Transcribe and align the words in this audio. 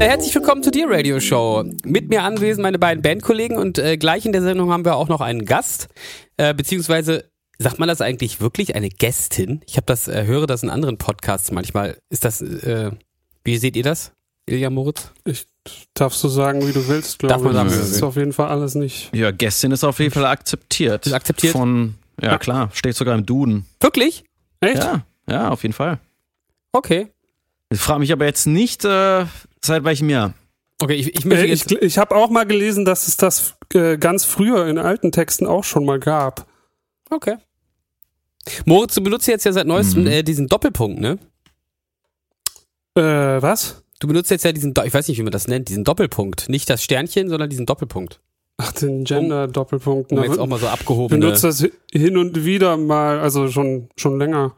Herzlich 0.00 0.34
willkommen 0.34 0.62
zu 0.62 0.70
dir 0.70 0.88
Radio 0.88 1.20
Show. 1.20 1.64
Mit 1.84 2.08
mir 2.08 2.22
anwesend 2.22 2.62
meine 2.62 2.78
beiden 2.78 3.02
Bandkollegen 3.02 3.56
und 3.58 3.78
äh, 3.78 3.96
gleich 3.96 4.26
in 4.26 4.32
der 4.32 4.42
Sendung 4.42 4.70
haben 4.70 4.84
wir 4.84 4.96
auch 4.96 5.08
noch 5.08 5.20
einen 5.20 5.44
Gast, 5.44 5.88
äh, 6.36 6.54
beziehungsweise 6.54 7.24
sagt 7.58 7.78
man 7.78 7.88
das 7.88 8.00
eigentlich 8.00 8.40
wirklich 8.40 8.74
eine 8.76 8.88
Gästin? 8.88 9.60
Ich 9.66 9.76
habe 9.76 9.86
das 9.86 10.08
äh, 10.08 10.24
höre 10.26 10.46
das 10.46 10.62
in 10.62 10.70
anderen 10.70 10.98
Podcasts 10.98 11.50
manchmal. 11.50 11.98
Ist 12.10 12.24
das 12.24 12.40
äh, 12.40 12.90
wie 13.44 13.58
seht 13.58 13.76
ihr 13.76 13.82
das? 13.82 14.12
Ilja 14.46 14.70
Moritz? 14.70 15.10
Ich 15.24 15.46
darf 15.94 16.14
so 16.14 16.28
sagen, 16.28 16.66
wie 16.66 16.72
du 16.72 16.88
willst, 16.88 17.22
Darf 17.22 17.40
glaube 17.40 17.44
man 17.44 17.52
ich. 17.52 17.56
sagen, 17.56 17.70
wie 17.72 17.76
Das 17.88 17.96
ist 17.96 18.02
auf 18.02 18.16
jeden 18.16 18.32
Fall 18.32 18.48
alles 18.48 18.74
nicht. 18.74 19.14
Ja, 19.14 19.30
Gästin 19.30 19.72
ist 19.72 19.84
auf 19.84 19.98
jeden 19.98 20.12
Fall 20.12 20.24
akzeptiert. 20.24 21.06
Ist 21.06 21.12
akzeptiert? 21.12 21.52
Von, 21.52 21.94
ja, 22.22 22.32
Ja. 22.32 22.38
klar, 22.38 22.70
steht 22.72 22.94
sogar 22.96 23.14
im 23.14 23.26
Duden. 23.26 23.66
Wirklich? 23.80 24.24
Echt? 24.60 24.76
Ja, 24.82 25.02
ja, 25.28 25.50
auf 25.50 25.62
jeden 25.62 25.74
Fall. 25.74 25.98
Okay. 26.72 27.08
Ich 27.70 27.78
frage 27.78 28.00
mich 28.00 28.12
aber 28.12 28.24
jetzt 28.24 28.46
nicht, 28.46 28.86
äh, 28.86 29.26
seit 29.68 29.84
welchem 29.84 30.10
Jahr. 30.10 30.34
Okay, 30.80 30.94
ich, 30.94 31.14
ich 31.16 31.24
möchte 31.24 31.46
Äh, 31.46 31.52
ich 31.52 31.60
jetzt 31.70 31.82
ich 31.82 31.98
habe 31.98 32.14
auch 32.14 32.30
mal 32.30 32.44
gelesen, 32.46 32.84
dass 32.84 33.08
es 33.08 33.16
das 33.16 33.54
äh, 33.74 33.96
ganz 33.98 34.24
früher 34.24 34.66
in 34.66 34.78
alten 34.78 35.10
Texten 35.12 35.46
auch 35.46 35.64
schon 35.64 35.84
mal 35.84 35.98
gab. 35.98 36.46
Okay. 37.10 37.36
Moritz, 38.64 38.94
du 38.94 39.02
benutzt 39.02 39.26
jetzt 39.28 39.44
ja 39.44 39.52
seit 39.52 39.66
neuestem 39.66 40.02
Mhm. 40.02 40.08
äh, 40.08 40.22
diesen 40.22 40.46
Doppelpunkt, 40.48 41.00
ne? 41.00 41.18
Äh, 42.96 43.02
was? 43.42 43.82
Du 44.00 44.06
benutzt 44.06 44.30
jetzt 44.30 44.44
ja 44.44 44.52
diesen, 44.52 44.74
ich 44.84 44.94
weiß 44.94 45.08
nicht, 45.08 45.18
wie 45.18 45.22
man 45.22 45.32
das 45.32 45.48
nennt, 45.48 45.68
diesen 45.68 45.84
Doppelpunkt. 45.84 46.48
Nicht 46.48 46.70
das 46.70 46.82
Sternchen, 46.82 47.28
sondern 47.28 47.50
diesen 47.50 47.66
Doppelpunkt. 47.66 48.20
Ach, 48.56 48.72
den 48.72 49.04
Gender-Doppelpunkt. 49.04 50.12
Um 50.12 50.18
Ne? 50.18 50.26
jetzt 50.26 50.38
auch 50.38 50.46
mal 50.46 50.58
so 50.58 50.66
Ich 50.66 50.72
abgehobene. 50.72 51.20
benutze 51.20 51.46
das 51.48 51.66
hin 51.92 52.16
und 52.16 52.44
wieder 52.44 52.76
mal, 52.76 53.20
also 53.20 53.48
schon, 53.48 53.88
schon 53.96 54.18
länger. 54.18 54.54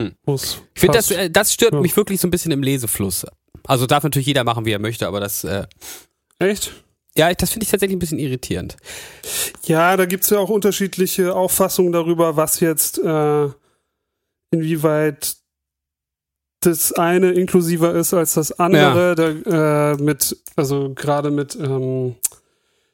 Hm. 0.00 0.12
Ich 0.26 0.56
finde, 0.80 0.96
das, 0.98 1.10
äh, 1.10 1.30
das 1.30 1.52
stört 1.52 1.74
Ja. 1.74 1.80
mich 1.80 1.96
wirklich 1.96 2.20
so 2.20 2.26
ein 2.28 2.30
bisschen 2.30 2.52
im 2.52 2.62
Lesefluss. 2.62 3.26
Also 3.68 3.86
darf 3.86 4.02
natürlich 4.02 4.26
jeder 4.26 4.44
machen, 4.44 4.64
wie 4.64 4.72
er 4.72 4.78
möchte, 4.78 5.06
aber 5.06 5.20
das, 5.20 5.44
äh, 5.44 5.66
Echt? 6.38 6.72
ja, 7.16 7.32
das 7.32 7.50
finde 7.50 7.64
ich 7.64 7.70
tatsächlich 7.70 7.96
ein 7.96 8.00
bisschen 8.00 8.18
irritierend. 8.18 8.76
Ja, 9.66 9.96
da 9.96 10.06
gibt's 10.06 10.30
ja 10.30 10.38
auch 10.38 10.48
unterschiedliche 10.48 11.34
Auffassungen 11.34 11.92
darüber, 11.92 12.36
was 12.36 12.60
jetzt, 12.60 12.98
äh, 12.98 13.48
inwieweit 14.50 15.36
das 16.60 16.92
eine 16.92 17.32
inklusiver 17.32 17.94
ist 17.94 18.14
als 18.14 18.34
das 18.34 18.58
andere. 18.58 19.14
Da, 19.14 19.92
äh, 19.92 19.96
mit, 20.02 20.36
also 20.56 20.92
gerade 20.94 21.30
mit 21.30 21.54
ähm, 21.54 22.16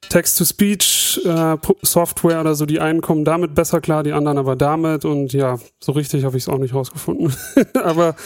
Text-to-Speech-Software 0.08 2.40
oder 2.40 2.56
so, 2.56 2.66
die 2.66 2.80
einen 2.80 3.00
kommen 3.00 3.24
damit 3.24 3.54
besser 3.54 3.80
klar, 3.80 4.02
die 4.02 4.12
anderen 4.12 4.38
aber 4.38 4.56
damit. 4.56 5.04
Und 5.04 5.32
ja, 5.32 5.60
so 5.80 5.92
richtig 5.92 6.24
habe 6.24 6.36
ich 6.36 6.42
es 6.42 6.48
auch 6.48 6.58
nicht 6.58 6.74
rausgefunden. 6.74 7.32
aber 7.74 8.16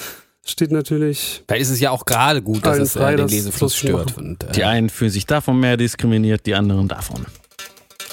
steht 0.51 0.71
natürlich. 0.73 1.43
Da 1.47 1.55
ist 1.55 1.71
es 1.71 1.81
ja 1.81 1.91
auch 1.91 2.05
gerade 2.05 2.43
gut, 2.43 2.65
dass 2.65 2.79
es 2.79 2.93
frei, 2.93 3.13
äh, 3.15 3.17
den 3.17 3.27
das 3.27 3.33
Lesefluss 3.33 3.77
stört. 3.77 4.17
Und, 4.17 4.45
äh, 4.45 4.53
Die 4.53 4.65
einen 4.65 4.91
fühlen 4.91 5.11
sich 5.11 5.27
davon 5.27 5.59
mehr 5.61 5.77
diskriminiert, 5.77 6.47
die 6.47 6.55
anderen 6.55 6.89
davon. 6.89 7.27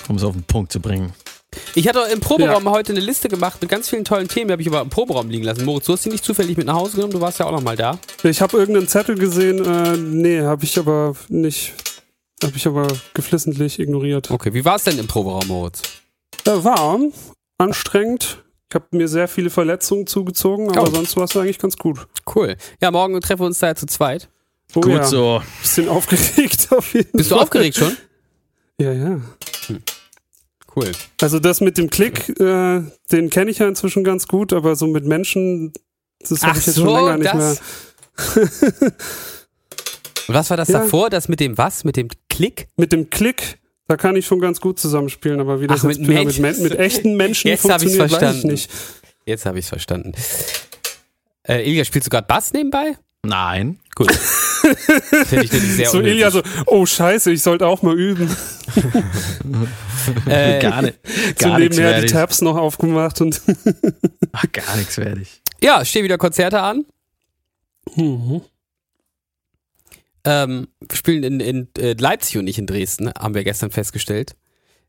Um 0.08 0.18
es 0.18 0.24
auf 0.24 0.34
den 0.34 0.44
Punkt 0.44 0.72
zu 0.72 0.80
bringen. 0.80 1.14
ich 1.74 1.88
hatte 1.88 2.00
im 2.12 2.20
Proberaum 2.20 2.70
heute 2.70 2.92
eine 2.92 3.02
Liste 3.02 3.30
gemacht 3.30 3.62
mit 3.62 3.70
ganz 3.70 3.90
vielen 3.90 4.04
tollen 4.06 4.28
Themen, 4.28 4.48
die 4.48 4.52
habe 4.52 4.62
ich 4.62 4.68
aber 4.68 4.82
im 4.82 4.90
Proberaum 4.90 5.30
liegen 5.30 5.44
lassen. 5.46 5.66
Moritz, 5.66 5.86
du 5.86 5.94
hast 5.94 6.06
die 6.06 6.10
nicht 6.10 6.24
zufällig 6.26 6.58
mit 6.58 6.68
nach 6.68 6.76
Hause 6.76 6.96
genommen, 6.98 7.14
du 7.14 7.22
warst 7.22 7.40
ja 7.40 7.46
auch 7.48 7.52
noch 7.52 7.64
mal 7.64 7.76
da. 7.78 7.98
Ich 8.24 8.42
habe 8.42 8.58
irgendeinen 8.58 8.88
Zettel 8.88 9.16
gesehen, 9.18 9.64
äh, 9.66 9.98
nee, 9.98 10.42
habe 10.42 10.64
ich 10.66 10.78
aber 10.78 11.16
nicht. 11.30 11.74
Habe 12.44 12.58
ich 12.58 12.68
aber 12.68 12.88
geflissentlich 13.14 13.80
ignoriert. 13.80 14.30
Okay, 14.30 14.54
wie 14.54 14.66
war 14.66 14.76
es 14.76 14.84
denn 14.84 15.00
im 15.00 15.08
Proberaum, 15.08 15.48
Moritz? 15.48 15.82
Äh, 16.46 16.52
warm, 16.64 17.14
anstrengend. 17.58 18.44
Ich 18.70 18.76
habe 18.76 18.86
mir 18.92 19.08
sehr 19.08 19.28
viele 19.28 19.50
Verletzungen 19.50 20.08
zugezogen, 20.08 20.70
aber 20.72 20.88
Oh. 20.90 20.96
sonst 20.96 21.16
war 21.18 21.26
es 21.26 21.36
eigentlich 21.38 21.60
ganz 21.60 21.78
gut. 21.78 22.08
Cool. 22.36 22.56
Ja, 22.82 22.92
morgen 22.92 23.20
treffen 23.22 23.42
wir 23.42 23.46
uns 23.48 23.60
da 23.60 23.68
ja 23.68 23.76
zu 23.76 23.86
zweit. 23.86 24.28
Oh, 24.74 24.82
Gut 24.82 24.92
ja. 24.94 25.04
so. 25.04 25.42
Bisschen 25.62 25.88
aufgeregt 25.88 26.68
auf 26.76 26.94
jeden 26.94 27.12
Bist 27.14 27.30
du 27.32 27.36
Fall. 27.36 27.44
aufgeregt 27.44 27.78
schon? 27.78 27.96
Ja, 28.80 28.92
ja. 28.92 29.22
Cool. 30.76 30.92
Also 31.22 31.40
das 31.40 31.62
mit 31.62 31.78
dem 31.78 31.90
Klick, 31.90 32.28
äh, 32.40 32.82
den 33.12 33.30
kenne 33.30 33.50
ich 33.52 33.60
ja 33.60 33.68
inzwischen 33.68 34.04
ganz 34.04 34.28
gut, 34.28 34.52
aber 34.52 34.76
so 34.76 34.88
mit 34.88 35.06
Menschen, 35.06 35.72
das 36.20 36.42
habe 36.42 36.52
Ach 36.54 36.58
ich 36.58 36.66
jetzt 36.66 36.76
so, 36.76 36.84
schon 36.86 36.94
länger 36.94 37.18
nicht 37.18 37.34
das- 37.34 37.62
mehr. 38.50 38.92
Was 40.28 40.50
war 40.50 40.58
das 40.58 40.70
Ja. 40.70 40.80
davor? 40.80 41.10
Das 41.10 41.28
mit 41.28 41.40
dem 41.40 41.58
was? 41.58 41.84
Mit 41.84 41.98
dem 41.98 42.08
Klick? 42.30 42.68
Mit 42.78 42.92
dem 42.92 43.10
Klick, 43.10 43.60
da 43.88 43.98
kann 43.98 44.16
ich 44.16 44.26
schon 44.26 44.40
ganz 44.40 44.60
gut 44.62 44.80
zusammenspielen, 44.80 45.40
aber 45.40 45.62
wie 45.62 45.68
das 45.68 45.82
Ach, 45.84 45.90
jetzt 45.90 46.00
mit 46.00 46.08
wieder 46.10 46.24
mit, 46.24 46.40
Menschen. 46.40 46.42
Men- 46.42 46.70
mit 46.70 46.80
echten 46.80 47.16
Menschen 47.18 47.48
Jetzt 47.50 47.70
hab 47.70 47.82
ich's 47.82 47.96
funktioniert, 47.96 48.12
weiß 48.12 48.12
ich 48.12 48.18
verstanden. 48.20 48.48
nicht. 48.48 48.72
Jetzt 49.26 49.46
habe 49.46 49.60
ich 49.60 49.66
es 49.66 49.70
verstanden. 49.70 50.14
Äh, 51.48 51.70
Ilja, 51.70 51.86
spielst 51.86 52.08
du 52.08 52.10
gerade 52.10 52.28
Bass 52.28 52.54
nebenbei? 52.54 52.98
Nein. 53.24 53.80
Gut. 53.96 54.12
Finde 55.28 55.46
ich 55.46 55.52
nämlich 55.52 55.74
sehr 55.76 55.90
So 55.90 55.98
unnötig. 55.98 56.18
Ilja 56.18 56.32
so, 56.32 56.42
oh 56.66 56.86
scheiße, 56.86 57.32
ich 57.32 57.42
sollte 57.42 57.66
auch 57.68 57.82
mal 57.84 57.98
üben. 57.98 58.30
äh, 60.28 60.60
Gar, 60.62 60.82
nicht, 60.84 60.98
So 61.40 61.48
gar 61.50 61.60
nichts 61.60 61.78
nebenher 61.78 62.02
die. 62.02 62.08
Tabs 62.08 62.42
noch 62.42 62.56
aufgemacht 62.58 63.22
und 63.22 63.42
Ach, 64.32 64.46
Gar 64.52 64.78
nichts 64.78 64.98
werde 64.98 65.22
ich. 65.22 65.42
Ja, 65.62 65.84
stehen 65.86 66.04
wieder 66.04 66.18
Konzerte 66.18 66.62
an. 66.62 66.86
Ähm, 70.26 70.68
wir 70.82 70.98
spielen 70.98 71.24
in, 71.24 71.40
in 71.40 71.68
äh, 71.78 71.94
Leipzig 71.94 72.38
und 72.38 72.46
nicht 72.46 72.58
in 72.58 72.68
Dresden, 72.68 73.12
haben 73.18 73.36
wir 73.36 73.44
gestern 73.44 73.72
festgestellt. 73.72 74.36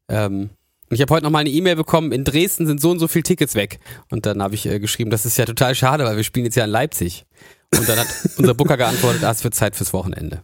Ähm, 0.08 0.50
und 0.88 0.94
ich 0.94 1.00
habe 1.00 1.12
heute 1.12 1.24
noch 1.24 1.30
mal 1.30 1.41
eine 1.41 1.50
E-Mail 1.50 1.76
bekommen, 1.76 2.12
in 2.12 2.24
Dresden 2.24 2.66
sind 2.66 2.80
so 2.80 2.91
und 2.91 2.98
so 2.98 3.08
viele 3.08 3.24
Tickets 3.24 3.54
weg. 3.54 3.80
Und 4.10 4.25
dann 4.25 4.42
habe 4.42 4.54
ich 4.54 4.66
äh, 4.66 4.78
geschrieben, 4.78 5.10
das 5.10 5.26
ist 5.26 5.36
ja 5.36 5.44
total 5.44 5.75
schade, 5.75 6.04
weil 6.04 6.16
wir 6.16 6.25
spielen 6.25 6.46
jetzt 6.46 6.54
ja 6.54 6.64
in 6.64 6.70
Leipzig. 6.70 7.26
Und 7.76 7.88
dann 7.88 7.98
hat 7.98 8.06
unser 8.38 8.54
Booker 8.54 8.76
geantwortet, 8.76 9.25
ah, 9.25 9.30
es 9.30 9.44
wird 9.44 9.54
Zeit 9.54 9.76
fürs 9.76 9.92
Wochenende. 9.92 10.42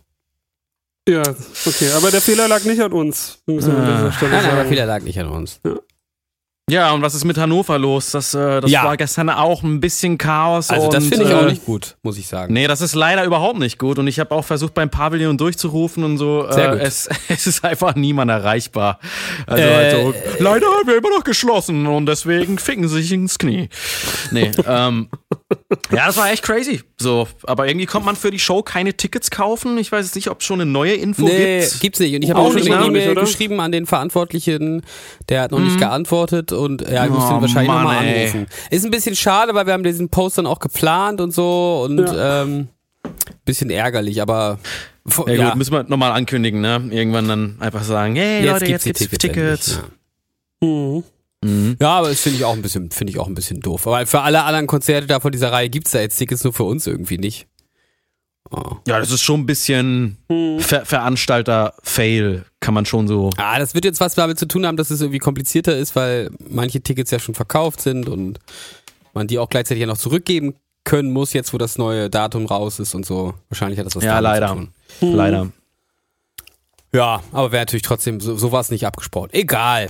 Ja, 1.09 1.23
okay, 1.23 1.91
aber 1.97 2.11
der 2.11 2.21
Fehler 2.21 2.47
lag 2.47 2.65
nicht 2.65 2.81
an 2.81 2.93
uns. 2.93 3.39
Ah. 3.49 3.53
Nein, 3.53 3.61
nein, 3.67 4.13
der. 4.13 4.67
Fehler 4.67 4.87
lag 4.87 5.03
nicht 5.03 5.19
an 5.19 5.29
uns. 5.29 5.61
Ja, 5.65 5.77
und 6.71 7.03
was 7.03 7.15
ist 7.15 7.25
mit 7.25 7.37
Hannover 7.39 7.77
los? 7.79 8.13
Das, 8.13 8.35
äh, 8.35 8.61
das 8.61 8.71
Ja. 8.71 8.85
war 8.85 8.97
gestern 8.97 9.29
auch 9.31 9.63
ein 9.63 9.81
bisschen 9.81 10.17
Chaos. 10.17 10.71
Also 10.71 10.89
das 10.89 11.07
finde 11.07 11.25
ich 11.27 11.35
auch 11.35 11.43
äh, 11.43 11.51
nicht 11.51 11.67
gut, 11.67 11.97
muss 12.03 12.17
ich 12.17 12.29
sagen. 12.29 12.55
Nee, 12.55 12.67
das 12.67 12.81
ist 12.81 12.95
leider 12.95 13.25
überhaupt 13.25 13.59
nicht 13.59 13.79
gut. 13.79 13.99
Und 13.99 14.07
ich 14.07 14.21
habe 14.21 14.31
auch 14.31 14.45
versucht, 14.45 14.73
beim 14.73 14.89
Pavillon 14.89 15.37
durchzurufen 15.37 16.05
und 16.05 16.19
so. 16.19 16.51
Sehr 16.51 16.69
äh, 16.73 16.77
gut. 16.77 16.81
Es, 16.87 17.09
es 17.29 17.47
ist 17.47 17.65
einfach 17.65 17.95
niemand 17.97 18.31
erreichbar. 18.31 19.01
Also 19.47 19.63
Äh, 19.63 19.75
halt 19.75 19.93
so, 19.93 20.15
leider 20.39 20.67
haben 20.67 20.87
wir 20.87 20.97
immer 20.97 21.11
noch 21.11 21.25
geschlossen 21.25 21.87
und 21.87 22.07
deswegen 22.07 22.59
ficken 22.59 22.89
sie 22.89 23.03
sich 23.03 23.13
ins 23.13 23.39
Knie. 23.39 23.69
Nee, 24.31 24.51
ähm, 24.67 25.09
ja, 25.91 26.07
das 26.07 26.17
war 26.17 26.31
echt 26.31 26.45
crazy. 26.45 26.83
So, 27.03 27.29
aber 27.45 27.67
irgendwie 27.69 27.87
konnte 27.87 28.07
man 28.07 28.17
für 28.17 28.31
die 28.31 28.39
Show 28.39 28.63
keine 28.63 28.95
Tickets 28.97 29.31
kaufen. 29.31 29.77
Ich 29.79 29.91
weiß 29.93 30.05
jetzt 30.07 30.15
nicht, 30.15 30.31
ob 30.31 30.41
es 30.41 30.47
schon 30.47 30.61
eine 30.61 30.71
neue 30.71 30.95
Info 30.95 31.23
Nee, 31.25 31.61
gibt. 31.61 31.81
gibt's 31.81 32.01
nicht. 32.01 32.15
Und 32.15 32.23
ich 32.23 32.31
habe 32.31 32.41
Auch 32.41 32.45
auch 32.47 32.53
schon 32.53 32.61
nicht, 32.61 32.71
eine 32.73 32.81
ne? 32.81 32.87
E-Mail 32.89 33.15
geschrieben 33.15 33.61
an 33.61 33.73
den 33.73 33.87
Verantwortlichen, 33.87 34.83
der 35.29 35.43
hat 35.43 35.51
noch 35.51 35.59
nicht 35.61 35.79
geantwortet 35.79 36.53
und 36.53 36.83
ja, 36.83 37.05
ich 37.05 37.11
muss 37.11 37.25
Oh, 37.25 37.35
ihn 37.37 37.41
wahrscheinlich 37.43 37.69
Mann, 37.69 37.83
nochmal 37.85 37.99
anrufen. 37.99 38.47
Ist 38.71 38.85
ein 38.85 38.91
bisschen 38.91 39.17
schade, 39.17 39.55
weil 39.55 39.67
wir 39.67 39.73
haben 39.73 39.83
diesen 39.85 40.09
Post 40.09 40.39
dann 40.39 40.47
auch 40.47 40.59
geplant 40.61 41.21
und 41.21 41.33
so 41.33 41.83
und 41.85 42.05
ähm, 42.17 42.69
bisschen 43.45 43.71
ärgerlich, 43.71 44.23
aber 44.23 44.59
Ja, 45.27 45.33
ja, 45.33 45.49
gut, 45.49 45.57
müssen 45.57 45.73
wir 45.73 45.83
nochmal 45.85 46.13
ankündigen, 46.13 46.61
ne? 46.61 46.81
Irgendwann 46.91 47.27
dann 47.29 47.57
einfach 47.61 47.83
sagen, 47.83 48.15
hey 48.17 48.43
jetzt 48.45 48.53
Leute, 48.53 48.67
gibt's 48.67 48.85
jetzt 48.85 49.01
die 49.01 49.09
gibt's 49.09 49.19
Tickets. 49.19 49.65
Tickets. 49.67 49.77
endlich, 49.79 49.93
Mhm. 50.61 51.05
Mhm. 51.43 51.77
Ja. 51.81 51.87
ja, 51.89 51.99
aber 51.99 52.09
das 52.09 52.21
finde 52.21 52.39
ich 52.39 52.45
auch 52.45 52.53
ein 52.55 52.63
bisschen, 52.63 52.91
finde 52.91 53.11
ich 53.13 53.19
auch 53.19 53.27
ein 53.27 53.35
bisschen 53.35 53.61
doof. 53.61 53.87
Aber 53.87 54.07
für 54.07 54.21
alle 54.21 54.45
anderen 54.45 54.67
Konzerte 54.67 55.07
da 55.07 55.21
von 55.21 55.33
dieser 55.33 55.51
Reihe 55.53 55.69
gibt's 55.71 55.91
da 55.91 56.01
jetzt 56.01 56.17
Tickets, 56.17 56.45
nur 56.45 56.53
für 56.53 56.65
uns 56.65 56.87
irgendwie 56.87 57.19
nicht. 57.19 57.47
Oh. 58.51 58.77
Ja, 58.87 58.99
das 58.99 59.11
ist 59.11 59.23
schon 59.23 59.41
ein 59.41 59.47
bisschen 59.47 60.19
Mhm. 60.29 60.61
Ver 60.61 60.85
Veranstalter-Fail, 60.85 62.45
kann 62.61 62.75
man 62.75 62.85
schon 62.87 63.09
so. 63.09 63.31
Ah, 63.37 63.59
das 63.59 63.75
wird 63.75 63.85
jetzt 63.85 64.01
was 64.01 64.15
damit 64.15 64.39
zu 64.39 64.47
tun 64.47 64.67
haben, 64.67 64.77
dass 64.77 64.91
es 64.91 65.01
irgendwie 65.01 65.19
komplizierter 65.21 65.77
ist, 65.77 65.97
weil 65.97 66.31
manche 66.49 66.81
Tickets 66.81 67.11
ja 67.11 67.19
schon 67.19 67.35
verkauft 67.35 67.81
sind 67.81 68.09
und 68.09 68.39
man 69.15 69.27
die 69.27 69.39
auch 69.39 69.49
gleichzeitig 69.49 69.81
ja 69.81 69.87
noch 69.87 69.99
zurückgeben 69.99 70.55
können 70.85 71.13
muss, 71.13 71.33
jetzt 71.33 71.53
wo 71.55 71.59
das 71.59 71.79
neue 71.79 72.11
Datum 72.11 72.47
raus 72.47 72.79
ist 72.79 72.95
und 72.95 73.07
so. 73.07 73.35
Wahrscheinlich 73.49 73.79
hat 73.79 73.87
das 73.87 73.97
was 73.97 74.05
Ja, 74.05 74.21
damit 74.21 74.25
leider. 74.41 74.49
zu 74.49 74.55
tun. 74.55 74.73
Mhm. 75.11 75.15
Leider. 75.17 75.49
Ja, 76.93 77.23
aber 77.33 77.53
wäre 77.53 77.63
natürlich 77.63 77.83
trotzdem 77.83 78.21
so, 78.21 78.37
sowas 78.37 78.71
nicht 78.71 78.87
abgesprochen. 78.87 79.31
Egal. 79.33 79.89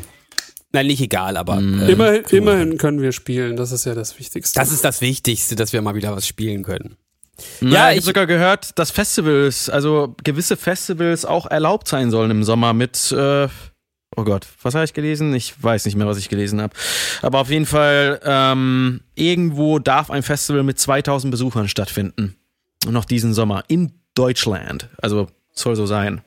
Nein, 0.73 0.87
nicht 0.87 1.03
egal, 1.03 1.37
aber. 1.37 1.61
Mhm. 1.61 1.83
Äh, 1.83 1.93
immerhin, 1.93 2.25
immerhin 2.31 2.79
können 2.79 3.01
wir 3.01 3.13
spielen, 3.13 3.57
das 3.57 3.73
ist 3.73 3.85
ja 3.85 3.95
das 3.95 4.19
Wichtigste. 4.19 4.59
Das 4.59 4.73
ist 4.73 4.85
das 4.85 5.01
Wichtigste, 5.01 5.55
dass 5.55 5.73
wir 5.73 5.83
mal 5.83 5.95
wieder 5.95 6.15
was 6.17 6.27
spielen 6.27 6.63
können. 6.63 6.97
Ja, 7.61 7.91
ich 7.91 7.97
habe 7.97 8.01
sogar 8.03 8.27
gehört, 8.27 8.79
dass 8.79 8.91
Festivals, 8.91 9.69
also 9.69 10.15
gewisse 10.23 10.57
Festivals 10.57 11.25
auch 11.25 11.47
erlaubt 11.47 11.89
sein 11.89 12.11
sollen 12.11 12.31
im 12.31 12.45
Sommer 12.45 12.73
mit, 12.73 13.13
äh, 13.13 13.49
oh 14.17 14.25
Gott, 14.25 14.47
was 14.63 14.75
habe 14.75 14.85
ich 14.85 14.93
gelesen? 14.93 15.35
Ich 15.35 15.61
weiß 15.63 15.85
nicht 15.85 15.97
mehr, 15.97 16.07
was 16.07 16.19
ich 16.19 16.29
gelesen 16.29 16.61
habe. 16.61 16.75
Aber 17.23 17.41
auf 17.41 17.51
jeden 17.51 17.67
Fall, 17.67 18.21
ähm, 18.25 19.01
irgendwo 19.15 19.79
darf 19.79 20.11
ein 20.11 20.23
Festival 20.23 20.63
mit 20.63 20.79
2000 20.79 21.31
Besuchern 21.31 21.69
stattfinden. 21.69 22.37
Noch 22.89 23.05
diesen 23.05 23.35
Sommer 23.35 23.65
in 23.69 23.93
Deutschland. 24.15 24.89
Also 25.01 25.29
soll 25.53 25.77
so 25.77 25.87
sein. 25.87 26.23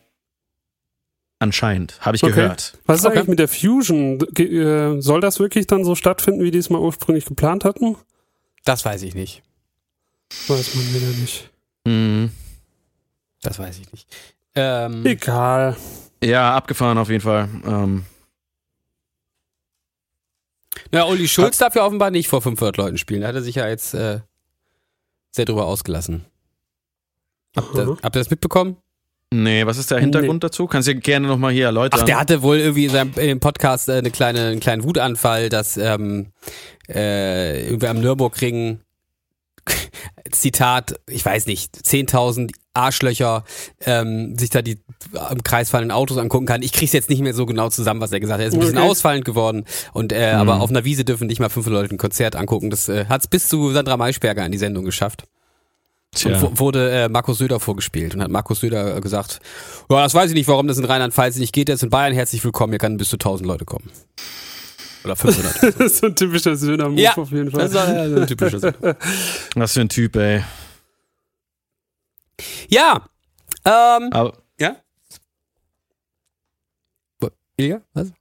Anscheinend, 1.39 1.99
habe 1.99 2.15
ich 2.15 2.23
okay. 2.23 2.33
gehört. 2.33 2.77
Was 2.85 2.99
ist 2.99 3.05
okay. 3.05 3.17
eigentlich 3.17 3.27
mit 3.27 3.39
der 3.39 3.47
Fusion? 3.47 4.19
Äh, 4.37 5.01
soll 5.01 5.19
das 5.19 5.39
wirklich 5.39 5.67
dann 5.67 5.83
so 5.83 5.95
stattfinden, 5.95 6.41
wie 6.43 6.51
die 6.51 6.57
es 6.57 6.69
mal 6.69 6.79
ursprünglich 6.79 7.25
geplant 7.25 7.65
hatten? 7.65 7.97
Das 8.63 8.85
weiß 8.85 9.03
ich 9.03 9.15
nicht. 9.15 9.43
Weiß 10.47 10.75
man 10.75 10.93
wieder 10.93 11.07
nicht. 11.19 11.49
Mhm. 11.85 12.31
Das 13.41 13.59
weiß 13.59 13.79
ich 13.79 13.91
nicht. 13.91 14.07
Ähm, 14.55 15.05
Egal. 15.05 15.75
Ja, 16.23 16.55
abgefahren 16.55 16.97
auf 16.97 17.09
jeden 17.09 17.21
Fall. 17.21 17.49
Ähm. 17.65 18.05
Na, 20.91 21.05
Uli 21.05 21.27
Schulz 21.27 21.57
darf 21.57 21.75
ja 21.75 21.85
offenbar 21.85 22.11
nicht 22.11 22.29
vor 22.29 22.41
500 22.41 22.77
Leuten 22.77 22.97
spielen. 22.97 23.21
Da 23.21 23.27
hat 23.27 23.35
er 23.35 23.41
sich 23.41 23.55
ja 23.55 23.67
jetzt 23.67 23.93
äh, 23.93 24.21
sehr 25.31 25.45
drüber 25.45 25.65
ausgelassen. 25.65 26.25
Habt 27.55 27.75
ihr, 27.75 27.97
habt 28.01 28.15
ihr 28.15 28.19
das 28.19 28.29
mitbekommen? 28.29 28.77
Nee, 29.33 29.65
was 29.65 29.77
ist 29.77 29.91
der 29.91 29.99
Hintergrund 29.99 30.43
nee. 30.43 30.47
dazu? 30.47 30.67
Kannst 30.67 30.87
du 30.87 30.95
gerne 30.95 31.27
nochmal 31.27 31.51
hier 31.51 31.65
erläutern. 31.65 31.99
Ach, 32.01 32.05
der 32.05 32.19
hatte 32.19 32.41
wohl 32.41 32.57
irgendwie 32.57 32.85
in 32.85 32.91
seinem 32.91 33.11
in 33.15 33.27
dem 33.27 33.39
Podcast 33.39 33.89
äh, 33.89 33.93
eine 33.93 34.11
kleine, 34.11 34.47
einen 34.47 34.59
kleinen 34.59 34.83
Wutanfall, 34.83 35.49
dass 35.49 35.77
ähm, 35.77 36.27
äh, 36.87 37.65
irgendwie 37.65 37.87
am 37.87 37.99
Nürburgring 37.99 38.79
Zitat, 40.31 40.99
ich 41.09 41.25
weiß 41.25 41.47
nicht, 41.47 41.75
10.000 41.75 42.51
Arschlöcher 42.73 43.43
ähm, 43.85 44.37
sich 44.37 44.49
da 44.49 44.61
die 44.61 44.77
im 45.31 45.43
Kreis 45.43 45.69
fallenden 45.69 45.95
Autos 45.95 46.17
angucken 46.17 46.45
kann. 46.45 46.61
Ich 46.61 46.73
krieg's 46.73 46.93
jetzt 46.93 47.09
nicht 47.09 47.21
mehr 47.21 47.33
so 47.33 47.45
genau 47.45 47.69
zusammen, 47.69 48.01
was 48.01 48.11
er 48.11 48.19
gesagt 48.19 48.39
hat. 48.39 48.41
Er 48.41 48.47
ist 48.47 48.53
ein 48.53 48.59
bisschen 48.59 48.77
okay. 48.77 48.87
ausfallend 48.87 49.25
geworden 49.25 49.65
und 49.93 50.11
äh, 50.11 50.33
mhm. 50.33 50.41
aber 50.41 50.61
auf 50.61 50.69
einer 50.69 50.83
Wiese 50.83 51.05
dürfen 51.05 51.27
nicht 51.27 51.39
mal 51.39 51.49
fünf 51.49 51.67
Leute 51.67 51.95
ein 51.95 51.97
Konzert 51.97 52.35
angucken. 52.35 52.69
Das 52.69 52.89
äh, 52.89 53.05
hat's 53.07 53.27
bis 53.27 53.47
zu 53.47 53.71
Sandra 53.71 53.97
Maischberger 53.97 54.45
in 54.45 54.51
die 54.51 54.57
Sendung 54.57 54.85
geschafft. 54.85 55.25
Tja. 56.15 56.39
Und 56.39 56.59
wurde 56.59 56.91
äh, 56.91 57.09
Markus 57.09 57.37
Söder 57.37 57.59
vorgespielt 57.59 58.15
und 58.15 58.21
hat 58.21 58.31
Markus 58.31 58.61
Söder 58.61 59.01
gesagt, 59.01 59.41
ja, 59.89 60.01
das 60.01 60.13
weiß 60.13 60.29
ich 60.29 60.35
nicht, 60.35 60.47
warum 60.47 60.67
das 60.67 60.77
in 60.77 60.85
Rheinland-Pfalz 60.85 61.35
nicht 61.37 61.53
geht. 61.53 61.67
Jetzt 61.67 61.83
in 61.83 61.89
Bayern 61.89 62.13
herzlich 62.13 62.43
willkommen, 62.43 62.71
hier 62.71 62.79
kann 62.79 62.97
bis 62.97 63.09
zu 63.09 63.17
1000 63.17 63.45
Leute 63.45 63.65
kommen. 63.65 63.91
Oder 65.03 65.15
500. 65.17 65.63
das 65.63 65.75
ist 65.75 65.97
so 65.97 66.07
ein 66.07 66.15
typischer 66.15 66.55
Söder-Move 66.55 67.01
ja, 67.01 67.15
auf 67.17 67.31
jeden 67.31 67.51
Fall. 67.51 67.69
Das 67.69 67.71
ist 67.71 67.75
ja, 67.75 68.21
ein 68.21 68.27
typischer 68.27 68.59
Söder. 68.59 68.97
Was 69.55 69.73
für 69.73 69.81
ein 69.81 69.89
Typ, 69.89 70.15
ey. 70.15 70.43
Ja. 72.69 73.07
Ähm, 73.65 74.09
Aber, 74.11 74.33
ja? 74.59 74.77
Ilja, 77.57 77.81
was? 77.93 78.11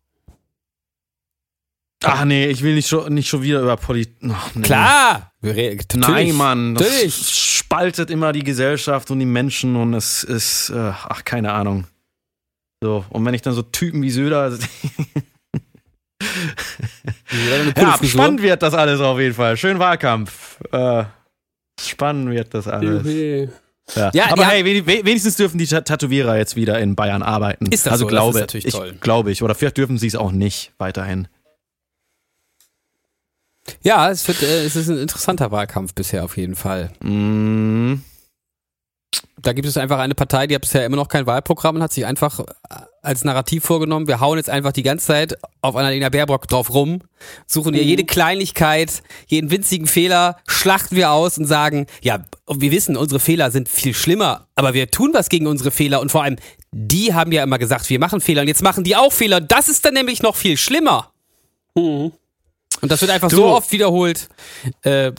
Ach 2.05 2.25
nee, 2.25 2.47
ich 2.47 2.63
will 2.63 2.75
nicht 2.75 2.89
schon, 2.89 3.13
nicht 3.15 3.29
schon 3.29 3.43
wieder 3.43 3.63
über 3.63 3.77
Politik. 3.77 4.17
Nee. 4.23 4.63
Klar! 4.63 5.33
Nein, 5.97 6.35
Mann. 6.35 6.75
Das 6.75 6.89
natürlich. 6.89 7.15
spaltet 7.15 8.11
immer 8.11 8.33
die 8.33 8.45
Gesellschaft 8.45 9.11
und 9.11 9.19
die 9.19 9.27
Menschen 9.27 9.77
und 9.77 9.95
es 9.95 10.25
ist, 10.25 10.71
äh, 10.71 10.93
ach, 11.09 11.25
keine 11.25 11.53
Ahnung. 11.53 11.87
So, 12.83 13.05
und 13.11 13.25
wenn 13.25 13.35
ich 13.35 13.43
dann 13.43 13.55
so 13.55 13.63
Typen 13.63 14.03
wie 14.03 14.11
Söder. 14.11 14.53
ja, 17.77 17.99
spannend 18.03 18.43
wird 18.43 18.63
das 18.63 18.75
alles 18.75 19.01
auf 19.01 19.19
jeden 19.19 19.35
Fall. 19.35 19.57
Schön 19.57 19.79
Wahlkampf. 19.79 20.61
Äh, 20.71 21.05
spannend 21.81 22.31
wird 22.31 22.53
das 22.53 22.69
alles. 22.69 23.07
Ja. 23.95 24.11
ja. 24.13 24.33
aber 24.33 24.47
hey, 24.47 24.65
wenigstens 24.87 25.37
dürfen 25.37 25.59
die 25.59 25.67
Tätowierer 25.67 26.37
jetzt 26.37 26.57
wieder 26.57 26.79
in 26.79 26.95
Bayern 26.95 27.23
arbeiten. 27.23 27.67
Ist 27.67 27.87
das 27.87 27.93
also 27.93 28.05
so? 28.05 28.09
glaube 28.09 28.33
das 28.33 28.37
ist 28.37 28.41
natürlich 28.43 28.67
ich, 28.67 28.75
toll. 28.75 28.95
glaube 29.01 29.31
ich. 29.31 29.43
Oder 29.43 29.55
vielleicht 29.55 29.77
dürfen 29.77 29.99
sie 29.99 30.07
es 30.07 30.17
auch 30.17 30.33
nicht 30.33 30.73
weiterhin. 30.79 31.29
Ja, 33.83 34.11
es, 34.11 34.27
wird, 34.29 34.43
äh, 34.43 34.65
es 34.65 34.77
ist 34.77 34.89
ein 34.89 34.99
interessanter 34.99 35.51
Wahlkampf 35.51 35.95
bisher 35.95 36.25
auf 36.25 36.37
jeden 36.37 36.57
Fall. 36.57 36.91
Mm. 37.01 38.03
Da 39.41 39.53
gibt 39.53 39.69
es 39.69 39.77
einfach 39.77 39.99
eine 39.99 40.15
Partei, 40.15 40.47
die 40.47 40.55
hat 40.55 40.63
bisher 40.63 40.87
immer 40.87 40.97
noch 40.97 41.09
kein 41.09 41.27
Wahlprogramm 41.27 41.77
und 41.77 41.83
hat 41.83 41.93
sich 41.93 42.07
einfach 42.07 42.41
äh, 42.41 42.45
als 43.03 43.25
Narrativ 43.25 43.65
vorgenommen, 43.65 44.09
wir 44.09 44.21
hauen 44.21 44.39
jetzt 44.39 44.49
einfach 44.49 44.73
die 44.73 44.83
ganze 44.83 45.07
Zeit 45.07 45.37
auf 45.61 45.77
Annalena 45.77 46.09
Baerbock 46.09 46.49
drauf 46.49 46.73
rum, 46.73 47.01
suchen 47.47 47.75
ihr 47.75 47.83
mhm. 47.83 47.89
jede 47.89 48.05
Kleinigkeit, 48.05 49.03
jeden 49.27 49.51
winzigen 49.51 49.87
Fehler, 49.87 50.39
schlachten 50.47 50.97
wir 50.97 51.13
aus 51.13 51.37
und 51.37 51.45
sagen, 51.45 51.87
ja, 52.03 52.25
wir 52.49 52.71
wissen, 52.71 52.97
unsere 52.97 53.21
Fehler 53.21 53.51
sind 53.51 53.69
viel 53.69 53.95
schlimmer, 53.95 54.49
aber 54.55 54.73
wir 54.73 54.91
tun 54.91 55.11
was 55.13 55.29
gegen 55.29 55.47
unsere 55.47 55.71
Fehler 55.71 56.01
und 56.01 56.11
vor 56.11 56.23
allem, 56.23 56.37
die 56.73 57.13
haben 57.13 57.31
ja 57.31 57.43
immer 57.43 57.59
gesagt, 57.59 57.91
wir 57.91 57.99
machen 57.99 58.21
Fehler 58.21 58.43
und 58.43 58.49
jetzt 58.49 58.63
machen 58.63 58.85
die 58.85 58.97
auch 58.97 59.13
Fehler. 59.13 59.41
Das 59.41 59.69
ist 59.69 59.85
dann 59.85 59.95
nämlich 59.95 60.23
noch 60.23 60.35
viel 60.35 60.57
schlimmer. 60.57 61.13
Mhm. 61.75 62.13
Und 62.85 62.93
das 62.93 63.01
wird 63.01 63.11
einfach 63.11 63.31
du. 63.31 63.37
so 63.37 63.47
oft 63.47 63.73
wiederholt. 63.73 64.29
Äh, 64.83 65.13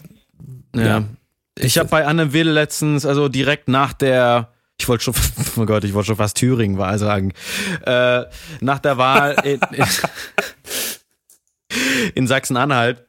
ja. 0.76 0.78
ja. 0.84 1.04
Ich 1.58 1.80
habe 1.80 1.90
bei 1.90 2.06
Anne 2.06 2.32
Will 2.32 2.48
letztens, 2.48 3.08
also 3.08 3.28
direkt 3.28 3.70
nach 3.70 3.94
der, 3.94 4.50
ich 4.78 4.88
wollte 4.88 5.06
schon, 5.06 5.16
oh 5.56 5.66
Gott, 5.66 5.84
ich 5.84 5.96
wollte 5.96 6.06
schon 6.06 6.18
fast 6.18 6.38
Thüringen-Wahl 6.38 7.00
sagen, 7.00 7.34
äh, 7.84 8.22
nach 8.62 8.78
der 8.78 9.00
Wahl 9.00 9.36
in, 9.44 9.60
in, 9.72 9.84
in 12.14 12.28
Sachsen-Anhalt, 12.28 13.04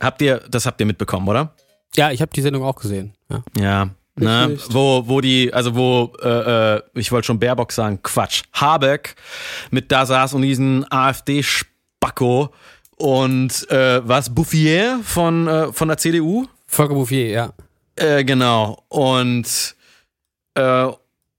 habt 0.00 0.20
ihr, 0.20 0.38
das 0.50 0.66
habt 0.66 0.80
ihr 0.80 0.86
mitbekommen, 0.86 1.28
oder? 1.28 1.54
Ja, 1.94 2.10
ich 2.10 2.20
habe 2.20 2.32
die 2.34 2.42
Sendung 2.42 2.64
auch 2.64 2.74
gesehen. 2.74 3.14
Ja. 3.30 3.42
ja. 3.56 3.90
Ne, 4.18 4.58
wo, 4.70 5.06
wo 5.06 5.20
die, 5.20 5.54
also 5.54 5.76
wo, 5.76 6.12
äh, 6.22 6.76
äh 6.76 6.82
ich 6.94 7.12
wollte 7.12 7.26
schon 7.26 7.38
Baerbock 7.38 7.70
sagen, 7.70 8.00
Quatsch, 8.02 8.42
Habeck 8.52 9.14
mit 9.70 9.92
da 9.92 10.06
saß 10.06 10.34
und 10.34 10.42
diesen 10.42 10.90
AfD-Spacko 10.90 12.50
und 12.96 13.70
äh, 13.70 14.06
was 14.06 14.34
Bouffier 14.34 15.00
von, 15.04 15.46
äh, 15.46 15.72
von 15.72 15.88
der 15.88 15.98
CDU? 15.98 16.46
Volker 16.66 16.94
Bouffier, 16.94 17.28
ja. 17.28 17.52
Äh, 17.96 18.24
genau. 18.24 18.82
Und 18.88 19.76
äh, 20.54 20.88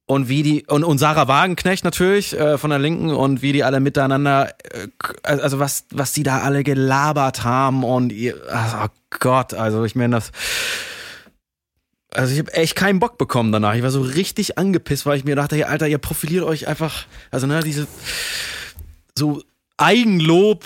und 0.07 0.29
wie 0.29 0.41
die 0.41 0.65
und, 0.67 0.83
und 0.85 0.97
Sarah 0.99 1.27
Wagenknecht 1.27 1.83
natürlich 1.83 2.33
äh, 2.37 2.57
von 2.57 2.69
der 2.69 2.79
Linken 2.79 3.09
und 3.11 3.41
wie 3.41 3.51
die 3.51 3.63
alle 3.63 3.81
miteinander 3.81 4.53
äh, 4.73 4.87
also 5.23 5.59
was 5.59 5.85
was 5.91 6.13
die 6.13 6.23
da 6.23 6.39
alle 6.39 6.63
gelabert 6.63 7.43
haben 7.43 7.83
und 7.83 8.13
ihr, 8.13 8.35
also, 8.49 8.77
oh 8.85 8.87
Gott 9.19 9.53
also 9.53 9.83
ich 9.83 9.95
meine 9.95 10.15
das 10.15 10.31
also 12.13 12.31
ich 12.31 12.39
habe 12.39 12.53
echt 12.53 12.77
keinen 12.77 12.99
Bock 12.99 13.17
bekommen 13.17 13.51
danach 13.51 13.75
ich 13.75 13.83
war 13.83 13.91
so 13.91 14.01
richtig 14.01 14.57
angepisst 14.57 15.05
weil 15.05 15.17
ich 15.17 15.25
mir 15.25 15.35
dachte 15.35 15.67
Alter 15.67 15.89
ihr 15.89 15.97
profiliert 15.97 16.45
euch 16.45 16.69
einfach 16.69 17.05
also 17.29 17.45
ne 17.45 17.59
diese 17.59 17.85
so 19.13 19.43
Eigenlob 19.75 20.63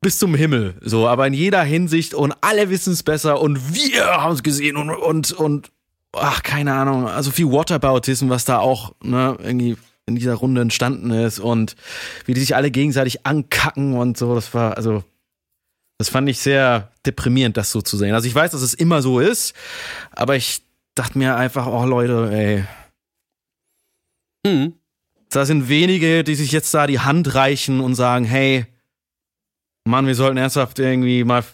bis 0.00 0.18
zum 0.18 0.34
Himmel, 0.34 0.74
so, 0.80 1.06
aber 1.06 1.26
in 1.26 1.34
jeder 1.34 1.62
Hinsicht 1.62 2.14
und 2.14 2.32
alle 2.40 2.70
wissen 2.70 2.92
es 2.92 3.02
besser 3.02 3.40
und 3.40 3.74
wir 3.74 4.04
haben 4.04 4.32
es 4.32 4.42
gesehen 4.42 4.76
und, 4.76 4.90
und, 4.90 5.32
und, 5.32 5.70
ach, 6.12 6.42
keine 6.42 6.72
Ahnung, 6.74 7.06
also 7.06 7.30
viel 7.30 7.50
Whataboutism, 7.50 8.30
was 8.30 8.44
da 8.46 8.58
auch, 8.58 8.94
ne, 9.02 9.36
irgendwie 9.40 9.76
in 10.06 10.16
dieser 10.16 10.34
Runde 10.34 10.62
entstanden 10.62 11.10
ist 11.10 11.38
und 11.38 11.76
wie 12.24 12.34
die 12.34 12.40
sich 12.40 12.56
alle 12.56 12.70
gegenseitig 12.70 13.26
ankacken 13.26 13.94
und 13.94 14.16
so, 14.16 14.34
das 14.34 14.54
war, 14.54 14.76
also, 14.76 15.04
das 15.98 16.08
fand 16.08 16.28
ich 16.30 16.38
sehr 16.38 16.90
deprimierend, 17.04 17.58
das 17.58 17.70
so 17.70 17.82
zu 17.82 17.98
sehen. 17.98 18.14
Also 18.14 18.26
ich 18.26 18.34
weiß, 18.34 18.52
dass 18.52 18.62
es 18.62 18.72
immer 18.72 19.02
so 19.02 19.20
ist, 19.20 19.54
aber 20.12 20.34
ich 20.34 20.62
dachte 20.94 21.18
mir 21.18 21.36
einfach, 21.36 21.66
oh 21.66 21.84
Leute, 21.84 22.30
ey. 22.32 22.64
Mhm. 24.46 24.72
Da 25.28 25.44
sind 25.44 25.68
wenige, 25.68 26.24
die 26.24 26.34
sich 26.34 26.52
jetzt 26.52 26.72
da 26.72 26.86
die 26.86 27.00
Hand 27.00 27.34
reichen 27.34 27.80
und 27.80 27.94
sagen, 27.94 28.24
hey, 28.24 28.66
Mann, 29.84 30.06
wir 30.06 30.14
sollten 30.14 30.36
ernsthaft 30.36 30.78
irgendwie 30.78 31.24
mal 31.24 31.44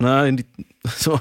ne, 0.00 0.28
in 0.28 0.36
die, 0.38 0.46
so 0.96 1.20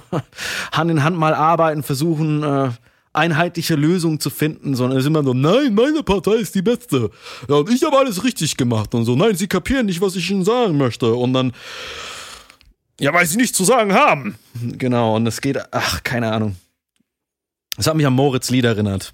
Hand 0.71 0.91
in 0.91 1.03
Hand 1.03 1.17
mal 1.17 1.33
arbeiten, 1.33 1.83
versuchen, 1.83 2.43
äh, 2.43 2.69
einheitliche 3.13 3.75
Lösungen 3.75 4.19
zu 4.19 4.29
finden, 4.29 4.75
sondern 4.75 4.97
es 4.97 5.03
ist 5.03 5.07
immer 5.07 5.23
so, 5.23 5.33
nein, 5.33 5.73
meine 5.73 6.03
Partei 6.03 6.35
ist 6.35 6.55
die 6.55 6.61
beste. 6.61 7.09
Ja, 7.47 7.55
und 7.55 7.69
ich 7.69 7.83
habe 7.83 7.97
alles 7.97 8.23
richtig 8.23 8.55
gemacht 8.55 8.93
und 8.93 9.05
so, 9.05 9.15
nein, 9.15 9.35
sie 9.35 9.47
kapieren 9.47 9.87
nicht, 9.87 10.01
was 10.01 10.15
ich 10.15 10.29
ihnen 10.29 10.45
sagen 10.45 10.77
möchte. 10.77 11.13
Und 11.13 11.33
dann, 11.33 11.51
ja, 12.99 13.13
weil 13.13 13.25
sie 13.25 13.37
nichts 13.37 13.57
zu 13.57 13.63
sagen 13.63 13.93
haben. 13.93 14.35
Genau, 14.61 15.15
und 15.15 15.25
es 15.27 15.41
geht, 15.41 15.57
ach, 15.71 16.03
keine 16.03 16.31
Ahnung. 16.31 16.55
Es 17.77 17.87
hat 17.87 17.95
mich 17.95 18.05
an 18.05 18.13
Moritz 18.13 18.49
Lied 18.49 18.65
erinnert. 18.65 19.13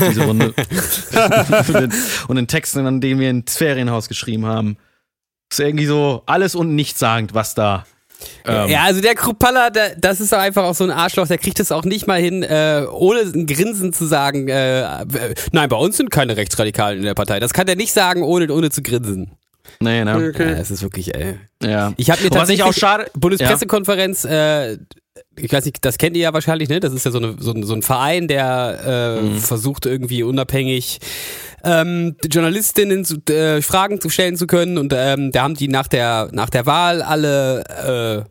Diese 0.00 0.24
Runde. 0.24 0.46
und, 1.68 1.74
den, 1.74 1.92
und 2.28 2.36
den 2.36 2.46
Texten, 2.48 2.86
an 2.86 3.00
denen 3.00 3.20
wir 3.20 3.30
ins 3.30 3.56
Ferienhaus 3.56 4.08
geschrieben 4.08 4.46
haben. 4.46 4.78
Ist 5.50 5.60
irgendwie 5.60 5.86
so 5.86 6.22
alles 6.26 6.54
und 6.54 6.74
nichts 6.74 6.98
sagend, 6.98 7.34
was 7.34 7.54
da 7.54 7.86
Ähm, 8.44 8.68
Ja, 8.68 8.82
also 8.82 9.00
der 9.00 9.14
Krupalla, 9.14 9.70
der, 9.70 9.94
das 9.96 10.20
ist 10.20 10.32
doch 10.32 10.38
einfach 10.38 10.64
auch 10.64 10.74
so 10.74 10.84
ein 10.84 10.90
Arschloch, 10.90 11.28
der 11.28 11.38
kriegt 11.38 11.60
es 11.60 11.70
auch 11.72 11.84
nicht 11.84 12.06
mal 12.06 12.20
hin, 12.20 12.42
äh, 12.42 12.84
ohne 12.90 13.20
ein 13.20 13.46
Grinsen 13.46 13.92
zu 13.92 14.06
sagen, 14.06 14.48
äh, 14.48 14.80
äh, 14.80 15.34
nein, 15.52 15.68
bei 15.68 15.76
uns 15.76 15.96
sind 15.96 16.10
keine 16.10 16.36
Rechtsradikalen 16.36 16.98
in 16.98 17.04
der 17.04 17.14
Partei. 17.14 17.40
Das 17.40 17.52
kann 17.52 17.66
der 17.66 17.76
nicht 17.76 17.92
sagen, 17.92 18.22
ohne, 18.22 18.52
ohne 18.52 18.70
zu 18.70 18.82
grinsen. 18.82 19.32
Nee, 19.80 20.04
ne? 20.04 20.30
Okay. 20.34 20.50
Ja, 20.50 20.54
das 20.56 20.70
ist 20.70 20.82
wirklich, 20.82 21.14
ey. 21.14 21.38
Ja. 21.62 21.92
Ich 21.96 22.10
habe 22.10 22.20
mir 22.22 22.30
Und 22.30 22.38
was 22.38 22.48
ich 22.48 22.58
tatsächlich 22.58 22.62
auch 22.64 22.72
schade. 22.74 23.10
Bundespressekonferenz, 23.14 24.24
äh, 24.24 24.78
ich 25.40 25.52
weiß 25.52 25.64
nicht, 25.64 25.84
das 25.84 25.98
kennt 25.98 26.16
ihr 26.16 26.22
ja 26.22 26.32
wahrscheinlich, 26.32 26.68
ne? 26.68 26.80
Das 26.80 26.92
ist 26.92 27.04
ja 27.04 27.10
so, 27.10 27.18
eine, 27.18 27.36
so, 27.38 27.52
ein, 27.52 27.62
so 27.62 27.74
ein 27.74 27.82
Verein, 27.82 28.28
der 28.28 29.18
äh, 29.18 29.22
Mhm. 29.22 29.38
versucht 29.38 29.86
irgendwie 29.86 30.22
unabhängig 30.22 30.98
ähm, 31.64 32.16
Journalistinnen 32.30 33.04
zu, 33.04 33.16
äh, 33.30 33.62
Fragen 33.62 34.00
zu 34.00 34.08
stellen 34.10 34.36
zu 34.36 34.46
können 34.46 34.78
und 34.78 34.92
ähm, 34.96 35.32
da 35.32 35.42
haben 35.42 35.54
die 35.54 35.68
nach 35.68 35.88
der 35.88 36.28
nach 36.32 36.50
der 36.50 36.66
Wahl 36.66 37.02
alle 37.02 38.24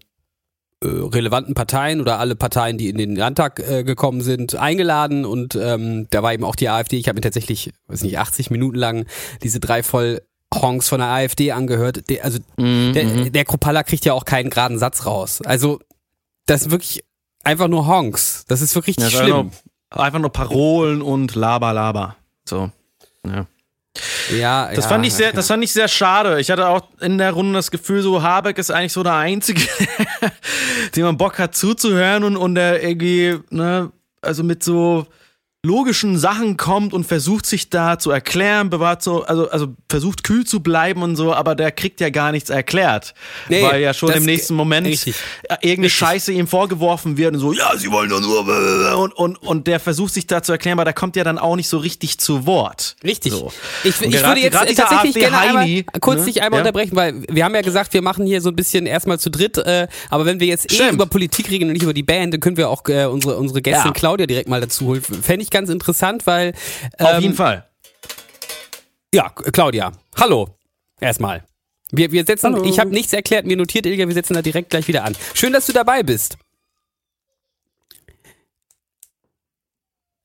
äh, 0.81 0.85
äh, 0.85 0.87
relevanten 0.87 1.53
Parteien 1.55 1.99
oder 2.01 2.19
alle 2.19 2.35
Parteien, 2.35 2.77
die 2.77 2.89
in 2.89 2.97
den 2.97 3.15
Landtag 3.15 3.59
äh, 3.59 3.83
gekommen 3.83 4.21
sind, 4.21 4.55
eingeladen 4.55 5.25
und 5.25 5.55
ähm, 5.55 6.07
da 6.11 6.21
war 6.23 6.33
eben 6.33 6.43
auch 6.43 6.55
die 6.55 6.69
AfD. 6.69 6.97
Ich 6.97 7.07
habe 7.07 7.17
mir 7.17 7.21
tatsächlich, 7.21 7.71
weiß 7.87 8.03
nicht, 8.03 8.19
80 8.19 8.51
Minuten 8.51 8.77
lang 8.77 9.05
diese 9.43 9.59
drei 9.59 9.81
voll 9.83 10.21
Honks 10.53 10.87
von 10.87 10.99
der 10.99 11.09
AfD 11.09 11.51
angehört. 11.51 12.09
Der, 12.09 12.23
also 12.23 12.39
Mhm, 12.57 12.93
der, 12.93 13.03
mhm. 13.05 13.31
der 13.33 13.43
Kropalla 13.43 13.83
kriegt 13.83 14.05
ja 14.05 14.13
auch 14.13 14.23
keinen 14.23 14.49
geraden 14.49 14.79
Satz 14.79 15.05
raus. 15.05 15.41
Also 15.43 15.79
das 16.47 16.63
ist 16.63 16.71
wirklich 16.71 17.03
einfach 17.43 17.67
nur 17.67 17.85
Honks. 17.85 18.45
Das 18.47 18.61
ist 18.61 18.73
wirklich 18.75 18.97
Ja, 18.99 19.09
schlimm. 19.09 19.21
Einfach, 19.21 19.43
nur, 19.93 20.03
einfach 20.03 20.19
nur 20.19 20.31
Parolen 20.31 21.01
und 21.01 21.35
Laber, 21.35 21.73
Laber. 21.73 22.15
So. 22.45 22.71
Ja. 23.25 23.45
Ja, 24.37 24.69
Das 24.73 24.85
ja, 24.85 24.89
fand 24.89 25.05
ich 25.05 25.13
sehr, 25.13 25.31
das 25.33 25.47
fand 25.47 25.63
ich 25.63 25.71
sehr 25.71 25.87
schade. 25.87 26.39
Ich 26.39 26.51
hatte 26.51 26.67
auch 26.67 26.81
in 26.99 27.17
der 27.17 27.31
Runde 27.31 27.53
das 27.53 27.71
Gefühl, 27.71 28.01
so 28.01 28.21
Habeck 28.21 28.57
ist 28.59 28.69
eigentlich 28.69 28.93
so 28.93 29.01
der 29.01 29.15
Einzige, 29.15 29.61
dem 30.95 31.03
man 31.05 31.17
Bock 31.17 31.39
hat 31.39 31.55
zuzuhören 31.55 32.23
und, 32.23 32.37
und 32.37 32.55
der 32.55 32.83
irgendwie, 32.83 33.39
ne, 33.49 33.91
also 34.21 34.43
mit 34.43 34.63
so 34.63 35.07
logischen 35.67 36.17
Sachen 36.17 36.57
kommt 36.57 36.93
und 36.93 37.05
versucht 37.05 37.45
sich 37.45 37.69
da 37.69 37.99
zu 37.99 38.09
erklären, 38.11 38.69
bewahrt 38.69 39.03
so, 39.03 39.23
also, 39.23 39.49
also 39.49 39.67
versucht 39.89 40.23
kühl 40.23 40.45
zu 40.45 40.61
bleiben 40.61 41.03
und 41.03 41.15
so, 41.15 41.33
aber 41.33 41.53
der 41.55 41.71
kriegt 41.71 41.99
ja 42.01 42.09
gar 42.09 42.31
nichts 42.31 42.49
erklärt. 42.49 43.13
Nee, 43.49 43.61
weil 43.63 43.81
ja 43.81 43.93
schon 43.93 44.11
im 44.11 44.23
nächsten 44.25 44.55
Moment 44.55 44.87
richtig. 44.87 45.15
äh, 45.43 45.53
irgendeine 45.61 45.85
Richtig. 45.87 45.93
Scheiße 45.99 46.31
ihm 46.31 46.47
vorgeworfen 46.47 47.17
wird 47.17 47.33
und 47.35 47.39
so, 47.39 47.53
ja, 47.53 47.75
sie 47.77 47.91
wollen 47.91 48.09
doch 48.09 48.21
nur 48.21 48.97
und, 48.97 49.13
und, 49.13 49.35
und 49.43 49.67
der 49.67 49.79
versucht 49.79 50.13
sich 50.13 50.25
da 50.27 50.41
zu 50.41 50.51
erklären, 50.53 50.77
aber 50.77 50.85
der 50.85 50.93
kommt 50.93 51.15
ja 51.15 51.23
dann 51.23 51.37
auch 51.37 51.55
nicht 51.55 51.67
so 51.69 51.77
richtig 51.77 52.17
zu 52.17 52.45
Wort. 52.45 52.95
Richtig. 53.03 53.33
So. 53.33 53.51
Ich, 53.83 53.99
ich 54.01 54.11
gerade- 54.11 54.27
würde 54.27 54.41
jetzt 54.41 54.55
äh, 54.55 54.73
tatsächlich 54.73 55.15
gerne 55.15 55.37
AfD-Heini, 55.37 55.77
einmal, 55.79 55.99
kurz 55.99 56.19
ne? 56.21 56.25
dich 56.25 56.41
einmal 56.41 56.59
Ja. 56.59 56.65
unterbrechen, 56.65 56.95
weil 56.95 57.23
wir 57.29 57.43
haben 57.43 57.53
ja 57.55 57.61
gesagt, 57.61 57.93
wir 57.93 58.01
machen 58.01 58.25
hier 58.25 58.41
so 58.41 58.49
ein 58.49 58.55
bisschen 58.55 58.85
erstmal 58.85 59.19
zu 59.19 59.29
dritt, 59.29 59.57
äh, 59.57 59.87
aber 60.09 60.25
wenn 60.25 60.39
wir 60.39 60.47
jetzt 60.47 60.71
eh 60.71 60.75
Stimmt. 60.75 60.93
über 60.93 61.05
Politik 61.05 61.49
reden 61.49 61.65
und 61.65 61.73
nicht 61.73 61.83
über 61.83 61.93
die 61.93 62.03
Band, 62.03 62.33
dann 62.33 62.39
können 62.41 62.57
wir 62.57 62.69
auch 62.69 62.83
äh, 62.87 63.05
unsere, 63.05 63.37
unsere 63.37 63.61
Gästin 63.61 63.87
Ja. 63.87 63.91
Claudia 63.93 64.25
direkt 64.27 64.47
mal 64.49 64.61
dazu 64.61 64.85
holen. 64.85 65.01
Fände 65.01 65.43
ich 65.43 65.49
ganz 65.57 65.69
interessant, 65.69 66.27
weil 66.27 66.53
Auf 66.99 67.15
ähm, 67.15 67.21
jeden 67.21 67.35
Fall. 67.35 67.65
Ja, 69.13 69.29
Claudia, 69.29 69.91
hallo. 70.19 70.49
Erstmal. 70.99 71.43
Wir, 71.91 72.11
wir 72.11 72.25
setzen, 72.25 72.53
Hallo. 72.53 72.65
ich 72.65 72.79
habe 72.79 72.89
nichts 72.89 73.13
erklärt, 73.13 73.45
mir 73.45 73.55
notiert, 73.55 73.85
Ilga, 73.85 74.07
wir 74.07 74.13
setzen 74.13 74.33
da 74.33 74.41
direkt 74.41 74.69
gleich 74.69 74.87
wieder 74.87 75.03
an. 75.03 75.15
Schön, 75.33 75.53
dass 75.53 75.65
du 75.65 75.73
dabei 75.73 76.03
bist. 76.03 76.37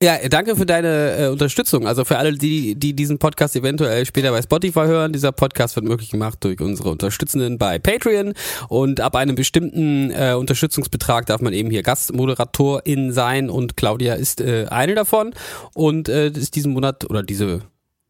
Ja, 0.03 0.19
danke 0.29 0.57
für 0.57 0.67
deine 0.67 1.17
äh, 1.17 1.27
Unterstützung. 1.29 1.87
Also 1.87 2.05
für 2.05 2.19
alle, 2.19 2.33
die, 2.33 2.75
die 2.75 2.93
diesen 2.93 3.21
Podcast 3.21 3.55
eventuell 3.55 4.05
später 4.05 4.33
bei 4.33 4.43
Spotify 4.43 4.81
hören. 4.81 5.13
Dieser 5.13 5.31
Podcast 5.31 5.77
wird 5.77 5.87
möglich 5.87 6.11
gemacht 6.11 6.39
durch 6.41 6.61
unsere 6.61 6.91
Unterstützenden 6.91 7.57
bei 7.57 7.79
Patreon. 7.79 8.35
Und 8.69 8.99
ab 8.99 9.15
einem 9.15 9.37
bestimmten 9.37 10.11
äh, 10.11 10.35
Unterstützungsbetrag 10.37 11.27
darf 11.27 11.41
man 11.41 11.53
eben 11.53 11.71
hier 11.71 11.85
Gastmoderatorin 11.85 13.13
sein. 13.13 13.49
Und 13.49 13.77
Claudia 13.77 14.15
ist 14.15 14.41
äh, 14.41 14.67
eine 14.71 14.97
davon. 14.97 15.35
Und 15.73 16.09
äh, 16.09 16.31
ist 16.31 16.57
diesen 16.57 16.73
Monat 16.73 17.09
oder 17.09 17.23
diese, 17.23 17.61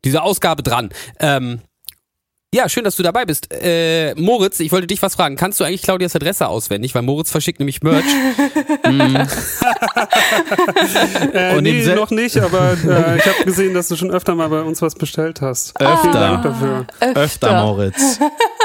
diese 0.02 0.22
Ausgabe 0.22 0.62
dran. 0.62 0.88
Ähm, 1.20 1.60
ja, 2.54 2.68
schön, 2.68 2.84
dass 2.84 2.96
du 2.96 3.02
dabei 3.02 3.24
bist. 3.24 3.48
Äh, 3.52 4.14
Moritz, 4.14 4.60
ich 4.60 4.70
wollte 4.72 4.86
dich 4.86 5.00
was 5.02 5.14
fragen. 5.14 5.36
Kannst 5.36 5.58
du 5.58 5.64
eigentlich 5.64 5.82
Claudias 5.82 6.14
Adresse 6.14 6.46
auswendig? 6.48 6.94
Weil 6.94 7.02
Moritz 7.02 7.30
verschickt 7.30 7.58
nämlich 7.60 7.82
Merch. 7.82 8.04
Äh, 11.32 11.56
Und 11.56 11.62
nee, 11.64 11.82
noch 11.94 12.10
nicht, 12.10 12.36
aber 12.38 12.72
äh, 12.72 13.16
ich 13.18 13.26
habe 13.26 13.44
gesehen, 13.44 13.74
dass 13.74 13.88
du 13.88 13.96
schon 13.96 14.10
öfter 14.10 14.34
mal 14.34 14.48
bei 14.48 14.60
uns 14.62 14.82
was 14.82 14.94
bestellt 14.94 15.40
hast. 15.40 15.74
Vielen 15.78 16.12
Dank 16.12 16.44
Öfter. 16.44 16.48
dafür. 16.50 16.86
Öfter, 17.14 17.62
Moritz. 17.64 18.18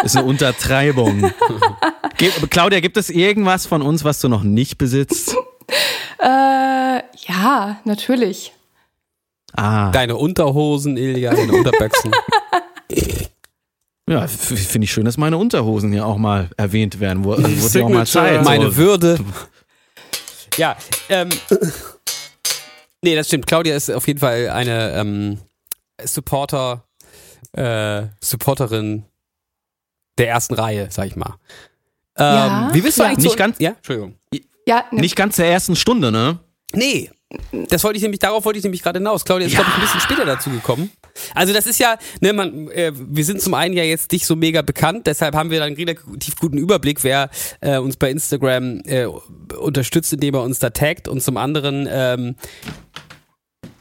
Ist 0.04 0.18
eine 0.18 0.26
Untertreibung. 0.26 1.32
Gib, 2.18 2.50
Claudia, 2.52 2.80
gibt 2.80 2.98
es 2.98 3.10
irgendwas 3.10 3.66
von 3.66 3.82
uns, 3.82 4.04
was 4.04 4.20
du 4.20 4.28
noch 4.28 4.44
nicht 4.44 4.78
besitzt? 4.78 5.36
Äh, 6.20 6.28
ja, 6.28 7.78
natürlich. 7.86 8.54
Ah, 9.54 9.92
Deine 9.92 10.16
Unterhosen, 10.18 10.98
Ilja, 10.98 11.34
deine 11.34 11.54
Unterböchsen. 11.54 12.12
Ja, 14.08 14.28
finde 14.28 14.86
ich 14.86 14.92
schön, 14.92 15.06
dass 15.06 15.18
meine 15.18 15.38
Unterhosen 15.38 15.92
hier 15.92 16.06
auch 16.06 16.18
mal 16.18 16.50
erwähnt 16.58 17.00
werden. 17.00 17.24
Wo, 17.24 17.34
also, 17.34 17.48
wurde 17.74 17.86
auch 17.86 17.90
mal. 17.90 18.06
Zeit. 18.08 18.44
Meine 18.44 18.66
so. 18.72 18.78
Würde. 18.78 19.20
Ja, 20.58 20.76
ähm. 21.10 21.30
Nee, 23.04 23.16
das 23.16 23.28
stimmt. 23.28 23.46
Claudia 23.46 23.76
ist 23.76 23.92
auf 23.92 24.08
jeden 24.08 24.20
Fall 24.20 24.50
eine 24.50 24.94
ähm, 24.94 25.38
Supporter, 26.04 26.84
äh, 27.52 28.08
Supporterin 28.24 29.06
der 30.18 30.30
ersten 30.30 30.56
Reihe, 30.56 30.88
sag 30.90 31.06
ich 31.06 31.16
mal. 31.16 31.36
Ähm, 32.18 32.26
Ja, 32.26 32.70
wie 32.74 32.82
bist 32.82 32.98
du 32.98 33.04
ja. 33.04 33.10
eigentlich 33.10 33.26
Nicht 33.26 33.32
so 33.34 33.38
ganz- 33.38 33.60
Ja, 33.60 33.70
Entschuldigung. 33.70 34.16
Ja, 34.66 34.86
ne, 34.92 35.02
Nicht 35.02 35.16
ganz 35.16 35.36
der 35.36 35.46
ersten 35.52 35.76
Stunde, 35.76 36.12
ne? 36.12 36.40
Nee. 36.74 37.10
Das 37.70 37.84
wollte 37.84 37.98
ich 37.98 38.04
nämlich, 38.04 38.20
darauf 38.20 38.46
wollte 38.46 38.58
ich 38.58 38.64
nämlich 38.64 38.82
gerade 38.82 39.00
hinaus. 39.00 39.26
Claudia 39.26 39.48
ist, 39.48 39.56
glaube 39.56 39.70
ich, 39.70 39.76
ein 39.76 39.82
bisschen 39.82 40.00
später 40.00 40.26
dazu 40.26 40.50
gekommen. 40.50 40.92
Also 41.36 41.54
das 41.54 41.68
ist 41.68 41.78
ja, 41.78 41.98
ne, 42.22 42.32
man, 42.32 42.70
äh, 42.70 42.94
wir 42.96 43.26
sind 43.26 43.42
zum 43.42 43.54
einen 43.54 43.76
ja 43.76 43.84
jetzt 43.84 44.14
nicht 44.14 44.26
so 44.26 44.36
mega 44.38 44.62
bekannt, 44.62 45.08
deshalb 45.08 45.36
haben 45.36 45.50
wir 45.50 45.60
dann 45.60 45.68
einen 45.68 45.76
relativ 45.76 46.38
guten 46.38 46.58
Überblick, 46.58 47.04
wer 47.04 47.30
äh, 47.60 47.80
uns 47.80 47.98
bei 47.98 48.12
Instagram 48.12 48.82
äh, 48.86 49.08
unterstützt, 49.60 50.14
indem 50.14 50.36
er 50.36 50.44
uns 50.44 50.60
da 50.60 50.70
taggt. 50.70 51.10
Und 51.10 51.22
zum 51.22 51.36
anderen 51.36 51.88
ähm, 51.92 52.36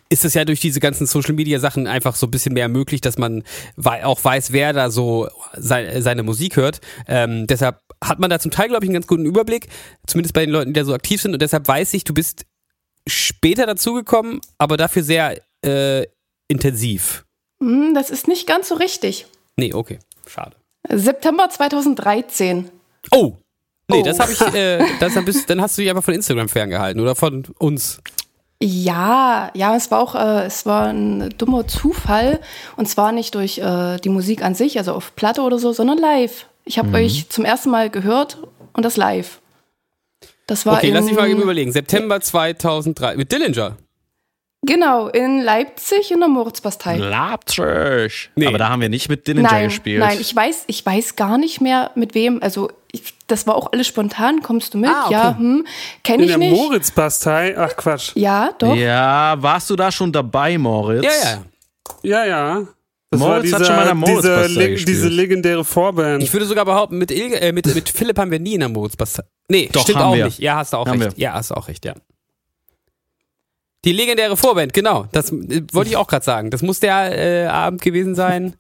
ist 0.09 0.25
es 0.25 0.35
ja 0.35 0.45
durch 0.45 0.61
diese 0.61 0.81
ganzen 0.81 1.07
Social 1.07 1.35
Media 1.35 1.59
Sachen 1.59 1.87
einfach 1.87 2.17
so 2.17 2.27
ein 2.27 2.31
bisschen 2.31 2.55
mehr 2.55 2.69
möglich, 2.69 3.01
dass 3.01 3.19
man 3.19 3.45
auch 3.77 4.25
weiß, 4.25 4.53
wer 4.53 4.73
da 4.73 4.91
so 4.91 5.29
sei 5.57 6.01
seine 6.01 6.23
Musik 6.23 6.57
hört. 6.57 6.81
Ähm, 7.07 7.47
deshalb 7.47 7.81
hat 8.03 8.19
man 8.19 8.31
da 8.31 8.39
zum 8.39 8.51
Teil, 8.51 8.69
glaube 8.69 8.85
ich, 8.85 8.89
einen 8.89 8.95
ganz 8.95 9.07
guten 9.07 9.25
Überblick, 9.25 9.69
zumindest 10.07 10.35
bei 10.35 10.45
den 10.45 10.51
Leuten, 10.51 10.73
die 10.73 10.81
da 10.81 10.85
so 10.85 10.95
aktiv 10.95 11.21
sind. 11.21 11.33
Und 11.33 11.43
deshalb 11.43 11.67
weiß 11.67 11.95
ich, 11.95 12.05
du 12.05 12.15
bist 12.15 12.45
später 13.09 13.67
dazugekommen, 13.67 14.41
aber 14.59 14.77
dafür 14.77 15.03
sehr 15.03 15.41
äh, 15.65 16.07
intensiv. 16.49 17.25
hm, 17.63 17.95
das 17.95 18.11
ist 18.11 18.29
nicht 18.29 18.47
ganz 18.47 18.69
so 18.69 18.75
richtig. 18.77 19.27
Nee, 19.57 19.73
okay, 19.75 19.99
schade. 20.27 20.57
September 20.89 21.49
2013. 21.49 22.71
Oh! 23.13 23.35
Nee, 23.89 24.01
Oh. 24.01 24.03
das 24.03 24.19
habe 24.19 24.33
ich, 24.33 24.41
äh, 24.55 24.85
das, 25.01 25.15
dann, 25.15 25.25
bist, 25.25 25.49
dann 25.49 25.61
hast 25.61 25.79
du 25.79 25.83
dich 25.83 25.91
einfach 25.91 26.03
von 26.05 26.15
Instagram 26.15 26.49
ferngehalten 26.49 27.01
oder 27.01 27.15
von 27.15 27.45
uns. 27.59 27.99
Ja, 28.61 29.51
ja, 29.55 29.77
es 29.77 29.91
war 29.91 30.01
auch, 30.01 30.15
äh, 30.15 30.47
es 30.47 30.67
war 30.67 30.87
ein 30.89 31.33
dummer 31.39 31.69
Zufall. 31.69 32.41
Und 32.77 32.89
zwar 32.89 33.13
nicht 33.13 33.35
durch 33.35 33.59
äh, 33.59 33.99
die 33.99 34.09
Musik 34.09 34.43
an 34.43 34.55
sich, 34.55 34.79
also 34.79 34.93
auf 34.93 35.15
Platte 35.15 35.43
oder 35.43 35.59
so, 35.59 35.73
sondern 35.73 35.99
live. 35.99 36.47
Ich 36.65 36.79
habe 36.79 36.97
euch 36.97 37.29
zum 37.29 37.45
ersten 37.45 37.71
Mal 37.71 37.91
gehört 37.91 38.39
und 38.73 38.85
das 38.85 38.97
live. 38.97 39.41
Das 40.47 40.65
war 40.67 40.79
Okay, 40.79 40.89
in, 40.89 40.95
lass 40.95 41.05
mich 41.05 41.17
mal 41.17 41.29
überlegen. 41.29 41.73
September 41.73 42.21
2003 42.21 43.17
mit 43.17 43.33
Dillinger. 43.33 43.77
Genau, 44.63 45.09
in 45.09 45.43
Leipzig 45.43 46.11
in 46.11 46.19
der 46.19 46.29
Moritzbastei. 46.29 46.97
Leipzig. 46.97 48.31
Nee. 48.35 48.47
Aber 48.47 48.59
da 48.59 48.69
haben 48.69 48.81
wir 48.81 48.89
nicht 48.89 49.09
mit 49.09 49.27
Dillinger 49.27 49.49
Nein, 49.51 49.69
gespielt. 49.69 50.01
nein, 50.01 50.19
ich 50.21 50.35
weiß, 50.35 50.65
ich 50.67 50.85
weiß 50.85 51.15
gar 51.15 51.39
nicht 51.39 51.61
mehr 51.61 51.91
mit 51.95 52.15
wem. 52.15 52.43
Also 52.43 52.71
ich, 52.91 53.15
das 53.29 53.47
war 53.47 53.55
auch 53.55 53.73
alles 53.73 53.87
spontan. 53.87 54.43
Kommst 54.43 54.75
du 54.75 54.79
mit? 54.79 54.91
Ah, 54.91 55.05
okay. 55.05 55.13
Ja, 55.13 55.37
hm, 55.39 55.67
kenne 56.03 56.19
In 56.19 56.25
ich 56.25 56.29
der 56.31 56.39
nicht. 56.39 56.51
Moritzbastei? 56.57 57.57
Ach 57.57 57.77
Quatsch. 57.77 58.13
ja, 58.17 58.51
doch. 58.59 58.75
Ja, 58.75 59.37
warst 59.39 59.71
du 59.71 59.77
da 59.77 59.93
schon 59.93 60.11
dabei, 60.11 60.59
Moritz? 60.59 61.05
Ja, 61.05 61.13
ja. 61.31 61.45
Ja, 62.03 62.25
ja. 62.27 62.63
Das 63.11 63.21
Moritz 63.21 63.53
hat 63.53 63.65
schon 63.67 63.77
mal 63.77 63.89
in 63.89 64.01
der 64.01 64.07
diese, 64.07 64.29
Moritzbastei 64.29 64.61
le- 64.65 64.71
gespielt. 64.71 64.89
diese 64.89 65.09
legendäre 65.09 65.65
Vorband. 65.65 66.23
Ich 66.23 66.33
würde 66.33 66.45
sogar 66.47 66.65
behaupten, 66.65 66.99
mit, 66.99 67.11
Ilge, 67.13 67.41
äh, 67.41 67.53
mit, 67.53 67.73
mit 67.73 67.89
Philipp 67.89 68.19
haben 68.19 68.31
wir 68.33 68.41
nie 68.41 68.55
in 68.55 68.61
der 68.61 68.69
Moritzbastei. 68.69 69.23
Nee, 69.49 69.69
Doch, 69.73 69.83
stimmt 69.83 69.99
auch 70.01 70.15
wir. 70.15 70.25
nicht. 70.27 70.41
Ja, 70.41 70.57
hast 70.57 70.73
du 70.73 70.79
auch 70.79 70.87
Haben 70.87 71.01
recht. 71.01 71.17
wir. 71.17 71.23
Ja, 71.23 71.35
hast 71.35 71.51
du 71.51 71.55
auch 71.55 71.69
recht, 71.69 71.85
ja. 71.85 71.95
Die 73.85 73.93
legendäre 73.93 74.37
Vorband, 74.37 74.73
genau. 74.73 75.07
Das 75.13 75.31
äh, 75.31 75.63
wollte 75.73 75.91
ich 75.91 75.97
auch 75.97 76.09
gerade 76.09 76.25
sagen. 76.25 76.51
Das 76.51 76.63
muss 76.63 76.81
der 76.81 77.17
äh, 77.17 77.47
Abend 77.47 77.81
gewesen 77.83 78.17
sein, 78.17 78.57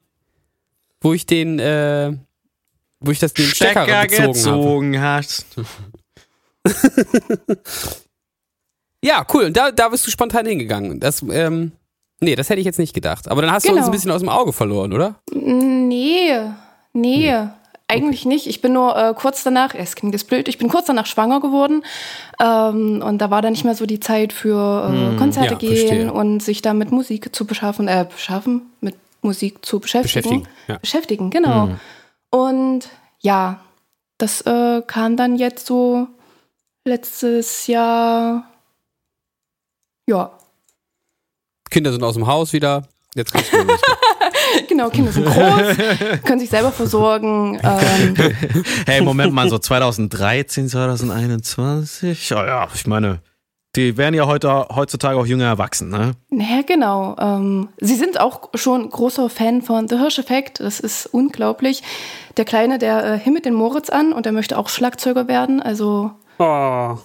wo 1.01 1.13
ich 1.13 1.27
den, 1.27 1.59
äh, 1.59 2.13
wo 3.01 3.11
ich 3.11 3.19
das 3.19 3.35
den 3.35 3.47
Stecker, 3.47 3.83
Stecker 3.85 4.29
bezogen 4.29 4.97
habe. 5.01 5.23
gezogen 5.23 5.47
hast. 5.47 5.47
Ja, 9.05 9.25
cool. 9.33 9.45
Und 9.45 9.57
da, 9.57 9.71
da 9.71 9.89
bist 9.91 10.07
du 10.07 10.11
spontan 10.11 10.47
hingegangen. 10.47 10.99
Das, 10.99 11.23
ähm, 11.31 11.73
nee, 12.21 12.35
das 12.35 12.49
hätte 12.49 12.61
ich 12.61 12.67
jetzt 12.67 12.79
nicht 12.79 12.95
gedacht. 12.95 13.29
Aber 13.29 13.43
dann 13.43 13.51
hast 13.51 13.65
du 13.65 13.71
uns 13.71 13.79
Genau. 13.79 13.89
ein 13.89 13.93
bisschen 13.93 14.11
aus 14.11 14.21
dem 14.21 14.29
Auge 14.29 14.53
verloren, 14.53 14.93
oder? 14.93 15.17
Nee, 15.33 16.33
nee. 16.93 17.35
eigentlich 17.89 18.23
okay. 18.23 18.29
nicht. 18.29 18.47
Ich 18.47 18.61
bin 18.61 18.73
nur 18.73 18.97
äh, 18.97 19.15
kurz 19.15 19.45
danach, 19.45 19.75
es 19.75 19.95
klingt 19.95 20.15
das 20.15 20.25
blöd, 20.25 20.49
ich 20.49 20.59
bin 20.59 20.69
kurz 20.69 20.87
danach 20.87 21.07
schwanger 21.07 21.41
geworden 21.41 21.85
ähm, 22.41 23.03
und 23.05 23.19
da 23.19 23.31
war 23.31 23.43
dann 23.43 23.53
nicht 23.53 23.65
mehr 23.65 23.77
so 23.77 23.87
die 23.87 24.01
Zeit 24.01 24.33
für 24.33 24.89
äh, 24.89 25.11
hm, 25.11 25.17
Konzerte 25.17 25.53
ja, 25.53 25.59
gehen 25.59 25.77
verstehe. 25.77 26.13
und 26.13 26.41
sich 26.41 26.63
da 26.63 26.75
mit 26.75 26.91
Musik 26.91 27.35
zu 27.35 27.47
beschaffen, 27.47 27.87
äh, 27.87 28.07
beschaffen, 28.11 28.63
mit 28.81 28.97
Musik 29.23 29.65
zu 29.65 29.79
beschäftigen. 29.79 30.43
Beschäftigen, 30.43 30.49
ja. 30.67 30.79
beschäftigen 30.79 31.31
genau. 31.31 31.69
Hm. 31.69 31.81
Und 32.31 32.89
ja, 33.21 33.61
das 34.19 34.41
äh, 34.43 34.83
kam 34.87 35.17
dann 35.17 35.37
jetzt 35.37 35.67
so 35.67 36.09
letztes 36.85 37.67
Jahr, 37.67 38.49
ja. 40.07 40.31
Kinder 41.71 41.93
sind 41.93 42.03
aus 42.03 42.15
dem 42.15 42.27
Haus 42.27 42.53
wieder. 42.53 42.83
Jetzt 43.15 43.33
kannst 43.33 43.53
du 43.53 43.57
Genau, 44.69 44.91
Kinder 44.91 45.11
sind 45.11 45.27
groß, 45.27 46.23
können 46.25 46.39
sich 46.39 46.51
selber 46.51 46.71
versorgen. 46.71 47.59
Ähm. 47.63 48.15
Hey, 48.87 49.01
Moment 49.01 49.33
mal, 49.33 49.49
so 49.49 49.59
2013, 49.59 50.69
2021? 50.69 52.33
Oh 52.33 52.37
ja, 52.37 52.69
ich 52.75 52.87
meine, 52.87 53.21
die 53.77 53.97
werden 53.97 54.15
ja 54.15 54.27
heute, 54.27 54.69
heutzutage 54.75 55.19
auch 55.19 55.27
jünger 55.27 55.45
erwachsen, 55.45 55.91
ne? 55.91 56.13
Naja, 56.31 56.63
genau. 56.67 57.17
Ähm, 57.19 57.69
sie 57.79 57.95
sind 57.95 58.19
auch 58.19 58.51
schon 58.55 58.89
großer 58.89 59.29
Fan 59.29 59.63
von 59.63 59.89
The 59.89 59.99
Hirsch-Effekt. 59.99 60.61
Das 60.61 60.81
ist 60.81 61.07
unglaublich. 61.07 61.83
Der 62.37 62.45
Kleine, 62.45 62.79
der 62.79 63.05
äh, 63.05 63.19
himmelt 63.19 63.45
den 63.45 63.55
Moritz 63.55 63.91
an 63.91 64.13
und 64.13 64.25
der 64.25 64.33
möchte 64.33 64.57
auch 64.59 64.69
Schlagzeuger 64.69 65.29
werden. 65.29 65.61
Also. 65.61 66.13
Oh. 66.39 66.97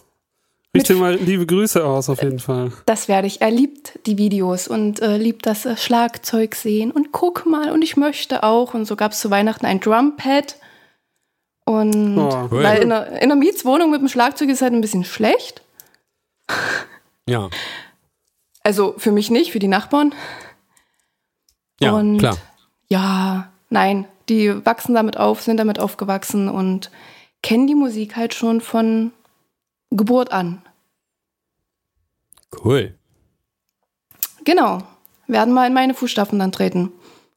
Richte 0.76 0.96
mal 0.96 1.16
liebe 1.16 1.46
Grüße 1.46 1.84
aus, 1.84 2.08
auf 2.08 2.24
jeden 2.24 2.40
Fall. 2.40 2.72
Das 2.86 3.10
werde 3.10 3.28
ich. 3.28 3.42
Er 3.42 3.52
liebt 3.52 4.00
die 4.06 4.18
Videos 4.18 4.70
und 4.70 5.02
äh, 5.02 5.18
liebt 5.18 5.46
das 5.46 5.66
äh, 5.66 5.76
Schlagzeug 5.76 6.56
sehen. 6.56 6.92
Und 6.92 7.12
guck 7.12 7.46
mal, 7.46 7.72
und 7.72 7.82
ich 7.82 7.98
möchte 7.98 8.44
auch. 8.44 8.74
Und 8.74 8.86
so 8.86 8.96
gab 8.96 9.12
es 9.12 9.20
zu 9.20 9.30
Weihnachten 9.30 9.66
ein 9.66 9.82
Drumpad. 9.82 10.56
Und 11.66 12.18
oh, 12.18 12.48
weil 12.52 12.84
in 12.84 12.92
einer, 12.92 13.08
in 13.08 13.32
einer 13.32 13.36
Mietswohnung 13.36 13.92
mit 13.92 14.00
dem 14.00 14.08
Schlagzeug 14.08 14.50
ist 14.50 14.62
halt 14.62 14.74
ein 14.74 14.82
bisschen 14.82 15.04
schlecht. 15.04 15.62
Ja. 17.28 17.50
Also 18.64 18.96
für 18.98 19.12
mich 19.12 19.30
nicht, 19.30 19.52
für 19.52 19.60
die 19.60 19.68
Nachbarn. 19.68 20.16
Ja, 21.82 21.92
und 21.94 22.20
klar. 22.20 22.38
Ja, 22.88 23.52
nein, 23.70 24.06
die 24.30 24.66
wachsen 24.66 24.94
damit 24.94 25.18
auf, 25.18 25.42
sind 25.42 25.58
damit 25.58 25.80
aufgewachsen 25.80 26.48
und 26.48 26.92
kennen 27.42 27.68
die 27.68 27.76
Musik 27.76 28.16
halt 28.16 28.34
schon 28.34 28.62
von 28.62 29.12
Geburt 29.92 30.32
an. 30.32 30.62
Cool. 32.64 32.96
Genau. 34.44 34.84
Werden 35.28 35.54
mal 35.54 35.68
in 35.68 35.74
meine 35.74 35.94
Fußstapfen 35.94 36.40
dann 36.40 36.52
treten. 36.52 36.92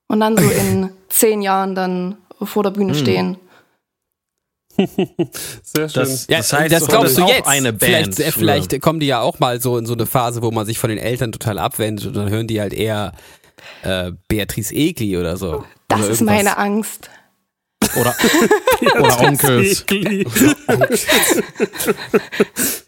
Und 0.07 0.21
dann 0.21 0.37
so 0.37 0.49
in 0.49 0.91
zehn 1.09 1.43
Jahren 1.43 1.75
dann 1.75 2.17
vor 2.43 2.63
der 2.63 2.71
Bühne 2.71 2.93
hm. 2.93 2.99
stehen. 2.99 3.37
Sehr 4.77 5.89
schön. 5.89 6.03
Das, 6.03 6.27
ja, 6.27 6.39
das, 6.39 6.53
heißt, 6.53 6.73
das 6.73 6.89
glaubst 6.89 7.17
du 7.17 7.27
jetzt. 7.27 7.47
Eine 7.47 7.73
Band 7.73 8.15
vielleicht, 8.15 8.35
vielleicht 8.35 8.81
kommen 8.81 8.99
die 8.99 9.07
ja 9.07 9.21
auch 9.21 9.39
mal 9.39 9.61
so 9.61 9.79
in 9.79 9.87
so 9.87 9.95
eine 9.95 10.07
Phase, 10.07 10.43
wo 10.43 10.51
man 10.51 10.67
sich 10.67 10.79
von 10.79 10.91
den 10.91 10.99
Eltern 10.99 11.31
total 11.31 11.59
abwendet 11.59 12.07
und 12.07 12.17
dann 12.17 12.29
hören 12.29 12.49
die 12.49 12.61
halt 12.61 12.73
eher 12.73 13.13
äh, 13.83 14.13
Beatrice 14.29 14.75
Egli 14.75 15.17
oder 15.17 15.37
so. 15.37 15.65
Das 15.89 16.01
oder 16.01 16.11
ist 16.11 16.23
meine 16.23 16.59
Angst. 16.59 17.09
Oder, 17.97 18.15
oder 19.01 19.21
Onkels. 19.21 19.85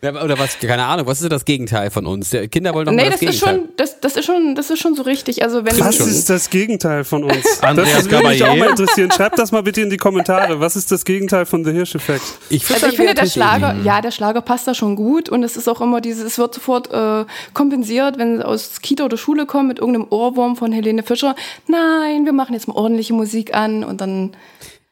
oder 0.03 0.39
was, 0.39 0.59
keine 0.59 0.85
Ahnung, 0.85 1.07
was 1.07 1.23
ist 1.23 1.31
das 1.31 1.45
Gegenteil 1.45 1.91
von 1.91 2.07
uns? 2.07 2.31
Die 2.31 2.49
Kinder 2.49 2.75
wollen 2.75 2.87
doch 2.87 2.93
nee, 2.93 3.05
mal 3.05 3.11
das, 3.11 3.21
das 3.21 3.31
Gegenteil. 3.31 3.55
Ist 3.57 3.61
schon, 3.61 3.69
das, 3.77 4.01
das, 4.01 4.17
ist 4.17 4.25
schon, 4.25 4.55
das 4.55 4.71
ist 4.71 4.79
schon 4.79 4.95
so 4.95 5.03
richtig. 5.03 5.43
Also 5.43 5.65
wenn 5.65 5.79
was 5.79 6.01
ist 6.01 6.31
das 6.31 6.51
Gegenteil 6.51 7.05
von 7.05 7.25
uns? 7.25 7.45
Andreas 7.63 7.93
das 7.93 8.11
würde 8.11 8.29
mich 8.29 8.45
auch 8.45 8.57
mal 8.57 8.71
interessieren. 8.71 9.11
Schreibt 9.11 9.39
das 9.39 9.53
mal 9.53 9.63
bitte 9.63 9.81
in 9.81 9.91
die 9.91 9.97
Kommentare. 9.97 10.61
Was 10.61 10.77
ist 10.77 10.91
das 10.93 11.05
Gegenteil 11.05 11.47
von 11.47 11.65
The 11.65 11.73
Hirsch-Effekt? 11.73 12.25
Ich, 12.49 12.69
also 12.73 12.87
ich 12.87 12.97
finde, 12.97 13.15
der 13.15 13.27
Schlager, 13.27 13.77
ja, 13.85 14.01
der 14.01 14.11
Schlager 14.11 14.41
passt 14.41 14.67
da 14.67 14.75
schon 14.75 14.97
gut 14.97 15.29
und 15.29 15.43
es 15.43 15.57
ist 15.57 15.69
auch 15.69 15.81
immer 15.81 16.01
dieses, 16.01 16.25
es 16.25 16.39
wird 16.39 16.55
sofort 16.55 16.93
äh, 16.93 17.25
kompensiert, 17.53 18.19
wenn 18.19 18.39
sie 18.39 18.45
aus 18.45 18.81
Kita 18.81 19.05
oder 19.05 19.17
Schule 19.17 19.47
kommen 19.47 19.69
mit 19.69 19.79
irgendeinem 19.79 20.07
Ohrwurm 20.11 20.57
von 20.57 20.73
Helene 20.73 21.03
Fischer. 21.03 21.35
Nein, 21.67 22.25
wir 22.25 22.33
machen 22.33 22.55
jetzt 22.55 22.69
mal 22.69 22.75
ordentliche 22.75 23.15
Musik 23.15 23.55
an 23.55 23.85
und 23.85 24.01
dann 24.01 24.37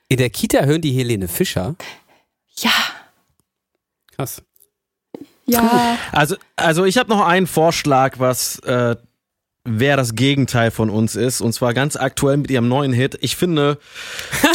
in 0.09 0.19
der 0.19 0.31
Kita 0.31 0.65
hören 0.65 0.81
die 0.81 0.93
Helene 0.93 1.29
Fischer? 1.29 1.77
Ja. 2.59 2.73
Krass. 4.15 4.43
Ja. 5.47 5.99
Also, 6.13 6.37
also 6.57 6.85
ich 6.85 6.99
habe 6.99 7.11
noch 7.11 7.27
einen 7.27 7.47
Vorschlag, 7.47 8.19
was 8.19 8.59
äh, 8.61 8.97
wer 9.65 9.97
das 9.97 10.15
Gegenteil 10.15 10.71
von 10.71 10.91
uns 10.91 11.17
ist. 11.17 11.41
Und 11.41 11.53
zwar 11.53 11.75
ganz 11.75 11.97
aktuell 11.97 12.37
mit 12.37 12.51
ihrem 12.51 12.69
neuen 12.69 12.93
Hit. 12.93 13.19
Ich 13.21 13.37
finde, 13.37 13.79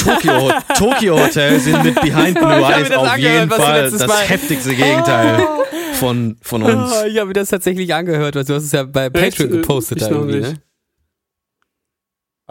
Tokyo, 0.04 0.52
Tokyo 0.78 1.20
Hotel 1.20 1.60
sind 1.60 1.84
mit 1.84 1.96
Behind 1.96 2.38
Blue 2.38 2.52
Eyes 2.52 2.92
auf 2.92 3.18
jeden 3.18 3.50
Fall 3.50 3.90
das 3.90 4.08
Mal 4.08 4.24
heftigste 4.24 4.76
Gegenteil 4.76 5.40
oh. 5.42 5.66
von, 5.94 6.38
von 6.42 6.64
uns. 6.64 6.92
Oh, 6.94 7.06
ich 7.06 7.18
habe 7.18 7.28
mir 7.28 7.34
das 7.34 7.50
tatsächlich 7.50 7.94
angehört, 7.94 8.36
weil 8.36 8.44
du 8.44 8.54
hast 8.54 8.64
es 8.64 8.72
ja 8.72 8.84
bei 8.84 9.10
Patreon 9.10 9.50
gepostet. 9.50 10.02
Ich 10.02 10.08
da 10.08 10.14
irgendwie, 10.14 10.42
ne? 10.42 10.62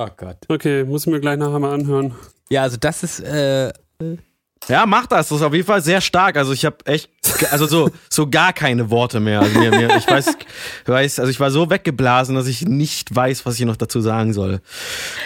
Oh 0.01 0.07
Gott. 0.17 0.37
Okay, 0.49 0.85
muss 0.85 1.07
ich 1.07 1.13
mir 1.13 1.21
gleich 1.21 1.37
nachher 1.37 1.59
mal 1.59 1.75
anhören. 1.75 2.15
Ja, 2.51 2.63
also 2.63 2.77
das 2.77 3.03
ist. 3.03 3.19
Äh, 3.19 3.73
ja, 4.69 4.87
mach 4.87 5.07
das. 5.07 5.29
Das 5.29 5.39
ist 5.39 5.45
auf 5.45 5.53
jeden 5.53 5.67
Fall 5.67 5.83
sehr 5.83 6.01
stark. 6.01 6.37
Also 6.37 6.53
ich 6.53 6.65
habe 6.65 6.77
echt, 6.85 7.11
also 7.51 7.67
so 7.67 7.91
so 8.09 8.31
gar 8.31 8.53
keine 8.53 8.91
Worte 8.91 9.19
mehr. 9.19 9.41
Also 9.41 9.59
mir, 9.59 9.71
mir, 9.73 9.97
ich 9.97 10.07
weiß, 10.07 10.37
weiß, 10.87 11.19
also 11.19 11.31
ich 11.31 11.41
war 11.41 11.51
so 11.51 11.69
weggeblasen, 11.69 12.37
dass 12.37 12.47
ich 12.47 12.63
nicht 12.63 13.13
weiß, 13.13 13.45
was 13.45 13.59
ich 13.59 13.67
noch 13.67 13.77
dazu 13.77 14.01
sagen 14.01 14.33
soll. 14.33 14.61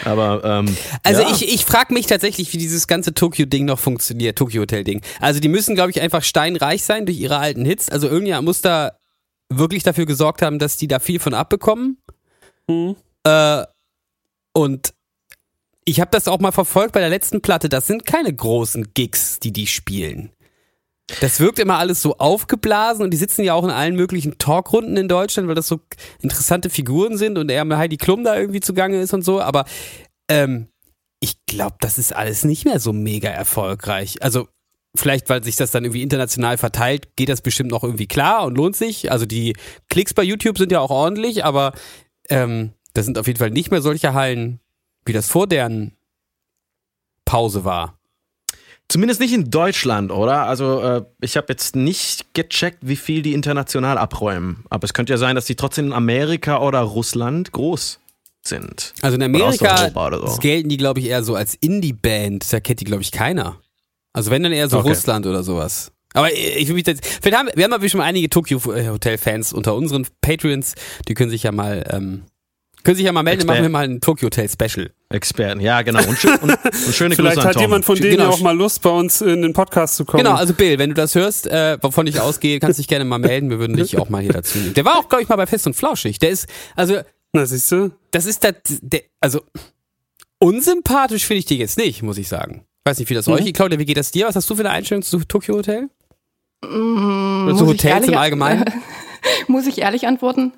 Aber 0.06 0.42
ähm, 0.42 0.74
also 1.02 1.20
ja. 1.20 1.30
ich 1.30 1.52
ich 1.52 1.66
frage 1.66 1.92
mich 1.92 2.06
tatsächlich, 2.06 2.50
wie 2.54 2.58
dieses 2.58 2.86
ganze 2.86 3.12
Tokio-Ding 3.12 3.66
noch 3.66 3.78
funktioniert, 3.78 4.38
Tokio-Hotel-Ding. 4.38 5.02
Also 5.20 5.38
die 5.38 5.48
müssen, 5.48 5.74
glaube 5.74 5.90
ich, 5.90 6.00
einfach 6.00 6.24
steinreich 6.24 6.82
sein 6.82 7.04
durch 7.04 7.18
ihre 7.18 7.36
alten 7.36 7.66
Hits. 7.66 7.90
Also 7.90 8.08
irgendjemand 8.08 8.46
muss 8.46 8.62
da 8.62 8.92
wirklich 9.50 9.82
dafür 9.82 10.06
gesorgt 10.06 10.40
haben, 10.40 10.58
dass 10.58 10.78
die 10.78 10.88
da 10.88 10.98
viel 10.98 11.20
von 11.20 11.34
abbekommen. 11.34 11.98
Mhm. 12.68 12.96
Äh, 13.24 13.64
und 14.52 14.94
ich 15.84 16.00
habe 16.00 16.10
das 16.10 16.28
auch 16.28 16.38
mal 16.38 16.52
verfolgt 16.52 16.92
bei 16.92 17.00
der 17.00 17.08
letzten 17.08 17.40
Platte. 17.40 17.68
Das 17.68 17.86
sind 17.86 18.06
keine 18.06 18.32
großen 18.32 18.94
Gigs, 18.94 19.40
die 19.40 19.52
die 19.52 19.66
spielen. 19.66 20.30
Das 21.20 21.40
wirkt 21.40 21.58
immer 21.58 21.78
alles 21.78 22.00
so 22.00 22.16
aufgeblasen 22.18 23.04
und 23.04 23.10
die 23.10 23.16
sitzen 23.16 23.42
ja 23.42 23.54
auch 23.54 23.64
in 23.64 23.70
allen 23.70 23.96
möglichen 23.96 24.38
Talkrunden 24.38 24.96
in 24.96 25.08
Deutschland, 25.08 25.48
weil 25.48 25.54
das 25.54 25.66
so 25.66 25.80
interessante 26.20 26.70
Figuren 26.70 27.16
sind 27.16 27.36
und 27.36 27.50
er 27.50 27.64
mit 27.64 27.76
Heidi 27.76 27.96
Klum 27.96 28.24
da 28.24 28.36
irgendwie 28.36 28.60
zugange 28.60 29.00
ist 29.00 29.12
und 29.12 29.22
so. 29.22 29.40
Aber 29.40 29.64
ähm, 30.28 30.68
ich 31.20 31.44
glaube, 31.46 31.76
das 31.80 31.98
ist 31.98 32.14
alles 32.14 32.44
nicht 32.44 32.64
mehr 32.64 32.80
so 32.80 32.92
mega 32.92 33.28
erfolgreich. 33.28 34.22
Also 34.22 34.48
vielleicht, 34.96 35.28
weil 35.28 35.42
sich 35.42 35.56
das 35.56 35.70
dann 35.70 35.84
irgendwie 35.84 36.02
international 36.02 36.56
verteilt, 36.56 37.16
geht 37.16 37.28
das 37.28 37.42
bestimmt 37.42 37.70
noch 37.70 37.84
irgendwie 37.84 38.06
klar 38.06 38.44
und 38.44 38.56
lohnt 38.56 38.76
sich. 38.76 39.10
Also 39.10 39.26
die 39.26 39.54
Klicks 39.90 40.14
bei 40.14 40.22
YouTube 40.22 40.58
sind 40.58 40.72
ja 40.72 40.80
auch 40.80 40.90
ordentlich, 40.90 41.44
aber 41.44 41.72
ähm, 42.28 42.72
das 42.92 43.04
sind 43.06 43.18
auf 43.18 43.26
jeden 43.26 43.38
Fall 43.38 43.50
nicht 43.50 43.70
mehr 43.70 43.82
solche 43.82 44.14
Hallen, 44.14 44.60
wie 45.04 45.12
das 45.12 45.28
vor 45.28 45.46
deren 45.46 45.92
Pause 47.24 47.64
war. 47.64 47.98
Zumindest 48.88 49.20
nicht 49.20 49.32
in 49.32 49.50
Deutschland, 49.50 50.10
oder? 50.10 50.46
Also 50.46 50.80
äh, 50.80 51.02
ich 51.22 51.38
habe 51.38 51.46
jetzt 51.48 51.74
nicht 51.76 52.34
gecheckt, 52.34 52.80
wie 52.82 52.96
viel 52.96 53.22
die 53.22 53.32
international 53.32 53.96
abräumen. 53.96 54.64
Aber 54.68 54.84
es 54.84 54.92
könnte 54.92 55.14
ja 55.14 55.16
sein, 55.16 55.34
dass 55.34 55.46
die 55.46 55.54
trotzdem 55.54 55.86
in 55.86 55.92
Amerika 55.94 56.60
oder 56.60 56.80
Russland 56.80 57.52
groß 57.52 58.00
sind. 58.42 58.92
Also 59.00 59.14
in 59.14 59.22
Amerika 59.22 59.90
so. 60.26 60.36
gelten 60.38 60.68
die, 60.68 60.76
glaube 60.76 61.00
ich, 61.00 61.06
eher 61.06 61.22
so 61.22 61.34
als 61.34 61.54
Indie-Band. 61.54 62.52
Da 62.52 62.60
kennt 62.60 62.80
die, 62.80 62.84
glaube 62.84 63.02
ich, 63.02 63.12
keiner. 63.12 63.60
Also 64.12 64.30
wenn 64.30 64.42
dann 64.42 64.52
eher 64.52 64.68
so 64.68 64.80
okay. 64.80 64.90
Russland 64.90 65.26
oder 65.26 65.42
sowas. 65.42 65.92
Aber 66.12 66.30
ich 66.30 66.68
will 66.68 66.74
mich 66.74 66.86
jetzt, 66.86 67.06
vielleicht 67.06 67.38
haben 67.38 67.48
wir 67.54 67.64
haben 67.64 67.72
aber 67.72 67.88
schon 67.88 68.02
einige 68.02 68.28
Tokyo 68.28 68.62
Hotel 68.62 69.16
Fans 69.16 69.54
unter 69.54 69.74
unseren 69.74 70.06
Patreons, 70.20 70.74
die 71.08 71.14
können 71.14 71.30
sich 71.30 71.44
ja 71.44 71.52
mal 71.52 71.82
ähm, 71.88 72.24
können 72.84 72.96
sich 72.96 73.06
ja 73.06 73.12
mal 73.12 73.22
melden, 73.22 73.40
Exper 73.40 73.52
machen 73.52 73.62
wir 73.62 73.68
mal 73.68 73.84
ein 73.84 74.00
Tokyo 74.00 74.26
Hotel 74.26 74.48
Special. 74.48 74.90
Experten, 75.10 75.60
ja, 75.60 75.82
genau. 75.82 76.02
Und, 76.06 76.18
schön, 76.18 76.36
und, 76.36 76.50
und 76.50 76.94
schöne 76.94 77.14
Vielleicht 77.16 77.36
Grüße 77.36 77.48
hat 77.48 77.60
jemand 77.60 77.84
von 77.84 77.96
denen 77.96 78.12
genau. 78.12 78.24
ja 78.24 78.30
auch 78.30 78.40
mal 78.40 78.56
Lust, 78.56 78.82
bei 78.82 78.90
uns 78.90 79.20
in 79.20 79.42
den 79.42 79.52
Podcast 79.52 79.96
zu 79.96 80.04
kommen. 80.04 80.24
Genau, 80.24 80.36
also 80.36 80.54
Bill, 80.54 80.78
wenn 80.78 80.90
du 80.90 80.94
das 80.94 81.14
hörst, 81.14 81.46
äh, 81.46 81.78
wovon 81.82 82.06
ich 82.06 82.20
ausgehe, 82.20 82.60
kannst 82.60 82.78
dich 82.78 82.88
gerne 82.88 83.04
mal 83.04 83.18
melden. 83.18 83.50
Wir 83.50 83.58
würden 83.58 83.76
dich 83.76 83.98
auch 83.98 84.08
mal 84.08 84.22
hier 84.22 84.32
dazu 84.32 84.58
nehmen. 84.58 84.74
Der 84.74 84.84
war 84.84 84.98
auch, 84.98 85.08
glaube 85.08 85.22
ich, 85.22 85.28
mal 85.28 85.36
bei 85.36 85.46
Fest 85.46 85.66
und 85.66 85.74
Flauschig. 85.74 86.18
Der 86.18 86.30
ist, 86.30 86.48
also. 86.76 87.00
Na, 87.32 87.46
siehst 87.46 87.70
du? 87.72 87.92
Das 88.10 88.26
ist 88.26 88.42
der, 88.42 88.56
der 88.82 89.02
also, 89.20 89.40
unsympathisch 90.38 91.26
finde 91.26 91.38
ich 91.38 91.46
die 91.46 91.58
jetzt 91.58 91.78
nicht, 91.78 92.02
muss 92.02 92.18
ich 92.18 92.28
sagen. 92.28 92.66
Weiß 92.84 92.98
nicht, 92.98 93.08
wie 93.10 93.14
das 93.14 93.26
mhm. 93.26 93.34
euch, 93.34 93.52
Claudia, 93.52 93.78
wie 93.78 93.84
geht 93.84 93.96
das 93.96 94.10
dir? 94.10 94.26
Was 94.26 94.36
hast 94.36 94.50
du 94.50 94.54
für 94.54 94.62
eine 94.62 94.70
Einstellung 94.70 95.02
zu 95.02 95.20
Tokyo 95.20 95.54
Hotel? 95.56 95.88
Mm, 96.64 97.46
Oder 97.46 97.56
zu 97.56 97.66
Hotels 97.66 98.08
im 98.08 98.16
Allgemeinen? 98.16 98.64
muss 99.46 99.66
ich 99.66 99.78
ehrlich 99.78 100.06
antworten? 100.06 100.52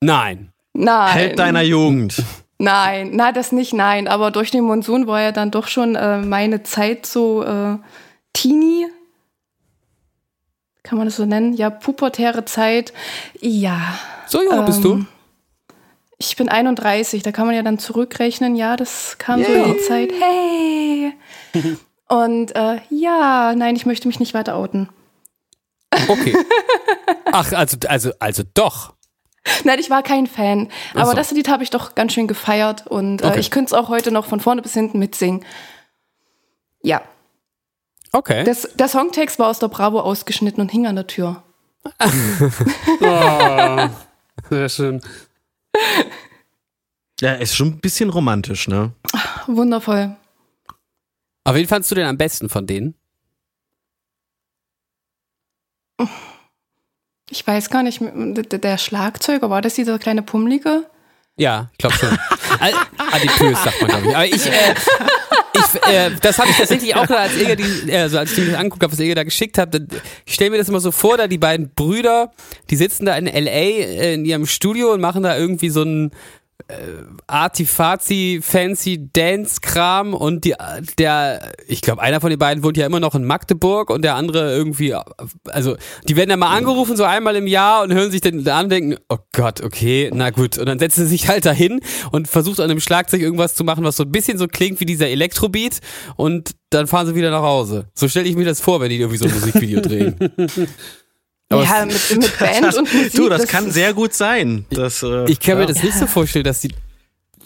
Nein. 0.00 0.52
Nein. 0.72 1.12
Held 1.12 1.38
deiner 1.38 1.62
Jugend. 1.62 2.22
Nein, 2.58 3.10
na 3.14 3.32
das 3.32 3.52
nicht, 3.52 3.72
nein. 3.72 4.06
Aber 4.06 4.30
durch 4.30 4.50
den 4.50 4.64
Monsun 4.64 5.06
war 5.06 5.22
ja 5.22 5.32
dann 5.32 5.50
doch 5.50 5.66
schon 5.66 5.94
äh, 5.94 6.18
meine 6.18 6.62
Zeit 6.62 7.06
so 7.06 7.42
äh, 7.42 7.78
Teenie. 8.34 8.86
Kann 10.82 10.98
man 10.98 11.06
das 11.06 11.16
so 11.16 11.24
nennen? 11.24 11.54
Ja, 11.54 11.70
pubertäre 11.70 12.44
Zeit. 12.44 12.92
Ja. 13.40 13.98
So 14.26 14.42
jung 14.42 14.58
ähm, 14.58 14.64
bist 14.66 14.84
du? 14.84 15.06
Ich 16.18 16.36
bin 16.36 16.50
31, 16.50 17.22
da 17.22 17.32
kann 17.32 17.46
man 17.46 17.56
ja 17.56 17.62
dann 17.62 17.78
zurückrechnen, 17.78 18.54
ja, 18.54 18.76
das 18.76 19.16
kam 19.16 19.42
so 19.42 19.50
in 19.50 19.72
die 19.72 19.80
Zeit. 19.80 20.12
Hey! 20.20 21.14
Und 22.08 22.54
äh, 22.54 22.80
ja, 22.90 23.54
nein, 23.54 23.74
ich 23.74 23.86
möchte 23.86 24.06
mich 24.06 24.20
nicht 24.20 24.34
weiter 24.34 24.56
outen. 24.56 24.90
Okay. 26.08 26.36
Ach, 27.32 27.52
also, 27.52 27.78
also, 27.88 28.10
also 28.18 28.42
doch. 28.52 28.94
Nein, 29.64 29.78
ich 29.78 29.90
war 29.90 30.02
kein 30.02 30.26
Fan. 30.26 30.68
Ach 30.94 31.02
Aber 31.02 31.14
das 31.14 31.30
Lied 31.30 31.48
habe 31.48 31.62
ich 31.62 31.70
doch 31.70 31.94
ganz 31.94 32.12
schön 32.12 32.26
gefeiert 32.28 32.86
und 32.86 33.22
äh, 33.22 33.26
Okay. 33.26 33.40
ich 33.40 33.50
könnte 33.50 33.66
es 33.66 33.72
auch 33.72 33.88
heute 33.88 34.10
noch 34.10 34.26
von 34.26 34.40
vorne 34.40 34.62
bis 34.62 34.74
hinten 34.74 34.98
mitsingen. 34.98 35.44
Ja, 36.82 37.02
Okay. 38.12 38.42
das, 38.44 38.68
der 38.74 38.88
Songtext 38.88 39.38
war 39.38 39.48
aus 39.48 39.58
der 39.60 39.68
Bravo 39.68 40.00
ausgeschnitten 40.00 40.60
und 40.60 40.70
hing 40.70 40.86
an 40.86 40.96
der 40.96 41.06
Tür. 41.06 41.42
Oh, 43.00 43.88
sehr 44.50 44.68
schön. 44.68 45.00
Ja, 47.20 47.34
ist 47.34 47.54
schon 47.54 47.68
ein 47.68 47.80
bisschen 47.80 48.10
romantisch, 48.10 48.68
ne? 48.68 48.92
Wundervoll. 49.46 50.16
Aber 51.44 51.56
wen 51.56 51.66
fandst 51.68 51.90
du 51.90 51.94
denn 51.94 52.06
am 52.06 52.18
besten 52.18 52.48
von 52.48 52.66
denen? 52.66 52.94
Ich 57.30 57.46
weiß 57.46 57.70
gar 57.70 57.82
nicht, 57.82 58.00
der 58.02 58.78
Schlagzeuger, 58.78 59.50
war 59.50 59.62
das 59.62 59.74
dieser 59.74 59.98
kleine 59.98 60.22
Pummelige? 60.22 60.84
Ja, 61.36 61.70
ich 61.72 61.78
glaube 61.78 61.96
schon. 61.96 62.10
Adipös 63.12 63.64
sagt 63.64 63.80
man, 63.80 63.90
glaube 63.90 64.08
ich. 64.08 64.14
Aber 64.14 64.26
ich, 64.26 64.46
äh, 64.46 64.74
ich 65.54 65.92
äh, 65.94 66.10
das 66.20 66.38
habe 66.38 66.50
ich 66.50 66.56
tatsächlich 66.56 66.94
auch, 66.94 67.08
als 67.08 67.34
Ilga 67.34 67.54
die, 67.54 67.90
äh, 67.90 68.08
so 68.08 68.18
als 68.18 68.32
ich 68.32 68.38
mir 68.38 68.50
das 68.50 68.56
angeguckt 68.56 68.82
habe, 68.82 68.92
was 68.92 69.00
Ilga 69.00 69.14
da 69.14 69.24
geschickt 69.24 69.56
hat. 69.56 69.74
Ich 70.26 70.34
stelle 70.34 70.50
mir 70.50 70.58
das 70.58 70.68
immer 70.68 70.80
so 70.80 70.92
vor, 70.92 71.16
da 71.16 71.28
die 71.28 71.38
beiden 71.38 71.70
Brüder, 71.72 72.32
die 72.68 72.76
sitzen 72.76 73.06
da 73.06 73.16
in 73.16 73.26
L.A. 73.26 73.50
äh, 73.50 74.14
in 74.14 74.24
ihrem 74.24 74.44
Studio 74.44 74.92
und 74.92 75.00
machen 75.00 75.22
da 75.22 75.36
irgendwie 75.38 75.70
so 75.70 75.82
ein 75.82 76.10
äh, 76.68 76.74
Artifazi 77.26 78.40
fancy 78.42 79.08
Dance 79.12 79.60
Kram 79.60 80.14
und 80.14 80.44
die 80.44 80.54
der 80.98 81.52
ich 81.66 81.80
glaube 81.80 82.02
einer 82.02 82.20
von 82.20 82.30
den 82.30 82.38
beiden 82.38 82.62
wohnt 82.62 82.76
ja 82.76 82.86
immer 82.86 83.00
noch 83.00 83.14
in 83.14 83.24
Magdeburg 83.24 83.90
und 83.90 84.02
der 84.02 84.14
andere 84.14 84.52
irgendwie 84.52 84.94
also 85.48 85.76
die 86.08 86.16
werden 86.16 86.30
ja 86.30 86.36
mal 86.36 86.54
angerufen 86.54 86.96
so 86.96 87.04
einmal 87.04 87.36
im 87.36 87.46
Jahr 87.46 87.82
und 87.82 87.92
hören 87.92 88.10
sich 88.10 88.20
dann 88.20 88.46
an 88.48 88.64
und 88.64 88.70
denken 88.70 88.96
oh 89.08 89.18
Gott 89.32 89.62
okay 89.62 90.10
na 90.12 90.30
gut. 90.30 90.58
Und 90.58 90.66
dann 90.66 90.78
setzen 90.78 91.04
sie 91.04 91.10
sich 91.10 91.28
halt 91.28 91.46
dahin 91.46 91.80
und 92.10 92.28
versucht 92.28 92.60
an 92.60 92.68
dem 92.68 92.80
Schlagzeug 92.80 93.20
irgendwas 93.20 93.54
zu 93.54 93.64
machen 93.64 93.84
was 93.84 93.96
so 93.96 94.04
ein 94.04 94.12
bisschen 94.12 94.38
so 94.38 94.46
klingt 94.46 94.80
wie 94.80 94.86
dieser 94.86 95.08
Elektrobeat 95.08 95.80
und 96.16 96.52
dann 96.70 96.86
fahren 96.86 97.06
sie 97.06 97.14
wieder 97.14 97.30
nach 97.30 97.42
Hause. 97.42 97.88
So 97.94 98.08
stelle 98.08 98.28
ich 98.28 98.36
mir 98.36 98.44
das 98.44 98.60
vor 98.60 98.80
wenn 98.80 98.90
die 98.90 98.96
irgendwie 98.96 99.18
so 99.18 99.26
ein 99.26 99.32
Musikvideo 99.32 99.80
drehen 99.82 100.16
Aber 101.50 101.64
ja, 101.64 101.84
mit, 101.84 102.16
mit 102.16 102.38
Band 102.38 102.74
und 102.76 102.94
Musik. 102.94 103.12
Du, 103.12 103.28
das, 103.28 103.46
kann 103.46 103.70
sehr 103.70 103.92
gut 103.92 104.14
sein. 104.14 104.66
Das, 104.70 105.02
äh, 105.02 105.30
Ich 105.30 105.40
kann 105.40 105.56
ja. 105.56 105.62
mir 105.62 105.66
das 105.66 105.82
nicht 105.82 105.98
so 105.98 106.06
vorstellen, 106.06 106.44
dass 106.44 106.60
die, 106.60 106.72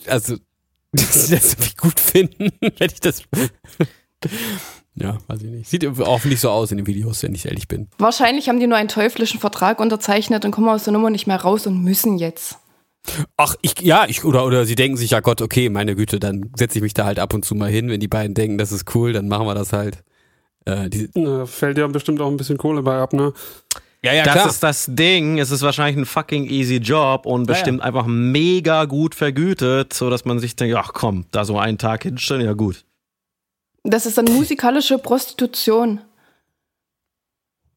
also, 0.06 0.36
dass 0.92 1.26
sie 1.26 1.34
das 1.34 1.54
irgendwie 1.54 1.74
gut 1.76 1.98
finden, 1.98 2.52
wenn 2.60 2.90
ich 2.90 3.00
das. 3.00 3.22
Ja, 4.94 5.18
weiß 5.26 5.42
ich 5.42 5.50
nicht. 5.50 5.68
Sieht 5.68 5.86
auch 6.00 6.24
nicht 6.24 6.40
so 6.40 6.50
aus 6.50 6.70
in 6.70 6.76
den 6.76 6.86
Videos, 6.86 7.22
wenn 7.22 7.34
ich 7.34 7.46
ehrlich 7.46 7.66
bin. 7.66 7.88
Wahrscheinlich 7.98 8.48
haben 8.48 8.60
die 8.60 8.66
nur 8.66 8.76
einen 8.76 8.88
teuflischen 8.88 9.40
Vertrag 9.40 9.80
unterzeichnet 9.80 10.44
und 10.44 10.50
kommen 10.50 10.68
aus 10.68 10.84
der 10.84 10.92
Nummer 10.92 11.10
nicht 11.10 11.26
mehr 11.26 11.40
raus 11.40 11.66
und 11.66 11.82
müssen 11.82 12.18
jetzt. 12.18 12.58
Ach, 13.36 13.54
ich, 13.62 13.80
ja, 13.80 14.06
ich, 14.06 14.24
oder, 14.24 14.44
oder 14.44 14.66
sie 14.66 14.76
denken 14.76 14.96
sich, 14.96 15.10
ja 15.10 15.20
Gott, 15.20 15.42
okay, 15.42 15.68
meine 15.68 15.94
Güte, 15.94 16.20
dann 16.20 16.50
setze 16.56 16.78
ich 16.78 16.82
mich 16.82 16.94
da 16.94 17.04
halt 17.04 17.18
ab 17.18 17.34
und 17.34 17.44
zu 17.44 17.54
mal 17.54 17.70
hin. 17.70 17.88
Wenn 17.88 18.00
die 18.00 18.08
beiden 18.08 18.34
denken, 18.34 18.58
das 18.58 18.70
ist 18.70 18.94
cool, 18.94 19.12
dann 19.12 19.28
machen 19.28 19.46
wir 19.46 19.54
das 19.54 19.72
halt. 19.72 20.04
Äh, 20.64 20.88
die, 20.88 21.10
Da 21.12 21.46
fällt 21.46 21.78
ja 21.78 21.86
bestimmt 21.86 22.20
auch 22.20 22.30
ein 22.30 22.36
bisschen 22.36 22.56
Kohle 22.56 22.82
bei 22.82 22.98
ab, 22.98 23.12
ne? 23.12 23.32
Ja, 24.04 24.12
ja, 24.12 24.24
Das 24.24 24.46
ist 24.46 24.62
das 24.62 24.86
Ding. 24.88 25.38
Es 25.38 25.50
ist 25.50 25.62
wahrscheinlich 25.62 25.96
ein 25.96 26.06
fucking 26.06 26.44
easy 26.44 26.76
Job 26.76 27.24
und 27.24 27.42
Ja, 27.42 27.54
bestimmt 27.54 27.80
einfach 27.80 28.06
mega 28.06 28.84
gut 28.84 29.14
vergütet, 29.14 29.94
so 29.94 30.10
dass 30.10 30.24
man 30.24 30.38
sich 30.38 30.56
denkt, 30.56 30.76
ach 30.76 30.92
komm, 30.92 31.24
da 31.30 31.44
so 31.44 31.58
einen 31.58 31.78
Tag 31.78 32.02
hinstellen, 32.02 32.44
ja 32.44 32.52
gut. 32.52 32.84
Das 33.82 34.06
ist 34.06 34.18
dann 34.18 34.26
musikalische 34.26 34.98
Prostitution. 34.98 36.00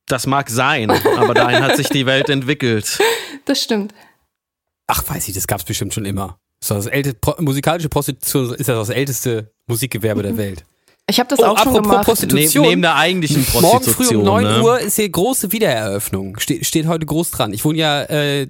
Das 0.05 0.25
mag 0.25 0.49
sein, 0.49 0.89
aber 0.89 1.33
dahin 1.33 1.63
hat 1.63 1.75
sich 1.77 1.89
die 1.89 2.05
Welt 2.05 2.29
entwickelt. 2.29 2.99
Das 3.45 3.63
stimmt. 3.63 3.93
Ach, 4.87 5.07
weiß 5.07 5.29
ich, 5.29 5.33
das 5.33 5.47
gab's 5.47 5.63
bestimmt 5.63 5.93
schon 5.93 6.03
immer. 6.03 6.37
So, 6.61 6.73
das 6.75 6.85
älte, 6.87 7.13
pro, 7.13 7.41
musikalische 7.41 7.87
Prostitution 7.87 8.55
ist 8.55 8.67
ja 8.67 8.75
das 8.75 8.89
älteste 8.89 9.53
Musikgewerbe 9.67 10.21
der 10.21 10.35
Welt. 10.35 10.65
Ich 11.09 11.19
habe 11.21 11.29
das 11.29 11.39
Oh, 11.39 11.43
auch 11.45 11.57
schon 11.57 11.67
apropos 11.69 11.81
gemacht. 11.83 12.05
Prostitution. 12.05 12.63
Ne, 12.63 12.69
neben 12.71 12.81
der 12.81 12.95
eigentlichen 12.95 13.45
Morgen 13.53 13.65
Prostitution. 13.85 14.07
früh 14.07 14.15
um 14.17 14.23
9 14.25 14.43
ne? 14.43 14.61
Uhr 14.61 14.79
ist 14.81 14.97
hier 14.97 15.07
große 15.07 15.53
Wiedereröffnung. 15.53 16.37
Ste 16.37 16.65
steht 16.65 16.85
heute 16.85 17.05
groß 17.05 17.31
dran. 17.31 17.53
Ich 17.53 17.63
wohne 17.63 17.77
ja 17.77 18.01
äh, 18.03 18.41
in, 18.41 18.49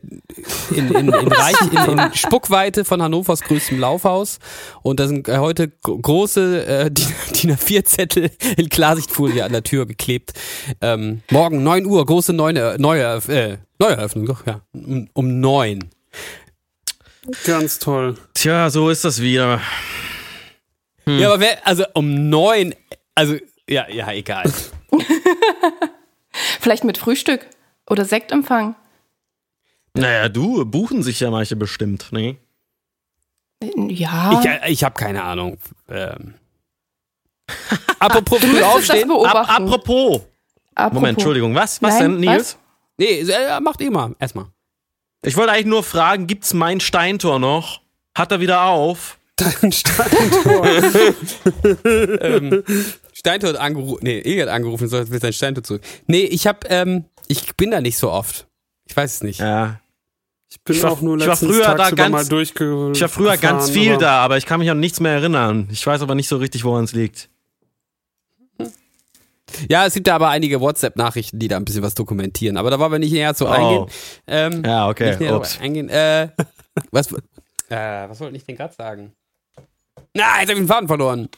in, 0.71 0.91
in, 0.95 1.09
Reich, 1.09 1.55
in, 1.71 1.99
in 1.99 2.13
Spuckweite 2.15 2.83
von 2.83 2.99
Hannovers 3.03 3.41
größtem 3.41 3.77
Laufhaus. 3.79 4.39
Und 4.81 4.99
da 4.99 5.07
sind 5.07 5.27
äh, 5.27 5.37
heute 5.37 5.67
gro- 5.83 5.99
große 5.99 6.65
äh, 6.65 6.91
DIN 6.91 7.05
DIN 7.35 7.55
A4-Zettel 7.55 8.31
in 8.57 8.69
Klarsichtfolie 8.69 9.45
an 9.45 9.51
der 9.51 9.61
Tür 9.61 9.85
geklebt. 9.85 10.33
Ähm, 10.81 11.21
morgen 11.29 11.61
9 11.61 11.85
Uhr, 11.85 12.03
große 12.03 12.33
neue, 12.33 12.77
neue, 12.79 13.03
äh, 13.27 13.57
Neueröffnung, 13.77 14.25
doch, 14.25 14.47
ja. 14.47 14.61
Um, 14.73 15.07
um 15.13 15.39
9. 15.39 15.83
Ganz 17.45 17.77
toll. 17.77 18.17
Tja, 18.33 18.71
so 18.71 18.89
ist 18.89 19.05
das 19.05 19.21
wieder. 19.21 19.61
Ja, 21.07 21.29
aber 21.29 21.39
wer, 21.39 21.65
also 21.65 21.85
um 21.93 22.29
9, 22.29 22.75
also, 23.15 23.37
ja, 23.69 23.89
ja, 23.89 24.11
egal. 24.11 24.51
Vielleicht 26.59 26.83
mit 26.83 26.97
Frühstück 26.97 27.47
oder 27.89 28.05
Sektempfang. 28.05 28.75
Naja, 29.93 30.29
du, 30.29 30.65
buchen 30.65 31.01
sich 31.01 31.19
ja 31.19 31.31
manche 31.31 31.55
bestimmt, 31.55 32.11
ne? 32.11 32.37
Ja. 33.63 34.41
Ich, 34.65 34.71
ich 34.71 34.83
habe 34.83 34.95
keine 34.95 35.23
Ahnung. 35.23 35.57
Ähm. 35.89 36.35
Apropos 37.99 38.39
früh 38.39 38.61
aufstehen. 38.61 39.07
Beobachten. 39.07 39.63
apropos. 39.63 40.21
Apropos. 40.75 40.93
Moment, 40.93 41.17
Entschuldigung. 41.17 41.55
Was? 41.55 41.81
Was 41.81 41.99
Nein, 41.99 42.11
denn, 42.11 42.19
Nils? 42.19 42.57
Nee, 42.97 43.21
äh, 43.21 43.59
macht 43.59 43.81
eh 43.81 43.89
mal. 43.89 44.15
Erstmal. 44.19 44.47
Ich 45.23 45.35
wollte 45.35 45.53
eigentlich 45.53 45.65
nur 45.65 45.83
fragen, 45.83 46.27
gibt's 46.27 46.53
mein 46.53 46.79
Steintor 46.79 47.39
noch? 47.39 47.81
Hat 48.15 48.31
er 48.31 48.39
wieder 48.39 48.65
auf? 48.65 49.16
Dein 49.37 49.71
Steintor. 49.71 50.67
ähm, 52.21 52.63
Steintor 53.13 53.49
hat 53.51 53.57
angerufen. 53.57 53.99
Nee, 54.03 54.19
Egel 54.19 54.43
hat 54.47 54.49
angerufen, 54.55 54.87
soll 54.87 55.09
will 55.09 55.21
sein 55.21 55.33
Steintor 55.33 55.63
zurück. 55.63 55.81
Nee, 56.07 56.23
ich 56.23 56.47
hab, 56.47 56.69
ähm, 56.71 57.05
ich 57.27 57.55
bin 57.55 57.71
da 57.71 57.79
nicht 57.81 57.97
so 57.97 58.11
oft. 58.11 58.47
Ich 58.85 58.97
weiß 58.97 59.15
es 59.15 59.23
nicht. 59.23 59.39
Ja. 59.39 59.79
Ich 60.49 60.61
bin 60.63 60.75
Ich 60.75 60.83
war- 60.83 60.91
auch 60.91 61.01
nur 61.01 61.17
ich 61.19 61.27
war 61.27 61.35
früher 61.37 61.61
da 61.63 61.75
tagsüber 61.75 61.95
ganz- 62.09 62.29
Ich 62.95 63.01
war 63.01 63.09
früher 63.09 63.37
ganz 63.37 63.69
viel 63.69 63.91
aber- 63.93 64.01
da, 64.01 64.19
aber 64.21 64.37
ich 64.37 64.45
kann 64.45 64.59
mich 64.59 64.69
an 64.71 64.79
nichts 64.79 64.99
mehr 64.99 65.11
erinnern. 65.13 65.67
Ich 65.71 65.85
weiß 65.85 66.01
aber 66.01 66.15
nicht 66.15 66.27
so 66.29 66.37
richtig, 66.37 66.63
woran 66.63 66.85
es 66.85 66.93
liegt. 66.93 67.29
Ja, 69.69 69.85
es 69.85 69.93
gibt 69.93 70.07
da 70.07 70.15
aber 70.15 70.29
einige 70.29 70.59
WhatsApp-Nachrichten, 70.59 71.39
die 71.39 71.47
da 71.47 71.55
ein 71.57 71.63
bisschen 71.65 71.81
was 71.83 71.95
dokumentieren. 71.95 72.57
Aber 72.57 72.69
da 72.69 72.79
wollen 72.79 72.91
wir 72.91 72.99
nicht 72.99 73.13
näher 73.13 73.33
zu 73.33 73.45
Oh. 73.45 73.49
eingehen. 73.49 73.85
Ähm, 74.27 74.63
Ja, 74.65 74.89
okay. 74.89 75.09
nicht 75.11 75.19
näher 75.21 75.35
Ups. 75.37 75.59
eingehen. 75.61 75.89
Äh, 75.89 76.29
was, 76.91 77.11
äh, 77.69 78.09
was 78.09 78.19
wollte 78.19 78.35
ich 78.35 78.45
denn 78.45 78.55
gerade 78.57 78.73
sagen? 78.73 79.13
Na, 80.17 80.39
jetzt 80.41 80.49
hab 80.49 80.55
ich 80.55 80.55
den 80.57 80.67
Faden 80.67 80.87
verloren. 80.87 81.29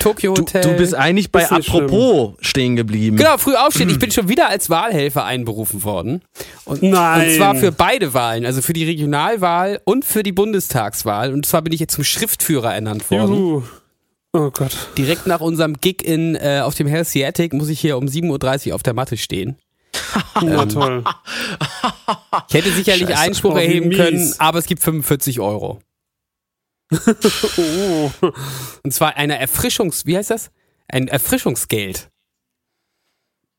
Tokyo 0.00 0.34
Du, 0.34 0.42
Hotel. 0.42 0.62
du 0.62 0.76
bist 0.76 0.94
eigentlich 0.94 1.32
bei 1.32 1.50
Apropos 1.50 2.34
stehen 2.40 2.76
geblieben. 2.76 3.16
Genau, 3.16 3.36
früh 3.36 3.54
aufstehen. 3.56 3.90
Ich 3.90 3.98
bin 3.98 4.10
schon 4.12 4.28
wieder 4.28 4.48
als 4.48 4.70
Wahlhelfer 4.70 5.24
einberufen 5.24 5.82
worden. 5.82 6.22
Und, 6.66 6.82
Nein. 6.82 7.28
und 7.30 7.34
zwar 7.36 7.54
für 7.56 7.72
beide 7.72 8.14
Wahlen, 8.14 8.46
also 8.46 8.62
für 8.62 8.74
die 8.74 8.84
Regionalwahl 8.84 9.80
und 9.84 10.04
für 10.04 10.22
die 10.22 10.32
Bundestagswahl. 10.32 11.32
Und 11.32 11.46
zwar 11.46 11.62
bin 11.62 11.72
ich 11.72 11.80
jetzt 11.80 11.94
zum 11.94 12.04
Schriftführer 12.04 12.72
ernannt 12.74 13.10
worden. 13.10 13.34
Juhu. 13.34 13.62
Oh 14.34 14.50
Gott. 14.50 14.76
Direkt 14.96 15.26
nach 15.26 15.40
unserem 15.40 15.74
Gig 15.80 16.02
in, 16.04 16.36
äh, 16.36 16.60
auf 16.62 16.74
dem 16.74 16.86
Helsiatic 16.86 17.52
muss 17.54 17.68
ich 17.70 17.80
hier 17.80 17.96
um 17.96 18.04
7.30 18.04 18.68
Uhr 18.68 18.74
auf 18.74 18.82
der 18.82 18.92
Matte 18.94 19.16
stehen. 19.16 19.56
Na 20.42 20.66
toll. 20.66 21.04
Ich 22.48 22.54
hätte 22.54 22.70
sicherlich 22.72 23.08
Scheiße. 23.08 23.18
Einspruch 23.20 23.54
Oh, 23.54 23.58
erheben 23.58 23.88
mies. 23.88 23.98
können, 23.98 24.34
aber 24.38 24.58
es 24.58 24.66
gibt 24.66 24.82
45 24.82 25.40
Euro. 25.40 25.80
Oh. 27.58 28.10
Und 28.82 28.92
zwar 28.92 29.16
eine 29.16 29.38
Erfrischungs... 29.38 30.06
Wie 30.06 30.16
heißt 30.16 30.30
das? 30.30 30.50
Ein 30.88 31.08
Erfrischungsgeld. 31.08 32.08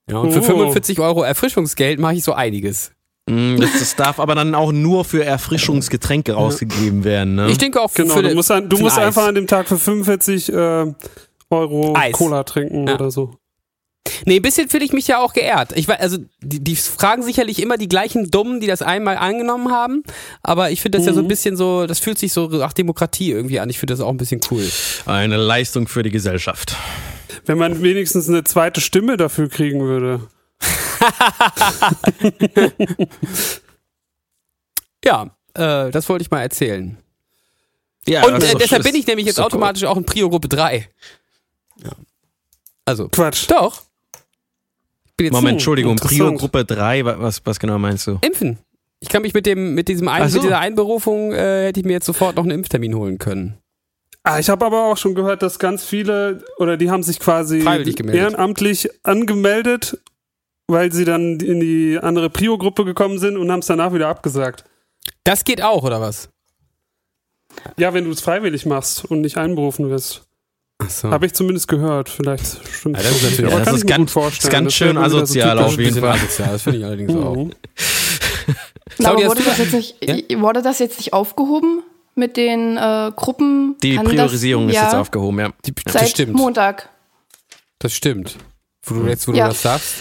Ja, 0.10 0.18
und 0.18 0.32
für 0.32 0.40
Oh. 0.40 0.44
45 0.44 1.00
Euro 1.00 1.22
Erfrischungsgeld 1.22 2.00
mache 2.00 2.16
ich 2.16 2.24
so 2.24 2.34
einiges. 2.34 2.92
Mm, 3.30 3.58
Das, 3.58 3.74
das 3.78 3.96
darf 3.96 4.20
aber 4.20 4.34
dann 4.34 4.56
auch 4.56 4.72
nur 4.72 5.06
für 5.06 5.24
Erfrischungsgetränke 5.24 6.34
rausgegeben 6.34 7.04
werden, 7.04 7.36
ne? 7.36 7.52
Ich 7.52 7.60
denke 7.60 7.80
auch 7.82 7.94
Genau, 7.94 8.16
für 8.16 8.24
du 8.24 8.34
musst, 8.34 8.50
ein, 8.50 8.68
du 8.70 8.78
musst 8.80 8.98
einfach 8.98 9.28
an 9.28 9.36
dem 9.36 9.46
Tag 9.46 9.68
für 9.68 9.78
45 9.78 10.52
äh, 10.52 10.94
Euro 11.52 11.94
Eis. 11.96 12.14
Cola 12.14 12.44
trinken 12.44 12.88
Ja. 12.88 12.96
oder 12.96 13.12
so. 13.12 13.38
Nee, 14.26 14.38
ein 14.38 14.42
bisschen 14.42 14.70
fühle 14.70 14.86
ich 14.86 14.94
mich 14.94 15.08
ja 15.08 15.20
auch 15.20 15.34
geehrt. 15.34 15.74
Ich 15.76 15.88
weiß, 15.88 16.00
also 16.00 16.18
die, 16.42 16.64
die 16.64 16.76
fragen 16.76 17.24
sicherlich 17.24 17.62
immer 17.62 17.78
die 17.78 17.90
gleichen 17.90 18.32
Dummen, 18.32 18.60
die 18.60 18.68
das 18.68 18.82
einmal 18.82 19.18
angenommen 19.18 19.72
haben, 19.72 20.04
aber 20.44 20.72
ich 20.72 20.82
finde 20.82 20.98
das 20.98 21.08
ja 21.08 21.14
so 21.14 21.22
ein 21.22 21.28
bisschen 21.28 21.56
so, 21.56 21.88
das 21.88 22.00
fühlt 22.00 22.18
sich 22.18 22.34
so 22.34 22.48
nach 22.48 22.74
Demokratie 22.74 23.32
irgendwie 23.32 23.60
an. 23.60 23.70
Ich 23.70 23.80
finde 23.80 23.94
das 23.94 24.02
auch 24.02 24.10
ein 24.10 24.18
bisschen 24.18 24.42
cool. 24.52 24.68
Eine 25.06 25.38
Leistung 25.38 25.88
für 25.88 26.04
die 26.04 26.12
Gesellschaft. 26.12 26.76
Wenn 27.46 27.58
man 27.58 27.82
wenigstens 27.82 28.30
eine 28.30 28.44
zweite 28.44 28.82
Stimme 28.82 29.18
dafür 29.18 29.50
kriegen 29.50 29.82
würde. 29.82 30.22
Ja, 35.04 35.36
äh, 35.54 35.92
das 35.92 36.10
wollte 36.10 36.24
ich 36.24 36.32
mal 36.32 36.42
erzählen. 36.42 36.98
Ja, 38.08 38.26
Und 38.26 38.44
äh, 38.44 38.56
deshalb 38.56 38.84
bin 38.84 38.96
ich 38.96 39.08
nämlich 39.08 39.28
jetzt 39.28 39.40
automatisch 39.40 39.84
auch 39.84 39.98
in 39.98 40.06
Prio-Gruppe 40.06 40.50
3. 40.50 40.90
Also, 42.86 43.08
Quatsch. 43.10 43.50
doch. 43.50 43.84
Ich 45.20 45.24
bin 45.24 45.26
jetzt 45.26 45.34
Moment, 45.34 45.54
Entschuldigung. 45.56 45.96
Prio-Gruppe 45.98 46.64
3, 46.64 47.04
wa- 47.04 47.16
was, 47.20 47.42
was 47.46 47.60
genau 47.60 47.78
meinst 47.78 48.08
du? 48.08 48.20
impfen. 48.22 48.58
Ich 49.02 49.10
kann 49.10 49.22
mich 49.22 49.34
mit 49.34 49.46
dem, 49.46 49.76
mit 49.76 49.88
diesem 49.90 50.08
ein, 50.08 50.28
so. 50.30 50.38
mit 50.38 50.46
dieser 50.46 50.60
Einberufung 50.60 51.34
äh, 51.34 51.66
hätte 51.68 51.80
ich 51.82 51.86
mir 51.86 51.94
jetzt 51.94 52.06
sofort 52.06 52.36
noch 52.38 52.44
einen 52.44 52.52
Impftermin 52.52 52.96
holen 52.96 53.18
können. 53.18 53.58
Ah, 54.24 54.40
ich 54.40 54.50
habe 54.50 54.66
aber 54.66 54.86
auch 54.86 54.96
schon 54.98 55.16
gehört, 55.16 55.42
dass 55.42 55.60
ganz 55.60 55.84
viele, 55.84 56.44
oder 56.58 56.78
die 56.78 56.90
haben 56.90 57.04
sich 57.04 57.20
quasi 57.20 57.62
Freiwillig 57.62 57.96
gemeldet. 57.98 58.22
ehrenamtlich 58.22 58.90
angemeldet, 59.04 59.98
weil 60.68 60.92
sie 60.92 61.04
dann 61.06 61.40
in 61.40 61.60
die 61.60 61.98
andere 62.02 62.30
Prio-Gruppe 62.30 62.86
gekommen 62.86 63.20
sind 63.20 63.38
und 63.38 63.52
haben 63.52 63.60
es 63.60 63.68
danach 63.68 63.94
wieder 63.94 64.08
abgesagt. 64.08 64.64
Das 65.26 65.44
geht 65.44 65.62
auch, 65.62 65.84
oder 65.84 66.00
was? 66.00 66.30
Ja, 67.78 67.94
wenn 67.94 68.06
du 68.06 68.12
es 68.12 68.22
freiwillig 68.22 68.66
machst 68.66 69.04
und 69.06 69.22
nicht 69.22 69.38
einberufen 69.38 69.90
wirst. 69.90 70.24
Achso. 70.80 71.12
Habe 71.12 71.26
ich 71.26 71.34
zumindest 71.34 71.68
gehört. 71.68 72.10
Vielleicht 72.10 72.46
stimmt 72.74 72.98
Ja, 72.98 73.04
das 73.04 73.12
ist 73.18 73.24
natürlich- 73.24 73.40
aber 73.40 73.52
Ja, 73.52 73.58
das 73.60 73.66
kann 73.66 73.76
ist 73.76 73.82
ich 73.82 73.84
mir 73.86 73.90
ganz- 73.90 74.00
gut 74.00 74.10
vorstellen. 74.12 74.48
ist 74.48 74.52
ganz 74.52 74.66
Das 74.66 74.74
schön 74.76 74.96
so 74.96 75.02
asozial 75.02 75.60
auf 75.60 75.78
jeden 75.78 76.00
Fall. 76.00 76.10
asozial, 76.12 76.50
das 76.52 76.62
finde 76.62 76.80
ich 76.80 76.86
allerdings 76.86 77.16
auch. 77.16 77.36
Mhm. 77.36 77.52
Claudia, 78.98 79.28
wurde 79.28 79.44
das, 79.44 79.58
jetzt 79.58 79.74
nicht, 79.74 80.40
wurde 80.40 80.62
das 80.62 80.80
jetzt 80.80 80.98
nicht 80.98 81.14
aufgehoben 81.14 81.84
mit 82.16 82.38
den 82.38 82.78
äh, 82.78 83.12
Gruppen? 83.16 83.76
Die 83.84 83.96
Kann 83.96 84.06
Priorisierung 84.06 84.68
das, 84.68 84.76
ist 84.76 84.82
ja, 84.82 84.88
jetzt 84.88 84.96
aufgehoben, 84.96 85.40
ja. 85.40 85.50
Die, 85.66 85.74
das 85.84 85.94
Seit 85.94 86.10
stimmt. 86.10 86.34
Montag. 86.34 86.90
Das 87.80 87.94
stimmt. 87.94 88.38
Wo 88.84 88.96
du 88.96 89.08
jetzt, 89.08 89.28
wo 89.28 89.34
Ja. 89.34 89.46
du 89.46 89.50
das 89.52 89.62
sagst. 89.62 89.94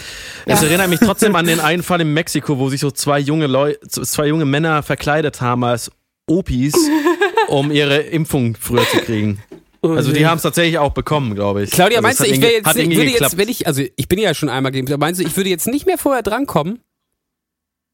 Es 0.45 0.61
Ja. 0.61 0.67
erinnert 0.67 0.89
mich 0.89 0.99
trotzdem 0.99 1.35
an 1.35 1.45
den 1.45 1.59
einen 1.59 1.83
Fall 1.83 2.01
in 2.01 2.13
Mexiko, 2.13 2.57
wo 2.57 2.69
sich 2.69 2.79
so 2.81 2.89
zwei 2.91 3.19
junge 3.19 3.47
Leute, 3.47 3.79
zwei 3.89 4.27
junge 4.27 4.45
Männer 4.45 4.81
verkleidet 4.83 5.41
haben 5.41 5.63
als 5.63 5.91
Opis, 6.27 6.73
um 7.47 7.71
ihre 7.71 7.97
Impfung 7.99 8.55
früher 8.59 8.85
zu 8.89 8.97
kriegen. 8.99 9.41
Also 9.81 10.11
die 10.11 10.25
haben 10.25 10.37
es 10.37 10.43
tatsächlich 10.43 10.77
auch 10.77 10.91
bekommen, 10.93 11.35
glaube 11.35 11.63
ich. 11.63 11.71
Claudia, 11.71 11.97
also 11.99 12.07
meinst 12.07 12.19
du, 12.19 12.25
ich 12.25 12.41
wäre 12.41 12.53
jetzt, 12.53 12.75
irgendwie 12.75 12.97
würde 12.97 13.11
jetzt, 13.11 13.37
wenn 13.37 13.47
ich, 13.49 13.65
also 13.67 13.81
ich 13.95 14.07
bin 14.09 14.19
ja 14.19 14.33
schon 14.33 14.49
einmal 14.49 14.71
geimpft, 14.71 14.91
aber 14.93 15.05
meinst 15.05 15.21
du, 15.21 15.25
ich 15.25 15.35
würde 15.37 15.49
jetzt 15.49 15.67
nicht 15.67 15.85
mehr 15.85 15.97
vorher 15.97 16.21
drankommen? 16.23 16.79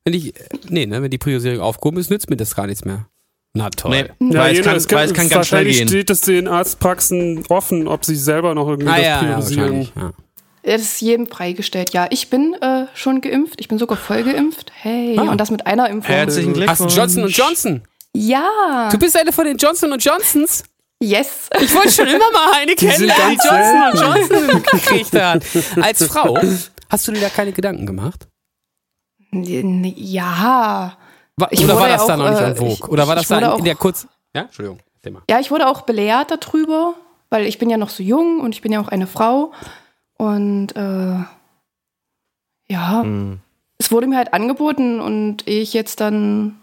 Wenn 0.03 0.13
ich, 0.13 0.33
nee, 0.69 0.85
ne, 0.85 1.01
wenn 1.01 1.11
die 1.11 1.17
Priorisierung 1.17 1.59
aufgehoben 1.61 1.99
ist, 1.99 2.09
nützt 2.09 2.29
mir 2.29 2.37
das 2.37 2.55
gar 2.55 2.67
nichts 2.67 2.85
mehr. 2.85 3.07
Na 3.53 3.69
toll. 3.69 4.09
Nee, 4.19 4.33
Ja, 4.33 4.39
weil, 4.39 4.51
es 4.51 4.57
jeder, 4.57 4.69
kann, 4.69 4.77
es 4.77 4.87
kann, 4.87 4.97
weil 4.99 5.05
es 5.07 5.13
kann 5.13 5.29
ganz 5.29 5.47
schnell 5.47 5.59
wahrscheinlich 5.61 5.77
gehen. 5.77 5.87
steht 5.87 6.09
es 6.09 6.21
den 6.21 6.47
Arztpraxen 6.47 7.43
offen, 7.49 7.87
ob 7.87 8.03
sie 8.05 8.15
selber 8.15 8.53
noch 8.53 8.67
irgendwie 8.67 8.89
Ah, 8.89 8.95
das 8.97 9.05
ja, 9.05 9.17
priorisieren. 9.19 9.81
Ja. 9.95 10.01
Ja, 10.01 10.11
Das 10.73 10.81
ist 10.81 11.01
jedem 11.01 11.27
freigestellt. 11.27 11.91
Ja, 11.93 12.07
ich 12.09 12.29
bin 12.29 12.55
äh, 12.61 12.85
schon 12.95 13.21
geimpft. 13.21 13.61
Ich 13.61 13.67
bin 13.67 13.77
sogar 13.77 13.97
voll 13.97 14.23
geimpft. 14.23 14.71
Hey, 14.75 15.17
Ah. 15.17 15.31
und 15.31 15.39
das 15.39 15.51
mit 15.51 15.65
einer 15.67 15.89
Impfung. 15.89 16.13
Herzlichen 16.13 16.53
Glückwunsch. 16.53 16.81
Hast 16.81 16.91
du 16.95 16.99
Johnson 16.99 17.23
und 17.23 17.37
Johnson? 17.37 17.81
Ja. 18.13 18.89
Du 18.91 18.97
bist 18.99 19.17
eine 19.17 19.31
von 19.31 19.45
den 19.45 19.57
Johnson 19.57 19.91
und 19.93 20.03
Johnsons? 20.03 20.63
Yes. 21.01 21.49
Ich 21.59 21.73
wollte 21.75 21.91
schon 21.91 22.07
immer 22.07 22.31
mal 22.31 22.53
eine 22.53 22.71
sind 22.77 22.89
kennenlernen, 22.89 23.31
die 23.31 23.37
ganz 23.37 23.45
Johnson 23.45 24.17
und 24.17 24.29
Johnson 24.29 24.63
gekriegt 24.63 25.13
hat. 25.21 25.43
Als 25.83 26.05
Frau, 26.07 26.37
hast 26.89 27.07
du 27.07 27.11
dir 27.11 27.21
da 27.21 27.29
keine 27.29 27.51
Gedanken 27.51 27.85
gemacht? 27.85 28.27
Ja. 29.31 30.97
War, 31.37 31.51
Ich 31.51 31.63
oder 31.63 31.75
war 31.77 31.89
das 31.89 32.01
auch, 32.03 32.07
da 32.07 32.17
noch 32.17 32.29
nicht 32.29 32.39
äh, 32.41 32.45
en 32.45 32.55
vogue? 32.55 32.71
ich- 32.73 32.83
Oder 32.87 33.07
war 33.07 33.15
das 33.15 33.27
da 33.27 33.37
in, 33.39 33.43
auch- 33.43 33.57
in 33.59 33.65
der 33.65 33.75
kurz... 33.75 34.07
Ja, 34.33 34.43
Entschuldigung. 34.43 34.79
Ja, 35.29 35.39
ich 35.39 35.51
wurde 35.51 35.67
auch 35.67 35.81
belehrt 35.81 36.31
darüber, 36.31 36.95
weil 37.29 37.45
ich 37.45 37.59
bin 37.59 37.69
ja 37.69 37.77
noch 37.77 37.89
so 37.89 38.01
jung 38.01 38.39
und 38.39 38.55
ich 38.55 38.61
bin 38.61 38.71
ja 38.71 38.79
auch 38.81 38.87
eine 38.87 39.05
Frau. 39.05 39.51
Und 40.17 40.75
äh, 40.75 41.19
ja, 42.67 43.01
Hm. 43.01 43.39
es 43.77 43.91
wurde 43.91 44.07
mir 44.07 44.17
halt 44.17 44.33
angeboten 44.33 44.99
und 45.01 45.47
ehe 45.47 45.61
ich 45.61 45.73
jetzt 45.73 45.99
dann 45.99 46.59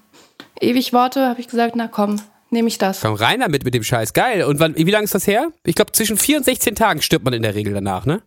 ewig 0.60 0.92
warte, 0.92 1.28
habe 1.28 1.40
ich 1.40 1.46
gesagt, 1.48 1.76
na 1.76 1.86
komm, 1.86 2.16
nehme 2.52 2.68
ich 2.68 2.78
das. 2.78 3.00
Komm 3.00 3.14
rein 3.14 3.40
damit 3.40 3.64
mit 3.64 3.74
dem 3.74 3.82
Scheiß. 3.82 4.12
Geil. 4.12 4.44
Und 4.44 4.60
wann, 4.60 4.76
wie 4.76 4.90
lange 4.90 5.04
ist 5.04 5.14
das 5.14 5.26
her? 5.26 5.50
Ich 5.64 5.74
glaube, 5.74 5.92
zwischen 5.92 6.16
4 6.16 6.38
und 6.38 6.44
16 6.44 6.74
Tagen 6.74 7.02
stirbt 7.02 7.24
man 7.24 7.34
in 7.34 7.42
der 7.42 7.54
Regel 7.54 7.74
danach, 7.74 8.06
ne? 8.06 8.22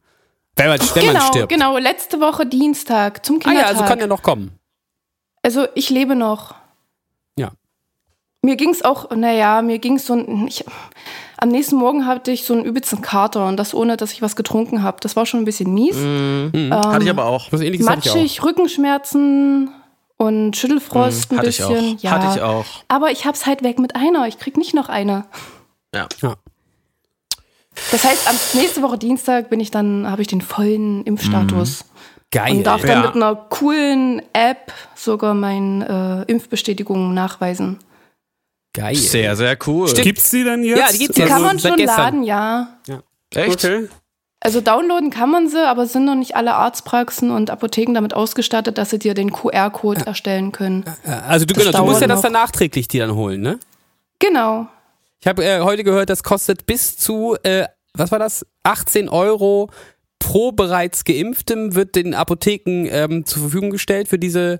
Wenn 0.55 0.69
man, 0.69 0.79
wenn 0.79 1.05
man 1.05 1.13
genau, 1.15 1.27
stirbt. 1.27 1.49
genau, 1.49 1.77
letzte 1.77 2.19
Woche 2.21 2.45
Dienstag 2.45 3.25
zum 3.25 3.38
Ah 3.38 3.39
ja, 3.39 3.49
Kindertag. 3.49 3.69
also 3.71 3.83
kann 3.83 3.99
ja 3.99 4.07
noch 4.07 4.23
kommen. 4.23 4.51
Also 5.41 5.67
ich 5.75 5.89
lebe 5.89 6.15
noch. 6.15 6.55
Ja. 7.38 7.51
Mir 8.41 8.55
ging 8.55 8.69
es 8.69 8.83
auch, 8.83 9.11
naja, 9.11 9.61
mir 9.61 9.79
ging 9.79 9.97
es 9.97 10.05
so 10.05 10.13
ein. 10.13 10.47
Ich, 10.47 10.63
am 11.38 11.49
nächsten 11.49 11.75
Morgen 11.75 12.05
hatte 12.05 12.31
ich 12.31 12.45
so 12.45 12.53
einen 12.53 12.63
übelsten 12.63 13.01
Kater 13.01 13.45
und 13.47 13.57
das 13.57 13.73
ohne, 13.73 13.97
dass 13.97 14.13
ich 14.13 14.21
was 14.21 14.38
getrunken 14.38 14.81
habe. 14.81 14.97
Das 15.01 15.17
war 15.17 15.25
schon 15.25 15.41
ein 15.41 15.45
bisschen 15.45 15.73
mies. 15.73 15.97
Mhm. 15.97 16.69
Hatte 16.73 17.03
ich 17.03 17.09
aber 17.09 17.25
auch. 17.25 17.51
Was 17.51 17.59
ähnliches 17.59 17.88
hatte 17.89 18.01
ich 18.05 18.09
auch. 18.11 18.15
Matschig, 18.15 18.43
Rückenschmerzen 18.43 19.69
und 20.17 20.56
Schüttelfrost 20.56 21.32
ein 21.32 21.38
Hatte 21.39 21.49
ich 21.49 21.58
bisschen. 21.58 21.97
auch. 21.97 22.01
Ja. 22.04 22.12
Hatte 22.12 22.36
ich 22.38 22.41
auch. 22.41 22.65
Aber 22.88 23.12
ich 23.12 23.25
hab's 23.25 23.45
halt 23.45 23.63
weg 23.63 23.80
mit 23.80 23.95
einer. 23.95 24.28
Ich 24.28 24.38
krieg 24.39 24.58
nicht 24.58 24.73
noch 24.73 24.89
eine. 24.89 25.25
Ja. 25.93 26.08
Ja. 26.21 26.36
Das 27.91 28.04
heißt, 28.04 28.30
am 28.30 28.36
nächste 28.60 28.82
Woche 28.82 28.97
Dienstag 28.97 29.49
bin 29.49 29.60
ich 29.60 29.69
dann, 29.71 30.10
habe 30.10 30.21
ich 30.21 30.28
den 30.30 30.41
vollen 30.41 31.04
Impfstatus. 31.04 31.84
Geil. 32.32 32.58
Und 32.58 32.63
darf 32.63 32.82
Ja. 32.82 32.88
dann 32.88 33.01
mit 33.01 33.15
einer 33.15 33.36
coolen 33.36 34.21
App 34.34 34.71
sogar 34.95 35.34
meine 35.34 36.25
äh, 36.28 36.32
Impfbestätigung 36.32 37.13
nachweisen. 37.13 37.80
Geil. 38.73 38.95
Sehr, 38.95 39.36
sehr 39.36 39.58
cool. 39.67 39.88
Stimmt. 39.89 40.04
Gibt's 40.04 40.30
die 40.32 40.43
denn 40.43 40.63
jetzt? 40.63 40.80
Ja, 40.80 40.91
die 40.91 40.97
gibt's 40.99 41.15
Die 41.15 41.21
jetzt. 41.21 41.30
kann 41.30 41.41
man 41.41 41.60
schon 41.60 41.75
gestern. 41.75 41.97
laden, 41.97 42.23
ja. 42.23 42.78
Echt? 43.34 43.65
Okay. 43.65 43.88
Also 44.41 44.61
downloaden 44.61 45.09
kann 45.09 45.31
man 45.31 45.49
sie, 45.49 45.67
aber 45.67 45.87
sind 45.87 46.05
noch 46.05 46.15
nicht 46.15 46.35
alle 46.35 46.53
Arztpraxen 46.53 47.31
und 47.31 47.49
Apotheken 47.49 47.93
damit 47.93 48.13
ausgestattet, 48.13 48.77
dass 48.77 48.91
sie 48.91 48.99
dir 48.99 49.13
den 49.13 49.31
QR-Code 49.31 50.05
erstellen 50.05 50.51
können. 50.51 50.85
Also 51.27 51.45
du, 51.45 51.53
genau, 51.55 51.71
du 51.71 51.85
musst 51.85 52.01
ja 52.01 52.07
das 52.07 52.21
dann 52.21 52.33
nachträglich 52.33 52.87
die 52.87 52.99
dann 52.99 53.15
holen, 53.15 53.41
ne? 53.41 53.59
Genau. 54.19 54.67
Ich 55.19 55.27
habe 55.27 55.43
äh, 55.43 55.61
heute 55.61 55.83
gehört, 55.83 56.09
das 56.09 56.21
kostet 56.21 56.67
bis 56.67 56.97
zu, 56.97 57.35
äh, 57.43 57.65
was 57.93 58.11
war 58.11 58.19
das? 58.19 58.45
18 58.63 59.09
Euro 59.09 59.69
pro 60.19 60.51
bereits 60.51 61.03
Geimpftem 61.03 61.75
wird 61.75 61.95
den 61.95 62.13
Apotheken 62.13 62.87
ähm, 62.89 63.25
zur 63.25 63.43
Verfügung 63.43 63.71
gestellt 63.71 64.07
für 64.07 64.19
diese 64.19 64.59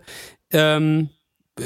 ähm, 0.52 1.10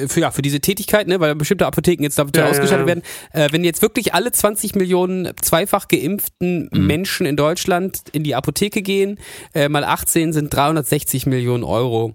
für, 0.08 0.20
ja, 0.20 0.32
für 0.32 0.42
diese 0.42 0.60
Tätigkeit, 0.60 1.08
ne, 1.08 1.20
weil 1.20 1.34
bestimmte 1.36 1.66
Apotheken 1.66 2.04
jetzt 2.04 2.18
dafür 2.20 2.32
Ja, 2.36 2.44
ja, 2.44 2.50
ausgestattet 2.52 2.82
ja. 2.84 2.88
werden. 2.88 3.04
Äh, 3.34 3.50
wenn 3.52 3.64
jetzt 3.64 3.82
wirklich 3.82 4.14
alle 4.14 4.32
20 4.32 4.76
Millionen 4.76 5.32
zweifach 5.42 5.88
geimpften 5.88 6.70
Menschen 6.72 7.26
in 7.26 7.36
Deutschland 7.36 8.02
in 8.12 8.24
die 8.24 8.36
Apotheke 8.36 8.82
gehen, 8.82 9.20
äh, 9.54 9.68
mal 9.70 9.84
18 9.84 10.32
sind 10.34 10.54
360 10.54 11.26
Millionen 11.26 11.64
Euro 11.64 12.14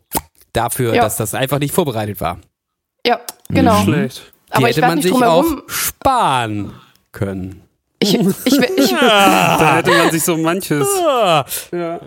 dafür, 0.53 0.95
Ja. 0.95 1.03
dass 1.03 1.17
das 1.17 1.35
einfach 1.35 1.59
nicht 1.59 1.75
vorbereitet 1.75 2.21
war. 2.21 2.39
Ja, 3.07 3.21
genau. 3.49 3.83
Schlecht. 3.83 4.33
Die 4.49 4.53
Aber 4.59 4.69
hätte 4.69 4.81
man 4.83 4.95
nicht 4.99 5.09
sich 5.09 5.23
auch 5.25 5.45
sparen 5.67 6.73
können. 7.11 7.63
Ich, 7.99 8.15
ich, 8.15 8.27
ich, 8.45 8.59
ich, 8.77 8.91
Da 9.01 9.77
hätte 9.79 9.91
man 9.91 10.11
sich 10.13 10.23
so 10.23 10.37
manches. 10.37 10.87
Ja. 11.73 12.01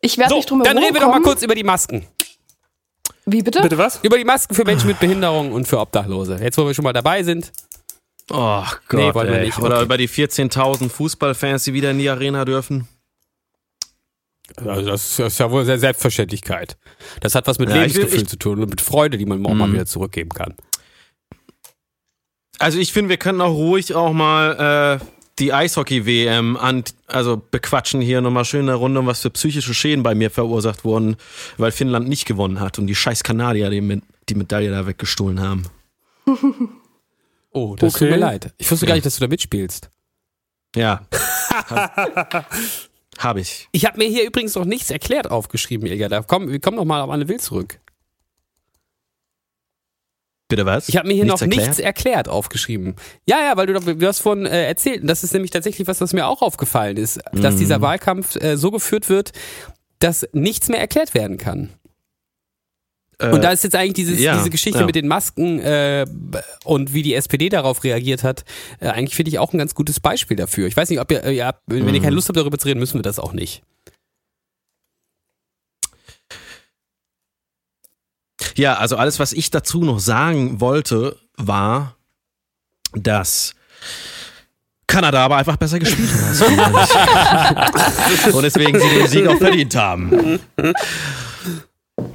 ich 0.00 0.18
werde 0.18 0.30
So, 0.30 0.36
nicht 0.36 0.50
drum 0.50 0.58
dann 0.62 0.76
herum 0.76 0.82
reden 0.84 0.94
wir 0.94 1.00
doch 1.00 1.08
mal 1.10 1.22
kurz 1.22 1.42
über 1.42 1.54
die 1.54 1.64
Masken. 1.64 2.06
Wie 3.26 3.42
bitte? 3.42 3.62
Bitte 3.62 3.78
was? 3.78 4.00
Über 4.02 4.18
die 4.18 4.24
Masken 4.24 4.54
für 4.54 4.64
Menschen 4.64 4.86
mit 4.88 5.00
Behinderung 5.00 5.52
und 5.52 5.66
für 5.66 5.78
Obdachlose. 5.80 6.38
Jetzt, 6.42 6.58
wo 6.58 6.66
wir 6.66 6.74
schon 6.74 6.82
mal 6.84 6.92
dabei 6.92 7.22
sind. 7.22 7.52
Oh 8.30 8.62
Gott, 8.88 9.00
Nee, 9.00 9.14
wollen 9.14 9.28
wir 9.28 9.38
ey. 9.38 9.46
nicht. 9.46 9.58
Oder 9.58 9.76
Okay. 9.76 9.84
über 9.84 9.96
die 9.98 10.08
14.000 10.08 10.88
Fußballfans, 10.90 11.64
die 11.64 11.72
wieder 11.72 11.90
in 11.90 11.98
die 11.98 12.08
Arena 12.08 12.44
dürfen. 12.44 12.86
Also 14.56 14.82
das 14.90 15.18
ist 15.18 15.38
ja 15.38 15.50
wohl 15.50 15.64
sehr 15.64 15.78
Selbstverständlichkeit. 15.78 16.76
Das 17.20 17.34
hat 17.34 17.46
was 17.46 17.58
mit 17.58 17.70
Ja, 17.70 17.76
Lebensgefühl 17.76 18.22
ich- 18.22 18.28
zu 18.28 18.36
tun 18.36 18.62
und 18.62 18.68
mit 18.70 18.80
Freude, 18.82 19.16
die 19.18 19.24
man 19.26 19.44
auch 19.46 19.54
mal 19.54 19.72
wieder 19.72 19.86
zurückgeben 19.86 20.30
kann. 20.30 20.54
Also 22.58 22.78
ich 22.78 22.92
finde, 22.92 23.08
wir 23.10 23.16
können 23.16 23.40
auch 23.40 23.54
ruhig 23.54 23.94
auch 23.94 24.12
mal 24.12 25.00
äh, 25.00 25.04
die 25.38 25.52
Eishockey-WM 25.52 26.56
an, 26.56 26.84
also 27.06 27.42
bequatschen 27.50 28.00
hier 28.00 28.20
nochmal 28.20 28.44
schön 28.44 28.68
eine 28.68 28.74
Runde, 28.74 29.04
was 29.06 29.20
für 29.20 29.30
psychische 29.30 29.74
Schäden 29.74 30.02
bei 30.02 30.14
mir 30.14 30.30
verursacht 30.30 30.84
wurden, 30.84 31.16
weil 31.56 31.72
Finnland 31.72 32.08
nicht 32.08 32.24
gewonnen 32.26 32.60
hat 32.60 32.78
und 32.78 32.86
die 32.86 32.94
scheiß 32.94 33.24
Kanadier 33.24 33.68
die, 33.70 33.80
mit, 33.80 34.02
die 34.28 34.34
Medaille 34.36 34.70
da 34.70 34.86
weggestohlen 34.86 35.40
haben. 35.40 35.64
Oh, 37.56 37.76
das 37.76 37.94
Okay. 37.94 38.06
tut 38.06 38.10
mir 38.10 38.16
leid. 38.20 38.52
Ich 38.58 38.68
wusste 38.68 38.84
gar 38.84 38.94
nicht, 38.94 39.06
dass 39.06 39.14
du 39.14 39.20
da 39.20 39.28
mitspielst. 39.28 39.88
Ja. 40.74 41.06
Habe 43.18 43.40
ich. 43.40 43.68
Ich 43.70 43.84
habe 43.86 43.98
mir 43.98 44.08
hier 44.08 44.24
übrigens 44.26 44.56
noch 44.56 44.64
nichts 44.64 44.90
erklärt 44.90 45.30
aufgeschrieben, 45.30 45.86
Ilja. 45.86 46.08
Da 46.08 46.22
komm, 46.22 46.48
wir 46.50 46.58
kommen 46.60 46.76
noch 46.76 46.84
mal 46.84 47.00
auf 47.00 47.10
Anne 47.10 47.28
Will 47.28 47.38
zurück. 47.38 47.78
Bitte 50.48 50.66
was? 50.66 50.88
Ich 50.88 50.96
habe 50.96 51.08
mir 51.08 51.14
hier 51.14 51.24
Nichts 51.24 51.40
noch 51.40 51.46
erklärt? 51.46 51.68
nichts 51.68 51.80
erklärt 51.80 52.28
aufgeschrieben. 52.28 52.96
Ja, 53.26 53.40
ja, 53.40 53.56
weil 53.56 53.66
du, 53.66 53.72
doch- 53.72 53.84
du 53.84 54.06
hast 54.06 54.20
vorhin 54.20 54.44
äh, 54.46 54.66
erzählt. 54.66 55.00
Und 55.02 55.06
das 55.08 55.24
ist 55.24 55.32
nämlich 55.32 55.50
tatsächlich 55.50 55.88
was, 55.88 56.00
was 56.00 56.12
mir 56.12 56.26
auch 56.26 56.42
aufgefallen 56.42 56.96
ist, 56.98 57.20
dass 57.32 57.54
Mhm. 57.54 57.58
dieser 57.60 57.80
Wahlkampf 57.80 58.36
äh, 58.36 58.56
so 58.56 58.70
geführt 58.70 59.08
wird, 59.08 59.32
dass 60.00 60.28
nichts 60.32 60.68
mehr 60.68 60.80
erklärt 60.80 61.14
werden 61.14 61.38
kann. 61.38 61.70
Äh, 63.18 63.30
Und 63.30 63.42
da 63.42 63.52
ist 63.52 63.64
jetzt 63.64 63.74
eigentlich 63.76 63.94
dieses, 63.94 64.20
ja, 64.20 64.36
diese 64.36 64.50
Geschichte 64.50 64.80
ja. 64.80 64.86
mit 64.86 64.96
den 64.96 65.06
Masken 65.08 65.60
äh, 65.60 66.04
und 66.64 66.92
wie 66.92 67.02
die 67.02 67.14
SPD 67.14 67.48
darauf 67.48 67.84
reagiert 67.84 68.22
hat, 68.24 68.44
äh, 68.80 68.88
eigentlich 68.88 69.14
finde 69.14 69.30
ich 69.30 69.38
auch 69.38 69.52
ein 69.52 69.58
ganz 69.58 69.74
gutes 69.74 70.00
Beispiel 70.00 70.36
dafür. 70.36 70.66
Ich 70.66 70.76
weiß 70.76 70.90
nicht, 70.90 71.00
ob 71.00 71.10
ihr, 71.10 71.24
äh, 71.24 71.34
ihr 71.36 71.46
habt, 71.46 71.62
wenn 71.66 71.84
Mhm. 71.86 71.94
ihr 71.94 72.00
keine 72.02 72.14
Lust 72.16 72.28
habt, 72.28 72.36
darüber 72.36 72.58
zu 72.58 72.66
reden, 72.68 72.80
müssen 72.80 72.98
wir 72.98 73.02
das 73.02 73.18
auch 73.18 73.32
nicht. 73.32 73.62
Ja, 78.56 78.74
also 78.74 78.96
alles, 78.96 79.18
was 79.18 79.32
ich 79.32 79.50
dazu 79.50 79.84
noch 79.84 79.98
sagen 79.98 80.60
wollte, 80.60 81.16
war, 81.36 81.96
dass 82.92 83.54
Kanada 84.86 85.24
aber 85.24 85.36
einfach 85.36 85.56
besser 85.56 85.78
gespielt 85.78 86.10
hat. 86.12 86.40
Und 88.34 88.42
deswegen 88.42 88.78
sie 88.78 88.88
den 88.88 89.08
Sieg 89.08 89.26
auch 89.26 89.38
verdient 89.38 89.74
haben. 89.74 90.38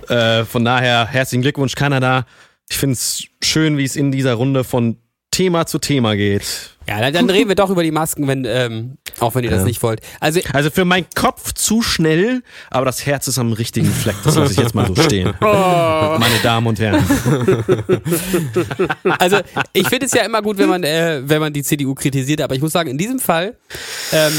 Äh, 0.07 0.45
von 0.45 0.63
daher 0.63 1.07
herzlichen 1.07 1.41
Glückwunsch, 1.41 1.75
Kanada. 1.75 2.25
Ich 2.69 2.77
finde 2.77 2.93
es 2.93 3.23
schön, 3.43 3.77
wie 3.77 3.83
es 3.83 3.95
in 3.95 4.11
dieser 4.11 4.35
Runde 4.35 4.63
von 4.63 4.97
Thema 5.31 5.65
zu 5.65 5.79
Thema 5.79 6.15
geht. 6.15 6.77
Ja, 6.89 7.11
dann, 7.11 7.29
reden 7.29 7.49
wir 7.49 7.55
doch 7.55 7.69
über 7.69 7.83
die 7.83 7.91
Masken, 7.91 8.27
wenn, 8.27 8.45
ähm, 8.45 8.97
auch 9.19 9.35
wenn 9.35 9.43
ihr 9.43 9.51
das 9.51 9.63
nicht 9.63 9.83
wollt. 9.83 10.01
Also, 10.19 10.39
Also 10.53 10.71
für 10.71 10.85
meinen 10.85 11.05
Kopf 11.13 11.53
zu 11.53 11.83
schnell, 11.83 12.41
aber 12.71 12.85
das 12.85 13.05
Herz 13.05 13.27
ist 13.27 13.37
am 13.37 13.53
richtigen 13.53 13.91
Fleck. 13.91 14.15
Das 14.23 14.35
lasse 14.35 14.53
ich 14.53 14.57
jetzt 14.57 14.73
mal 14.73 14.87
so 14.87 14.95
stehen. 15.03 15.31
Meine 15.39 16.39
Damen 16.41 16.65
und 16.65 16.79
Herren. 16.79 17.03
also 19.19 19.37
ich 19.71 19.87
finde 19.87 20.07
es 20.07 20.13
ja 20.13 20.23
immer 20.23 20.41
gut, 20.41 20.57
wenn 20.57 20.69
man, 20.69 20.83
äh, 20.83 21.21
wenn 21.23 21.39
man 21.39 21.53
die 21.53 21.61
CDU 21.61 21.93
kritisiert, 21.93 22.41
aber 22.41 22.55
ich 22.55 22.61
muss 22.61 22.71
sagen, 22.71 22.89
in 22.89 22.97
diesem 22.97 23.19
Fall 23.19 23.55
ähm, 24.11 24.33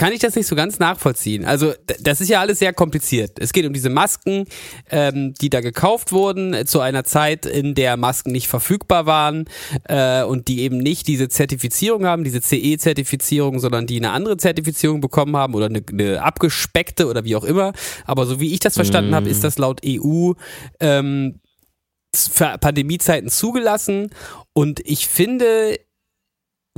kann 0.00 0.14
ich 0.14 0.20
das 0.20 0.34
nicht 0.34 0.46
so 0.46 0.56
ganz 0.56 0.78
nachvollziehen. 0.78 1.44
Also 1.44 1.74
das 2.00 2.22
ist 2.22 2.30
ja 2.30 2.40
alles 2.40 2.58
sehr 2.58 2.72
kompliziert. 2.72 3.32
Es 3.38 3.52
geht 3.52 3.66
um 3.66 3.74
diese 3.74 3.90
Masken, 3.90 4.46
ähm, 4.88 5.34
die 5.34 5.50
da 5.50 5.60
gekauft 5.60 6.10
wurden 6.10 6.54
äh, 6.54 6.64
zu 6.64 6.80
einer 6.80 7.04
Zeit, 7.04 7.44
in 7.44 7.74
der 7.74 7.98
Masken 7.98 8.32
nicht 8.32 8.48
verfügbar 8.48 9.04
waren 9.04 9.44
äh, 9.84 10.22
und 10.22 10.48
die 10.48 10.62
eben 10.62 10.78
nicht 10.78 11.06
diese 11.06 11.28
Zertifizierung 11.28 12.06
haben, 12.06 12.24
diese 12.24 12.40
CE-Zertifizierung, 12.40 13.58
sondern 13.58 13.86
die 13.86 13.98
eine 13.98 14.12
andere 14.12 14.38
Zertifizierung 14.38 15.02
bekommen 15.02 15.36
haben 15.36 15.52
oder 15.52 15.66
eine, 15.66 15.82
eine 15.92 16.22
abgespeckte 16.22 17.06
oder 17.06 17.24
wie 17.24 17.36
auch 17.36 17.44
immer. 17.44 17.74
Aber 18.06 18.24
so 18.24 18.40
wie 18.40 18.54
ich 18.54 18.60
das 18.60 18.76
verstanden 18.76 19.14
habe, 19.14 19.28
ist 19.28 19.44
das 19.44 19.58
laut 19.58 19.82
EU 19.84 20.32
ähm, 20.80 21.40
für 22.16 22.56
Pandemiezeiten 22.56 23.28
zugelassen 23.28 24.08
und 24.54 24.80
ich 24.82 25.08
finde 25.08 25.78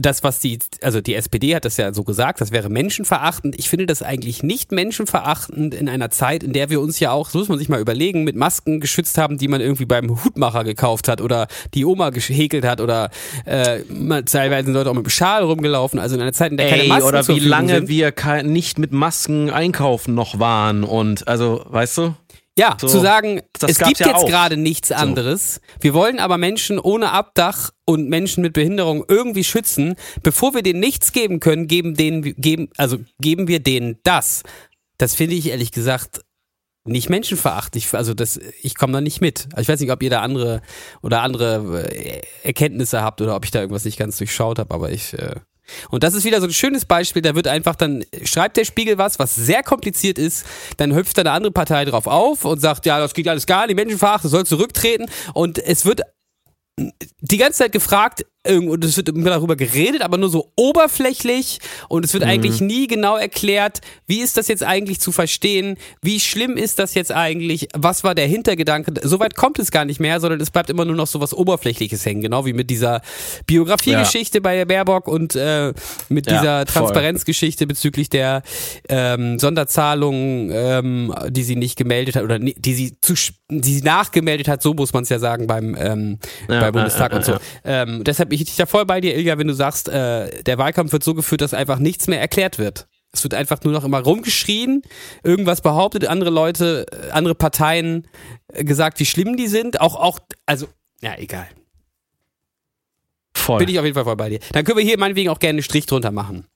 das, 0.02 0.22
was 0.22 0.40
die, 0.40 0.58
also 0.82 1.00
die 1.00 1.14
SPD 1.14 1.54
hat 1.54 1.64
das 1.64 1.76
ja 1.76 1.92
so 1.92 2.04
gesagt, 2.04 2.40
das 2.40 2.52
wäre 2.52 2.68
menschenverachtend. 2.68 3.58
Ich 3.58 3.68
finde 3.68 3.86
das 3.86 4.02
eigentlich 4.02 4.42
nicht 4.42 4.72
menschenverachtend 4.72 5.74
in 5.74 5.88
einer 5.88 6.10
Zeit, 6.10 6.42
in 6.42 6.52
der 6.52 6.70
wir 6.70 6.80
uns 6.80 7.00
ja 7.00 7.12
auch, 7.12 7.30
so 7.30 7.38
muss 7.38 7.48
man 7.48 7.58
sich 7.58 7.68
mal 7.68 7.80
überlegen, 7.80 8.24
mit 8.24 8.36
Masken 8.36 8.80
geschützt 8.80 9.18
haben, 9.18 9.38
die 9.38 9.48
man 9.48 9.60
irgendwie 9.60 9.86
beim 9.86 10.24
Hutmacher 10.24 10.64
gekauft 10.64 11.08
hat 11.08 11.20
oder 11.20 11.46
die 11.74 11.84
Oma 11.84 12.10
gehäkelt 12.10 12.64
hat 12.64 12.80
oder 12.80 13.10
äh, 13.44 13.80
teilweise 14.24 14.66
sind 14.66 14.74
Leute 14.74 14.90
auch 14.90 14.94
mit 14.94 15.06
dem 15.06 15.10
Schal 15.10 15.42
rumgelaufen. 15.42 15.98
Also 15.98 16.16
in 16.16 16.22
einer 16.22 16.32
Zeit, 16.32 16.50
in 16.50 16.56
der 16.56 16.68
keine 16.68 16.82
Ey, 16.82 16.88
Masken 16.88 17.08
oder 17.08 17.28
wie 17.28 17.38
lange 17.38 17.74
sind. 17.74 17.88
wir 17.88 18.12
nicht 18.42 18.78
mit 18.78 18.92
Masken 18.92 19.50
einkaufen 19.50 20.14
noch 20.14 20.38
waren 20.38 20.84
und 20.84 21.28
also, 21.28 21.64
weißt 21.68 21.98
du? 21.98 22.14
Ja, 22.58 22.76
So, 22.78 22.86
zu 22.86 23.00
sagen, 23.00 23.40
es 23.66 23.78
gibt 23.78 23.98
ja 24.00 24.08
jetzt 24.08 24.16
auch. 24.16 24.26
gerade 24.26 24.56
nichts 24.58 24.92
anderes. 24.92 25.60
Wir 25.80 25.94
wollen 25.94 26.18
aber 26.18 26.36
Menschen 26.36 26.78
ohne 26.78 27.10
Abdach 27.12 27.70
und 27.86 28.08
Menschen 28.10 28.42
mit 28.42 28.52
Behinderung 28.52 29.04
irgendwie 29.08 29.44
schützen. 29.44 29.94
Bevor 30.22 30.54
wir 30.54 30.62
denen 30.62 30.80
nichts 30.80 31.12
geben 31.12 31.40
können, 31.40 31.66
geben 31.66 31.94
denen, 31.94 32.22
geben, 32.22 32.68
also 32.76 32.98
geben 33.20 33.48
wir 33.48 33.60
denen 33.60 33.98
das. 34.02 34.42
Das 34.98 35.14
finde 35.14 35.34
ich 35.34 35.46
ehrlich 35.48 35.72
gesagt 35.72 36.20
nicht 36.84 37.08
menschenverachtend. 37.08 37.76
Ich, 37.82 37.94
also 37.94 38.12
das, 38.12 38.38
ich 38.60 38.74
komme 38.74 38.92
da 38.92 39.00
nicht 39.00 39.20
mit. 39.20 39.46
Also 39.52 39.62
Ich 39.62 39.68
weiß 39.68 39.80
nicht, 39.80 39.92
ob 39.92 40.02
ihr 40.02 40.10
da 40.10 40.20
andere 40.20 40.60
oder 41.00 41.22
andere 41.22 41.88
äh, 41.88 42.20
Erkenntnisse 42.42 43.02
habt 43.02 43.20
oder 43.22 43.34
ob 43.36 43.44
ich 43.44 43.50
da 43.50 43.60
irgendwas 43.60 43.84
nicht 43.84 43.98
ganz 43.98 44.18
durchschaut 44.18 44.58
habe, 44.58 44.74
aber 44.74 44.90
ich. 44.90 45.14
Äh, 45.14 45.36
und 45.90 46.02
das 46.02 46.14
ist 46.14 46.24
wieder 46.24 46.40
so 46.40 46.46
ein 46.46 46.52
schönes 46.52 46.84
Beispiel, 46.84 47.22
da 47.22 47.34
wird 47.34 47.48
einfach 47.48 47.76
dann, 47.76 48.04
schreibt 48.24 48.56
der 48.56 48.64
Spiegel 48.64 48.98
was, 48.98 49.18
was 49.18 49.34
sehr 49.34 49.62
kompliziert 49.62 50.18
ist, 50.18 50.44
dann 50.76 50.94
hüpft 50.94 51.18
da 51.18 51.22
eine 51.22 51.32
andere 51.32 51.52
Partei 51.52 51.84
drauf 51.84 52.06
auf 52.06 52.44
und 52.44 52.60
sagt, 52.60 52.86
ja, 52.86 52.98
das 52.98 53.14
geht 53.14 53.28
alles 53.28 53.46
gar 53.46 53.66
nicht, 53.66 53.76
Menschenveracht, 53.76 54.24
das 54.24 54.30
soll 54.30 54.46
zurücktreten. 54.46 55.06
Und 55.34 55.58
es 55.58 55.84
wird 55.84 56.02
die 57.20 57.36
ganze 57.36 57.58
Zeit 57.58 57.72
gefragt 57.72 58.24
und 58.44 58.84
es 58.84 58.96
wird 58.96 59.08
immer 59.08 59.30
darüber 59.30 59.54
geredet, 59.56 60.02
aber 60.02 60.18
nur 60.18 60.28
so 60.28 60.52
oberflächlich. 60.56 61.58
Und 61.88 62.04
es 62.04 62.12
wird 62.12 62.24
eigentlich 62.24 62.60
nie 62.60 62.86
genau 62.88 63.16
erklärt, 63.16 63.80
wie 64.06 64.20
ist 64.20 64.36
das 64.36 64.48
jetzt 64.48 64.64
eigentlich 64.64 64.98
zu 65.00 65.12
verstehen, 65.12 65.76
wie 66.02 66.18
schlimm 66.20 66.56
ist 66.56 66.78
das 66.78 66.94
jetzt 66.94 67.12
eigentlich, 67.12 67.68
was 67.76 68.02
war 68.04 68.14
der 68.14 68.26
Hintergedanke, 68.26 68.92
soweit 69.02 69.36
kommt 69.36 69.58
es 69.58 69.70
gar 69.70 69.84
nicht 69.84 70.00
mehr, 70.00 70.20
sondern 70.20 70.40
es 70.40 70.50
bleibt 70.50 70.70
immer 70.70 70.84
nur 70.84 70.96
noch 70.96 71.06
so 71.06 71.20
was 71.20 71.32
Oberflächliches 71.34 72.04
hängen, 72.04 72.20
genau 72.22 72.44
wie 72.46 72.52
mit 72.52 72.68
dieser 72.70 73.00
Biografiegeschichte 73.46 74.40
bei 74.40 74.64
Berbock 74.64 75.08
und 75.08 75.36
äh, 75.36 75.72
mit 76.08 76.26
Ja, 76.30 76.38
dieser. 76.38 76.64
Transparenzgeschichte 76.66 77.66
bezüglich 77.66 78.08
der 78.10 78.42
ähm, 78.88 79.38
Sonderzahlungen, 79.38 80.50
ähm, 80.52 81.14
die 81.30 81.42
sie 81.42 81.56
nicht 81.56 81.76
gemeldet 81.76 82.16
hat 82.16 82.24
oder 82.24 82.38
die 82.38 82.74
sie 82.74 82.96
zu, 83.00 83.12
sch- 83.14 83.32
die 83.60 83.82
nachgemeldet 83.82 84.48
hat, 84.48 84.62
so 84.62 84.74
muss 84.74 84.92
man 84.92 85.02
es 85.02 85.08
ja 85.08 85.18
sagen 85.18 85.46
beim 85.46 85.76
ähm, 85.78 86.18
Ja, 86.48 86.60
beim 86.60 86.72
Bundestag 86.72 87.12
ja, 87.12 87.18
und 87.18 87.24
so. 87.24 87.32
ja, 87.32 87.40
Ähm, 87.64 88.04
deshalb 88.04 88.30
bin 88.30 88.40
ich 88.40 88.56
da 88.56 88.66
voll 88.66 88.86
bei 88.86 89.00
dir, 89.00 89.16
Ilja, 89.16 89.38
wenn 89.38 89.48
du 89.48 89.54
sagst, 89.54 89.88
äh, 89.88 90.42
der 90.42 90.58
Wahlkampf 90.58 90.92
wird 90.92 91.04
so 91.04 91.14
geführt, 91.14 91.40
dass 91.40 91.54
einfach 91.54 91.78
nichts 91.78 92.06
mehr 92.06 92.20
erklärt 92.20 92.58
wird. 92.58 92.86
Es 93.12 93.22
wird 93.24 93.34
einfach 93.34 93.62
nur 93.62 93.74
noch 93.74 93.84
immer 93.84 94.00
rumgeschrien, 94.00 94.82
irgendwas 95.22 95.60
behauptet, 95.60 96.06
andere 96.06 96.30
Leute, 96.30 96.86
äh, 96.90 97.10
andere 97.10 97.34
Parteien 97.34 98.08
äh, 98.48 98.64
gesagt, 98.64 99.00
wie 99.00 99.06
schlimm 99.06 99.36
die 99.36 99.48
sind. 99.48 99.80
Auch, 99.80 99.96
auch, 99.96 100.18
also, 100.46 100.66
ja, 101.02 101.14
egal. 101.18 101.46
Voll. 103.34 103.58
Bin 103.58 103.68
ich 103.68 103.78
auf 103.78 103.84
jeden 103.84 103.94
Fall 103.94 104.04
voll 104.04 104.16
bei 104.16 104.30
dir. 104.30 104.40
Dann 104.52 104.64
können 104.64 104.78
wir 104.78 104.84
hier 104.84 104.98
meinetwegen 104.98 105.28
auch 105.28 105.40
gerne 105.40 105.56
einen 105.58 105.62
Strich 105.62 105.86
drunter 105.86 106.10
machen. 106.10 106.46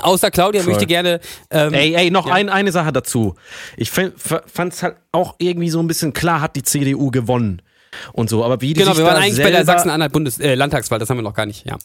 Außer 0.00 0.30
Claudia 0.30 0.62
Voll. 0.62 0.72
möchte 0.74 0.86
gerne. 0.86 1.20
Ähm, 1.50 1.72
Ey, 1.74 1.94
ey, 1.94 2.10
noch 2.10 2.26
Ja. 2.26 2.34
ein, 2.34 2.48
eine 2.48 2.70
Sache 2.72 2.92
dazu. 2.92 3.34
Ich 3.76 3.90
fand 3.90 4.14
es 4.72 4.82
halt 4.82 4.96
auch 5.12 5.34
irgendwie 5.38 5.70
so 5.70 5.80
ein 5.80 5.86
bisschen 5.88 6.12
klar, 6.12 6.40
hat 6.40 6.54
die 6.56 6.62
CDU 6.62 7.10
gewonnen 7.10 7.60
und 8.12 8.30
so. 8.30 8.44
Aber 8.44 8.60
wie 8.60 8.68
die 8.68 8.74
genau, 8.74 8.92
sich 8.92 8.98
wir 8.98 9.04
waren 9.06 9.16
da 9.16 9.20
eigentlich 9.22 9.38
bei 9.42 9.50
der 9.50 9.64
selber- 9.64 9.72
Sachsen-Anhalt 9.72 10.12
Bundes 10.12 10.38
äh, 10.38 10.54
Landtagswahl, 10.54 10.98
das 11.00 11.10
haben 11.10 11.18
wir 11.18 11.22
noch 11.22 11.34
gar 11.34 11.46
nicht, 11.46 11.66
ja. 11.66 11.76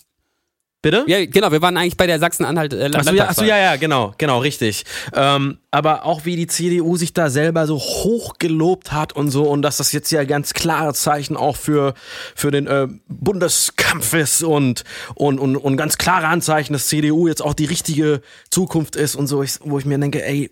Bitte? 0.86 1.04
Ja, 1.08 1.26
genau, 1.26 1.52
wir 1.52 1.63
waren 1.63 1.78
eigentlich 1.78 1.98
bei 1.98 2.06
der 2.06 2.19
Sachsen-Anhalt 2.19 2.71
äh, 2.74 2.91
Achso, 2.93 3.12
ja, 3.12 3.28
achso, 3.28 3.43
ja, 3.43 3.58
ja, 3.58 3.76
genau, 3.76 4.13
genau, 4.19 4.38
richtig. 4.38 4.86
Ähm, 5.15 5.58
aber 5.71 6.06
auch 6.06 6.26
wie 6.26 6.36
die 6.36 6.45
CDU 6.45 6.95
sich 6.95 7.12
da 7.12 7.32
selber 7.32 7.65
so 7.65 7.80
hoch 7.80 8.36
gelobt 8.38 8.91
hat 8.91 9.12
und 9.12 9.32
so 9.32 9.50
und 9.50 9.63
dass 9.63 9.78
das 9.78 9.93
jetzt 9.93 10.12
ja 10.12 10.24
ganz 10.26 10.54
klare 10.54 10.93
Zeichen 10.93 11.38
auch 11.38 11.56
für, 11.56 11.95
für 12.36 12.52
den 12.52 12.67
äh, 12.67 12.88
Bundeskampf 13.08 14.13
ist 14.13 14.43
und, 14.43 14.84
und, 15.15 15.39
und, 15.39 15.58
und 15.58 15.76
ganz 15.76 15.98
klare 15.98 16.28
Anzeichen, 16.28 16.74
dass 16.74 16.86
CDU 16.86 17.28
jetzt 17.28 17.41
auch 17.41 17.56
die 17.56 17.65
richtige 17.65 18.21
Zukunft 18.52 18.95
ist 18.95 19.15
und 19.15 19.26
so, 19.26 19.41
ich, 19.41 19.56
wo 19.62 19.80
ich 19.80 19.86
mir 19.86 19.98
denke, 19.98 20.24
ey, 20.24 20.52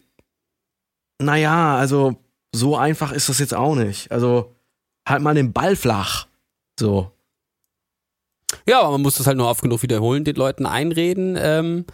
naja, 1.22 1.76
also 1.78 2.15
so 2.52 2.76
einfach 2.76 3.12
ist 3.12 3.30
das 3.30 3.38
jetzt 3.38 3.54
auch 3.54 3.76
nicht. 3.76 4.12
Also 4.12 4.56
halt 5.08 5.22
mal 5.22 5.36
den 5.36 5.54
Ball 5.54 5.76
flach. 5.76 6.26
So. 6.80 7.12
Ja, 8.68 8.82
aber 8.82 8.92
man 8.92 9.02
muss 9.02 9.18
das 9.18 9.28
halt 9.28 9.38
nur 9.38 9.50
oft 9.50 9.62
genug 9.62 9.82
wiederholen, 9.82 10.24
den 10.24 10.36
Leuten 10.36 10.66
einreden, 10.66 11.38
ähm, 11.39 11.86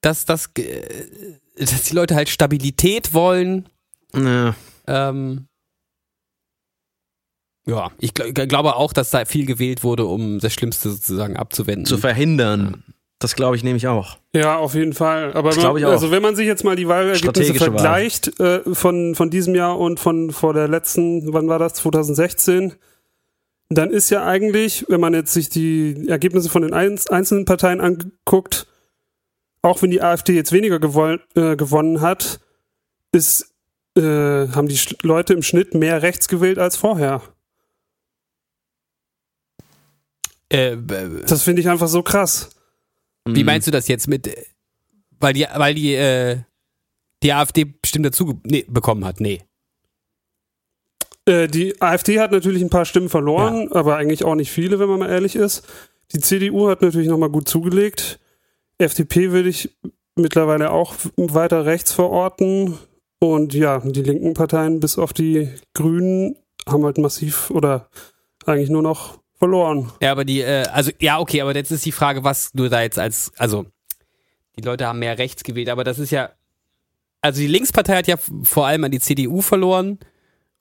dass, 0.00 0.24
das, 0.24 0.50
äh, 0.58 0.82
dass 1.56 1.82
die 1.84 1.94
Leute 1.94 2.14
halt 2.14 2.28
Stabilität 2.28 3.12
wollen. 3.12 3.68
Ja. 4.14 4.54
Ähm, 4.86 5.48
ja, 7.66 7.90
ich 7.98 8.14
gl 8.14 8.32
glaube 8.32 8.76
auch, 8.76 8.94
dass 8.94 9.10
da 9.10 9.26
viel 9.26 9.44
gewählt 9.44 9.84
wurde, 9.84 10.06
um 10.06 10.38
das 10.38 10.54
Schlimmste 10.54 10.90
sozusagen 10.90 11.36
abzuwenden. 11.36 11.84
Zu 11.84 11.98
verhindern. 11.98 12.82
Das 13.18 13.34
glaube 13.34 13.56
ich 13.56 13.64
nämlich 13.64 13.88
auch. 13.88 14.16
Ja, 14.32 14.56
auf 14.56 14.74
jeden 14.74 14.92
Fall. 14.92 15.32
Aber 15.34 15.50
man, 15.50 15.58
glaub 15.58 15.76
ich 15.76 15.84
auch. 15.84 15.90
also 15.90 16.10
wenn 16.10 16.22
man 16.22 16.36
sich 16.36 16.46
jetzt 16.46 16.64
mal 16.64 16.76
die 16.76 16.86
Wahlergebnisse 16.86 17.54
vergleicht 17.54 18.38
äh, 18.40 18.60
von, 18.72 19.14
von 19.16 19.28
diesem 19.28 19.54
Jahr 19.54 19.78
und 19.78 19.98
von 19.98 20.30
vor 20.30 20.54
der 20.54 20.68
letzten, 20.68 21.32
wann 21.32 21.48
war 21.48 21.58
das, 21.58 21.74
2016, 21.74 22.74
dann 23.70 23.90
ist 23.90 24.10
ja 24.10 24.24
eigentlich, 24.26 24.86
wenn 24.88 25.00
man 25.00 25.14
jetzt 25.14 25.32
sich 25.32 25.48
die 25.48 26.08
Ergebnisse 26.08 26.48
von 26.48 26.62
den 26.62 26.72
einz- 26.72 27.08
einzelnen 27.10 27.44
Parteien 27.44 27.80
anguckt, 27.80 28.66
auch 29.62 29.82
wenn 29.82 29.90
die 29.90 30.00
AfD 30.02 30.34
jetzt 30.34 30.52
weniger 30.52 30.78
gewoll, 30.78 31.22
äh, 31.34 31.56
gewonnen 31.56 32.00
hat, 32.00 32.40
ist, 33.12 33.54
äh, 33.96 34.00
haben 34.02 34.68
die 34.68 34.78
Leute 35.02 35.34
im 35.34 35.42
Schnitt 35.42 35.74
mehr 35.74 36.02
rechts 36.02 36.28
gewählt 36.28 36.58
als 36.58 36.76
vorher. 36.76 37.22
äh, 40.50 40.76
Das 41.26 41.42
finde 41.42 41.60
ich 41.60 41.68
einfach 41.68 41.88
so 41.88 42.02
krass. 42.02 42.50
wie 43.26 43.44
meinst 43.44 43.66
du 43.66 43.70
das 43.70 43.88
jetzt 43.88 44.08
mit, 44.08 44.26
äh, 44.28 44.44
weil 45.20 45.34
die, 45.34 45.46
weil 45.56 45.74
die, 45.74 45.94
äh, 45.94 46.38
die 47.22 47.32
AfD 47.34 47.64
bestimmt 47.64 48.06
dazu 48.06 48.40
nee, 48.44 48.64
bekommen 48.68 49.04
hat? 49.04 49.20
Nee. 49.20 49.42
Äh, 51.28 51.46
die 51.46 51.80
AfD 51.80 52.20
hat 52.20 52.32
natürlich 52.32 52.62
ein 52.62 52.70
paar 52.70 52.86
Stimmen 52.86 53.10
verloren, 53.10 53.70
aber 53.72 53.96
eigentlich 53.96 54.24
auch 54.24 54.34
nicht 54.34 54.50
viele, 54.50 54.78
wenn 54.78 54.88
man 54.88 55.00
mal 55.00 55.10
ehrlich 55.10 55.36
ist. 55.36 55.62
Die 56.12 56.20
CDU 56.20 56.68
hat 56.68 56.80
natürlich 56.80 57.08
nochmal 57.08 57.28
gut 57.28 57.48
zugelegt. 57.48 58.18
FDP 58.78 59.30
würde 59.30 59.50
ich 59.50 59.76
mittlerweile 60.16 60.70
auch 60.70 60.94
weiter 61.16 61.66
rechts 61.66 61.92
verorten. 61.92 62.78
Und 63.20 63.52
ja, 63.52 63.80
die 63.80 64.02
linken 64.02 64.32
Parteien 64.32 64.80
bis 64.80 64.96
auf 64.96 65.12
die 65.12 65.50
Grünen 65.74 66.36
haben 66.66 66.84
halt 66.84 66.98
massiv 66.98 67.50
oder 67.50 67.90
eigentlich 68.46 68.70
nur 68.70 68.82
noch 68.82 69.18
verloren. 69.34 69.92
Ja, 70.00 70.12
aber 70.12 70.24
die, 70.24 70.40
äh, 70.40 70.64
also, 70.72 70.92
ja, 70.98 71.18
okay, 71.18 71.42
aber 71.42 71.54
jetzt 71.54 71.70
ist 71.70 71.84
die 71.84 71.92
Frage, 71.92 72.24
was 72.24 72.52
du 72.52 72.68
da 72.68 72.80
jetzt 72.80 72.98
als, 72.98 73.32
also, 73.36 73.66
die 74.56 74.62
Leute 74.62 74.86
haben 74.86 74.98
mehr 74.98 75.18
rechts 75.18 75.44
gewählt, 75.44 75.68
aber 75.68 75.84
das 75.84 75.98
ist 75.98 76.10
ja, 76.10 76.30
also 77.20 77.40
die 77.40 77.46
Linkspartei 77.46 77.96
hat 77.96 78.06
ja 78.06 78.16
vor 78.16 78.66
allem 78.66 78.84
an 78.84 78.90
die 78.90 79.00
CDU 79.00 79.40
verloren 79.40 79.98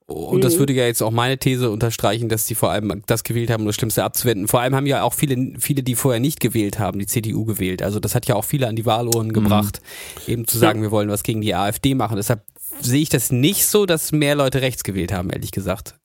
Und 0.07 0.45
das 0.45 0.57
würde 0.57 0.71
ja 0.71 0.85
jetzt 0.85 1.03
auch 1.03 1.11
meine 1.11 1.37
These 1.37 1.69
unterstreichen, 1.69 2.29
dass 2.29 2.45
die 2.45 2.55
vor 2.55 2.71
allem 2.71 3.03
das 3.07 3.25
gewählt 3.25 3.49
haben, 3.49 3.61
um 3.61 3.67
das 3.67 3.75
Schlimmste 3.75 4.05
abzuwenden. 4.05 4.47
Vor 4.47 4.61
allem 4.61 4.73
haben 4.73 4.85
ja 4.85 5.03
auch 5.03 5.13
viele, 5.13 5.59
viele, 5.59 5.83
die 5.83 5.95
vorher 5.95 6.21
nicht 6.21 6.39
gewählt 6.39 6.79
haben, 6.79 6.99
die 6.99 7.07
CDU 7.07 7.43
gewählt. 7.43 7.81
Also 7.81 7.99
das 7.99 8.15
hat 8.15 8.25
ja 8.25 8.35
auch 8.35 8.45
viele 8.45 8.67
an 8.67 8.77
die 8.77 8.85
Wahlohren 8.85 9.33
gebracht, 9.33 9.81
mhm. 10.25 10.33
eben 10.33 10.47
zu 10.47 10.57
sagen, 10.57 10.81
wir 10.81 10.91
wollen 10.91 11.09
was 11.09 11.23
gegen 11.23 11.41
die 11.41 11.53
AfD 11.53 11.93
machen. 11.93 12.15
Deshalb 12.15 12.41
sehe 12.79 13.01
ich 13.01 13.09
das 13.09 13.33
nicht 13.33 13.65
so, 13.65 13.85
dass 13.85 14.13
mehr 14.13 14.35
Leute 14.35 14.61
rechts 14.61 14.85
gewählt 14.85 15.11
haben, 15.11 15.29
ehrlich 15.29 15.51
gesagt. 15.51 15.95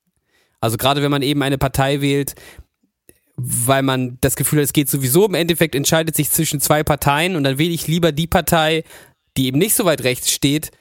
Also 0.61 0.79
gerade 0.79 1.01
wenn 1.03 1.11
man 1.13 1.23
eben 1.23 1.43
eine 1.43 1.59
Partei 1.59 2.01
wählt, 2.01 2.35
weil 3.37 3.83
man 3.83 4.19
das 4.21 4.35
Gefühl 4.35 4.59
hat, 4.59 4.65
es 4.65 4.73
geht 4.73 4.91
sowieso 4.91 5.27
im 5.27 5.35
Endeffekt 5.35 5.77
entscheidet 5.77 6.17
sich 6.17 6.31
zwischen 6.31 6.61
zwei 6.61 6.83
Parteien 6.83 7.37
und 7.37 7.45
dann 7.45 7.59
wähle 7.59 7.73
ich 7.73 7.87
lieber 7.87 8.11
die 8.11 8.27
Partei, 8.27 8.83
die 9.37 9.47
eben 9.47 9.59
nicht 9.59 9.75
so 9.75 9.85
weit 9.85 10.03
rechts 10.03 10.33
steht, 10.33 10.73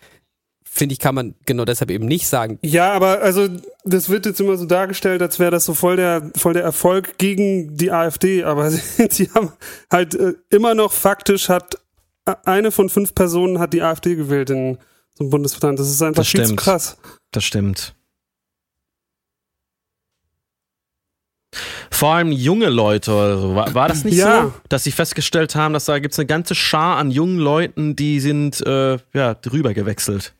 finde 0.74 0.94
ich, 0.94 1.00
kann 1.00 1.14
man 1.14 1.36
genau 1.46 1.66
deshalb 1.66 1.92
eben 1.92 2.06
nicht 2.06 2.28
sagen. 2.28 2.58
Ja, 2.62 2.94
aber 2.94 3.22
also 3.22 3.50
das 3.84 4.08
wird 4.08 4.26
jetzt 4.26 4.40
immer 4.40 4.56
so 4.56 4.66
dargestellt, 4.66 5.22
als 5.22 5.38
wäre 5.38 5.52
das 5.52 5.66
so 5.66 5.74
voll 5.74 5.98
der, 5.98 6.32
voll 6.38 6.54
der 6.54 6.64
Erfolg 6.64 7.18
gegen 7.18 7.76
die 7.76 7.92
AfD, 7.92 8.46
aber 8.46 8.72
sie, 9.10 9.30
haben 9.36 9.52
halt 9.92 10.16
äh, 10.16 10.34
immer 10.50 10.74
noch 10.74 10.94
faktisch 10.94 11.50
hat 11.50 11.76
äh, 12.26 12.36
eine 12.46 12.72
von 12.72 12.88
fünf 12.88 13.14
Personen 13.14 13.60
hat 13.60 13.74
die 13.74 13.82
AfD 13.82 14.16
gewählt 14.16 14.50
in 14.50 14.78
so 15.16 15.26
einem 15.26 15.30
Bundesland. 15.30 15.78
Das 15.78 15.90
ist 15.90 16.02
einfach 16.02 16.22
das 16.22 16.30
viel 16.30 16.46
stimmt. 16.46 16.60
zu 16.62 16.66
krass. 16.66 16.98
Das 17.32 17.44
stimmt. 17.44 17.94
Vor 21.92 22.14
allem 22.14 22.32
junge 22.32 22.70
Leute 22.70 23.12
oder 23.12 23.56
War, 23.56 23.74
war 23.74 23.90
das 23.90 24.06
nicht 24.06 24.16
ja. 24.16 24.44
so, 24.44 24.54
dass 24.70 24.86
sie 24.86 24.92
festgestellt 24.92 25.54
haben, 25.56 25.74
dass 25.74 25.84
da 25.84 26.00
gibt 26.00 26.14
es 26.14 26.20
eine 26.20 26.28
ganze 26.28 26.56
Schar 26.56 26.96
an 26.96 27.12
jungen 27.12 27.40
Leuten, 27.40 27.98
die 27.98 28.22
sind 28.22 28.66
äh, 28.66 28.98
ja, 29.14 29.34
drüber 29.34 29.74
gewechselt? 29.74 30.34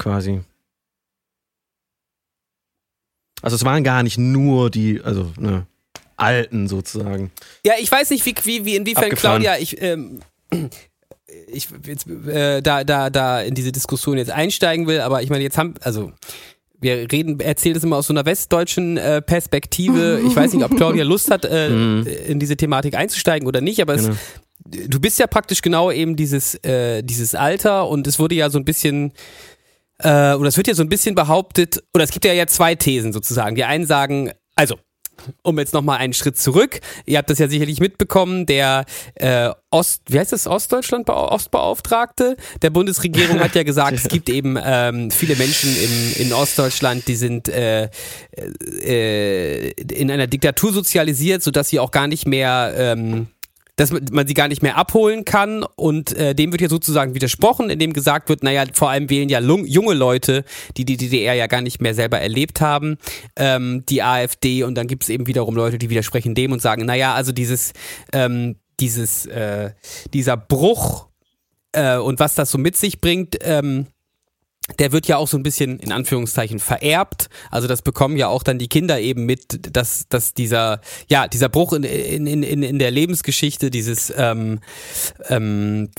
Quasi. 0.00 0.40
Also 3.42 3.56
es 3.56 3.64
waren 3.64 3.84
gar 3.84 4.02
nicht 4.02 4.18
nur 4.18 4.70
die, 4.70 5.00
also 5.02 5.32
ne, 5.38 5.66
Alten 6.16 6.68
sozusagen. 6.68 7.30
Ja, 7.64 7.74
ich 7.78 7.90
weiß 7.90 8.10
nicht, 8.10 8.26
wie, 8.26 8.34
wie, 8.44 8.64
wie 8.64 8.76
inwiefern 8.76 9.04
Abgefahren. 9.04 9.42
Claudia, 9.42 9.58
ich, 9.58 9.80
ähm, 9.80 10.20
ich 11.46 11.68
jetzt, 11.86 12.06
äh, 12.08 12.60
da, 12.60 12.84
da, 12.84 13.10
da 13.10 13.40
in 13.40 13.54
diese 13.54 13.72
Diskussion 13.72 14.18
jetzt 14.18 14.30
einsteigen 14.30 14.86
will, 14.86 15.00
aber 15.00 15.22
ich 15.22 15.30
meine, 15.30 15.42
jetzt 15.42 15.56
haben, 15.56 15.74
also 15.80 16.12
wir 16.80 17.12
reden, 17.12 17.40
erzählt 17.40 17.76
es 17.76 17.84
immer 17.84 17.96
aus 17.96 18.06
so 18.06 18.12
einer 18.12 18.24
westdeutschen 18.24 18.96
äh, 18.96 19.20
Perspektive. 19.20 20.22
Ich 20.26 20.34
weiß 20.34 20.54
nicht, 20.54 20.64
ob 20.64 20.74
Claudia 20.76 21.04
Lust 21.04 21.30
hat, 21.30 21.44
äh, 21.44 21.68
mhm. 21.70 22.06
in 22.26 22.38
diese 22.38 22.56
Thematik 22.56 22.94
einzusteigen 22.94 23.46
oder 23.46 23.60
nicht, 23.60 23.80
aber 23.80 23.96
genau. 23.96 24.10
es, 24.10 24.88
du 24.88 25.00
bist 25.00 25.18
ja 25.18 25.26
praktisch 25.26 25.62
genau 25.62 25.90
eben 25.90 26.16
dieses, 26.16 26.54
äh, 26.64 27.02
dieses 27.02 27.34
Alter 27.34 27.88
und 27.88 28.06
es 28.06 28.18
wurde 28.18 28.34
ja 28.34 28.50
so 28.50 28.58
ein 28.58 28.64
bisschen 28.64 29.12
äh, 30.02 30.34
oder 30.34 30.48
es 30.48 30.56
wird 30.56 30.66
ja 30.68 30.74
so 30.74 30.82
ein 30.82 30.88
bisschen 30.88 31.14
behauptet, 31.14 31.82
oder 31.94 32.04
es 32.04 32.10
gibt 32.10 32.24
ja 32.24 32.32
ja 32.32 32.46
zwei 32.46 32.74
Thesen 32.74 33.12
sozusagen. 33.12 33.56
Die 33.56 33.64
einen 33.64 33.86
sagen, 33.86 34.32
also, 34.56 34.76
um 35.42 35.58
jetzt 35.58 35.74
nochmal 35.74 35.98
einen 35.98 36.12
Schritt 36.12 36.38
zurück, 36.38 36.80
ihr 37.06 37.18
habt 37.18 37.30
das 37.30 37.38
ja 37.38 37.48
sicherlich 37.48 37.80
mitbekommen, 37.80 38.46
der 38.46 38.84
äh, 39.14 39.50
Ost, 39.70 40.02
wie 40.08 40.18
heißt 40.18 40.32
das, 40.32 40.46
Ostdeutschland 40.46 41.08
Ostbeauftragte 41.08 42.36
der 42.62 42.70
Bundesregierung 42.70 43.40
hat 43.40 43.54
ja 43.54 43.62
gesagt, 43.62 43.92
es 43.96 44.08
gibt 44.08 44.28
eben 44.28 44.58
ähm, 44.62 45.10
viele 45.10 45.36
Menschen 45.36 45.74
im, 45.76 46.26
in 46.26 46.32
Ostdeutschland, 46.32 47.06
die 47.08 47.16
sind 47.16 47.48
äh, 47.48 47.90
äh, 48.82 49.70
in 49.70 50.10
einer 50.10 50.26
Diktatur 50.26 50.72
sozialisiert, 50.72 51.42
sodass 51.42 51.68
sie 51.68 51.78
auch 51.78 51.90
gar 51.90 52.06
nicht 52.06 52.26
mehr 52.26 52.74
ähm, 52.76 53.28
dass 53.76 53.92
man 53.92 54.26
sie 54.26 54.34
gar 54.34 54.48
nicht 54.48 54.62
mehr 54.62 54.76
abholen 54.76 55.24
kann 55.24 55.64
und 55.76 56.16
äh, 56.16 56.34
dem 56.34 56.52
wird 56.52 56.60
ja 56.60 56.68
sozusagen 56.68 57.14
widersprochen, 57.14 57.70
indem 57.70 57.92
gesagt 57.92 58.28
wird, 58.28 58.42
naja, 58.42 58.64
vor 58.72 58.90
allem 58.90 59.10
wählen 59.10 59.28
ja 59.28 59.40
junge 59.40 59.94
Leute, 59.94 60.44
die 60.76 60.84
die 60.84 60.96
DDR 60.96 61.34
ja 61.34 61.46
gar 61.46 61.60
nicht 61.60 61.80
mehr 61.80 61.94
selber 61.94 62.20
erlebt 62.20 62.60
haben, 62.60 62.98
ähm, 63.36 63.84
die 63.88 64.02
AfD 64.02 64.64
und 64.64 64.74
dann 64.74 64.86
gibt 64.86 65.04
es 65.04 65.08
eben 65.08 65.26
wiederum 65.26 65.56
Leute, 65.56 65.78
die 65.78 65.90
widersprechen 65.90 66.34
dem 66.34 66.52
und 66.52 66.62
sagen, 66.62 66.84
naja, 66.84 67.14
also 67.14 67.32
dieses, 67.32 67.72
ähm, 68.12 68.56
dieses, 68.80 69.26
äh, 69.26 69.70
dieser 70.12 70.36
Bruch 70.36 71.08
äh, 71.72 71.96
und 71.96 72.18
was 72.18 72.34
das 72.34 72.50
so 72.50 72.58
mit 72.58 72.76
sich 72.76 73.00
bringt, 73.00 73.36
ähm, 73.42 73.86
der 74.78 74.92
wird 74.92 75.06
ja 75.06 75.16
auch 75.16 75.28
so 75.28 75.36
ein 75.36 75.42
bisschen 75.42 75.78
in 75.78 75.92
Anführungszeichen 75.92 76.58
vererbt. 76.58 77.28
Also 77.50 77.68
das 77.68 77.82
bekommen 77.82 78.16
ja 78.16 78.28
auch 78.28 78.42
dann 78.42 78.58
die 78.58 78.68
Kinder 78.68 79.00
eben 79.00 79.26
mit, 79.26 79.76
dass, 79.76 80.08
dass 80.08 80.34
dieser, 80.34 80.80
ja, 81.08 81.28
dieser 81.28 81.48
Bruch 81.48 81.72
in, 81.72 81.84
in, 81.84 82.42
in, 82.42 82.62
in 82.62 82.78
der 82.78 82.90
Lebensgeschichte, 82.90 83.70
dieses 83.70 84.12
ähm, 84.16 84.60
ähm, 85.28 85.90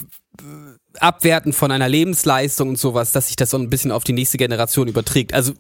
Abwerten 0.99 1.53
von 1.53 1.71
einer 1.71 1.87
Lebensleistung 1.87 2.69
und 2.69 2.79
sowas, 2.79 3.11
dass 3.11 3.27
sich 3.27 3.35
das 3.35 3.49
so 3.49 3.57
ein 3.57 3.69
bisschen 3.69 3.91
auf 3.91 4.03
die 4.03 4.13
nächste 4.13 4.37
Generation 4.37 4.87
überträgt. 4.87 5.33
Also 5.33 5.53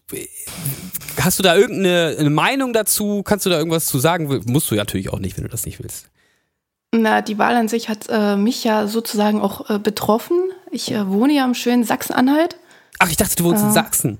hast 1.19 1.39
du 1.39 1.43
da 1.43 1.55
irgendeine 1.55 2.29
Meinung 2.29 2.73
dazu? 2.73 3.23
Kannst 3.23 3.45
du 3.45 3.49
da 3.49 3.57
irgendwas 3.57 3.85
zu 3.85 3.99
sagen? 3.99 4.41
Musst 4.45 4.69
du 4.71 4.75
ja 4.75 4.81
natürlich 4.81 5.11
auch 5.11 5.19
nicht, 5.19 5.37
wenn 5.37 5.43
du 5.43 5.49
das 5.49 5.65
nicht 5.65 5.81
willst. 5.81 6.07
Na, 6.93 7.21
die 7.21 7.37
Wahl 7.37 7.55
an 7.55 7.69
sich 7.69 7.87
hat 7.87 8.07
äh, 8.09 8.35
mich 8.35 8.65
ja 8.65 8.85
sozusagen 8.87 9.39
auch 9.39 9.69
äh, 9.69 9.79
betroffen. 9.79 10.37
Ich 10.71 10.91
äh, 10.91 11.07
wohne 11.07 11.33
ja 11.33 11.45
im 11.45 11.53
schönen 11.53 11.85
Sachsen-Anhalt 11.85 12.57
Ach, 12.99 13.09
ich 13.09 13.17
dachte, 13.17 13.35
du 13.35 13.43
wohnst 13.45 13.63
äh, 13.63 13.67
in 13.67 13.73
Sachsen. 13.73 14.17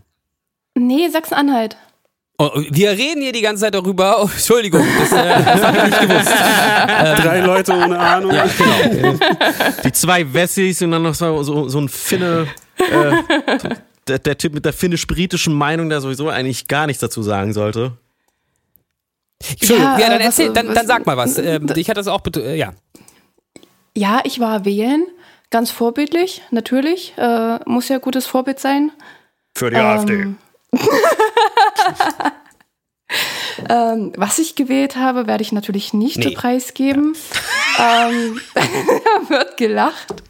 Nee, 0.75 1.09
Sachsen-Anhalt. 1.09 1.77
Oh, 2.43 2.49
wir 2.71 2.89
reden 2.91 3.21
hier 3.21 3.33
die 3.33 3.41
ganze 3.41 3.61
Zeit 3.61 3.75
darüber. 3.75 4.23
Oh, 4.23 4.29
Entschuldigung, 4.33 4.83
das, 4.99 5.11
äh, 5.11 5.43
das 5.43 5.61
habe 5.61 5.77
ich 5.77 5.83
nicht 5.83 6.01
gewusst. 6.01 6.33
Ähm, 7.03 7.15
Drei 7.15 7.39
Leute 7.41 7.73
ohne 7.73 7.97
Ahnung. 7.99 8.31
Ja, 8.33 8.45
genau. 8.45 9.13
Die 9.83 9.91
zwei 9.91 10.33
Wessis 10.33 10.81
und 10.81 10.91
dann 10.91 11.03
noch 11.03 11.13
so, 11.13 11.43
so, 11.43 11.69
so 11.69 11.79
ein 11.79 11.89
Finne. 11.89 12.47
Äh, 12.77 13.75
der, 14.07 14.19
der, 14.19 14.37
Typ 14.37 14.53
mit 14.53 14.65
der 14.65 14.73
finnisch-britischen 14.73 15.53
Meinung, 15.53 15.89
der 15.89 16.01
sowieso 16.01 16.29
eigentlich 16.29 16.67
gar 16.67 16.87
nichts 16.87 17.01
dazu 17.01 17.21
sagen 17.21 17.53
sollte. 17.53 17.93
Entschuldigung, 19.49 19.91
ja, 19.93 19.99
ja 19.99 20.09
dann, 20.09 20.21
erzähl, 20.21 20.47
was, 20.47 20.53
dann, 20.55 20.73
dann 20.73 20.87
sag 20.87 21.05
mal 21.05 21.17
was. 21.17 21.37
Ähm, 21.37 21.67
ich 21.75 21.89
hatte 21.89 21.99
das 21.99 22.07
auch, 22.07 22.21
äh, 22.35 22.57
ja. 22.57 22.73
Ja, 23.95 24.21
ich 24.23 24.39
war 24.39 24.65
wählen 24.65 25.05
Ganz 25.51 25.69
vorbildlich, 25.69 26.41
natürlich. 26.49 27.13
Äh, 27.17 27.59
muss 27.65 27.89
ja 27.89 27.97
gutes 27.97 28.25
Vorbild 28.25 28.59
sein. 28.59 28.91
Für 29.53 29.69
die 29.69 29.75
ähm, 29.75 29.85
AfD. 29.85 30.27
ähm, 33.69 34.13
was 34.15 34.39
ich 34.39 34.55
gewählt 34.55 34.95
habe, 34.95 35.27
werde 35.27 35.41
ich 35.41 35.51
natürlich 35.51 35.93
nicht 35.93 36.19
nee. 36.19 36.33
preisgeben. 36.33 37.15
Ja. 37.77 38.09
ähm, 38.09 38.39
wird 39.27 39.57
gelacht. 39.57 40.23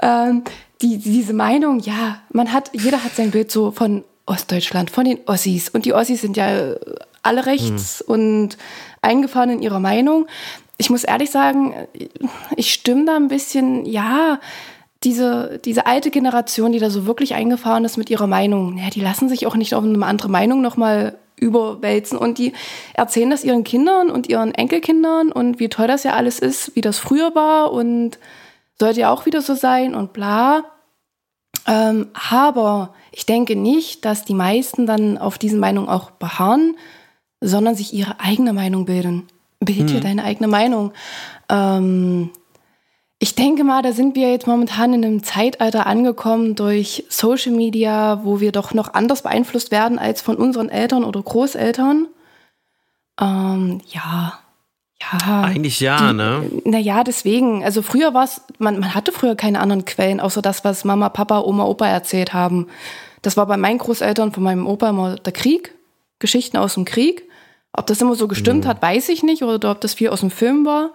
Ähm, 0.00 0.44
die, 0.80 0.96
diese 0.96 1.34
Meinung, 1.34 1.80
ja, 1.80 2.22
man 2.32 2.50
hat, 2.50 2.70
jeder 2.72 3.04
hat 3.04 3.16
sein 3.16 3.30
Bild 3.30 3.52
so 3.52 3.70
von 3.70 4.02
Ostdeutschland, 4.24 4.90
von 4.90 5.04
den 5.04 5.18
Ossis. 5.26 5.68
Und 5.68 5.84
die 5.84 5.92
Ossis 5.92 6.22
sind 6.22 6.38
ja 6.38 6.74
alle 7.22 7.44
rechts 7.44 8.02
hm. 8.06 8.14
und 8.14 8.56
eingefahren 9.02 9.50
in 9.50 9.60
ihrer 9.60 9.80
Meinung 9.80 10.26
ich 10.78 10.90
muss 10.90 11.04
ehrlich 11.04 11.30
sagen, 11.30 11.74
ich 12.56 12.72
stimme 12.72 13.04
da 13.04 13.16
ein 13.16 13.28
bisschen, 13.28 13.84
ja, 13.84 14.40
diese, 15.04 15.60
diese 15.64 15.86
alte 15.86 16.10
Generation, 16.10 16.72
die 16.72 16.78
da 16.78 16.90
so 16.90 17.06
wirklich 17.06 17.34
eingefahren 17.34 17.84
ist 17.84 17.98
mit 17.98 18.10
ihrer 18.10 18.26
Meinung, 18.26 18.78
ja, 18.78 18.90
die 18.90 19.00
lassen 19.00 19.28
sich 19.28 19.46
auch 19.46 19.56
nicht 19.56 19.74
auf 19.74 19.84
eine 19.84 20.04
andere 20.06 20.28
Meinung 20.28 20.60
nochmal 20.60 21.18
überwälzen 21.36 22.18
und 22.18 22.38
die 22.38 22.52
erzählen 22.94 23.30
das 23.30 23.44
ihren 23.44 23.62
Kindern 23.62 24.10
und 24.10 24.28
ihren 24.28 24.52
Enkelkindern 24.54 25.30
und 25.30 25.60
wie 25.60 25.68
toll 25.68 25.86
das 25.86 26.02
ja 26.02 26.14
alles 26.14 26.40
ist, 26.40 26.74
wie 26.74 26.80
das 26.80 26.98
früher 26.98 27.34
war 27.34 27.72
und 27.72 28.18
sollte 28.78 29.00
ja 29.00 29.12
auch 29.12 29.26
wieder 29.26 29.40
so 29.40 29.54
sein 29.54 29.94
und 29.94 30.12
bla. 30.12 30.64
Ähm, 31.66 32.08
aber 32.30 32.94
ich 33.12 33.26
denke 33.26 33.54
nicht, 33.54 34.04
dass 34.04 34.24
die 34.24 34.34
meisten 34.34 34.86
dann 34.86 35.18
auf 35.18 35.38
diesen 35.38 35.60
Meinungen 35.60 35.88
auch 35.88 36.10
beharren, 36.10 36.76
sondern 37.40 37.76
sich 37.76 37.92
ihre 37.92 38.18
eigene 38.18 38.52
Meinung 38.52 38.84
bilden. 38.84 39.28
Dir 39.60 39.86
hm. 39.86 40.00
deine 40.00 40.24
eigene 40.24 40.48
Meinung. 40.48 40.92
Ähm, 41.48 42.30
ich 43.18 43.34
denke 43.34 43.64
mal, 43.64 43.82
da 43.82 43.92
sind 43.92 44.14
wir 44.14 44.30
jetzt 44.30 44.46
momentan 44.46 44.94
in 44.94 45.04
einem 45.04 45.24
Zeitalter 45.24 45.86
angekommen 45.86 46.54
durch 46.54 47.04
Social 47.08 47.52
Media, 47.52 48.24
wo 48.24 48.38
wir 48.38 48.52
doch 48.52 48.74
noch 48.74 48.94
anders 48.94 49.22
beeinflusst 49.22 49.72
werden 49.72 49.98
als 49.98 50.22
von 50.22 50.36
unseren 50.36 50.68
Eltern 50.68 51.02
oder 51.02 51.20
Großeltern. 51.20 52.06
Ähm, 53.20 53.80
ja. 53.88 54.38
Ja. 55.00 55.42
Eigentlich 55.42 55.80
ja, 55.80 56.08
die, 56.10 56.16
ne? 56.16 56.50
Naja, 56.64 57.04
deswegen. 57.04 57.64
Also 57.64 57.82
früher 57.82 58.14
war 58.14 58.24
es, 58.24 58.42
man, 58.58 58.78
man 58.80 58.94
hatte 58.94 59.12
früher 59.12 59.36
keine 59.36 59.60
anderen 59.60 59.84
Quellen, 59.84 60.20
außer 60.20 60.42
das, 60.42 60.64
was 60.64 60.84
Mama, 60.84 61.08
Papa, 61.08 61.40
Oma, 61.40 61.64
Opa 61.64 61.86
erzählt 61.86 62.32
haben. 62.32 62.66
Das 63.22 63.36
war 63.36 63.46
bei 63.46 63.56
meinen 63.56 63.78
Großeltern 63.78 64.32
von 64.32 64.42
meinem 64.42 64.66
Opa 64.66 64.90
immer 64.90 65.16
der 65.16 65.32
Krieg, 65.32 65.74
Geschichten 66.18 66.56
aus 66.56 66.74
dem 66.74 66.84
Krieg. 66.84 67.27
Ob 67.72 67.86
das 67.86 68.00
immer 68.00 68.14
so 68.14 68.28
gestimmt 68.28 68.64
mhm. 68.64 68.68
hat, 68.68 68.82
weiß 68.82 69.08
ich 69.08 69.22
nicht, 69.22 69.42
oder 69.42 69.70
ob 69.70 69.80
das 69.80 69.94
viel 69.94 70.08
aus 70.08 70.20
dem 70.20 70.30
Film 70.30 70.66
war. 70.66 70.90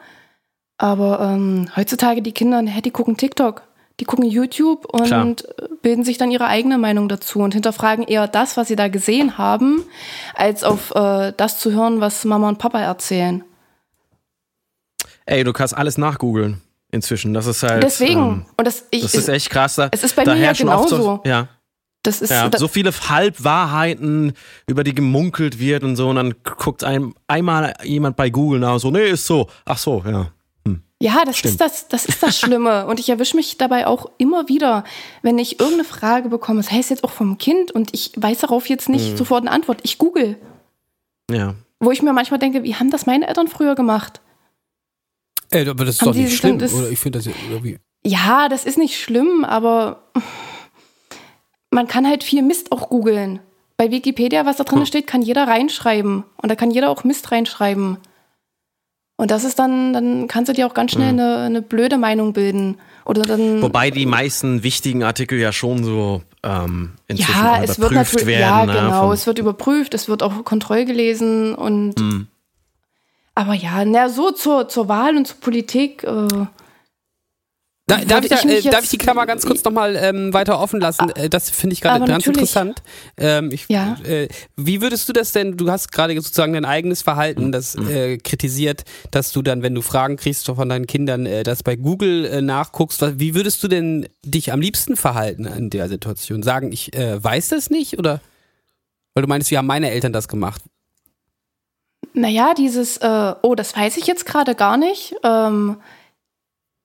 Aber 0.77 1.21
ähm, 1.21 1.69
heutzutage 1.75 2.21
die 2.21 2.31
Kinder, 2.31 2.61
die 2.61 2.91
gucken 2.91 3.15
TikTok, 3.15 3.61
die 3.99 4.05
gucken 4.05 4.25
YouTube 4.25 4.85
und 4.91 5.05
Klar. 5.05 5.35
bilden 5.81 6.03
sich 6.03 6.17
dann 6.17 6.31
ihre 6.31 6.47
eigene 6.47 6.77
Meinung 6.77 7.07
dazu 7.07 7.39
und 7.39 7.53
hinterfragen 7.53 8.05
eher 8.05 8.27
das, 8.27 8.57
was 8.57 8.67
sie 8.67 8.75
da 8.75 8.87
gesehen 8.87 9.37
haben, 9.37 9.83
als 10.33 10.63
auf 10.63 10.91
äh, 10.95 11.31
das 11.37 11.59
zu 11.59 11.71
hören, 11.71 12.01
was 12.01 12.25
Mama 12.25 12.49
und 12.49 12.57
Papa 12.57 12.79
erzählen. 12.79 13.43
Ey, 15.25 15.43
du 15.43 15.53
kannst 15.53 15.77
alles 15.77 15.97
nachgoogeln 15.97 16.61
inzwischen. 16.91 17.33
Das 17.33 17.47
ist 17.47 17.63
halt. 17.63 17.83
Deswegen. 17.83 18.19
Ähm, 18.19 18.45
und 18.57 18.65
das, 18.65 18.87
ich, 18.91 19.03
das 19.03 19.13
ist 19.13 19.29
echt 19.29 19.49
krass. 19.49 19.79
es 19.91 20.03
ist 20.03 20.15
bei 20.15 20.25
mir 20.25 20.37
ja 20.37 20.53
genauso. 20.53 20.97
So, 20.97 21.21
ja. 21.23 21.47
Das 22.03 22.21
ist 22.21 22.29
Ja, 22.31 22.49
das, 22.49 22.59
so 22.59 22.67
viele 22.67 22.91
Halbwahrheiten, 22.91 24.33
über 24.67 24.83
die 24.83 24.93
gemunkelt 24.93 25.57
wird 25.59 25.83
und 25.83 25.95
so, 25.95 26.09
und 26.09 26.17
dann 26.17 26.35
guckt 26.43 26.83
ein, 26.83 27.13
einmal 27.27 27.73
jemand 27.83 28.15
bei 28.17 28.29
Google 28.29 28.59
nach 28.59 28.73
und 28.73 28.79
so, 28.79 28.91
nee, 28.91 29.09
ist 29.09 29.25
so. 29.25 29.47
Ach 29.65 29.77
so, 29.77 30.03
ja. 30.05 30.31
Ja, 30.99 31.25
das 31.25 31.37
Stimmt. 31.37 31.51
ist 31.55 31.61
das, 31.61 31.87
das 31.89 32.05
ist 32.05 32.23
das 32.23 32.39
Schlimme. 32.39 32.85
Und 32.87 32.97
ich 32.97 33.09
erwische 33.09 33.35
mich 33.35 33.57
dabei 33.57 33.87
auch 33.87 34.09
immer 34.19 34.47
wieder, 34.47 34.85
wenn 35.21 35.37
ich 35.37 35.59
irgendeine 35.59 35.83
Frage 35.83 36.29
bekomme, 36.29 36.61
das 36.61 36.71
heißt 36.71 36.91
jetzt 36.91 37.03
auch 37.03 37.09
vom 37.11 37.37
Kind 37.37 37.71
und 37.71 37.89
ich 37.93 38.13
weiß 38.15 38.37
darauf 38.39 38.69
jetzt 38.69 38.87
nicht 38.87 39.11
Mhm. 39.11 39.17
sofort 39.17 39.41
eine 39.41 39.51
Antwort. 39.51 39.81
Ich 39.83 39.97
google, 39.97 40.37
Ja. 41.29 41.55
wo 41.81 41.91
ich 41.91 42.01
mir 42.03 42.13
manchmal 42.13 42.39
denke, 42.39 42.63
wie 42.63 42.75
haben 42.75 42.89
das 42.89 43.05
meine 43.05 43.27
Eltern 43.27 43.49
früher 43.49 43.75
gemacht? 43.75 44.21
Ey, 45.49 45.67
aber 45.67 45.83
das 45.83 45.95
ist 45.95 46.01
Haben 46.01 46.07
doch 46.07 46.15
nicht 46.15 46.37
schlimm. 46.37 46.57
das- 46.57 46.73
Oder 46.73 46.89
ich 46.89 46.99
finde 46.99 47.19
das 47.19 47.27
irgendwie. 47.27 47.79
Ja, 48.05 48.47
das 48.47 48.63
ist 48.63 48.77
nicht 48.77 48.97
schlimm, 48.97 49.43
aber 49.43 50.03
man 51.73 51.87
kann 51.87 52.07
halt 52.07 52.23
viel 52.23 52.41
Mist 52.41 52.71
auch 52.71 52.89
googeln. 52.89 53.39
Bei 53.75 53.91
Wikipedia, 53.91 54.45
was 54.45 54.57
da 54.57 54.63
drin 54.63 54.85
steht, 54.85 55.07
kann 55.07 55.21
jeder 55.21 55.47
reinschreiben. 55.47 56.23
Und 56.37 56.49
da 56.49 56.55
kann 56.55 56.71
jeder 56.71 56.89
auch 56.89 57.03
Mist 57.03 57.31
reinschreiben. 57.31 57.97
Und 59.15 59.31
das 59.31 59.43
ist 59.43 59.59
dann, 59.59 59.93
dann 59.93 60.27
kannst 60.27 60.49
du 60.49 60.53
dir 60.53 60.67
auch 60.67 60.73
ganz 60.73 60.91
schnell 60.91 61.09
eine, 61.09 61.37
eine 61.37 61.61
blöde 61.61 61.97
Meinung 61.97 62.33
bilden. 62.33 62.77
Oder 63.05 63.23
dann. 63.23 63.61
Wobei 63.61 63.91
die 63.91 64.05
meisten 64.05 64.63
wichtigen 64.63 65.03
Artikel 65.03 65.39
ja 65.39 65.51
schon 65.51 65.83
so 65.83 66.21
ähm, 66.43 66.93
inzwischen 67.07 67.31
ja, 67.31 67.61
es 67.63 67.79
wird 67.79 67.91
natürlich, 67.91 68.27
werden. 68.27 68.41
ja, 68.41 68.65
ne, 68.65 68.73
genau, 68.73 69.11
es 69.11 69.27
wird 69.27 69.39
überprüft, 69.39 69.93
es 69.93 70.07
wird 70.07 70.23
auch 70.23 70.43
Kontroll 70.43 70.85
gelesen 70.85 71.55
und. 71.55 71.99
Hm. 71.99 72.27
Aber 73.35 73.53
ja, 73.53 73.83
na, 73.83 74.09
so 74.09 74.31
zur, 74.31 74.69
zur 74.69 74.87
Wahl 74.87 75.17
und 75.17 75.27
zur 75.27 75.37
Politik. 75.37 76.03
Äh, 76.03 76.27
Da, 77.85 77.97
darf, 77.97 78.23
ich, 78.23 78.29
da, 78.29 78.37
ich 78.47 78.65
äh, 78.65 78.69
darf 78.69 78.85
ich 78.85 78.91
die 78.91 78.97
Klammer 78.97 79.25
ganz 79.25 79.45
kurz 79.45 79.61
nochmal 79.65 79.97
ähm, 79.97 80.33
weiter 80.33 80.57
offen 80.57 80.79
lassen? 80.79 81.09
Äh, 81.15 81.29
das 81.29 81.49
finde 81.49 81.73
ich 81.73 81.81
gerade 81.81 81.99
ganz 81.99 82.25
natürlich. 82.25 82.37
interessant. 82.37 82.81
Ähm, 83.17 83.51
ich, 83.51 83.67
Ja. 83.67 83.97
äh, 84.05 84.29
wie 84.55 84.81
würdest 84.81 85.09
du 85.09 85.13
das 85.13 85.33
denn, 85.33 85.57
du 85.57 85.69
hast 85.69 85.91
gerade 85.91 86.15
sozusagen 86.15 86.53
dein 86.53 86.63
eigenes 86.63 87.01
Verhalten, 87.01 87.51
das 87.51 87.75
äh, 87.75 88.17
kritisiert, 88.19 88.83
dass 89.11 89.33
du 89.33 89.41
dann, 89.41 89.63
wenn 89.63 89.75
du 89.75 89.81
Fragen 89.81 90.15
kriegst 90.15 90.45
von 90.45 90.69
deinen 90.69 90.87
Kindern, 90.87 91.25
äh, 91.25 91.43
das 91.43 91.61
bei 91.61 91.75
Google 91.75 92.23
äh, 92.25 92.41
nachguckst. 92.41 93.01
Was, 93.01 93.19
wie 93.19 93.35
würdest 93.35 93.61
du 93.63 93.67
denn 93.67 94.07
dich 94.23 94.53
am 94.53 94.61
liebsten 94.61 94.95
verhalten 94.95 95.43
in 95.45 95.69
der 95.69 95.89
Situation? 95.89 96.41
Sagen, 96.41 96.71
ich 96.71 96.95
äh, 96.95 97.21
weiß 97.21 97.49
das 97.49 97.69
nicht? 97.69 97.99
Oder? 97.99 98.21
Weil 99.13 99.23
du 99.23 99.27
meinst, 99.27 99.51
wie 99.51 99.57
haben 99.57 99.67
meine 99.67 99.91
Eltern 99.91 100.13
das 100.13 100.29
gemacht? 100.29 100.61
Naja, 102.13 102.53
dieses, 102.53 102.95
äh, 102.97 103.33
oh, 103.41 103.55
das 103.55 103.75
weiß 103.75 103.97
ich 103.97 104.07
jetzt 104.07 104.25
gerade 104.25 104.55
gar 104.55 104.77
nicht. 104.77 105.15
Ähm, 105.23 105.77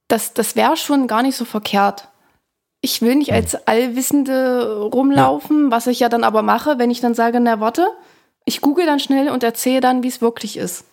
das 0.09 0.35
das 0.35 0.57
wäre 0.57 0.77
schon 0.77 1.07
gar 1.07 1.23
nicht 1.23 1.37
so 1.37 1.45
verkehrt. 1.45 2.09
Ich 2.81 3.03
will 3.03 3.17
nicht 3.17 3.33
als 3.33 3.67
Allwissende 3.67 4.83
rumlaufen, 4.93 5.71
was 5.71 5.87
ich 5.89 6.01
ja 6.01 6.09
dann 6.09 6.25
aber 6.25 6.43
mache, 6.43 6.79
wenn 6.79 6.91
ich 6.91 7.01
dann 7.01 7.15
sage, 7.15 7.41
na 7.41 7.61
warte, 7.61 7.89
ich 8.45 8.61
google 8.61 8.87
dann 8.87 9.01
schnell 9.01 9.31
und 9.31 9.43
erzähle 9.43 9.81
dann, 9.81 10.03
wie 10.03 10.09
es 10.09 10.21
wirklich 10.21 10.57
ist. 10.57 10.85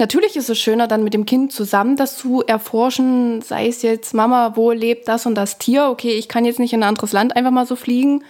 Natürlich 0.00 0.36
ist 0.36 0.50
es 0.50 0.58
schöner, 0.58 0.88
dann 0.88 1.04
mit 1.04 1.14
dem 1.14 1.26
Kind 1.26 1.52
zusammen 1.52 1.96
das 1.96 2.16
zu 2.16 2.42
erforschen, 2.42 3.42
sei 3.42 3.68
es 3.68 3.82
jetzt, 3.82 4.12
Mama, 4.14 4.56
wo 4.56 4.72
lebt 4.72 5.06
das 5.08 5.24
und 5.26 5.36
das 5.36 5.58
Tier? 5.58 5.88
Okay, 5.88 6.12
ich 6.14 6.28
kann 6.28 6.44
jetzt 6.44 6.58
nicht 6.58 6.72
in 6.72 6.82
ein 6.82 6.88
anderes 6.88 7.12
Land 7.12 7.36
einfach 7.36 7.52
mal 7.52 7.66
so 7.66 7.76
fliegen 7.76 8.24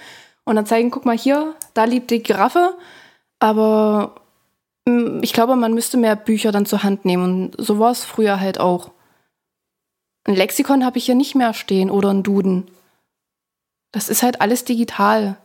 und 0.45 0.57
dann 0.57 0.67
zeigen, 0.67 0.91
guck 0.91 1.07
mal 1.07 1.17
hier, 1.17 1.55
da 1.73 1.85
lebt 1.85 2.11
die 2.11 2.23
Giraffe. 2.23 2.77
Aber 3.39 4.15
Mm, 4.87 5.21
Ich 5.23 5.33
glaube, 5.33 5.57
man 5.57 5.75
müsste 5.75 5.97
mehr 5.97 6.17
Bücher 6.17 6.53
dann 6.53 6.67
zur 6.67 6.83
Hand 6.83 7.05
nehmen. 7.05 7.53
Und 7.55 7.65
so 7.65 7.79
war 7.79 7.91
es 7.93 8.05
früher 8.05 8.41
halt 8.41 8.61
auch. 8.61 8.91
Ein 10.25 10.35
Lexikon 10.35 10.85
habe 10.85 10.99
ich 10.99 11.07
hier 11.07 11.15
nicht 11.15 11.35
mehr 11.35 11.55
stehen 11.55 11.91
oder 11.91 12.11
ein 12.11 12.23
Duden. 12.23 12.67
Das 13.93 14.09
ist 14.09 14.23
halt 14.23 14.41
alles 14.41 14.65
digital. 14.65 15.37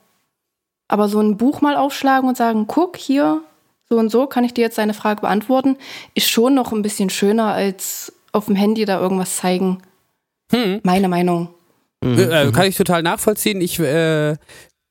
Aber 0.87 1.09
so 1.09 1.19
ein 1.19 1.37
Buch 1.37 1.61
mal 1.61 1.75
aufschlagen 1.75 2.27
und 2.27 2.37
sagen, 2.37 2.65
guck 2.67 2.97
hier, 2.97 3.41
so 3.89 3.97
und 3.97 4.09
so 4.09 4.25
kann 4.25 4.43
ich 4.43 4.53
dir 4.53 4.61
jetzt 4.61 4.77
deine 4.77 4.93
Frage 4.93 5.21
beantworten, 5.21 5.77
ist 6.15 6.29
schon 6.29 6.55
noch 6.55 6.71
ein 6.71 6.81
bisschen 6.81 7.09
schöner 7.09 7.53
als 7.53 8.13
auf 8.31 8.45
dem 8.45 8.55
Handy 8.55 8.85
da 8.85 8.99
irgendwas 8.99 9.35
zeigen. 9.35 9.81
Hm. 10.51 10.79
Meine 10.83 11.09
Meinung. 11.09 11.49
Mhm. 12.01 12.17
Äh, 12.17 12.51
kann 12.51 12.67
ich 12.67 12.77
total 12.77 13.03
nachvollziehen. 13.03 13.61
Ich, 13.61 13.79
äh, 13.79 14.37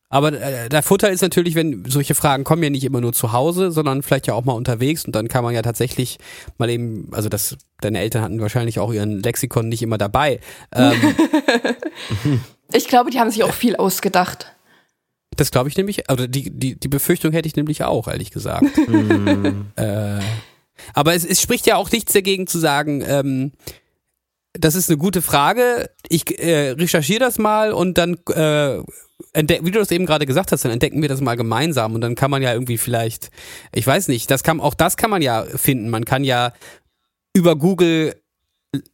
aber 0.09 0.33
äh, 0.33 0.69
der 0.69 0.83
Vorteil 0.83 1.13
ist 1.13 1.23
natürlich, 1.23 1.55
wenn 1.55 1.85
solche 1.87 2.15
Fragen 2.15 2.45
kommen 2.45 2.63
ja 2.63 2.71
nicht 2.71 2.85
immer 2.85 3.01
nur 3.01 3.13
zu 3.13 3.33
Hause, 3.33 3.71
sondern 3.71 4.03
vielleicht 4.03 4.27
ja 4.27 4.35
auch 4.35 4.45
mal 4.45 4.55
unterwegs 4.55 5.05
und 5.05 5.15
dann 5.15 5.29
kann 5.29 5.45
man 5.45 5.55
ja 5.55 5.63
tatsächlich 5.63 6.19
mal 6.57 6.71
eben, 6.71 7.09
also 7.13 7.29
das, 7.29 7.57
deine 7.81 8.01
Eltern 8.01 8.23
hatten 8.23 8.41
wahrscheinlich 8.41 8.79
auch 8.79 8.93
ihren 8.93 9.23
Lexikon 9.23 9.69
nicht 9.69 9.83
immer 9.83 9.99
dabei. 9.99 10.41
Ähm, 10.75 10.95
Ich 12.73 12.87
glaube, 12.87 13.11
die 13.11 13.19
haben 13.19 13.31
sich 13.31 13.45
auch 13.45 13.55
viel 13.55 13.77
ausgedacht. 13.77 14.55
das 15.37 15.51
glaube 15.51 15.69
ich 15.69 15.77
nämlich, 15.77 16.11
also 16.11 16.27
die, 16.27 16.51
die, 16.51 16.79
die 16.79 16.89
Befürchtung 16.89 17.33
hätte 17.33 17.49
ich 17.49 17.57
nämlich 17.57 17.83
auch, 17.85 18.09
ehrlich 18.09 18.31
gesagt. 18.31 18.67
äh, 19.77 20.21
aber 20.95 21.15
es, 21.15 21.25
es 21.25 21.41
spricht 21.41 21.67
ja 21.67 21.77
auch 21.77 21.91
nichts 21.91 22.13
dagegen 22.13 22.47
zu 22.47 22.59
sagen, 22.59 23.03
ähm, 23.07 23.53
das 24.53 24.75
ist 24.75 24.91
eine 24.91 24.99
gute 24.99 25.23
Frage. 25.23 25.91
Ich 26.09 26.39
äh, 26.39 26.71
recherchiere 26.71 27.21
das 27.21 27.39
mal 27.39 27.73
und 27.73 27.97
dann, 27.97 28.19
äh, 28.35 28.83
entdeck, 29.33 29.64
wie 29.64 29.70
du 29.70 29.79
das 29.79 29.91
eben 29.91 30.07
gerade 30.07 30.26
gesagt 30.26 30.53
hast, 30.53 30.64
dann 30.64 30.72
entdecken 30.72 31.03
wir 31.03 31.09
das 31.09 31.20
mal 31.20 31.37
gemeinsam 31.37 31.95
und 31.95 32.01
dann 32.01 32.14
kann 32.14 32.31
man 32.31 32.43
ja 32.43 32.53
irgendwie 32.53 32.79
vielleicht, 32.79 33.31
ich 33.74 33.87
weiß 33.87 34.09
nicht, 34.09 34.31
das 34.31 34.43
kann 34.43 34.61
auch 34.61 34.74
das 34.74 34.97
kann 34.97 35.11
man 35.11 35.22
ja 35.22 35.45
finden. 35.45 35.91
Man 35.91 36.05
kann 36.05 36.24
ja 36.24 36.53
über 37.35 37.57
Google 37.57 38.14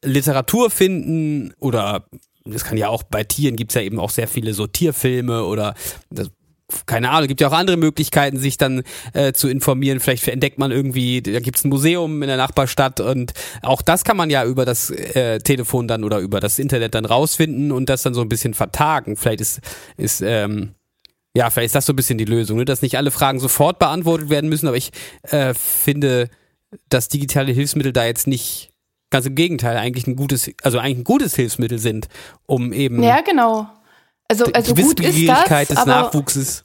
Literatur 0.04 0.70
finden 0.70 1.54
oder 1.58 2.06
das 2.44 2.64
kann 2.64 2.76
ja 2.76 2.88
auch 2.88 3.02
bei 3.02 3.24
Tieren 3.24 3.56
gibt's 3.56 3.74
ja 3.74 3.80
eben 3.80 3.98
auch 3.98 4.10
sehr 4.10 4.28
viele 4.28 4.54
so 4.54 4.66
Tierfilme 4.66 5.44
oder 5.44 5.74
das, 6.10 6.30
keine 6.86 7.10
Ahnung, 7.10 7.28
gibt 7.28 7.40
ja 7.40 7.48
auch 7.48 7.52
andere 7.52 7.76
Möglichkeiten, 7.76 8.38
sich 8.38 8.58
dann 8.58 8.82
äh, 9.12 9.32
zu 9.32 9.48
informieren. 9.48 10.00
Vielleicht 10.00 10.26
entdeckt 10.28 10.58
man 10.58 10.70
irgendwie, 10.70 11.22
da 11.22 11.40
gibt's 11.40 11.64
ein 11.64 11.68
Museum 11.68 12.22
in 12.22 12.28
der 12.28 12.36
Nachbarstadt 12.36 13.00
und 13.00 13.32
auch 13.62 13.82
das 13.82 14.04
kann 14.04 14.16
man 14.16 14.30
ja 14.30 14.44
über 14.44 14.64
das 14.64 14.90
äh, 14.90 15.38
Telefon 15.40 15.88
dann 15.88 16.04
oder 16.04 16.18
über 16.18 16.40
das 16.40 16.58
Internet 16.58 16.94
dann 16.94 17.04
rausfinden 17.04 17.72
und 17.72 17.88
das 17.88 18.02
dann 18.02 18.14
so 18.14 18.20
ein 18.20 18.28
bisschen 18.28 18.54
vertagen. 18.54 19.16
Vielleicht 19.16 19.40
ist, 19.40 19.60
ist 19.96 20.20
ähm, 20.20 20.74
ja, 21.36 21.50
vielleicht 21.50 21.66
ist 21.66 21.74
das 21.74 21.86
so 21.86 21.92
ein 21.92 21.96
bisschen 21.96 22.18
die 22.18 22.24
Lösung, 22.24 22.58
ne? 22.58 22.64
dass 22.64 22.82
nicht 22.82 22.96
alle 22.96 23.10
Fragen 23.10 23.40
sofort 23.40 23.78
beantwortet 23.78 24.30
werden 24.30 24.48
müssen, 24.48 24.68
aber 24.68 24.76
ich 24.76 24.92
äh, 25.24 25.52
finde, 25.54 26.30
dass 26.88 27.08
digitale 27.08 27.52
Hilfsmittel 27.52 27.92
da 27.92 28.04
jetzt 28.04 28.26
nicht, 28.26 28.70
ganz 29.10 29.26
im 29.26 29.34
Gegenteil, 29.34 29.76
eigentlich 29.76 30.06
ein 30.06 30.16
gutes, 30.16 30.50
also 30.62 30.78
eigentlich 30.78 30.98
ein 30.98 31.04
gutes 31.04 31.34
Hilfsmittel 31.34 31.78
sind, 31.78 32.08
um 32.46 32.72
eben 32.72 33.02
Ja, 33.02 33.20
genau. 33.20 33.68
Also, 34.28 34.46
also 34.52 34.74
die 34.74 34.82
gut 34.82 35.00
ist 35.00 35.28
das, 35.28 35.68
des 35.68 35.76
aber 35.76 35.90
Nachwuchses. 35.90 36.64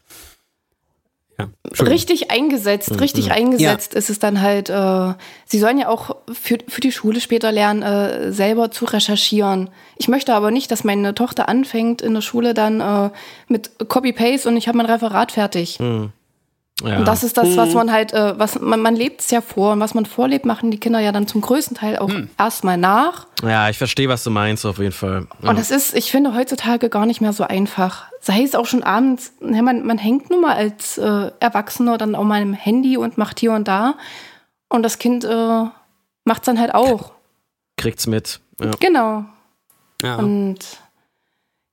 Ja, 1.37 1.47
richtig 1.85 2.31
eingesetzt, 2.31 2.99
richtig 2.99 3.31
eingesetzt 3.31 3.93
ist 3.93 4.09
es 4.09 4.19
dann 4.19 4.41
halt, 4.41 4.69
äh, 4.69 5.13
sie 5.45 5.59
sollen 5.59 5.77
ja 5.77 5.87
auch 5.87 6.17
für, 6.31 6.57
für 6.67 6.81
die 6.81 6.91
Schule 6.91 7.21
später 7.21 7.51
lernen, 7.51 7.81
äh, 7.81 8.33
selber 8.33 8.71
zu 8.71 8.83
recherchieren. 8.85 9.69
Ich 9.95 10.09
möchte 10.09 10.33
aber 10.33 10.51
nicht, 10.51 10.69
dass 10.69 10.83
meine 10.83 11.15
Tochter 11.15 11.47
anfängt 11.47 12.01
in 12.01 12.13
der 12.13 12.21
Schule 12.21 12.53
dann 12.53 12.81
äh, 12.81 13.09
mit 13.47 13.71
Copy-Paste 13.87 14.49
und 14.49 14.57
ich 14.57 14.67
habe 14.67 14.77
mein 14.77 14.87
Referat 14.87 15.31
fertig. 15.31 15.79
Ja. 16.83 16.97
Und 16.99 17.07
das 17.07 17.23
ist 17.23 17.37
das, 17.37 17.57
was 17.57 17.73
man 17.73 17.91
halt, 17.91 18.13
äh, 18.13 18.39
was 18.39 18.59
man, 18.59 18.79
man 18.79 18.95
lebt 18.95 19.21
es 19.21 19.31
ja 19.31 19.41
vor 19.41 19.73
und 19.73 19.79
was 19.79 19.93
man 19.93 20.05
vorlebt, 20.05 20.45
machen 20.45 20.71
die 20.71 20.79
Kinder 20.79 20.99
ja 20.99 21.11
dann 21.11 21.27
zum 21.27 21.41
größten 21.41 21.75
Teil 21.75 21.97
auch 21.97 22.11
erstmal 22.37 22.77
nach. 22.77 23.27
ja, 23.43 23.69
ich 23.69 23.77
verstehe, 23.77 24.07
was 24.07 24.23
du 24.23 24.29
meinst, 24.29 24.65
auf 24.65 24.79
jeden 24.79 24.91
Fall. 24.91 25.27
Ja. 25.41 25.49
Und 25.49 25.59
das 25.59 25.71
ist, 25.71 25.95
ich 25.95 26.11
finde, 26.11 26.33
heutzutage 26.35 26.89
gar 26.89 27.05
nicht 27.05 27.21
mehr 27.21 27.33
so 27.33 27.43
einfach. 27.43 28.05
Sei 28.21 28.43
es 28.43 28.55
auch 28.55 28.65
schon 28.65 28.83
abends, 28.83 29.33
ja, 29.41 29.61
man, 29.61 29.85
man 29.85 29.97
hängt 29.97 30.29
nun 30.29 30.41
mal 30.41 30.55
als 30.55 30.97
äh, 30.97 31.31
Erwachsener 31.39 31.97
dann 31.97 32.15
auch 32.15 32.23
mal 32.23 32.41
im 32.41 32.53
Handy 32.53 32.97
und 32.97 33.17
macht 33.17 33.39
hier 33.39 33.51
und 33.51 33.67
da. 33.67 33.95
Und 34.69 34.83
das 34.83 34.99
Kind 34.99 35.25
äh, 35.25 35.63
macht 36.23 36.41
es 36.41 36.45
dann 36.45 36.59
halt 36.59 36.73
auch. 36.73 37.11
Kriegt's 37.77 38.07
mit. 38.07 38.39
Ja. 38.61 38.71
Genau. 38.79 39.25
Ja. 40.01 40.15
Und 40.15 40.59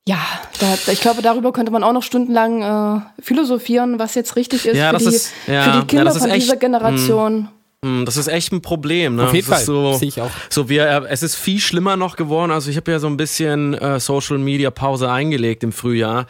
ja, 0.09 0.18
da, 0.61 0.92
ich 0.92 1.00
glaube, 1.00 1.22
darüber 1.22 1.52
könnte 1.52 1.72
man 1.72 1.82
auch 1.82 1.92
noch 1.92 2.02
stundenlang 2.02 2.62
äh, 2.62 3.00
philosophieren, 3.22 3.98
was 3.98 4.14
jetzt 4.14 4.36
richtig 4.36 4.66
ist, 4.66 4.76
Ja, 4.76 4.88
für, 4.88 4.92
das 4.94 5.02
die, 5.04 5.14
ist- 5.14 5.32
ja, 5.46 5.62
für 5.62 5.70
ja, 5.70 5.80
die 5.80 5.86
Kinder 5.86 6.04
das 6.04 6.16
ist 6.16 6.22
von 6.22 6.30
echt- 6.30 6.42
dieser 6.44 6.57
Generation. 6.57 7.48
Hm, 7.84 8.04
Das 8.07 8.16
ist 8.16 8.28
echt 8.28 8.52
ein 8.52 8.62
Problem. 8.62 9.16
Ne? 9.16 9.24
Auf 9.24 9.34
jeden 9.34 9.46
das 9.48 9.54
Fall, 9.54 9.61
Ist 9.61 9.66
so, 9.66 9.92
sehe 9.94 10.09
ich 10.09 10.20
auch. 10.20 10.30
So 10.48 10.68
wir, 10.68 10.86
äh, 10.86 11.02
es 11.09 11.22
ist 11.22 11.34
viel 11.34 11.59
schlimmer 11.61 11.96
noch 11.96 12.16
geworden. 12.16 12.50
Also 12.50 12.70
ich 12.70 12.76
habe 12.76 12.90
ja 12.90 12.98
so 12.98 13.07
ein 13.07 13.16
bisschen 13.16 13.74
äh, 13.74 14.00
Social 14.00 14.38
Media 14.38 14.70
Pause 14.70 15.11
eingelegt 15.11 15.62
im 15.62 15.72
Frühjahr. 15.72 16.26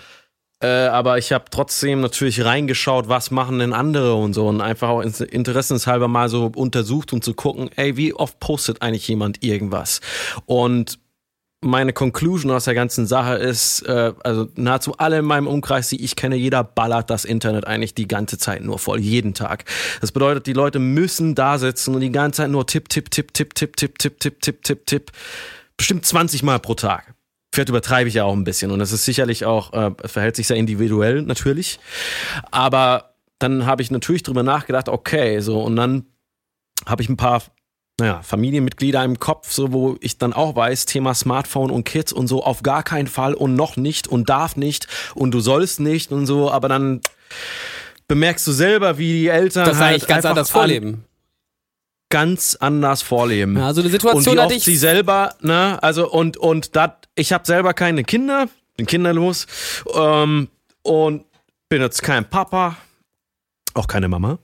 Äh, 0.63 0.67
aber 0.87 1.19
ich 1.19 1.33
habe 1.33 1.45
trotzdem 1.51 2.01
natürlich 2.01 2.43
reingeschaut, 2.45 3.09
was 3.09 3.31
machen 3.31 3.59
denn 3.59 3.75
andere 3.75 4.15
und 4.15 4.33
so 4.33 4.49
und 4.49 4.61
einfach 4.63 4.89
auch 4.89 5.03
interessenshalber 5.03 6.09
mal 6.09 6.29
so 6.31 6.51
untersucht, 6.55 7.13
um 7.13 7.21
zu 7.21 7.35
gucken, 7.35 7.69
ey, 7.77 7.97
wie 7.99 8.15
oft 8.15 8.41
postet 8.41 8.81
eigentlich 8.81 9.07
jemand 9.07 9.45
irgendwas? 9.45 10.01
Und 10.47 10.99
meine 11.63 11.93
Conclusion 11.93 12.51
aus 12.51 12.65
der 12.65 12.75
ganzen 12.75 13.07
Sache 13.07 13.35
ist, 13.35 13.83
äh, 13.83 14.13
also 14.23 14.49
nahezu 14.57 14.95
alle 14.99 15.19
in 15.19 15.25
meinem 15.25 15.47
Umkreis, 15.47 15.89
die 15.89 16.05
ich 16.05 16.15
kenne, 16.15 16.37
jeder 16.37 16.63
ballert 16.63 17.11
das 17.11 17.25
Internet 17.25 17.67
eigentlich 17.67 17.95
die 17.95 18.07
ganze 18.09 18.39
Zeit 18.39 18.63
nur 18.63 18.79
voll, 18.79 19.01
jeden 19.01 19.35
Tag. 19.35 19.65
Das 20.01 20.13
bedeutet, 20.13 20.47
die 20.47 20.53
Leute 20.53 20.79
müssen 20.79 21.35
da 21.35 21.59
sitzen 21.59 21.95
und 21.95 22.01
die 22.01 22.13
ganze 22.13 22.43
Zeit 22.43 22.51
nur 22.51 22.67
tipp, 22.67 22.89
tipp, 22.89 23.11
tipp, 23.11 23.33
tipp, 23.35 23.55
tipp, 23.55 23.77
tipp, 23.77 23.99
tipp, 23.99 24.21
tipp, 24.21 24.41
tipp, 24.43 24.63
tipp, 24.63 24.87
tipp. 24.87 25.13
Bestimmt 25.77 26.05
20 26.05 26.43
Mal 26.43 26.59
pro 26.59 26.75
Tag. 26.75 27.15
Vielleicht 27.53 27.71
übertreibe 27.71 28.09
ich 28.09 28.15
ja 28.15 28.25
auch 28.25 28.35
ein 28.35 28.45
bisschen 28.45 28.71
und 28.71 28.81
es 28.81 28.93
ist 28.93 29.05
sicherlich 29.05 29.47
auch, 29.47 29.73
äh, 29.73 29.91
verhält 30.05 30.37
sich 30.37 30.47
sehr 30.47 30.57
individuell 30.57 31.23
natürlich. 31.23 31.79
Aber 32.51 33.15
dann 33.39 33.67
habe 33.67 33.83
ich 33.83 33.91
natürlich 33.91 34.23
drüber 34.23 34.43
nachgedacht, 34.43 34.89
okay, 34.89 35.41
so 35.41 35.63
und 35.63 35.77
dann 35.77 36.05
habe 36.85 37.03
ich 37.03 37.09
ein 37.09 37.17
paar 37.17 37.43
naja, 37.99 38.21
Familienmitglieder 38.23 39.03
im 39.05 39.19
Kopf, 39.19 39.51
so 39.51 39.73
wo 39.73 39.97
ich 40.01 40.19
dann 40.19 40.33
auch 40.33 40.55
weiß, 40.55 40.87
Thema 40.87 41.15
Smartphone 41.15 41.71
und 41.71 41.85
Kids 41.85 42.13
und 42.13 42.27
so 42.27 42.45
auf 42.45 42.63
gar 42.63 42.83
keinen 42.83 43.07
Fall 43.07 43.33
und 43.35 43.55
noch 43.55 43.77
nicht 43.77 44.07
und 44.07 44.29
darf 44.29 44.57
nicht 44.57 44.87
und 45.15 45.31
du 45.31 45.41
sollst 45.41 45.81
nicht 45.81 46.13
und 46.13 46.27
so, 46.27 46.51
aber 46.51 46.69
dann 46.69 47.01
bemerkst 48.07 48.47
du 48.47 48.53
selber, 48.53 48.99
wie 48.99 49.13
die 49.13 49.29
Eltern 49.29 49.65
das 49.65 49.79
halt 49.79 49.95
eigentlich 49.95 50.07
ganz 50.07 50.25
anders 50.25 50.51
vorleben. 50.51 51.05
Ganz 52.09 52.57
anders 52.61 53.03
vorleben. 53.03 53.57
Ja, 53.57 53.67
also 53.67 53.81
eine 53.81 53.89
und 53.89 53.93
Situation 53.93 54.37
wie 54.37 54.41
hatte 54.41 54.47
oft 54.47 54.57
ich. 54.57 54.65
sie 54.65 54.77
selber, 54.77 55.35
ne, 55.41 55.83
also 55.83 56.09
und 56.11 56.37
und 56.37 56.77
dat, 56.77 57.09
ich 57.15 57.33
habe 57.33 57.47
selber 57.47 57.75
keine 57.75 58.05
Kinder, 58.05 58.49
bin 58.77 58.87
kinderlos 58.87 59.47
ähm, 59.95 60.49
und 60.83 61.25
bin 61.69 61.83
jetzt 61.83 62.03
kein 62.03 62.29
Papa, 62.29 62.77
auch 63.77 63.87
keine 63.87 64.09
Mama, 64.09 64.39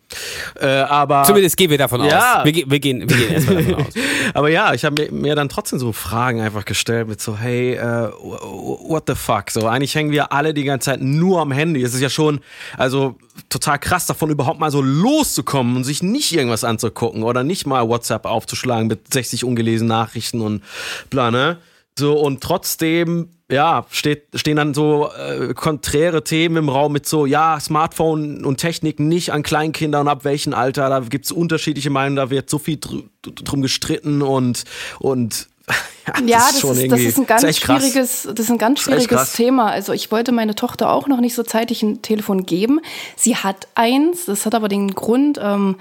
äh, 0.61 0.67
aber 0.67 1.25
Zumindest 1.25 1.57
gehen 1.57 1.71
wir 1.71 1.79
davon 1.79 2.05
Ja. 2.05 2.41
aus. 2.41 2.45
Wir, 2.45 2.71
wir 2.71 2.81
gehen, 2.81 3.09
wir 3.09 3.17
gehen 3.17 3.33
erstmal 3.33 3.57
davon 3.65 3.87
aus. 3.87 3.95
aber 4.35 4.51
ja, 4.51 4.75
ich 4.75 4.85
habe 4.85 5.03
mir, 5.03 5.13
mir 5.13 5.35
dann 5.35 5.49
trotzdem 5.49 5.79
so 5.79 5.93
Fragen 5.93 6.41
einfach 6.41 6.65
gestellt 6.65 7.09
mit 7.09 7.21
so, 7.21 7.37
hey, 7.37 7.75
äh, 7.75 8.11
what 8.13 9.05
the 9.07 9.15
fuck? 9.15 9.51
So, 9.51 9.67
eigentlich 9.67 9.95
hängen 9.95 10.11
wir 10.11 10.33
alle 10.33 10.55
die 10.55 10.65
ganze 10.65 10.87
Zeit 10.87 11.01
nur 11.01 11.41
am 11.41 11.53
Handy. 11.53 11.83
Es 11.83 11.95
ist 11.95 12.01
ja 12.01 12.11
schon, 12.11 12.41
also 12.77 13.17
total 13.49 13.79
krass 13.79 14.07
davon 14.07 14.31
überhaupt 14.31 14.61
mal 14.61 14.71
so 14.71 14.83
loszukommen 14.83 15.77
und 15.77 15.85
sich 15.85 16.03
nicht 16.03 16.33
irgendwas 16.33 16.65
anzugucken 16.65 17.23
oder 17.23 17.45
nicht 17.45 17.67
mal 17.67 17.89
WhatsApp 17.89 18.27
aufzuschlagen 18.27 18.89
mit 18.89 19.13
60 19.13 19.45
ungelesenen 19.45 19.89
Nachrichten 19.89 20.41
und 20.41 20.63
bla, 21.11 21.31
ne? 21.31 21.59
So, 21.99 22.19
und 22.19 22.41
trotzdem, 22.43 23.29
ja, 23.53 23.87
steht, 23.91 24.25
stehen 24.35 24.57
dann 24.57 24.75
so 24.75 25.09
äh, 25.13 25.55
konträre 25.55 26.25
Themen 26.25 26.57
im 26.57 26.69
Raum 26.69 26.93
mit 26.93 27.07
so, 27.07 27.27
ja, 27.27 27.61
Smartphone 27.61 28.45
und 28.45 28.57
Technik 28.59 28.99
nicht 28.99 29.31
an 29.33 29.43
Kleinkinder 29.43 30.01
und 30.01 30.09
ab 30.09 30.25
welchem 30.25 30.55
Alter, 30.55 30.89
da 30.89 31.01
gibt's 31.01 31.31
unterschiedliche 31.31 31.91
Meinungen, 31.91 32.17
da 32.17 32.31
wird 32.31 32.49
so 32.51 32.59
viel 32.59 32.77
dr 32.79 33.03
drum 33.45 33.63
gestritten 33.63 34.23
und, 34.23 34.65
und 34.99 35.49
ja, 36.07 36.27
Ja, 36.27 36.39
das, 36.39 36.61
schon 36.61 36.71
ist, 36.73 36.77
das 36.79 36.83
irgendwie- 36.83 37.05
ist 37.05 37.19
ein 37.19 37.27
ganz 37.27 37.43
echt 37.45 37.63
krass. 37.63 37.83
schwieriges, 37.83 38.23
das 38.23 38.41
ist 38.47 38.51
ein 38.51 38.59
ganz 38.59 38.85
Das 38.85 38.97
ist 38.97 39.05
schwieriges. 39.05 39.33
Thema. 39.35 39.71
Also 39.71 39.93
ich 39.93 40.11
wollte 40.11 40.33
meine 40.33 40.55
Tochter 40.57 40.91
auch 40.91 41.07
noch 41.07 41.21
nicht 41.21 41.35
so 41.35 41.43
zeitig 41.45 41.83
ein 41.83 42.03
Telefon 42.03 42.45
geben. 42.47 42.81
Sie 43.17 43.37
hat 43.37 43.69
eins, 43.77 44.25
das 44.27 44.45
hat 44.45 44.55
aber 44.57 44.69
den 44.69 44.93
Grund, 44.95 45.39
ähm, 45.41 45.77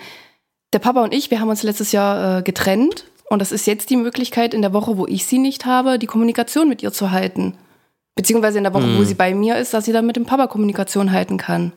der 0.73 0.79
Papa 0.79 1.03
und 1.03 1.13
ich, 1.13 1.31
wir 1.31 1.39
haben 1.41 1.49
uns 1.49 1.63
letztes 1.63 1.91
Jahr 1.91 2.37
äh, 2.39 2.41
getrennt 2.43 3.05
und 3.31 3.39
das 3.39 3.53
ist 3.53 3.65
jetzt 3.65 3.89
die 3.89 3.95
Möglichkeit 3.95 4.53
in 4.53 4.61
der 4.61 4.73
Woche, 4.73 4.97
wo 4.97 5.07
ich 5.07 5.25
sie 5.25 5.37
nicht 5.39 5.65
habe, 5.65 5.97
die 5.97 6.05
Kommunikation 6.05 6.67
mit 6.67 6.83
ihr 6.83 6.91
zu 6.91 7.11
halten. 7.11 7.55
Beziehungsweise 8.13 8.57
in 8.57 8.65
der 8.65 8.73
Woche, 8.73 8.87
Mhm. 8.87 8.97
wo 8.97 9.03
sie 9.05 9.13
bei 9.13 9.33
mir 9.33 9.55
ist, 9.57 9.73
dass 9.73 9.85
sie 9.85 9.93
dann 9.93 10.05
mit 10.05 10.17
dem 10.17 10.25
Papa 10.25 10.47
Kommunikation 10.47 11.13
halten 11.13 11.37
kann. 11.37 11.71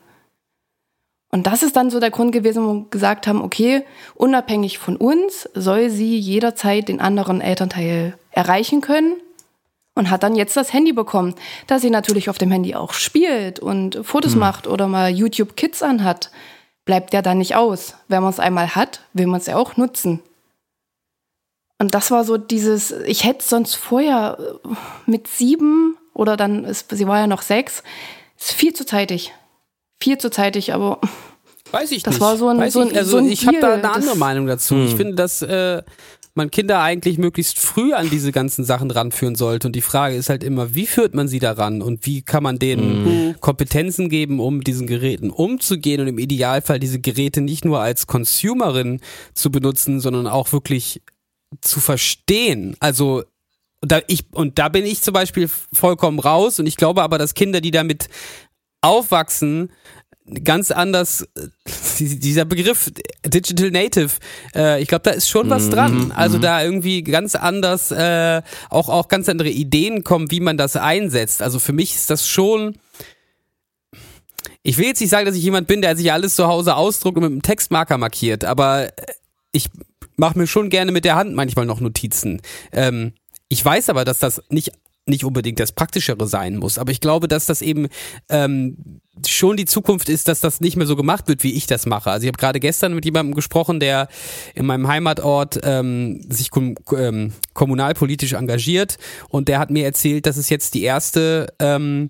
Und 1.30 1.46
das 1.46 1.62
ist 1.62 1.76
dann 1.76 1.90
so 1.90 2.00
der 2.00 2.10
Grund 2.10 2.32
gewesen, 2.32 2.64
wo 2.66 2.74
wir 2.74 2.86
gesagt 2.90 3.28
haben, 3.28 3.40
okay, 3.40 3.84
unabhängig 4.16 4.78
von 4.78 4.96
uns 4.96 5.48
soll 5.54 5.90
sie 5.90 6.18
jederzeit 6.18 6.88
den 6.88 7.00
anderen 7.00 7.40
Elternteil 7.40 8.18
erreichen 8.32 8.80
können 8.80 9.14
und 9.94 10.10
hat 10.10 10.24
dann 10.24 10.34
jetzt 10.34 10.56
das 10.56 10.72
Handy 10.72 10.92
bekommen. 10.92 11.34
Da 11.68 11.78
sie 11.78 11.90
natürlich 11.90 12.30
auf 12.30 12.38
dem 12.38 12.50
Handy 12.50 12.74
auch 12.74 12.92
spielt 12.94 13.60
und 13.60 14.00
Fotos 14.02 14.34
macht 14.34 14.66
oder 14.66 14.88
mal 14.88 15.08
YouTube 15.08 15.54
Kids 15.56 15.84
anhat, 15.84 16.32
bleibt 16.84 17.12
der 17.12 17.22
dann 17.22 17.38
nicht 17.38 17.54
aus. 17.54 17.94
Wenn 18.08 18.22
man 18.24 18.30
es 18.30 18.40
einmal 18.40 18.74
hat, 18.74 19.02
will 19.12 19.28
man 19.28 19.38
es 19.40 19.46
ja 19.46 19.56
auch 19.56 19.76
nutzen. 19.76 20.18
Und 21.78 21.94
das 21.94 22.10
war 22.10 22.24
so 22.24 22.36
dieses, 22.36 22.92
ich 23.06 23.24
hätte 23.24 23.44
sonst 23.44 23.74
vorher 23.74 24.38
äh, 24.64 24.68
mit 25.10 25.26
sieben 25.28 25.96
oder 26.14 26.36
dann, 26.36 26.64
ist, 26.64 26.86
sie 26.96 27.06
war 27.06 27.18
ja 27.18 27.26
noch 27.26 27.42
sechs, 27.42 27.82
ist 28.38 28.52
viel 28.52 28.72
zu 28.72 28.86
zeitig. 28.86 29.32
Viel 30.02 30.18
zu 30.18 30.30
zeitig, 30.30 30.72
aber 30.74 31.00
Weiß 31.72 31.90
ich 31.90 32.02
Das 32.04 32.14
nicht. 32.14 32.20
war 32.20 32.36
so 32.36 32.48
ein- 32.48 32.58
Weiß 32.58 32.72
so 32.74 32.80
ein- 32.80 32.90
ich, 32.90 32.96
also 32.96 33.10
so 33.12 33.16
ein 33.18 33.26
ich 33.30 33.46
habe 33.46 33.58
da 33.58 33.72
eine 33.74 33.90
andere 33.90 34.10
das- 34.10 34.18
Meinung 34.18 34.46
dazu. 34.46 34.76
Ich 34.84 34.94
finde, 34.94 35.14
dass 35.16 35.42
äh, 35.42 35.82
man 36.34 36.50
Kinder 36.50 36.80
eigentlich 36.80 37.18
möglichst 37.18 37.58
früh 37.58 37.92
an 37.94 38.10
diese 38.10 38.30
ganzen 38.30 38.64
Sachen 38.64 38.90
ranführen 38.92 39.34
sollte. 39.34 39.68
Und 39.68 39.74
die 39.74 39.80
Frage 39.80 40.14
ist 40.14 40.28
halt 40.28 40.44
immer, 40.44 40.74
wie 40.76 40.86
führt 40.86 41.14
man 41.14 41.26
sie 41.26 41.38
daran 41.40 41.82
und 41.82 42.06
wie 42.06 42.22
kann 42.22 42.42
man 42.44 42.58
denen 42.60 43.34
Kompetenzen 43.40 44.08
geben, 44.08 44.38
um 44.40 44.58
mit 44.58 44.66
diesen 44.68 44.86
Geräten 44.86 45.30
umzugehen 45.30 46.00
und 46.00 46.06
im 46.08 46.18
Idealfall 46.18 46.78
diese 46.78 47.00
Geräte 47.00 47.40
nicht 47.40 47.64
nur 47.64 47.80
als 47.80 48.06
Consumerin 48.06 49.00
zu 49.32 49.50
benutzen, 49.50 49.98
sondern 50.00 50.26
auch 50.28 50.52
wirklich 50.52 51.02
zu 51.60 51.80
verstehen. 51.80 52.76
Also 52.80 53.24
da 53.80 54.00
ich 54.06 54.24
und 54.32 54.58
da 54.58 54.68
bin 54.68 54.86
ich 54.86 55.02
zum 55.02 55.14
Beispiel 55.14 55.48
vollkommen 55.72 56.18
raus 56.18 56.58
und 56.58 56.66
ich 56.66 56.76
glaube 56.76 57.02
aber, 57.02 57.18
dass 57.18 57.34
Kinder, 57.34 57.60
die 57.60 57.70
damit 57.70 58.08
aufwachsen, 58.80 59.72
ganz 60.42 60.70
anders 60.70 61.28
äh, 61.36 61.48
dieser 61.98 62.44
Begriff 62.44 62.90
Digital 63.26 63.70
Native, 63.70 64.12
äh, 64.54 64.80
ich 64.82 64.88
glaube, 64.88 65.02
da 65.02 65.10
ist 65.10 65.28
schon 65.28 65.50
was 65.50 65.70
dran. 65.70 66.12
Also 66.12 66.38
da 66.38 66.62
irgendwie 66.62 67.02
ganz 67.02 67.34
anders, 67.34 67.90
äh, 67.90 68.42
auch 68.70 68.88
auch 68.88 69.08
ganz 69.08 69.28
andere 69.28 69.50
Ideen 69.50 70.04
kommen, 70.04 70.30
wie 70.30 70.40
man 70.40 70.56
das 70.56 70.76
einsetzt. 70.76 71.42
Also 71.42 71.58
für 71.58 71.72
mich 71.72 71.94
ist 71.94 72.10
das 72.10 72.28
schon 72.28 72.78
ich 74.66 74.78
will 74.78 74.86
jetzt 74.86 75.00
nicht 75.00 75.10
sagen, 75.10 75.26
dass 75.26 75.36
ich 75.36 75.44
jemand 75.44 75.68
bin, 75.68 75.82
der 75.82 75.94
sich 75.94 76.10
alles 76.10 76.34
zu 76.34 76.46
Hause 76.46 76.74
ausdruckt 76.74 77.18
und 77.18 77.22
mit 77.22 77.32
einem 77.32 77.42
Textmarker 77.42 77.98
markiert, 77.98 78.44
aber 78.44 78.86
äh, 78.86 79.12
ich 79.52 79.68
mache 80.16 80.38
mir 80.38 80.46
schon 80.46 80.70
gerne 80.70 80.92
mit 80.92 81.04
der 81.04 81.16
Hand 81.16 81.34
manchmal 81.34 81.66
noch 81.66 81.80
Notizen. 81.80 82.40
Ähm, 82.72 83.12
ich 83.48 83.64
weiß 83.64 83.90
aber, 83.90 84.04
dass 84.04 84.18
das 84.18 84.42
nicht 84.48 84.72
nicht 85.06 85.24
unbedingt 85.24 85.60
das 85.60 85.72
Praktischere 85.72 86.26
sein 86.26 86.56
muss, 86.56 86.78
aber 86.78 86.90
ich 86.90 87.00
glaube, 87.00 87.28
dass 87.28 87.46
das 87.46 87.60
eben 87.60 87.88
ähm, 88.30 89.00
schon 89.26 89.56
die 89.56 89.66
Zukunft 89.66 90.08
ist, 90.08 90.28
dass 90.28 90.40
das 90.40 90.60
nicht 90.60 90.76
mehr 90.76 90.86
so 90.86 90.96
gemacht 90.96 91.28
wird, 91.28 91.42
wie 91.42 91.52
ich 91.52 91.66
das 91.66 91.86
mache. 91.86 92.10
Also 92.10 92.24
ich 92.24 92.28
habe 92.28 92.38
gerade 92.38 92.58
gestern 92.58 92.94
mit 92.94 93.04
jemandem 93.04 93.34
gesprochen, 93.34 93.80
der 93.80 94.08
in 94.54 94.66
meinem 94.66 94.88
Heimatort 94.88 95.60
ähm, 95.62 96.24
sich 96.30 96.50
kom 96.50 96.74
ähm, 96.96 97.32
kommunalpolitisch 97.52 98.32
engagiert 98.32 98.96
und 99.28 99.48
der 99.48 99.58
hat 99.58 99.70
mir 99.70 99.84
erzählt, 99.84 100.26
dass 100.26 100.38
es 100.38 100.48
jetzt 100.48 100.74
die 100.74 100.82
erste 100.82 101.52
ähm, 101.58 102.08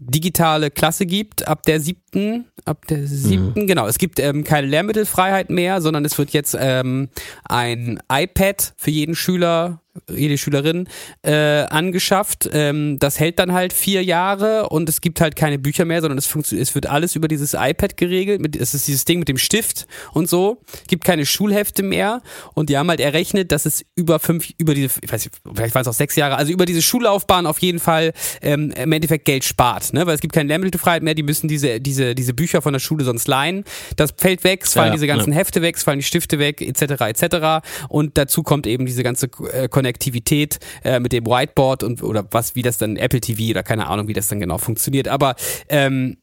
digitale 0.00 0.70
Klasse 0.70 1.06
gibt 1.06 1.48
ab 1.48 1.62
der 1.62 1.80
siebten, 1.80 2.46
ab 2.64 2.86
der 2.86 3.06
siebten, 3.06 3.66
genau. 3.66 3.86
Es 3.86 3.98
gibt 3.98 4.18
ähm, 4.18 4.44
keine 4.44 4.66
Lehrmittelfreiheit 4.66 5.50
mehr, 5.50 5.80
sondern 5.80 6.04
es 6.04 6.18
wird 6.18 6.30
jetzt 6.30 6.56
ähm, 6.58 7.08
ein 7.44 8.00
iPad 8.10 8.74
für 8.76 8.90
jeden 8.90 9.14
Schüler, 9.14 9.80
jede 10.10 10.38
Schülerin 10.38 10.88
äh, 11.22 11.32
angeschafft. 11.64 12.48
Ähm, 12.52 12.98
das 12.98 13.20
hält 13.20 13.38
dann 13.38 13.52
halt 13.52 13.72
vier 13.72 14.02
Jahre 14.02 14.68
und 14.68 14.88
es 14.88 15.00
gibt 15.00 15.20
halt 15.20 15.36
keine 15.36 15.58
Bücher 15.58 15.84
mehr, 15.84 16.00
sondern 16.00 16.18
es, 16.18 16.26
funktioniert, 16.26 16.68
es 16.68 16.74
wird 16.74 16.86
alles 16.86 17.16
über 17.16 17.28
dieses 17.28 17.54
iPad 17.54 17.96
geregelt. 17.96 18.40
Mit, 18.40 18.56
es 18.56 18.74
ist 18.74 18.86
dieses 18.88 19.04
Ding 19.04 19.18
mit 19.18 19.28
dem 19.28 19.38
Stift 19.38 19.86
und 20.12 20.28
so. 20.28 20.62
Gibt 20.88 21.04
keine 21.04 21.26
Schulhefte 21.26 21.82
mehr 21.82 22.22
und 22.54 22.70
die 22.70 22.78
haben 22.78 22.88
halt 22.88 23.00
errechnet, 23.00 23.52
dass 23.52 23.66
es 23.66 23.84
über 23.94 24.18
fünf, 24.18 24.52
über 24.58 24.74
diese, 24.74 24.98
ich 25.02 25.12
weiß 25.12 25.24
nicht, 25.24 25.36
vielleicht 25.54 25.74
waren 25.74 25.82
es 25.82 25.88
auch 25.88 25.94
sechs 25.94 26.16
Jahre, 26.16 26.36
also 26.36 26.52
über 26.52 26.66
diese 26.66 26.82
Schullaufbahn 26.82 27.46
auf 27.46 27.58
jeden 27.58 27.78
Fall 27.78 28.12
ähm, 28.42 28.70
im 28.72 28.92
Endeffekt 28.92 29.24
Geld 29.24 29.44
spart, 29.44 29.92
ne? 29.92 30.06
Weil 30.06 30.14
es 30.14 30.20
gibt 30.20 30.34
keine 30.34 30.48
Lehrmittelfreiheit 30.48 31.02
mehr, 31.02 31.14
die 31.14 31.22
müssen 31.22 31.48
diese, 31.48 31.80
diese, 31.80 32.14
diese 32.14 32.34
Bücher 32.34 32.62
von 32.62 32.72
der 32.72 32.80
Schule 32.80 33.04
sonst 33.04 33.28
leihen. 33.28 33.64
Das 33.96 34.14
fällt 34.16 34.44
weg, 34.44 34.62
es 34.64 34.74
fallen 34.74 34.88
Ja, 34.88 34.92
diese 34.94 35.06
ganzen 35.06 35.32
Hefte 35.32 35.62
weg, 35.62 35.76
es 35.76 35.82
fallen 35.82 35.98
die 35.98 36.04
Stifte 36.04 36.38
weg, 36.38 36.60
etc. 36.60 37.02
etc. 37.02 37.66
Und 37.88 38.18
dazu 38.18 38.42
kommt 38.42 38.66
eben 38.66 38.86
diese 38.86 39.02
ganze 39.02 39.28
äh, 39.52 39.68
Konnektivität 39.86 40.58
äh, 40.82 40.98
mit 40.98 41.12
dem 41.12 41.26
Whiteboard 41.26 41.84
und 41.84 42.02
oder 42.02 42.26
was, 42.32 42.56
wie 42.56 42.62
das 42.62 42.76
dann 42.76 42.96
Apple 42.96 43.20
TV 43.20 43.50
oder 43.50 43.62
keine 43.62 43.86
Ahnung, 43.86 44.08
wie 44.08 44.12
das 44.12 44.26
dann 44.26 44.40
genau 44.40 44.58
funktioniert. 44.58 45.06
Aber 45.06 45.36
ähm, 45.68 46.16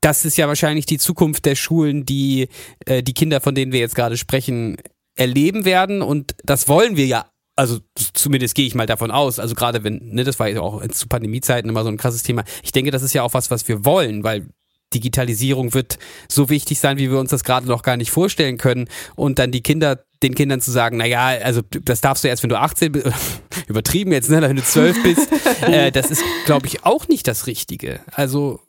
das 0.00 0.24
ist 0.24 0.36
ja 0.36 0.48
wahrscheinlich 0.48 0.86
die 0.86 0.98
Zukunft 0.98 1.46
der 1.46 1.54
Schulen, 1.54 2.04
die 2.04 2.48
äh, 2.86 3.02
die 3.02 3.14
Kinder, 3.14 3.40
von 3.40 3.54
denen 3.54 3.72
wir 3.72 3.78
jetzt 3.78 3.94
gerade 3.94 4.16
sprechen, 4.16 4.76
erleben 5.14 5.64
werden. 5.64 6.02
Und 6.02 6.34
das 6.44 6.68
wollen 6.68 6.96
wir 6.96 7.06
ja. 7.06 7.26
Also 7.56 7.78
zumindest 7.94 8.54
gehe 8.54 8.66
ich 8.66 8.74
mal 8.74 8.86
davon 8.86 9.10
aus. 9.10 9.38
Also 9.38 9.54
gerade 9.54 9.84
wenn, 9.84 9.98
ne, 10.14 10.24
das 10.24 10.38
war 10.38 10.48
ja 10.48 10.60
auch 10.60 10.84
zu 10.88 11.08
Pandemiezeiten 11.08 11.68
immer 11.68 11.82
so 11.82 11.90
ein 11.90 11.98
krasses 11.98 12.22
Thema. 12.22 12.42
Ich 12.62 12.72
denke, 12.72 12.90
das 12.90 13.02
ist 13.02 13.12
ja 13.12 13.22
auch 13.22 13.34
was, 13.34 13.50
was 13.50 13.68
wir 13.68 13.84
wollen, 13.84 14.24
weil 14.24 14.48
Digitalisierung 14.94 15.74
wird 15.74 15.98
so 16.28 16.48
wichtig 16.48 16.80
sein, 16.80 16.98
wie 16.98 17.10
wir 17.10 17.18
uns 17.18 17.30
das 17.30 17.44
gerade 17.44 17.66
noch 17.66 17.82
gar 17.82 17.96
nicht 17.96 18.10
vorstellen 18.10 18.58
können. 18.58 18.88
Und 19.16 19.38
dann 19.38 19.52
die 19.52 19.62
Kinder, 19.62 20.04
den 20.22 20.34
Kindern 20.34 20.60
zu 20.60 20.70
sagen, 20.70 20.96
na 20.96 21.06
ja, 21.06 21.26
also 21.26 21.62
das 21.62 22.00
darfst 22.00 22.24
du 22.24 22.28
erst, 22.28 22.42
wenn 22.42 22.50
du 22.50 22.58
18 22.58 22.92
bist, 22.92 23.06
übertrieben 23.68 24.12
jetzt, 24.12 24.30
ne, 24.30 24.42
wenn 24.42 24.56
du 24.56 24.62
12 24.62 25.02
bist, 25.02 25.28
äh, 25.62 25.90
das 25.92 26.10
ist, 26.10 26.22
glaube 26.46 26.66
ich, 26.66 26.84
auch 26.84 27.08
nicht 27.08 27.26
das 27.26 27.46
Richtige. 27.46 28.00
Also 28.12 28.60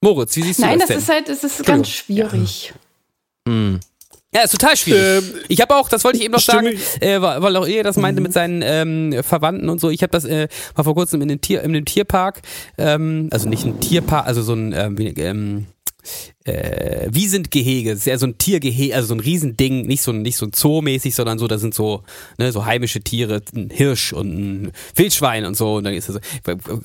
Moritz, 0.00 0.34
wie 0.36 0.42
siehst 0.42 0.58
du 0.58 0.62
Nein, 0.62 0.78
das 0.78 0.88
das 0.88 0.88
denn? 0.88 0.98
ist 0.98 1.08
halt, 1.08 1.28
es 1.28 1.44
ist 1.44 1.64
ganz 1.64 1.88
schwierig. 1.88 2.74
Ja, 3.46 3.78
ist 4.40 4.52
total 4.52 4.76
schwierig. 4.76 5.02
Ähm, 5.02 5.34
ich 5.48 5.60
habe 5.60 5.76
auch, 5.76 5.88
das 5.88 6.04
wollte 6.04 6.18
ich 6.18 6.24
eben 6.24 6.32
noch 6.32 6.40
sagen, 6.40 6.68
äh, 7.00 7.20
weil 7.20 7.56
auch 7.56 7.66
ihr 7.66 7.84
das 7.84 7.96
meinte 7.96 8.22
mit 8.22 8.32
seinen 8.32 8.62
ähm, 8.64 9.22
Verwandten 9.22 9.68
und 9.68 9.80
so. 9.80 9.90
Ich 9.90 10.02
habe 10.02 10.10
das 10.10 10.24
äh, 10.24 10.48
mal 10.76 10.84
vor 10.84 10.94
kurzem 10.94 11.20
in 11.20 11.28
den 11.28 11.40
Tier, 11.40 11.62
in 11.62 11.72
dem 11.72 11.84
Tierpark, 11.84 12.40
ähm, 12.78 13.28
also 13.30 13.48
nicht 13.48 13.64
ein 13.64 13.80
Tierpark, 13.80 14.26
also 14.26 14.42
so 14.42 14.54
ein 14.54 14.72
ähm, 14.72 14.98
wie- 14.98 15.08
ähm, 15.08 15.66
äh, 16.44 17.08
Gehege? 17.50 17.90
Das 17.90 18.00
ist 18.00 18.06
ja 18.06 18.18
so 18.18 18.26
ein 18.26 18.38
Tiergehege, 18.38 18.94
also 18.94 19.08
so 19.08 19.14
ein 19.14 19.20
Riesending, 19.20 19.82
nicht 19.86 20.02
so, 20.02 20.12
nicht 20.12 20.36
so 20.36 20.46
ein 20.46 20.52
Zoo-mäßig, 20.52 21.14
sondern 21.14 21.38
so, 21.38 21.46
da 21.46 21.58
sind 21.58 21.74
so, 21.74 22.02
ne, 22.38 22.52
so 22.52 22.64
heimische 22.64 23.00
Tiere, 23.00 23.42
ein 23.54 23.70
Hirsch 23.70 24.12
und 24.12 24.28
ein 24.66 24.72
Wildschwein 24.96 25.44
und 25.44 25.56
so. 25.56 25.74
Und 25.74 25.84
dann 25.84 25.94
ist 25.94 26.08
das, 26.08 26.18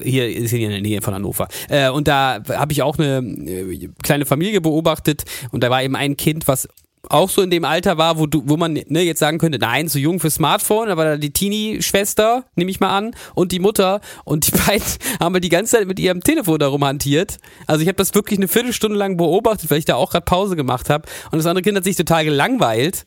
hier 0.03 0.29
ist 0.29 0.51
hier 0.51 0.59
in 0.59 0.69
der 0.71 0.81
Nähe 0.81 1.01
von 1.01 1.13
Hannover. 1.13 1.47
Äh, 1.69 1.89
und 1.89 2.07
da 2.07 2.39
habe 2.49 2.71
ich 2.71 2.81
auch 2.81 2.97
eine 2.99 3.17
äh, 3.19 3.89
kleine 4.03 4.25
Familie 4.25 4.61
beobachtet 4.61 5.23
und 5.51 5.63
da 5.63 5.69
war 5.69 5.81
eben 5.81 5.95
ein 5.95 6.17
Kind, 6.17 6.47
was 6.47 6.67
auch 7.09 7.29
so 7.29 7.41
in 7.41 7.49
dem 7.49 7.65
Alter 7.65 7.97
war, 7.97 8.19
wo 8.19 8.25
du, 8.25 8.43
wo 8.45 8.57
man 8.57 8.73
ne, 8.73 9.01
jetzt 9.01 9.19
sagen 9.19 9.37
könnte, 9.37 9.59
nein, 9.59 9.87
zu 9.87 9.99
jung 9.99 10.19
für 10.19 10.29
Smartphone, 10.29 10.89
aber 10.89 11.17
die 11.17 11.31
Teenie-Schwester, 11.31 12.45
nehme 12.55 12.71
ich 12.71 12.79
mal 12.79 12.95
an, 12.95 13.15
und 13.35 13.51
die 13.51 13.59
Mutter 13.59 14.01
und 14.25 14.47
die 14.47 14.51
beiden 14.67 14.87
haben 15.19 15.33
wir 15.33 15.41
die 15.41 15.49
ganze 15.49 15.77
Zeit 15.77 15.87
mit 15.87 15.99
ihrem 15.99 16.21
Telefon 16.21 16.59
darum 16.59 16.83
hantiert. 16.83 17.37
Also 17.65 17.81
ich 17.81 17.87
habe 17.87 17.97
das 17.97 18.13
wirklich 18.13 18.39
eine 18.39 18.47
Viertelstunde 18.47 18.97
lang 18.97 19.17
beobachtet, 19.17 19.69
weil 19.71 19.79
ich 19.79 19.85
da 19.85 19.95
auch 19.95 20.11
gerade 20.11 20.25
Pause 20.25 20.55
gemacht 20.55 20.89
habe. 20.89 21.07
Und 21.31 21.37
das 21.37 21.45
andere 21.45 21.63
Kind 21.63 21.77
hat 21.77 21.83
sich 21.83 21.95
total 21.95 22.25
gelangweilt. 22.25 23.05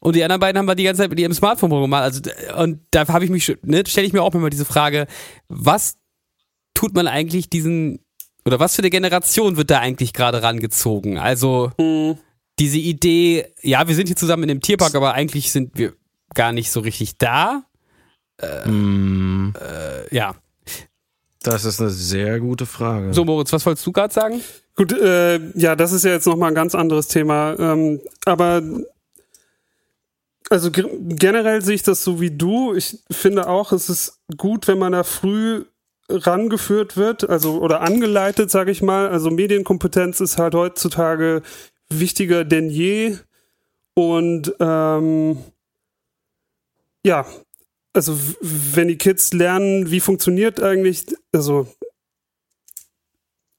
Und 0.00 0.16
die 0.16 0.24
anderen 0.24 0.40
beiden 0.40 0.58
haben 0.58 0.66
wir 0.66 0.74
die 0.74 0.84
ganze 0.84 1.02
Zeit 1.02 1.10
mit 1.10 1.20
ihrem 1.20 1.32
Smartphone 1.32 1.70
rumgemacht. 1.70 2.02
Also, 2.02 2.20
und 2.56 2.80
da 2.90 3.06
habe 3.06 3.24
ich 3.24 3.30
mich, 3.30 3.56
ne, 3.62 3.84
stelle 3.86 4.06
ich 4.06 4.12
mir 4.12 4.22
auch 4.22 4.34
immer 4.34 4.50
diese 4.50 4.64
Frage, 4.64 5.06
was 5.48 5.96
tut 6.74 6.94
man 6.94 7.06
eigentlich 7.06 7.50
diesen, 7.50 8.00
oder 8.44 8.58
was 8.58 8.74
für 8.74 8.82
eine 8.82 8.90
Generation 8.90 9.56
wird 9.56 9.70
da 9.70 9.78
eigentlich 9.78 10.12
gerade 10.12 10.42
rangezogen? 10.42 11.18
Also, 11.18 11.70
mhm 11.78 12.18
diese 12.60 12.78
Idee, 12.78 13.46
ja, 13.62 13.88
wir 13.88 13.94
sind 13.94 14.06
hier 14.06 14.16
zusammen 14.16 14.44
in 14.44 14.50
dem 14.50 14.60
Tierpark, 14.60 14.94
aber 14.94 15.14
eigentlich 15.14 15.50
sind 15.50 15.76
wir 15.78 15.94
gar 16.34 16.52
nicht 16.52 16.70
so 16.70 16.80
richtig 16.80 17.16
da. 17.16 17.64
Äh, 18.38 18.68
mm. 18.68 19.54
äh, 19.58 20.14
ja. 20.14 20.34
Das 21.42 21.64
ist 21.64 21.80
eine 21.80 21.88
sehr 21.88 22.38
gute 22.38 22.66
Frage. 22.66 23.14
So, 23.14 23.24
Moritz, 23.24 23.50
was 23.52 23.64
wolltest 23.64 23.86
du 23.86 23.92
gerade 23.92 24.12
sagen? 24.12 24.42
Gut, 24.76 24.92
äh, 24.92 25.40
ja, 25.58 25.74
das 25.74 25.92
ist 25.92 26.04
ja 26.04 26.12
jetzt 26.12 26.26
nochmal 26.26 26.50
ein 26.50 26.54
ganz 26.54 26.74
anderes 26.74 27.08
Thema. 27.08 27.58
Ähm, 27.58 28.00
aber 28.26 28.62
also 30.50 30.70
generell 30.70 31.62
sehe 31.62 31.76
ich 31.76 31.82
das 31.82 32.04
so 32.04 32.20
wie 32.20 32.30
du. 32.30 32.74
Ich 32.74 32.98
finde 33.10 33.48
auch, 33.48 33.72
es 33.72 33.88
ist 33.88 34.20
gut, 34.36 34.68
wenn 34.68 34.78
man 34.78 34.92
da 34.92 35.02
früh 35.02 35.64
rangeführt 36.10 36.96
wird, 36.96 37.28
also 37.28 37.60
oder 37.60 37.80
angeleitet, 37.80 38.50
sage 38.50 38.70
ich 38.70 38.82
mal. 38.82 39.08
Also 39.08 39.30
Medienkompetenz 39.30 40.20
ist 40.20 40.38
halt 40.38 40.54
heutzutage 40.54 41.42
wichtiger 41.92 42.44
denn 42.44 42.70
je. 42.70 43.16
Und 43.94 44.54
ähm, 44.60 45.38
ja, 47.04 47.26
also 47.92 48.16
wenn 48.40 48.88
die 48.88 48.98
Kids 48.98 49.32
lernen, 49.32 49.90
wie 49.90 50.00
funktioniert 50.00 50.62
eigentlich, 50.62 51.06
also 51.32 51.66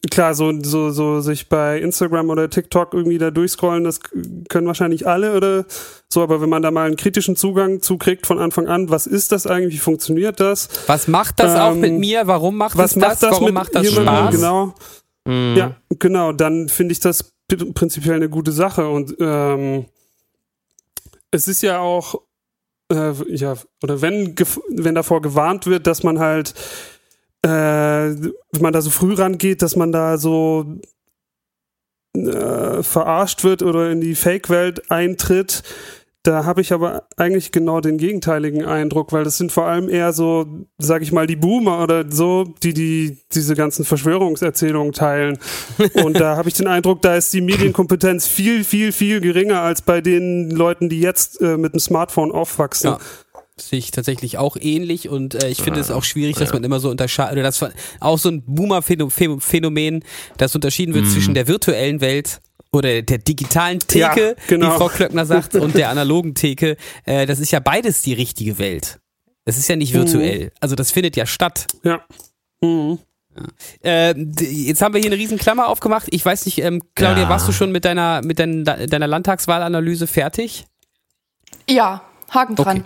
klar, 0.10 0.34
so, 0.34 0.52
so, 0.62 0.90
so 0.90 1.22
sich 1.22 1.50
bei 1.50 1.80
Instagram 1.80 2.30
oder 2.30 2.50
TikTok 2.50 2.94
irgendwie 2.94 3.18
da 3.18 3.30
durchscrollen, 3.30 3.84
das 3.84 4.00
können 4.50 4.68
wahrscheinlich 4.68 5.08
alle 5.08 5.36
oder 5.36 5.66
so, 6.10 6.24
aber 6.24 6.42
wenn 6.42 6.50
man 6.50 6.62
da 6.62 6.72
mal 6.72 6.88
einen 6.88 6.96
kritischen 6.96 7.36
Zugang 7.36 7.82
zukriegt 7.82 8.26
von 8.26 8.40
Anfang 8.40 8.68
an, 8.68 8.90
was 8.90 9.06
ist 9.06 9.32
das 9.32 9.46
eigentlich, 9.46 9.76
wie 9.76 9.80
funktioniert 9.80 10.40
das? 10.40 10.70
Was 10.88 11.08
macht 11.08 11.40
das 11.40 11.54
ähm, 11.54 11.60
auch 11.60 11.76
mit 11.76 11.92
ähm, 11.92 12.00
mir? 12.00 12.28
Warum 12.28 12.58
macht 12.58 12.78
was 12.78 12.94
das? 12.94 13.02
Macht 13.02 13.24
das 13.24 13.32
Warum 13.32 13.54
macht 13.54 13.76
das 13.76 13.92
Spaß? 13.92 14.36
Genau. 14.36 14.74
Mhm. 15.26 15.56
Ja, 15.56 15.76
genau, 16.00 16.32
dann 16.32 16.70
finde 16.70 16.94
ich 16.94 17.00
das 17.00 17.32
prinzipiell 17.58 18.16
eine 18.16 18.30
gute 18.30 18.52
Sache 18.52 18.88
und 18.88 19.16
ähm, 19.20 19.86
es 21.32 21.48
ist 21.48 21.62
ja 21.62 21.80
auch, 21.80 22.22
äh, 22.92 23.14
ja, 23.34 23.56
oder 23.82 24.02
wenn, 24.02 24.36
wenn 24.70 24.96
davor 24.96 25.22
gewarnt 25.22 25.66
wird, 25.66 25.88
dass 25.88 26.04
man 26.04 26.20
halt, 26.20 26.54
äh, 27.42 27.50
wenn 27.50 28.62
man 28.62 28.74
da 28.74 28.82
so 28.82 28.90
früh 28.90 29.14
rangeht, 29.14 29.62
dass 29.62 29.76
man 29.76 29.92
da 29.92 30.18
so 30.18 30.80
äh, 32.14 32.84
verarscht 32.84 33.44
wird 33.44 33.64
oder 33.64 33.90
in 33.92 34.02
die 34.02 34.16
Fake-Welt 34.16 34.92
eintritt, 34.92 35.64
da 36.24 36.46
habe 36.46 36.62
ich 36.62 36.72
aber 36.72 37.08
eigentlich 37.18 37.52
genau 37.52 37.82
den 37.82 37.98
gegenteiligen 37.98 38.64
Eindruck, 38.64 39.12
weil 39.12 39.24
das 39.24 39.38
sind 39.38 39.52
vor 39.52 39.66
allem 39.66 39.90
eher 39.90 40.14
so, 40.14 40.46
sag 40.78 41.02
ich 41.02 41.12
mal, 41.12 41.26
die 41.26 41.36
Boomer 41.36 41.82
oder 41.82 42.06
so, 42.12 42.44
die, 42.62 42.74
die 42.74 43.18
diese 43.34 43.56
ganzen 43.56 43.86
Verschwörungserzählungen 43.86 44.94
teilen. 44.94 45.40
Und 46.04 46.20
da 46.20 46.38
habe 46.38 46.48
ich 46.50 46.56
den 46.56 46.68
Eindruck, 46.68 47.02
da 47.02 47.16
ist 47.16 47.34
die 47.34 47.42
Medienkompetenz 47.42 48.28
viel, 48.28 48.64
viel, 48.64 48.92
viel 48.92 49.20
geringer 49.20 49.62
als 49.62 49.82
bei 49.82 50.02
den 50.02 50.52
Leuten, 50.52 50.90
die 50.90 51.00
jetzt 51.00 51.42
äh, 51.42 51.58
mit 51.58 51.74
dem 51.74 51.80
Smartphone 51.80 52.32
aufwachsen. 52.32 52.92
Ja 52.92 53.00
sehe 53.58 53.80
ich 53.80 53.92
tatsächlich 53.92 54.38
auch 54.38 54.58
ähnlich 54.60 55.10
und 55.10 55.36
äh, 55.36 55.50
ich 55.50 55.62
finde 55.62 55.80
es 55.80 55.92
auch 55.92 56.04
schwierig, 56.04 56.36
dass 56.38 56.52
man 56.52 56.64
immer 56.64 56.80
so 56.80 56.90
unterscheidet, 56.90 57.34
oder 57.34 57.44
das 57.44 57.64
auch 58.00 58.18
so 58.18 58.30
ein 58.30 58.44
Boomer-Phänomen, 58.46 60.04
dass 60.38 60.56
unterschieden 60.56 60.94
wird 60.94 61.06
mm. 61.06 61.10
zwischen 61.10 61.34
der 61.34 61.48
virtuellen 61.48 62.02
Welt 62.02 62.42
oder 62.72 63.02
der 63.02 63.18
digitalen 63.18 63.80
Theke, 63.80 64.36
ja, 64.38 64.44
genau. 64.48 64.68
wie 64.74 64.78
Frau 64.78 64.88
Klöckner 64.88 65.26
sagt, 65.26 65.56
und 65.56 65.76
der 65.76 65.90
analogen 65.90 66.36
Theke, 66.36 66.78
äh, 67.06 67.26
das 67.26 67.40
ist 67.40 67.52
ja 67.52 67.60
beides 67.60 68.02
die 68.02 68.14
richtige 68.14 68.58
Welt. 68.58 69.00
Es 69.46 69.58
ist 69.58 69.68
ja 69.68 69.76
nicht 69.76 69.94
virtuell. 69.94 70.46
Mhm. 70.46 70.52
Also 70.60 70.76
das 70.76 70.92
findet 70.92 71.16
ja 71.16 71.26
statt. 71.26 71.68
Ja. 71.84 72.06
Mhm. 72.62 73.00
Äh, 73.84 74.14
jetzt 74.18 74.82
haben 74.82 74.94
wir 74.94 75.02
hier 75.02 75.10
eine 75.10 75.20
riesen 75.20 75.38
Klammer 75.38 75.68
aufgemacht. 75.68 76.08
Ich 76.12 76.24
weiß 76.24 76.46
nicht, 76.46 76.60
ähm, 76.60 76.82
Claudia, 76.96 77.24
ja. 77.24 77.30
warst 77.30 77.48
du 77.48 77.52
schon 77.52 77.72
mit 77.72 77.86
deiner, 77.86 78.22
mit 78.24 78.40
dein, 78.40 78.66
deiner 78.66 79.08
Landtagswahlanalyse 79.08 80.06
fertig? 80.08 80.66
Ja, 81.70 82.04
Haken 82.30 82.56
dran. 82.56 82.86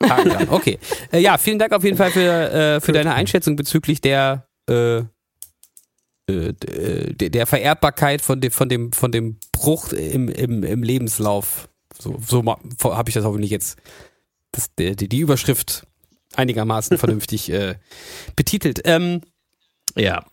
Okay. 0.00 0.10
Haken 0.10 0.28
dran, 0.30 0.48
okay. 0.50 0.78
Äh, 1.12 1.20
ja, 1.20 1.38
vielen 1.38 1.58
Dank 1.58 1.72
auf 1.72 1.84
jeden 1.84 1.96
Fall 1.96 2.10
für, 2.10 2.52
äh, 2.52 2.80
für 2.80 2.92
deine 2.92 3.14
Einschätzung 3.14 3.56
bezüglich 3.56 4.00
der 4.00 4.46
äh, 4.68 5.02
der 6.30 7.46
Vererbbarkeit 7.46 8.22
von 8.22 8.40
dem, 8.40 8.50
von 8.50 8.68
dem, 8.68 8.92
von 8.92 9.12
dem 9.12 9.38
Bruch 9.52 9.92
im, 9.92 10.28
im, 10.28 10.62
im 10.62 10.82
Lebenslauf. 10.82 11.68
So, 11.98 12.18
so 12.26 12.44
habe 12.44 13.10
ich 13.10 13.14
das 13.14 13.24
hoffentlich 13.24 13.50
jetzt 13.50 13.78
das, 14.52 14.74
die, 14.74 14.96
die 14.96 15.18
Überschrift 15.18 15.86
einigermaßen 16.34 16.98
vernünftig 16.98 17.50
äh, 17.50 17.76
betitelt. 18.36 18.80
Ähm, 18.84 19.22
ja. 19.96 20.24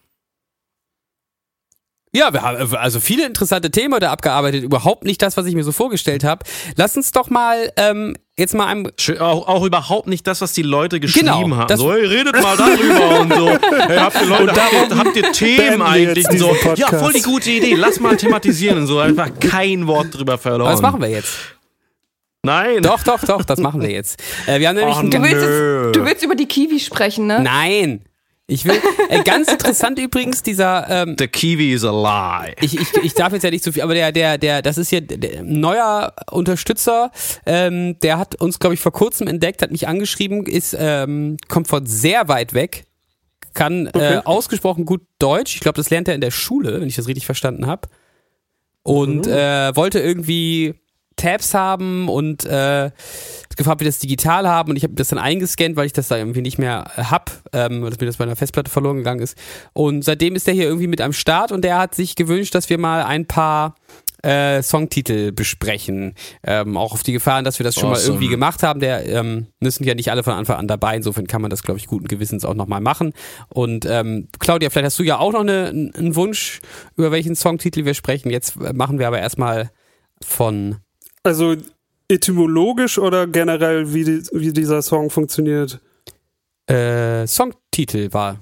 Ja, 2.18 2.34
wir 2.34 2.41
haben 2.41 2.76
also 2.76 2.99
viele 2.99 3.28
interessante 3.28 3.70
Themen 3.70 3.99
da 3.99 4.11
abgearbeitet. 4.11 4.63
Überhaupt 4.63 5.03
nicht 5.03 5.22
das, 5.22 5.38
was 5.38 5.45
ich 5.45 5.53
mir 5.53 5.63
so 5.63 5.72
vorgestellt 5.72 6.24
habe. 6.24 6.43
Lass 6.76 6.97
uns 6.97 7.11
doch 7.11 7.30
mal 7.30 7.72
ähm, 7.78 8.15
jetzt 8.36 8.55
mal 8.55 8.65
einem. 8.65 8.91
Auch, 9.20 9.47
auch 9.47 9.63
überhaupt 9.63 10.07
nicht 10.07 10.26
das, 10.26 10.41
was 10.41 10.51
die 10.53 10.63
Leute 10.63 10.99
geschrieben 10.99 11.28
genau, 11.28 11.57
haben. 11.57 11.78
So, 11.78 11.93
hey, 11.93 12.05
redet 12.05 12.41
mal 12.41 12.57
darüber 12.57 13.20
und 13.22 13.34
so. 13.34 13.49
Hey, 13.49 13.97
habt 13.97 14.20
ihr 14.20 14.28
Leute, 14.28 14.53
habt 14.55 14.91
ihr, 14.91 14.97
habt 14.97 15.15
ihr 15.15 15.32
Themen 15.32 15.84
eigentlich? 15.84 16.26
so, 16.39 16.55
ja, 16.76 16.88
voll 16.88 17.13
die 17.13 17.22
gute 17.22 17.51
Idee. 17.51 17.76
Lass 17.76 17.99
mal 17.99 18.18
thematisieren 18.18 18.80
und 18.80 18.88
so. 18.88 18.97
Einfach 18.97 19.30
kein 19.39 19.86
Wort 19.86 20.07
drüber 20.18 20.39
verloren. 20.39 20.74
Was 20.74 20.82
machen 20.82 20.99
wir 20.99 21.09
jetzt? 21.09 21.36
Nein. 22.41 22.82
Doch, 22.82 23.03
doch, 23.03 23.24
doch, 23.26 23.43
das 23.43 23.59
machen 23.59 23.82
wir 23.82 23.91
jetzt. 23.91 24.20
Äh, 24.47 24.59
wir 24.59 24.70
haben 24.70 24.76
nämlich 24.78 24.97
oh, 24.97 25.01
du, 25.03 25.22
willst 25.22 25.36
jetzt, 25.36 25.95
du 25.95 26.05
willst 26.05 26.24
über 26.24 26.36
die 26.36 26.47
Kiwi 26.47 26.80
sprechen, 26.80 27.28
ne? 27.28 27.41
Nein. 27.41 28.07
Ich 28.50 28.64
will, 28.64 28.80
äh, 29.10 29.24
ganz 29.24 29.52
interessant 29.52 30.00
übrigens, 30.00 30.41
dieser, 30.41 30.89
ähm, 30.89 31.18
The 31.20 31.28
Kiwi 31.28 31.74
is 31.74 31.84
a 31.84 31.91
lie. 31.91 32.56
Ich, 32.62 32.80
ich, 32.80 32.93
ich 33.04 33.14
darf 33.14 33.34
jetzt 33.34 33.43
ja 33.43 33.52
nicht 33.52 33.64
so 33.64 33.74
viel, 33.74 33.82
aber 33.82 33.93
der, 33.93 34.14
der, 34.14 34.38
der, 34.38 34.62
das 34.62 34.78
ist 34.78 34.89
hier 34.89 35.02
der, 35.02 35.43
neuer 35.43 36.14
Unterstützer, 36.32 37.12
ähm, 37.45 38.00
der 38.00 38.18
hat 38.18 38.36
uns, 38.36 38.60
glaube 38.60 38.76
ich, 38.76 38.80
vor 38.80 38.93
kurzem 38.93 39.28
entdeckt, 39.28 39.62
hat 39.62 39.72
mich 39.72 39.89
angeschrieben, 39.89 40.45
ist, 40.45 40.74
ähm, 40.80 41.36
kommt 41.50 41.68
von 41.68 41.86
sehr 41.86 42.30
weit 42.30 42.54
weg, 42.54 42.86
kann 43.54 43.88
äh, 43.88 43.89
okay. 43.89 44.14
äh, 44.14 44.22
ausgesprochen 44.24 44.86
gut 44.86 45.02
Deutsch. 45.20 45.56
Ich 45.56 45.62
glaube, 45.62 45.76
das 45.76 45.89
lernt 45.89 46.08
er 46.08 46.16
in 46.16 46.22
der 46.22 46.32
Schule, 46.32 46.80
wenn 46.80 46.88
ich 46.88 46.95
das 46.95 47.08
richtig 47.08 47.26
verstanden 47.26 47.68
habe. 47.68 47.89
Und 48.84 49.26
mhm. 49.26 49.32
äh, 49.34 49.76
wollte 49.76 50.00
irgendwie 50.00 50.76
Tabs 51.18 51.53
haben 51.53 52.07
und 52.07 52.45
äh, 52.45 52.91
gefragt, 53.57 53.82
wie 53.82 53.86
das 53.86 53.99
digital 53.99 54.47
haben 54.47 54.70
und 54.70 54.78
ich 54.78 54.84
habe 54.84 54.93
das 54.93 55.09
dann 55.09 55.20
eingescannt, 55.20 55.76
weil 55.76 55.88
ich 55.88 55.93
das 55.93 56.07
da 56.07 56.18
irgendwie 56.18 56.41
nicht 56.41 56.57
mehr 56.57 56.91
hab, 56.95 57.32
ähm, 57.53 57.82
dass 57.82 57.99
mir 57.99 58.05
das 58.05 58.18
bei 58.18 58.24
einer 58.24 58.36
Festplatte 58.36 58.72
verloren 58.72 58.97
gegangen 58.97 59.22
ist. 59.22 59.38
Und 59.74 60.03
seitdem 60.05 60.36
ist 60.36 60.47
der 60.47 60.53
hier 60.53 60.65
irgendwie 60.65 60.88
mit 60.88 61.01
am 61.01 61.13
Start 61.13 61.51
und 61.51 61.63
der 61.63 61.78
hat 61.78 61.95
sich 61.95 62.15
gewünscht, 62.15 62.55
dass 62.55 62.70
wir 62.70 62.78
mal 62.78 63.03
ein 63.03 63.26
paar 63.26 63.76
äh, 64.24 64.61
Songtitel 64.61 65.32
besprechen. 65.32 66.13
Ähm, 66.43 66.78
auch 66.78 66.93
auf 66.93 67.03
die 67.03 67.13
Gefahren, 67.13 67.43
dass 67.43 67.59
wir 67.59 67.63
das 67.63 67.76
schon 67.76 67.89
awesome. 67.89 68.03
mal 68.03 68.07
irgendwie 68.07 68.30
gemacht 68.30 68.63
haben. 68.63 68.80
Der 68.80 69.05
ähm, 69.05 69.47
müssen 69.59 69.84
ja 69.84 69.95
nicht 69.95 70.11
alle 70.11 70.24
von 70.24 70.34
Anfang 70.34 70.57
an 70.57 70.68
dabei. 70.68 70.95
Insofern 70.95 71.28
kann 71.28 71.41
man 71.41 71.49
das, 71.49 71.63
glaube 71.63 71.80
ich, 71.80 71.88
guten 71.88 72.07
Gewissens 72.07 72.43
auch 72.45 72.55
nochmal 72.55 72.82
machen. 72.82 73.13
Und 73.49 73.86
ähm, 73.86 74.28
Claudia, 74.39 74.70
vielleicht 74.70 74.88
hast 74.88 74.99
du 74.99 75.03
ja 75.03 75.20
auch 75.20 75.32
noch 75.32 75.41
eine, 75.41 75.68
einen 75.68 76.15
Wunsch, 76.15 76.61
über 76.95 77.11
welchen 77.11 77.36
Songtitel 77.36 77.86
wir 77.86 77.93
sprechen. 77.93 78.30
Jetzt 78.30 78.57
machen 78.57 78.99
wir 78.99 79.07
aber 79.07 79.20
erstmal 79.20 79.72
von 80.24 80.78
also 81.28 81.55
etymologisch 82.09 82.97
oder 82.97 83.28
generell, 83.28 83.93
wie, 83.93 84.03
die, 84.03 84.23
wie 84.32 84.53
dieser 84.53 84.82
Song 84.82 85.09
funktioniert? 85.09 85.80
Äh, 86.67 87.28
Songtitel 87.28 88.11
war. 88.13 88.38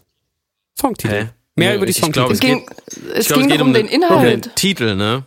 Songtitel. 0.79 1.13
Hä? 1.13 1.29
Mehr 1.55 1.71
Nö, 1.71 1.77
über 1.77 1.86
die 1.86 1.93
Songtitel. 1.93 2.31
Es 2.31 2.39
ging, 2.39 2.65
es 3.13 3.27
ging, 3.27 3.45
es 3.45 3.49
ging 3.49 3.61
um 3.61 3.73
den 3.73 3.88
Inhalt. 3.88 4.11
Um 4.11 4.41
den 4.41 4.55
Titel, 4.55 4.95
ne? 4.95 5.23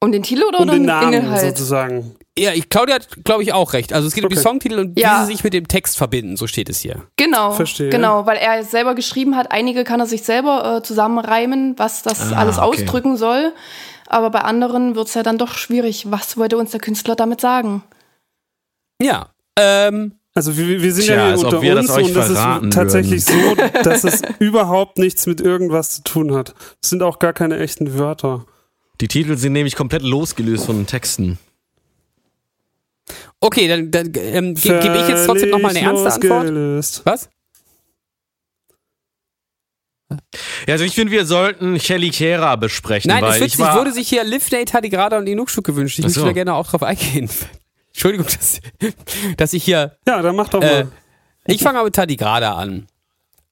Um 0.00 0.12
den 0.12 0.22
Titel 0.22 0.42
oder 0.44 0.60
um, 0.60 0.64
um 0.64 0.70
den, 0.70 0.82
den 0.82 0.86
Namen 0.86 1.12
Inhalt? 1.14 1.40
sozusagen. 1.56 2.14
Ja, 2.38 2.52
ich, 2.52 2.70
Claudia 2.70 2.94
hat, 2.94 3.24
glaube 3.24 3.42
ich, 3.42 3.52
auch 3.52 3.74
recht. 3.74 3.92
Also 3.92 4.08
es 4.08 4.14
geht 4.14 4.24
okay. 4.24 4.34
um 4.34 4.36
die 4.36 4.42
Songtitel 4.42 4.78
und 4.78 4.98
ja. 4.98 5.20
wie 5.20 5.26
sie 5.26 5.32
sich 5.32 5.44
mit 5.44 5.52
dem 5.52 5.68
Text 5.68 5.98
verbinden, 5.98 6.36
so 6.36 6.46
steht 6.46 6.70
es 6.70 6.80
hier. 6.80 7.02
Genau. 7.16 7.52
Verstehe. 7.52 7.90
Genau, 7.90 8.24
weil 8.24 8.38
er 8.38 8.64
selber 8.64 8.94
geschrieben 8.94 9.36
hat, 9.36 9.52
einige 9.52 9.84
kann 9.84 10.00
er 10.00 10.06
sich 10.06 10.22
selber 10.22 10.78
äh, 10.78 10.82
zusammenreimen, 10.82 11.78
was 11.78 12.02
das 12.02 12.32
ah, 12.32 12.36
alles 12.36 12.58
okay. 12.58 12.66
ausdrücken 12.66 13.16
soll. 13.18 13.52
Aber 14.06 14.30
bei 14.30 14.40
anderen 14.40 14.94
wird 14.94 15.08
es 15.08 15.14
ja 15.14 15.22
dann 15.22 15.36
doch 15.36 15.54
schwierig. 15.54 16.10
Was 16.10 16.36
wollte 16.38 16.56
uns 16.56 16.70
der 16.70 16.80
Künstler 16.80 17.16
damit 17.16 17.40
sagen? 17.40 17.82
Ja. 19.00 19.28
Ähm, 19.58 20.18
also 20.34 20.56
wir, 20.56 20.80
wir 20.80 20.92
sind 20.94 21.04
Tja, 21.04 21.14
ja 21.14 21.36
hier 21.36 21.44
unter 21.44 21.58
uns 21.58 21.86
das 21.88 21.96
und 21.98 22.16
das 22.16 22.30
ist 22.30 22.72
tatsächlich 22.72 23.28
würden. 23.28 23.70
so, 23.74 23.82
dass 23.84 24.04
es 24.04 24.22
überhaupt 24.38 24.96
nichts 24.96 25.26
mit 25.26 25.42
irgendwas 25.42 25.96
zu 25.96 26.02
tun 26.02 26.34
hat. 26.34 26.54
Es 26.82 26.88
sind 26.88 27.02
auch 27.02 27.18
gar 27.18 27.34
keine 27.34 27.58
echten 27.58 27.98
Wörter. 27.98 28.46
Die 29.02 29.08
Titel 29.08 29.36
sind 29.36 29.52
nämlich 29.52 29.76
komplett 29.76 30.02
losgelöst 30.02 30.64
von 30.64 30.76
den 30.76 30.86
Texten. 30.86 31.38
Okay, 33.40 33.68
dann, 33.68 33.90
dann 33.90 34.12
ähm, 34.16 34.54
ge 34.54 34.80
gebe 34.80 34.96
ich 34.98 35.08
jetzt 35.08 35.26
trotzdem 35.26 35.50
nochmal 35.50 35.76
eine 35.76 35.80
ernste 35.80 36.12
Antwort. 36.12 37.02
Was? 37.04 37.28
Ja, 40.66 40.74
also 40.74 40.84
ich 40.84 40.94
finde, 40.94 41.12
wir 41.12 41.24
sollten 41.26 41.80
Shelly 41.80 42.10
Kera 42.10 42.56
besprechen. 42.56 43.08
Nein, 43.08 43.22
weil 43.22 43.42
es 43.42 43.54
ich 43.54 43.58
war 43.58 43.78
wurde 43.78 43.92
sich 43.92 44.08
hier 44.08 44.24
Lift 44.24 44.52
Nate 44.52 44.72
Hadigrada 44.72 45.18
und 45.18 45.26
Inukshuk 45.26 45.64
gewünscht. 45.64 45.98
Ich 45.98 46.04
möchte 46.04 46.20
da 46.20 46.32
gerne 46.32 46.54
auch 46.54 46.68
drauf 46.68 46.82
eingehen. 46.82 47.30
Entschuldigung, 47.88 48.26
dass, 48.26 48.60
dass 49.36 49.52
ich 49.52 49.64
hier. 49.64 49.96
Ja, 50.06 50.22
dann 50.22 50.36
mach 50.36 50.48
doch 50.48 50.60
mal. 50.60 50.88
Äh, 51.46 51.52
ich 51.52 51.62
fange 51.62 51.78
mal 51.78 51.84
mit 51.84 51.94
Tadigrada 51.94 52.54
an. 52.54 52.86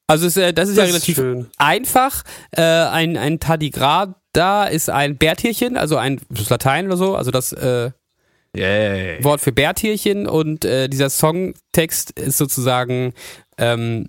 Also 0.07 0.26
es, 0.26 0.36
äh, 0.36 0.53
das 0.53 0.68
ist 0.68 0.78
das 0.78 0.84
ja 0.84 0.88
relativ 0.88 1.18
ist 1.18 1.46
einfach. 1.59 2.22
Äh, 2.53 2.62
ein, 2.62 3.16
ein 3.16 3.38
Tadigrada 3.38 4.64
ist 4.64 4.90
ein 4.90 5.16
Bärtierchen, 5.18 5.76
also 5.76 5.96
ein 5.96 6.20
das 6.30 6.42
ist 6.42 6.51
Latein 6.51 6.86
oder 6.86 6.96
so, 6.96 7.14
also 7.16 7.30
das 7.30 7.53
äh, 7.53 7.90
Yay. 8.57 9.22
Wort 9.22 9.40
für 9.40 9.53
Bärtierchen 9.53 10.26
und 10.26 10.64
äh, 10.64 10.88
dieser 10.88 11.09
Songtext 11.09 12.18
ist 12.18 12.36
sozusagen 12.36 13.14
ähm, 13.59 14.09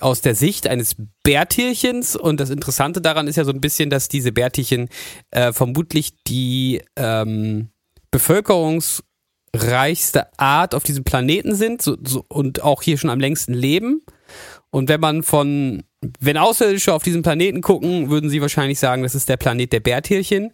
aus 0.00 0.20
der 0.20 0.34
Sicht 0.34 0.66
eines 0.68 0.96
Bärtierchens 1.22 2.16
und 2.16 2.40
das 2.40 2.50
Interessante 2.50 3.00
daran 3.00 3.28
ist 3.28 3.36
ja 3.36 3.44
so 3.44 3.52
ein 3.52 3.60
bisschen, 3.60 3.88
dass 3.90 4.08
diese 4.08 4.32
Bärtierchen 4.32 4.88
äh, 5.30 5.52
vermutlich 5.52 6.24
die 6.24 6.82
ähm, 6.96 7.68
bevölkerungsreichste 8.10 10.26
Art 10.38 10.74
auf 10.74 10.82
diesem 10.84 11.04
Planeten 11.04 11.54
sind 11.54 11.82
so, 11.82 11.98
so, 12.04 12.24
und 12.28 12.62
auch 12.62 12.82
hier 12.82 12.98
schon 12.98 13.10
am 13.10 13.20
längsten 13.20 13.54
leben. 13.54 14.02
Und 14.70 14.88
wenn 14.88 15.00
man 15.00 15.22
von, 15.22 15.82
wenn 16.18 16.38
Außerirdische 16.38 16.94
auf 16.94 17.02
diesen 17.02 17.22
Planeten 17.22 17.60
gucken, 17.60 18.08
würden 18.08 18.30
sie 18.30 18.40
wahrscheinlich 18.40 18.78
sagen, 18.78 19.02
das 19.02 19.14
ist 19.14 19.28
der 19.28 19.36
Planet 19.36 19.70
der 19.72 19.80
Bärtierchen. 19.80 20.52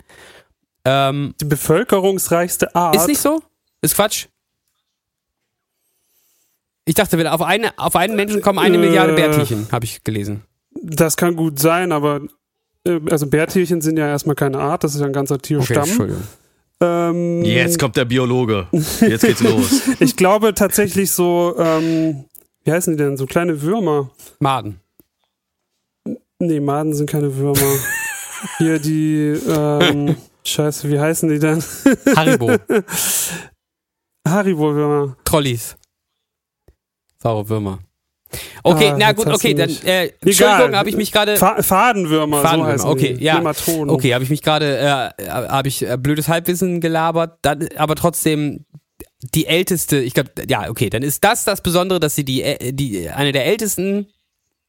Ähm, 0.88 1.34
die 1.38 1.44
bevölkerungsreichste 1.44 2.74
Art. 2.74 2.96
Ist 2.96 3.08
nicht 3.08 3.20
so? 3.20 3.42
Ist 3.82 3.94
Quatsch. 3.94 4.26
Ich 6.86 6.94
dachte, 6.94 7.18
wenn 7.18 7.26
auf, 7.26 7.42
eine, 7.42 7.78
auf 7.78 7.94
einen 7.94 8.16
Menschen 8.16 8.40
kommen 8.40 8.58
eine 8.58 8.76
äh, 8.76 8.80
Milliarde 8.80 9.12
Bärtierchen, 9.12 9.68
habe 9.70 9.84
ich 9.84 10.02
gelesen. 10.02 10.44
Das 10.82 11.18
kann 11.18 11.36
gut 11.36 11.58
sein, 11.58 11.92
aber 11.92 12.22
äh, 12.86 13.00
also 13.10 13.26
Bärtierchen 13.26 13.82
sind 13.82 13.98
ja 13.98 14.08
erstmal 14.08 14.34
keine 14.34 14.58
Art, 14.60 14.82
das 14.82 14.94
ist 14.94 15.02
ja 15.02 15.06
ein 15.06 15.12
ganzer 15.12 15.38
Tierstamm. 15.38 15.76
Okay, 15.76 15.90
Entschuldigung. 15.90 16.22
Ähm, 16.80 17.44
Jetzt 17.44 17.78
kommt 17.78 17.96
der 17.96 18.06
Biologe. 18.06 18.68
Jetzt 18.72 19.26
geht's 19.26 19.42
los. 19.42 19.82
ich 20.00 20.16
glaube 20.16 20.54
tatsächlich 20.54 21.10
so, 21.10 21.54
ähm, 21.58 22.24
wie 22.64 22.72
heißen 22.72 22.96
die 22.96 23.02
denn? 23.02 23.18
So 23.18 23.26
kleine 23.26 23.60
Würmer. 23.60 24.10
Maden. 24.38 24.80
Nee, 26.38 26.60
Maden 26.60 26.94
sind 26.94 27.10
keine 27.10 27.36
Würmer. 27.36 27.58
Hier 28.58 28.78
die, 28.78 29.38
ähm, 29.46 30.16
Scheiße, 30.48 30.88
wie 30.88 30.98
heißen 30.98 31.28
die 31.28 31.38
denn? 31.38 31.62
Haribo. 32.16 32.50
Haribo-Würmer. 34.26 35.16
Trollis. 35.24 35.76
Saure 37.18 37.48
Würmer. 37.48 37.80
Okay, 38.62 38.90
ah, 38.90 38.96
na 38.98 39.12
gut, 39.12 39.26
okay, 39.26 39.54
dann 39.54 39.70
äh, 39.84 40.10
Entschuldigung, 40.20 40.76
habe 40.76 40.90
ich 40.90 40.96
mich 40.96 41.12
gerade 41.12 41.36
Fadenwürmer, 41.36 42.42
Fadenwürmer, 42.42 42.78
so 42.78 42.88
okay, 42.88 43.14
die. 43.14 43.24
ja. 43.24 43.36
Nematoden. 43.36 43.88
Okay, 43.88 44.12
habe 44.12 44.22
ich 44.22 44.28
mich 44.28 44.42
gerade 44.42 45.12
äh, 45.18 45.28
habe 45.28 45.68
ich 45.68 45.82
äh, 45.82 45.96
blödes 45.96 46.28
Halbwissen 46.28 46.82
gelabert, 46.82 47.38
dann, 47.40 47.68
aber 47.76 47.94
trotzdem 47.94 48.66
die 49.34 49.46
älteste, 49.46 49.98
ich 49.98 50.12
glaube, 50.12 50.30
ja, 50.46 50.68
okay, 50.68 50.90
dann 50.90 51.02
ist 51.02 51.24
das 51.24 51.44
das 51.44 51.62
Besondere, 51.62 52.00
dass 52.00 52.16
sie 52.16 52.24
die 52.24 52.42
äh, 52.42 52.72
die 52.72 53.08
eine 53.08 53.32
der 53.32 53.46
ältesten 53.46 54.08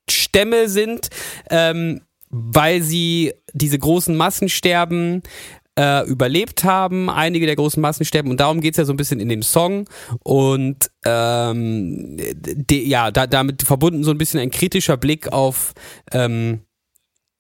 Stämme 0.10 0.70
sind, 0.70 1.10
ähm, 1.50 2.02
weil 2.30 2.82
sie 2.82 3.34
diese 3.54 3.78
großen 3.78 4.16
Massensterben 4.16 5.22
äh, 5.80 6.06
überlebt 6.06 6.66
haben, 6.66 7.10
einige 7.10 7.46
der 7.46 7.56
großen 7.56 7.80
Massensterben 7.80 8.30
und 8.30 8.42
darum 8.42 8.60
geht's 8.60 8.78
ja 8.78 8.84
so 8.84 8.92
ein 8.92 8.98
bisschen 8.98 9.22
in 9.22 9.30
dem 9.30 9.44
Song 9.44 9.86
und 10.24 10.92
ähm, 11.06 12.18
de, 12.18 12.86
ja, 12.86 13.12
da, 13.12 13.28
damit 13.28 13.62
verbunden 13.62 14.04
so 14.04 14.12
ein 14.12 14.18
bisschen 14.18 14.42
ein 14.42 14.52
kritischer 14.52 14.98
Blick 14.98 15.32
auf 15.32 15.72
ähm, 16.12 16.60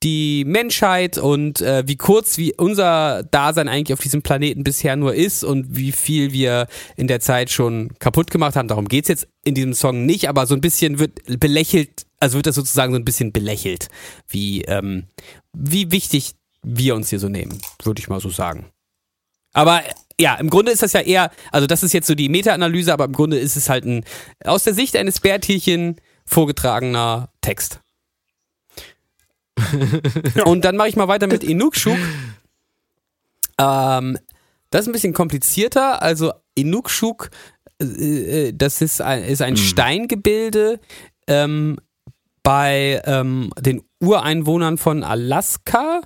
die 0.03 0.45
Menschheit 0.45 1.17
und 1.17 1.59
äh, 1.59 1.83
wie 1.85 1.97
kurz 1.97 2.37
wie 2.37 2.53
unser 2.55 3.23
Dasein 3.23 3.67
eigentlich 3.67 3.91
auf 3.91 3.99
diesem 3.99 4.21
Planeten 4.21 4.63
bisher 4.63 4.95
nur 4.95 5.13
ist 5.13 5.43
und 5.43 5.75
wie 5.75 5.91
viel 5.91 6.31
wir 6.31 6.67
in 6.95 7.07
der 7.07 7.19
Zeit 7.19 7.49
schon 7.49 7.91
kaputt 7.99 8.31
gemacht 8.31 8.55
haben. 8.55 8.69
Darum 8.69 8.87
geht's 8.87 9.09
jetzt 9.09 9.27
in 9.43 9.55
diesem 9.55 9.73
Song 9.73 10.05
nicht, 10.05 10.29
aber 10.29 10.47
so 10.47 10.55
ein 10.55 10.61
bisschen 10.61 10.99
wird 10.99 11.19
belächelt, 11.41 12.05
also 12.21 12.37
wird 12.37 12.47
das 12.47 12.55
sozusagen 12.55 12.93
so 12.93 12.99
ein 12.99 13.03
bisschen 13.03 13.33
belächelt, 13.33 13.89
wie, 14.29 14.61
ähm, 14.61 15.07
wie 15.51 15.91
wichtig 15.91 16.35
wir 16.63 16.95
uns 16.95 17.09
hier 17.09 17.19
so 17.19 17.29
nehmen, 17.29 17.61
würde 17.83 17.99
ich 17.99 18.09
mal 18.09 18.19
so 18.19 18.29
sagen. 18.29 18.71
Aber 19.53 19.81
ja, 20.19 20.35
im 20.35 20.49
Grunde 20.49 20.71
ist 20.71 20.83
das 20.83 20.93
ja 20.93 21.01
eher, 21.01 21.31
also 21.51 21.65
das 21.65 21.83
ist 21.83 21.93
jetzt 21.93 22.07
so 22.07 22.15
die 22.15 22.29
Meta-Analyse, 22.29 22.93
aber 22.93 23.05
im 23.05 23.13
Grunde 23.13 23.37
ist 23.37 23.55
es 23.55 23.69
halt 23.69 23.85
ein 23.85 24.03
aus 24.43 24.63
der 24.63 24.73
Sicht 24.73 24.95
eines 24.95 25.19
Bärtierchen 25.21 25.95
vorgetragener 26.25 27.29
Text. 27.41 27.79
Und 30.45 30.65
dann 30.65 30.77
mache 30.77 30.89
ich 30.89 30.95
mal 30.95 31.07
weiter 31.07 31.27
mit 31.27 31.43
Inukshuk. 31.43 31.97
Ähm, 33.57 34.17
das 34.69 34.81
ist 34.81 34.87
ein 34.87 34.93
bisschen 34.93 35.13
komplizierter. 35.13 36.01
Also 36.01 36.33
Inukshuk, 36.55 37.29
äh, 37.81 38.47
äh 38.47 38.53
das 38.53 38.81
ist 38.81 39.01
ein, 39.01 39.23
ist 39.23 39.41
ein 39.41 39.53
mhm. 39.53 39.57
Steingebilde 39.57 40.79
ähm, 41.27 41.77
bei 42.43 43.01
ähm, 43.05 43.51
den 43.59 43.81
Ureinwohnern 43.99 44.77
von 44.77 45.03
Alaska 45.03 46.01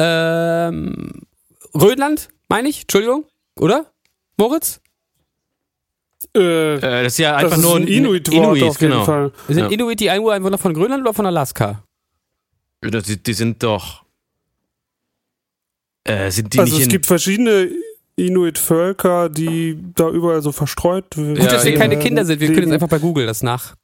ähm, 0.00 1.10
Rhönland, 1.74 2.30
meine 2.48 2.68
ich, 2.68 2.82
Entschuldigung, 2.82 3.26
oder? 3.56 3.86
Moritz? 4.38 4.80
Äh, 6.34 6.76
äh, 6.76 6.80
das 6.80 7.12
ist 7.14 7.18
ja 7.18 7.36
einfach 7.36 7.58
nur 7.58 7.76
ein 7.76 7.86
Inuit-Wort 7.86 8.34
Inuit, 8.34 8.62
auf 8.62 8.80
jeden 8.80 8.92
genau. 8.92 9.04
Fall. 9.04 9.32
Sind 9.48 9.58
ja. 9.58 9.68
Inuit 9.68 10.00
die 10.00 10.08
Ureinwohner 10.08 10.58
von 10.58 10.72
Grönland 10.72 11.02
oder 11.02 11.12
von 11.12 11.26
Alaska? 11.26 11.82
Die, 12.82 13.22
die 13.22 13.32
sind 13.34 13.62
doch. 13.62 14.04
Äh, 16.04 16.30
sind 16.30 16.54
die 16.54 16.60
also 16.60 16.74
nicht 16.74 16.86
es 16.86 16.88
gibt 16.88 17.04
verschiedene 17.04 17.68
Inuit-Völker, 18.16 19.28
die 19.28 19.78
da 19.94 20.08
überall 20.08 20.40
so 20.40 20.52
verstreut 20.52 21.16
werden. 21.16 21.36
Gut, 21.36 21.52
dass 21.52 21.64
wir 21.64 21.74
keine 21.74 21.98
Kinder 21.98 22.24
sind, 22.24 22.40
wir 22.40 22.48
können 22.48 22.62
jetzt 22.62 22.72
einfach 22.72 22.88
bei 22.88 22.98
Google 22.98 23.26
das 23.26 23.42
nach 23.42 23.74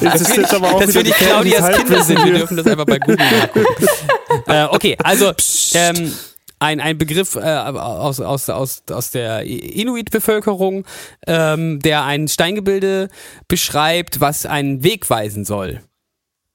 das 0.02 0.22
ist 0.22 0.38
jetzt 0.38 0.54
aber 0.54 0.74
auch 0.74 0.80
dass 0.80 0.94
wir 0.94 1.04
die 1.04 1.12
Claudias 1.12 1.78
Kinder 1.78 2.04
sind, 2.04 2.24
wir 2.24 2.34
dürfen 2.34 2.58
das 2.58 2.68
einfach 2.68 2.86
bei 2.86 3.00
Google 3.00 3.18
nachgucken. 3.18 3.88
äh, 4.48 4.66
okay, 4.66 4.98
also 5.04 5.32
ähm, 5.74 6.14
ein, 6.60 6.80
ein 6.80 6.98
Begriff 6.98 7.36
äh, 7.36 7.40
aus, 7.40 8.20
aus, 8.20 8.50
aus, 8.50 8.84
aus 8.90 9.12
der 9.12 9.44
Inuit-Bevölkerung, 9.44 10.86
ähm, 11.26 11.80
der 11.80 12.04
ein 12.04 12.28
Steingebilde 12.28 13.10
beschreibt, 13.48 14.20
was 14.20 14.46
einen 14.46 14.84
Weg 14.84 15.10
weisen 15.10 15.44
soll. 15.44 15.82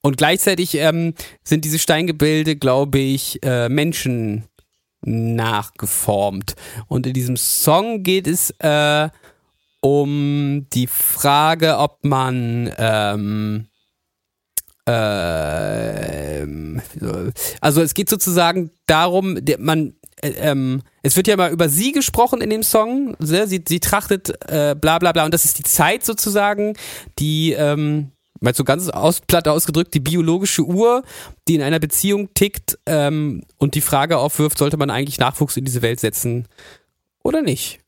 Und 0.03 0.17
gleichzeitig 0.17 0.77
ähm, 0.77 1.15
sind 1.43 1.65
diese 1.65 1.81
Steingebilde, 1.81 2.55
glaube 2.55 2.99
ich, 2.99 3.43
äh, 3.43 3.69
Menschen 3.69 4.45
nachgeformt. 5.03 6.55
Und 6.87 7.07
in 7.07 7.13
diesem 7.13 7.37
Song 7.37 8.05
geht 8.05 8.29
es 8.29 8.51
äh, 8.61 9.09
um 9.87 10.67
die 10.73 10.89
Frage, 10.89 11.79
ob 11.79 12.05
man 12.05 12.73
ähm, 12.77 13.69
äh, 14.85 16.45
also 17.61 17.83
es 17.83 17.95
geht 17.95 18.11
sozusagen 18.11 18.73
darum, 18.87 19.39
man 19.61 19.95
äh, 20.23 20.31
ähm, 20.39 20.83
es 21.05 21.17
wird 21.17 21.29
ja 21.29 21.37
mal 21.37 21.53
über 21.53 21.69
sie 21.69 21.93
gesprochen 21.93 22.41
in 22.41 22.51
dem 22.51 22.65
Song, 22.65 23.17
ne? 23.21 23.47
sie, 23.47 23.63
sie 23.65 23.79
trachtet 23.79 24.31
äh, 24.51 24.75
bla 24.75 24.99
bla 24.99 25.13
bla 25.13 25.25
und 25.25 25.33
das 25.33 25.45
ist 25.45 25.61
die 25.61 25.63
Zeit 25.63 26.05
sozusagen, 26.05 26.75
die 27.21 27.53
ähm, 27.53 28.11
mal 28.41 28.57
so 28.57 28.65
ganz 28.65 28.89
aus, 28.89 29.21
platt 29.21 29.47
ausgedrückt, 29.47 29.95
die 29.95 30.01
biologische 30.01 30.65
Uhr, 30.65 31.05
die 31.47 31.55
in 31.55 31.63
einer 31.63 31.79
Beziehung 31.79 32.35
tickt 32.35 32.77
ähm, 32.87 33.45
und 33.59 33.77
die 33.77 33.81
Frage 33.81 34.19
aufwirft, 34.19 34.59
sollte 34.59 34.79
man 34.79 34.91
eigentlich 34.91 35.21
Nachwuchs 35.21 35.57
in 35.57 35.65
diese 35.65 35.83
Welt 35.83 36.01
setzen 36.01 36.49
oder 37.23 37.41
nicht? 37.41 37.79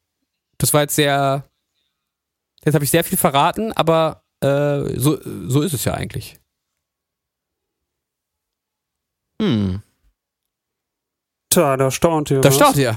Das 0.58 0.72
war 0.74 0.82
jetzt 0.82 0.94
sehr 0.94 1.44
Jetzt 2.64 2.74
habe 2.74 2.84
ich 2.84 2.90
sehr 2.90 3.04
viel 3.04 3.18
verraten, 3.18 3.72
aber 3.72 4.24
äh, 4.40 4.98
so, 4.98 5.18
so 5.48 5.62
ist 5.62 5.74
es 5.74 5.84
ja 5.84 5.94
eigentlich. 5.94 6.40
Hm. 9.40 9.82
Tja, 11.50 11.76
da 11.76 11.90
staunt 11.90 12.30
ihr. 12.30 12.40
Da 12.40 12.48
was? 12.48 12.56
staunt 12.56 12.76
ihr. 12.76 12.96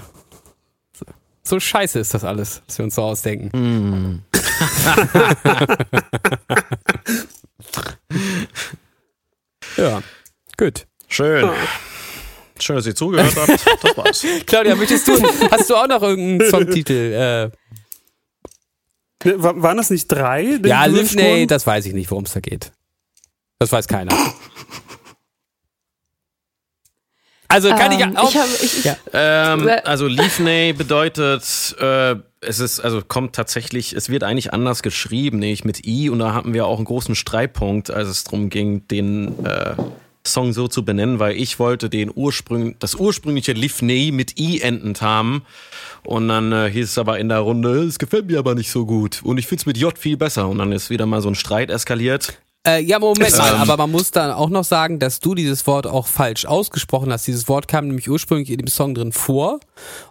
so 1.43 1.59
scheiße 1.59 1.99
ist 1.99 2.13
das 2.13 2.23
alles, 2.23 2.61
was 2.67 2.77
wir 2.77 2.85
uns 2.85 2.95
so 2.95 3.01
ausdenken. 3.03 3.49
Mm. 3.57 4.23
ja, 9.77 10.01
gut. 10.57 10.87
Schön. 11.07 11.49
Schön, 12.59 12.75
dass 12.75 12.85
ihr 12.85 12.95
zugehört 12.95 13.35
habt. 13.35 13.49
Das 13.83 13.97
war's. 13.97 14.23
Claudia, 14.45 14.75
möchtest 14.75 15.07
du, 15.07 15.13
hast 15.49 15.67
du 15.69 15.75
auch 15.75 15.87
noch 15.87 16.03
irgendeinen 16.03 16.51
Songtitel? 16.51 16.93
Äh, 16.93 17.49
Waren 19.23 19.77
das 19.77 19.89
nicht 19.89 20.07
drei? 20.07 20.59
ja, 20.63 20.85
Livney, 20.85 21.47
das 21.47 21.65
weiß 21.67 21.85
ich 21.85 21.93
nicht, 21.93 22.09
worum 22.11 22.23
es 22.25 22.33
da 22.33 22.39
geht. 22.39 22.71
Das 23.59 23.71
weiß 23.71 23.87
keiner. 23.87 24.15
Also 27.47 27.69
kann 27.69 27.91
ich 27.91 27.99
Ähm, 27.99 28.15
auch. 28.15 28.29
ich 28.29 28.37
hab, 28.37 28.47
ich, 28.63 28.77
ich, 28.79 28.83
Ja. 28.85 28.95
Ähm, 29.13 29.65
Well- 29.65 29.81
also 29.83 30.07
Leafney 30.07 30.71
bedeutet, 30.73 31.43
äh, 31.79 32.15
es 32.39 32.59
ist, 32.59 32.79
also 32.79 33.01
kommt 33.01 33.35
tatsächlich, 33.35 33.91
es 33.93 34.07
wird 34.09 34.23
eigentlich 34.23 34.53
anders 34.53 34.81
geschrieben, 34.81 35.39
nämlich 35.39 35.65
mit 35.65 35.85
I 35.85 36.09
und 36.09 36.19
da 36.19 36.33
hatten 36.33 36.53
wir 36.53 36.65
auch 36.65 36.77
einen 36.77 36.85
großen 36.85 37.13
Streitpunkt, 37.13 37.91
als 37.91 38.07
es 38.07 38.23
darum 38.23 38.49
ging, 38.49 38.87
den 38.87 39.45
äh, 39.45 39.75
Song 40.25 40.53
so 40.53 40.67
zu 40.67 40.85
benennen, 40.85 41.19
weil 41.19 41.35
ich 41.35 41.59
wollte 41.59 41.89
den 41.89 42.11
Ursprung, 42.13 42.75
das 42.79 42.95
ursprüngliche 42.95 43.53
Leafney 43.53 44.11
mit 44.11 44.39
I 44.39 44.61
endend 44.61 45.01
haben 45.01 45.43
und 46.03 46.27
dann 46.27 46.51
äh, 46.51 46.69
hieß 46.69 46.89
es 46.89 46.97
aber 46.97 47.19
in 47.19 47.29
der 47.29 47.39
Runde, 47.39 47.83
es 47.83 47.99
gefällt 47.99 48.27
mir 48.27 48.39
aber 48.39 48.55
nicht 48.55 48.71
so 48.71 48.85
gut 48.85 49.21
und 49.23 49.37
ich 49.37 49.47
find's 49.47 49.65
mit 49.65 49.77
J 49.77 49.97
viel 49.97 50.17
besser 50.17 50.47
und 50.47 50.59
dann 50.59 50.71
ist 50.71 50.89
wieder 50.89 51.05
mal 51.05 51.21
so 51.21 51.29
ein 51.29 51.35
Streit 51.35 51.69
eskaliert. 51.69 52.39
Äh, 52.65 52.83
ja, 52.83 52.99
Moment 52.99 53.35
mal, 53.35 53.55
Ähm. 53.55 53.61
aber 53.61 53.75
man 53.75 53.91
muss 53.91 54.11
dann 54.11 54.29
auch 54.29 54.49
noch 54.49 54.63
sagen, 54.63 54.99
dass 54.99 55.19
du 55.19 55.33
dieses 55.33 55.65
Wort 55.65 55.87
auch 55.87 56.05
falsch 56.05 56.45
ausgesprochen 56.45 57.11
hast. 57.11 57.25
Dieses 57.25 57.47
Wort 57.47 57.67
kam 57.67 57.87
nämlich 57.87 58.07
ursprünglich 58.07 58.51
in 58.51 58.59
dem 58.59 58.67
Song 58.67 58.93
drin 58.93 59.11
vor 59.11 59.59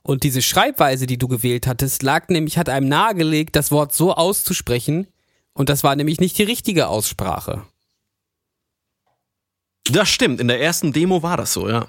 und 0.02 0.24
diese 0.24 0.42
Schreibweise, 0.42 1.06
die 1.06 1.16
du 1.16 1.28
gewählt 1.28 1.68
hattest, 1.68 2.02
lag 2.02 2.28
nämlich, 2.28 2.58
hat 2.58 2.68
einem 2.68 2.88
nahegelegt, 2.88 3.54
das 3.54 3.70
Wort 3.70 3.94
so 3.94 4.14
auszusprechen 4.14 5.06
und 5.52 5.68
das 5.68 5.84
war 5.84 5.94
nämlich 5.94 6.18
nicht 6.18 6.38
die 6.38 6.42
richtige 6.42 6.88
Aussprache. 6.88 7.62
Das 9.88 10.08
stimmt, 10.08 10.40
in 10.40 10.48
der 10.48 10.60
ersten 10.60 10.92
Demo 10.92 11.22
war 11.22 11.36
das 11.36 11.52
so, 11.52 11.68
ja. 11.68 11.86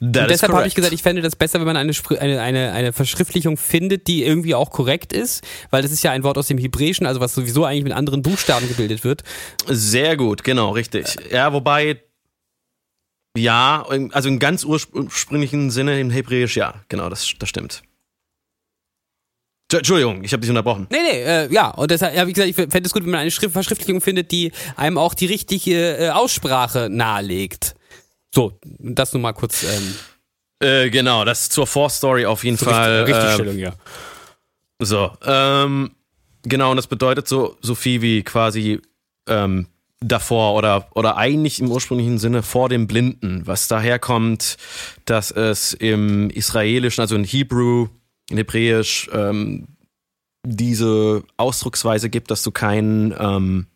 Deshalb 0.00 0.52
habe 0.52 0.66
ich 0.66 0.74
gesagt, 0.74 0.94
ich 0.94 1.02
fände 1.02 1.20
das 1.20 1.36
besser, 1.36 1.58
wenn 1.58 1.66
man 1.66 1.76
eine, 1.76 1.92
eine, 2.18 2.40
eine, 2.40 2.72
eine 2.72 2.92
Verschriftlichung 2.92 3.56
findet, 3.56 4.06
die 4.06 4.24
irgendwie 4.24 4.54
auch 4.54 4.70
korrekt 4.70 5.12
ist, 5.12 5.46
weil 5.70 5.82
das 5.82 5.92
ist 5.92 6.02
ja 6.02 6.12
ein 6.12 6.24
Wort 6.24 6.38
aus 6.38 6.48
dem 6.48 6.56
Hebräischen, 6.56 7.06
also 7.06 7.20
was 7.20 7.34
sowieso 7.34 7.64
eigentlich 7.64 7.84
mit 7.84 7.92
anderen 7.92 8.22
Buchstaben 8.22 8.66
gebildet 8.68 9.04
wird. 9.04 9.22
Sehr 9.66 10.16
gut, 10.16 10.44
genau, 10.44 10.70
richtig. 10.70 11.16
Ja, 11.30 11.52
wobei, 11.52 12.02
ja, 13.36 13.84
also 14.12 14.28
im 14.28 14.38
ganz 14.38 14.64
ursprünglichen 14.64 15.70
Sinne 15.70 16.00
im 16.00 16.10
Hebräisch, 16.10 16.56
ja, 16.56 16.74
genau, 16.88 17.10
das, 17.10 17.34
das 17.38 17.48
stimmt. 17.48 17.82
Tsch- 19.70 19.78
Entschuldigung, 19.78 20.24
ich 20.24 20.32
habe 20.32 20.40
dich 20.40 20.50
unterbrochen. 20.50 20.86
Nee, 20.90 20.98
nee, 21.02 21.22
äh, 21.22 21.52
ja, 21.52 21.68
und 21.70 21.90
deshalb 21.90 22.16
habe 22.16 22.28
ich 22.30 22.34
gesagt, 22.34 22.50
ich 22.50 22.56
fände 22.56 22.82
es 22.82 22.92
gut, 22.92 23.04
wenn 23.04 23.10
man 23.10 23.20
eine 23.20 23.30
Schrift 23.30 23.52
Verschriftlichung 23.52 24.00
findet, 24.00 24.30
die 24.32 24.52
einem 24.76 24.98
auch 24.98 25.14
die 25.14 25.26
richtige 25.26 25.96
äh, 25.98 26.08
Aussprache 26.10 26.88
nahelegt. 26.90 27.74
So, 28.34 28.58
das 28.64 29.12
nur 29.12 29.22
mal 29.22 29.32
kurz 29.32 29.62
ähm, 29.64 29.94
Äh, 30.62 30.90
genau, 30.90 31.24
das 31.24 31.48
zur 31.48 31.66
Vorstory 31.66 32.26
auf 32.26 32.44
jeden 32.44 32.58
Fall. 32.58 33.04
Richt- 33.04 33.10
äh, 33.10 33.16
Richtigstellung, 33.16 33.58
ja. 33.58 33.72
So, 34.82 35.10
ähm, 35.24 35.90
genau, 36.42 36.70
und 36.70 36.76
das 36.76 36.86
bedeutet 36.86 37.28
so, 37.28 37.56
so 37.60 37.74
viel 37.74 38.00
wie 38.02 38.22
quasi 38.22 38.80
ähm, 39.28 39.66
davor 40.00 40.54
oder, 40.54 40.88
oder 40.94 41.16
eigentlich 41.18 41.60
im 41.60 41.70
ursprünglichen 41.70 42.18
Sinne 42.18 42.42
vor 42.42 42.68
dem 42.70 42.86
Blinden, 42.86 43.42
was 43.46 43.68
daher 43.68 43.98
kommt, 43.98 44.56
dass 45.04 45.30
es 45.30 45.74
im 45.74 46.30
Israelischen, 46.30 47.02
also 47.02 47.14
in 47.16 47.24
Hebrew, 47.24 47.88
in 48.30 48.36
Hebräisch, 48.36 49.10
ähm, 49.12 49.66
diese 50.46 51.22
Ausdrucksweise 51.36 52.08
gibt, 52.08 52.30
dass 52.30 52.42
du 52.42 52.50
keinen 52.50 53.14
ähm, 53.18 53.66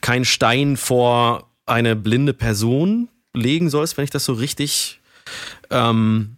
keinen 0.00 0.24
Stein 0.24 0.76
vor 0.76 1.50
eine 1.66 1.96
blinde 1.96 2.34
Person 2.34 3.08
legen 3.34 3.70
sollst, 3.70 3.96
wenn 3.96 4.04
ich 4.04 4.10
das 4.10 4.24
so 4.24 4.34
richtig 4.34 5.00
ähm, 5.70 6.36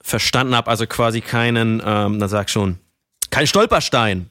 verstanden 0.00 0.54
habe, 0.54 0.70
also 0.70 0.86
quasi 0.86 1.20
keinen, 1.20 1.82
ähm, 1.84 2.18
na 2.18 2.28
sag 2.28 2.48
schon, 2.48 2.78
keinen 3.30 3.46
Stolperstein 3.46 4.30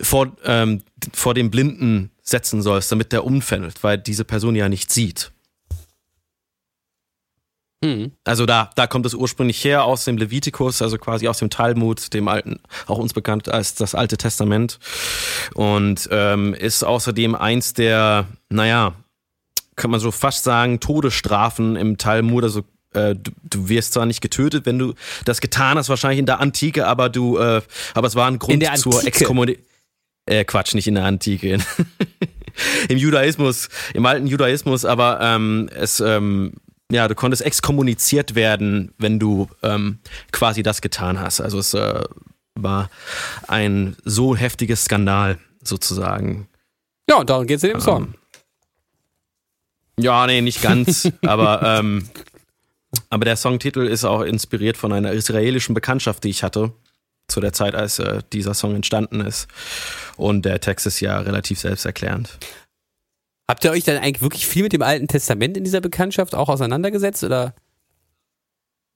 vor, 0.00 0.36
ähm, 0.44 0.82
vor 1.12 1.34
dem 1.34 1.50
Blinden 1.50 2.10
setzen 2.22 2.62
sollst, 2.62 2.90
damit 2.92 3.12
der 3.12 3.24
umfällt, 3.24 3.82
weil 3.82 3.98
diese 3.98 4.24
Person 4.24 4.54
ja 4.54 4.68
nicht 4.68 4.92
sieht. 4.92 5.32
Hm. 7.84 8.12
Also 8.24 8.44
da, 8.44 8.70
da 8.74 8.86
kommt 8.88 9.06
es 9.06 9.14
ursprünglich 9.14 9.62
her 9.64 9.84
aus 9.84 10.04
dem 10.04 10.18
Levitikus, 10.18 10.82
also 10.82 10.98
quasi 10.98 11.28
aus 11.28 11.38
dem 11.38 11.48
Talmud, 11.48 12.12
dem 12.12 12.26
alten, 12.26 12.60
auch 12.86 12.98
uns 12.98 13.12
bekannt 13.12 13.48
als 13.48 13.74
das 13.76 13.94
Alte 13.94 14.16
Testament. 14.16 14.78
Und 15.54 16.08
ähm, 16.10 16.54
ist 16.54 16.82
außerdem 16.82 17.34
eins 17.34 17.74
der, 17.74 18.26
naja, 18.48 18.94
kann 19.76 19.92
man 19.92 20.00
so 20.00 20.10
fast 20.10 20.42
sagen, 20.42 20.80
Todesstrafen 20.80 21.76
im 21.76 21.98
Talmud. 21.98 22.42
Also 22.42 22.64
äh, 22.94 23.14
du, 23.14 23.30
du 23.44 23.68
wirst 23.68 23.92
zwar 23.92 24.06
nicht 24.06 24.20
getötet, 24.20 24.66
wenn 24.66 24.78
du 24.78 24.94
das 25.24 25.40
getan 25.40 25.78
hast, 25.78 25.88
wahrscheinlich 25.88 26.18
in 26.18 26.26
der 26.26 26.40
Antike, 26.40 26.86
aber 26.86 27.08
du, 27.08 27.38
äh, 27.38 27.62
aber 27.94 28.08
es 28.08 28.16
war 28.16 28.28
ein 28.28 28.40
Grund 28.40 28.62
zur? 28.78 29.06
Exkommunikation. 29.06 29.68
Äh, 30.26 30.44
Quatsch, 30.44 30.74
nicht 30.74 30.86
in 30.86 30.94
der 30.94 31.04
Antike. 31.04 31.58
Im 32.88 32.98
Judaismus, 32.98 33.68
im 33.94 34.04
alten 34.04 34.26
Judaismus, 34.26 34.84
aber 34.84 35.20
ähm, 35.22 35.70
es, 35.74 36.00
ähm, 36.00 36.54
ja, 36.90 37.08
du 37.08 37.14
konntest 37.14 37.42
exkommuniziert 37.42 38.34
werden, 38.34 38.94
wenn 38.98 39.18
du 39.18 39.48
ähm, 39.62 39.98
quasi 40.32 40.62
das 40.62 40.80
getan 40.80 41.20
hast. 41.20 41.40
Also 41.40 41.58
es 41.58 41.74
äh, 41.74 42.02
war 42.54 42.90
ein 43.46 43.96
so 44.04 44.34
heftiges 44.36 44.84
Skandal 44.84 45.38
sozusagen. 45.62 46.48
Ja, 47.08 47.16
und 47.16 47.30
darum 47.30 47.46
geht 47.46 47.58
es 47.58 47.64
in 47.64 47.70
dem 47.70 47.80
Song. 47.80 48.02
Ähm, 48.04 48.14
Ja, 49.98 50.26
nee, 50.26 50.40
nicht 50.40 50.62
ganz, 50.62 51.10
aber 51.26 51.62
ähm, 51.62 52.08
aber 53.10 53.24
der 53.24 53.36
Songtitel 53.36 53.86
ist 53.86 54.04
auch 54.04 54.22
inspiriert 54.22 54.76
von 54.76 54.92
einer 54.92 55.12
israelischen 55.12 55.74
Bekanntschaft, 55.74 56.24
die 56.24 56.30
ich 56.30 56.42
hatte 56.42 56.72
zu 57.28 57.40
der 57.40 57.52
Zeit, 57.52 57.74
als 57.74 57.98
äh, 57.98 58.22
dieser 58.32 58.54
Song 58.54 58.74
entstanden 58.74 59.20
ist. 59.20 59.48
Und 60.16 60.44
der 60.44 60.60
Text 60.60 60.86
ist 60.86 61.00
ja 61.00 61.18
relativ 61.18 61.60
selbsterklärend. 61.60 62.38
Habt 63.48 63.64
ihr 63.64 63.70
euch 63.70 63.84
dann 63.84 63.96
eigentlich 63.96 64.20
wirklich 64.22 64.46
viel 64.46 64.62
mit 64.64 64.72
dem 64.72 64.82
Alten 64.82 65.08
Testament 65.08 65.56
in 65.56 65.64
dieser 65.64 65.80
Bekanntschaft 65.80 66.34
auch 66.34 66.48
auseinandergesetzt 66.48 67.24
oder? 67.24 67.54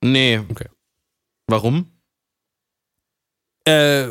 Nee. 0.05 0.41
Okay. 0.51 0.67
Warum? 1.47 1.91
Äh, 3.67 4.09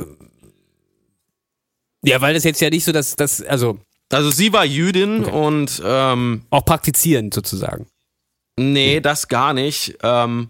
ja, 2.03 2.19
weil 2.21 2.33
das 2.33 2.43
jetzt 2.43 2.61
ja 2.61 2.69
nicht 2.69 2.85
so, 2.85 2.91
dass 2.91 3.15
das, 3.15 3.41
also 3.43 3.77
Also 4.11 4.31
sie 4.31 4.51
war 4.53 4.65
Jüdin 4.65 5.25
Okay. 5.25 5.31
und 5.31 5.81
ähm, 5.85 6.43
auch 6.49 6.65
praktizierend 6.65 7.33
sozusagen. 7.33 7.85
nee, 8.57 8.99
das 8.99 9.27
gar 9.27 9.53
nicht. 9.53 9.97
Ähm, 10.01 10.49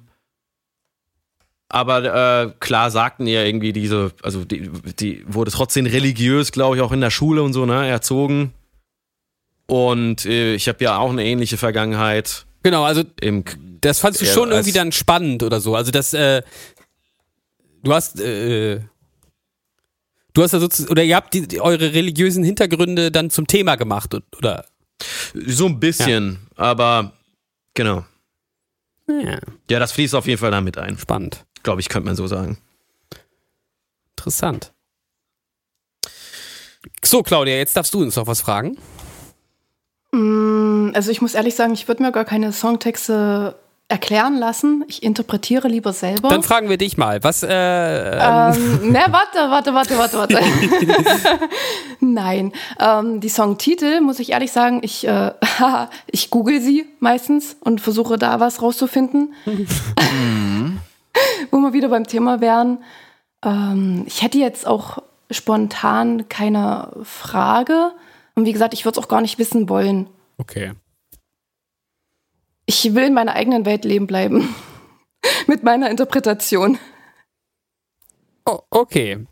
aber 1.68 2.44
äh, 2.44 2.54
klar 2.60 2.92
sagten 2.92 3.28
ihr 3.28 3.46
irgendwie 3.46 3.74
diese, 3.74 4.14
also 4.24 4.46
die, 4.46 4.70
die 5.00 5.24
wurde 5.28 5.52
trotzdem 5.52 5.86
religiös, 5.86 6.52
glaube 6.52 6.76
ich, 6.78 6.82
auch 6.82 6.92
in 6.92 7.02
der 7.02 7.12
Schule 7.12 7.44
und 7.44 7.54
so, 7.54 7.66
ne, 7.66 7.88
erzogen. 7.88 8.54
Und 9.72 10.26
äh, 10.26 10.54
ich 10.56 10.68
habe 10.68 10.84
ja 10.84 10.98
auch 10.98 11.12
eine 11.12 11.24
ähnliche 11.24 11.56
Vergangenheit 11.58 12.46
Genau, 12.62 12.84
also 12.84 13.04
im 13.22 13.46
das 13.80 14.00
fandst 14.00 14.20
du 14.22 14.26
Ja, 14.26 14.34
schon 14.34 14.52
irgendwie 14.52 14.74
dann 14.74 14.92
spannend 14.92 15.44
oder 15.44 15.62
so. 15.62 15.76
Also 15.76 15.92
das, 15.92 16.14
äh, 16.14 16.44
du 17.82 17.94
hast, 17.94 18.20
äh, 18.20 18.82
du 20.34 20.44
hast 20.44 20.54
da 20.54 20.60
sozusagen, 20.60 20.92
oder 20.92 21.04
ihr 21.04 21.16
habt 21.16 21.34
die, 21.34 21.48
die, 21.48 21.62
eure 21.62 21.94
religiösen 21.94 22.44
Hintergründe 22.44 23.12
dann 23.12 23.30
zum 23.30 23.48
Thema 23.48 23.76
gemacht, 23.78 24.14
oder? 24.38 24.66
so 25.34 25.66
ein 25.68 25.80
bisschen, 25.80 26.46
aber 26.58 27.14
genau. 27.74 28.06
Ja, 29.08 29.40
Ja, 29.70 29.80
das 29.80 29.94
fließt 29.94 30.14
auf 30.14 30.28
jeden 30.28 30.40
Fall 30.40 30.52
damit 30.52 30.78
ein. 30.78 30.98
spannend. 30.98 31.46
Glaube 31.64 31.80
ich, 31.82 31.88
könnte 31.90 32.08
man 32.08 32.16
so 32.18 32.28
sagen. 32.28 32.58
Interessant. 34.18 34.74
So, 37.04 37.24
Claudia, 37.24 37.56
jetzt 37.56 37.76
darfst 37.76 37.94
du 37.94 38.02
uns 38.02 38.16
noch 38.16 38.28
was 38.28 38.42
fragen. 38.42 38.78
Mm, 40.12 40.92
Also 40.94 41.12
ich 41.12 41.22
muss 41.22 41.34
ehrlich 41.34 41.56
sagen, 41.56 41.74
ich 41.74 41.88
würde 41.88 42.04
mir 42.04 42.12
gar 42.12 42.26
keine 42.26 42.52
Songtexte 42.52 43.56
erklären 43.88 44.38
lassen. 44.38 44.86
Ich 44.88 45.04
interpretiere 45.04 45.68
lieber 45.68 45.92
selber. 45.92 46.30
Dann 46.30 46.44
fragen 46.44 46.70
wir 46.70 46.78
dich 46.78 46.98
mal, 46.98 47.22
was, 47.24 47.44
äh, 47.44 47.48
Ähm, 47.50 48.80
ne, 48.92 49.04
warte, 49.10 49.40
warte, 49.50 49.74
warte, 49.74 49.98
warte, 49.98 50.18
warte. 50.18 50.40
Nein, 52.00 52.54
ähm, 52.80 53.20
die 53.20 53.28
Songtitel, 53.30 54.00
muss 54.00 54.20
ich 54.20 54.32
ehrlich 54.32 54.54
sagen, 54.54 54.80
ich, 54.82 55.06
äh, 55.08 55.32
ich 56.08 56.30
google 56.30 56.62
sie 56.62 56.86
meistens 57.00 57.58
und 57.60 57.82
versuche 57.82 58.18
da 58.18 58.40
was 58.40 58.62
rauszufinden. 58.62 59.34
Wo 61.52 61.58
wir 61.60 61.74
wieder 61.74 61.90
beim 61.90 62.08
Thema 62.08 62.40
wären. 62.40 62.78
Ähm, 63.44 64.04
ich 64.08 64.22
hätte 64.22 64.38
jetzt 64.38 64.66
auch 64.66 65.00
spontan 65.30 66.30
keine 66.30 66.90
Frage. 67.04 67.92
Und 68.42 68.48
wie 68.48 68.54
gesagt, 68.54 68.74
ich 68.74 68.86
würde 68.86 69.00
es 69.00 69.06
auch 69.06 69.08
gar 69.08 69.22
nicht 69.22 69.38
wissen 69.38 69.70
wollen. 69.70 70.10
okay. 70.40 70.74
Ich 72.66 72.96
will 72.96 73.04
in 73.04 73.14
meiner 73.14 73.34
eigenen 73.34 73.68
Welt 73.68 73.86
leben 73.86 74.08
bleiben. 74.08 74.56
Mit 75.48 75.62
meiner 75.62 75.92
Interpretation. 75.92 76.80
Oh, 78.48 78.62
okay. 78.72 79.28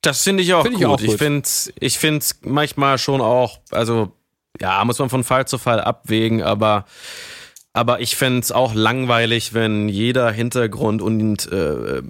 Das 0.00 0.22
finde 0.22 0.44
ich 0.44 0.54
auch 0.54 0.62
Find 0.62 0.76
ich 0.76 0.82
gut. 0.82 0.90
auch 0.90 1.00
gut. 1.00 1.08
Ich 1.08 1.16
finde 1.16 1.48
ich 1.80 1.98
find's 1.98 2.38
manchmal 2.42 2.98
schon 2.98 3.20
auch, 3.20 3.58
also 3.72 4.12
ja, 4.60 4.84
muss 4.84 5.00
man 5.00 5.10
von 5.10 5.24
Fall 5.24 5.48
zu 5.48 5.58
Fall 5.58 5.80
abwägen, 5.80 6.44
aber 6.44 6.84
aber 7.72 7.98
ich 8.00 8.14
fände 8.14 8.38
es 8.38 8.52
auch 8.52 8.74
langweilig, 8.74 9.54
wenn 9.54 9.88
jeder 9.88 10.30
Hintergrund 10.30 11.02
und 11.02 11.50
äh, 11.50 12.02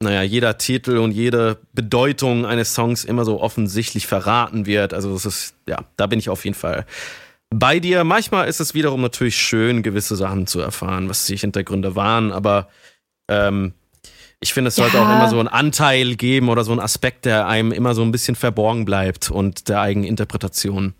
naja, 0.00 0.22
jeder 0.22 0.58
Titel 0.58 0.98
und 0.98 1.10
jede 1.12 1.58
Bedeutung 1.72 2.46
eines 2.46 2.74
Songs 2.74 3.04
immer 3.04 3.24
so 3.24 3.40
offensichtlich 3.40 4.06
verraten 4.06 4.66
wird. 4.66 4.94
Also 4.94 5.14
es 5.14 5.26
ist, 5.26 5.54
ja, 5.66 5.84
da 5.96 6.06
bin 6.06 6.18
ich 6.18 6.28
auf 6.28 6.44
jeden 6.44 6.56
Fall 6.56 6.86
bei 7.50 7.80
dir. 7.80 8.04
Manchmal 8.04 8.46
ist 8.48 8.60
es 8.60 8.74
wiederum 8.74 9.00
natürlich 9.00 9.36
schön, 9.36 9.82
gewisse 9.82 10.14
Sachen 10.16 10.46
zu 10.46 10.60
erfahren, 10.60 11.08
was 11.08 11.26
die 11.26 11.36
Hintergründe 11.36 11.96
waren, 11.96 12.30
aber 12.30 12.68
ähm, 13.28 13.72
ich 14.40 14.52
finde, 14.52 14.68
es 14.68 14.76
sollte 14.76 14.98
Ja. 14.98 15.02
auch 15.04 15.10
immer 15.10 15.28
so 15.28 15.38
einen 15.40 15.48
Anteil 15.48 16.14
geben 16.14 16.48
oder 16.48 16.62
so 16.62 16.70
einen 16.70 16.80
Aspekt, 16.80 17.24
der 17.24 17.48
einem 17.48 17.72
immer 17.72 17.94
so 17.94 18.02
ein 18.02 18.12
bisschen 18.12 18.36
verborgen 18.36 18.84
bleibt 18.84 19.30
und 19.32 19.68
der 19.68 19.80
eigenen 19.80 20.08
Interpretation 20.08 20.94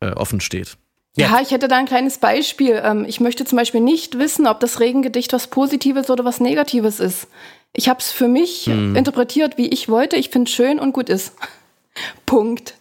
äh, 0.00 0.10
offen 0.10 0.40
steht. 0.40 0.76
Ja, 1.16 1.38
ich 1.40 1.52
hätte 1.52 1.68
da 1.68 1.76
ein 1.78 1.86
kleines 1.86 2.18
Beispiel. 2.18 2.80
Ähm, 2.84 3.06
Ich 3.08 3.20
möchte 3.20 3.44
zum 3.44 3.56
Beispiel 3.56 3.80
nicht 3.80 4.18
wissen, 4.18 4.46
ob 4.46 4.60
das 4.60 4.80
Regengedicht 4.80 5.32
was 5.32 5.46
Positives 5.46 6.10
oder 6.10 6.24
was 6.24 6.40
Negatives 6.40 7.00
ist. 7.00 7.28
Ich 7.76 7.88
habe 7.88 7.98
es 8.00 8.10
für 8.12 8.28
mich 8.28 8.68
interpretiert, 8.68 9.58
wie 9.58 9.66
ich 9.68 9.88
wollte. 9.88 10.16
Ich 10.16 10.30
finde 10.30 10.48
es 10.48 10.54
schön 10.54 10.78
und 10.78 10.92
gut 10.92 11.08
ist. 11.08 11.32
Punkt. 12.26 12.74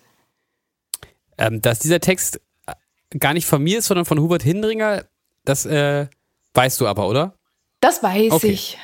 Ähm, 1.37 1.61
dass 1.61 1.79
dieser 1.79 1.99
Text 1.99 2.39
äh, 2.67 3.17
gar 3.17 3.33
nicht 3.33 3.47
von 3.47 3.61
mir 3.63 3.79
ist, 3.79 3.87
sondern 3.87 4.05
von 4.05 4.19
Hubert 4.19 4.43
Hindringer, 4.43 5.03
das 5.45 5.65
äh, 5.65 6.07
weißt 6.53 6.79
du 6.79 6.87
aber, 6.87 7.07
oder? 7.07 7.33
Das 7.79 8.03
weiß 8.03 8.31
Okay. 8.33 8.51
ich. 8.51 8.77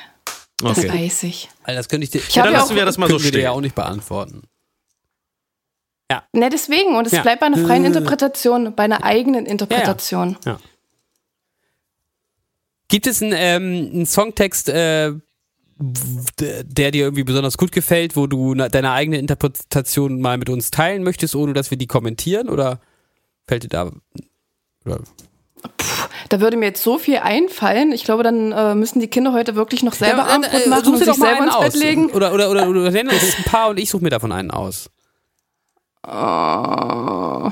Das 0.58 0.78
Okay. 0.78 0.88
weiß 0.92 1.22
ich. 1.22 1.48
Also 1.62 1.78
das 1.78 1.88
könnte 1.88 2.04
ich 2.04 2.10
dir, 2.10 2.18
Ich 2.18 2.36
hab 2.36 2.44
dann 2.44 2.54
ja 2.54 2.58
lassen 2.60 2.72
auch- 2.72 2.76
wir 2.76 2.84
das 2.84 2.98
mal 2.98 3.08
so 3.08 3.18
stehen. 3.20 3.40
ja 3.40 3.52
auch 3.52 3.60
nicht 3.60 3.74
beantworten. 3.76 4.42
Ne, 6.32 6.50
deswegen. 6.50 6.96
Und 6.96 7.06
es 7.06 7.12
Ja. 7.12 7.22
bleibt 7.22 7.38
bei 7.38 7.46
einer 7.46 7.56
freien 7.64 7.84
Interpretation, 7.84 8.74
bei 8.74 8.82
einer 8.82 9.04
eigenen 9.04 9.46
Interpretation. 9.46 10.36
Gibt 12.88 13.06
es 13.06 13.22
einen, 13.22 13.32
ähm, 13.36 13.90
einen 13.94 14.06
Songtext, 14.06 14.68
äh, 14.68 15.12
der 15.80 16.90
dir 16.90 17.04
irgendwie 17.04 17.24
besonders 17.24 17.56
gut 17.56 17.72
gefällt, 17.72 18.14
wo 18.16 18.26
du 18.26 18.54
deine 18.54 18.92
eigene 18.92 19.18
Interpretation 19.18 20.20
mal 20.20 20.36
mit 20.36 20.50
uns 20.50 20.70
teilen 20.70 21.02
möchtest, 21.02 21.34
ohne 21.34 21.54
dass 21.54 21.70
wir 21.70 21.78
die 21.78 21.86
kommentieren? 21.86 22.48
Oder 22.48 22.80
fällt 23.46 23.62
dir 23.64 23.68
da. 23.68 23.90
Oder? 24.84 25.00
Da 26.28 26.40
würde 26.40 26.56
mir 26.56 26.66
jetzt 26.66 26.82
so 26.82 26.98
viel 26.98 27.18
einfallen. 27.18 27.92
Ich 27.92 28.04
glaube, 28.04 28.22
dann 28.22 28.52
äh, 28.52 28.74
müssen 28.74 29.00
die 29.00 29.08
Kinder 29.08 29.32
heute 29.32 29.56
wirklich 29.56 29.82
noch 29.82 29.94
selber 29.94 30.18
Ja, 30.18 30.26
dann, 30.26 30.44
Abendbrot 30.44 30.66
äh, 30.66 30.68
machen 30.68 30.84
such 30.84 30.92
und 30.92 31.00
dir 31.00 31.04
sich 31.04 31.14
doch 31.14 31.18
mal 31.18 31.26
selber 31.26 31.42
einen 31.42 31.50
ins 31.50 31.58
Bett 31.58 31.74
aus. 31.74 31.80
legen. 31.80 32.10
Oder, 32.10 32.34
oder, 32.34 32.50
oder, 32.50 32.68
oder 32.68 32.90
nenn 32.90 33.08
uns 33.08 33.36
ein 33.38 33.44
paar 33.44 33.70
und 33.70 33.78
ich 33.78 33.90
suche 33.90 34.02
mir 34.02 34.10
davon 34.10 34.32
einen 34.32 34.50
aus. 34.50 34.90
Oh. 36.06 37.50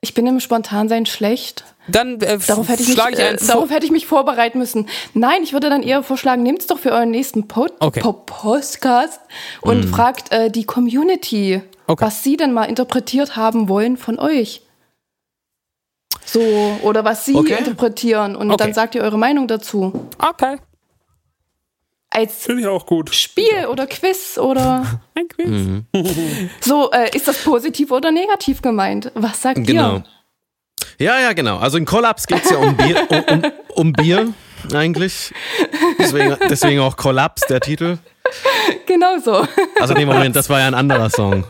Ich 0.00 0.14
bin 0.14 0.26
im 0.28 0.38
Spontansein 0.38 1.06
schlecht. 1.06 1.64
Dann 1.88 2.20
äh, 2.20 2.38
Darauf 2.46 2.68
hätte 2.68 2.82
ich, 2.82 2.88
mich, 2.90 2.98
ich 2.98 3.18
äh, 3.18 3.36
darauf 3.36 3.70
hätte 3.70 3.84
ich 3.86 3.90
mich 3.90 4.06
vorbereiten 4.06 4.58
müssen. 4.58 4.88
Nein, 5.14 5.42
ich 5.42 5.52
würde 5.52 5.70
dann 5.70 5.82
eher 5.82 6.02
vorschlagen, 6.04 6.42
nehmt 6.42 6.60
es 6.60 6.66
doch 6.68 6.78
für 6.78 6.92
euren 6.92 7.10
nächsten 7.10 7.48
Pod 7.48 7.72
Okay. 7.80 8.00
Po- 8.00 8.12
Podcast 8.12 9.20
und 9.60 9.84
fragt 9.86 10.30
äh, 10.30 10.50
die 10.50 10.64
Community, 10.64 11.62
Okay. 11.88 12.04
was 12.04 12.22
sie 12.22 12.36
denn 12.36 12.52
mal 12.52 12.64
interpretiert 12.66 13.34
haben 13.36 13.68
wollen 13.68 13.96
von 13.96 14.18
euch. 14.20 14.62
So, 16.24 16.40
oder 16.82 17.04
was 17.04 17.24
sie 17.24 17.34
Okay. 17.34 17.56
interpretieren 17.58 18.36
und 18.36 18.60
dann 18.60 18.74
sagt 18.74 18.94
ihr 18.94 19.02
eure 19.02 19.18
Meinung 19.18 19.48
dazu. 19.48 20.08
Okay. 20.18 20.58
Als 22.10 22.44
Finde 22.46 22.62
ich 22.62 22.66
auch 22.68 22.86
gut. 22.86 23.14
Spiel 23.14 23.66
oder 23.70 23.86
Quiz 23.86 24.38
oder 24.38 25.00
Ein 25.14 25.28
Quiz. 25.28 25.46
Mhm. 25.48 25.86
so, 26.60 26.90
äh, 26.90 27.14
ist 27.14 27.28
das 27.28 27.42
positiv 27.44 27.90
oder 27.90 28.10
negativ 28.10 28.62
gemeint? 28.62 29.10
Was 29.14 29.42
sagt 29.42 29.66
Genau. 29.66 29.96
ihr? 29.96 30.04
Ja, 30.98 31.20
ja, 31.20 31.32
genau. 31.32 31.58
Also 31.58 31.76
in 31.78 31.84
Kollaps 31.84 32.26
geht 32.26 32.44
es 32.44 32.50
ja 32.50 32.56
um 32.56 32.76
Bier, 32.76 33.06
um, 33.10 33.24
um, 33.34 33.42
um 33.74 33.92
Bier 33.92 34.32
eigentlich. 34.72 35.32
Deswegen, 35.98 36.36
deswegen 36.48 36.80
auch 36.80 36.96
Kollaps, 36.96 37.42
der 37.46 37.60
Titel. 37.60 37.98
Genau 38.86 39.18
so. 39.18 39.46
Also 39.78 39.94
nee, 39.94 40.04
Moment, 40.06 40.34
das 40.34 40.48
war 40.50 40.60
ja 40.60 40.66
ein 40.66 40.74
anderer 40.74 41.10
Song. 41.10 41.44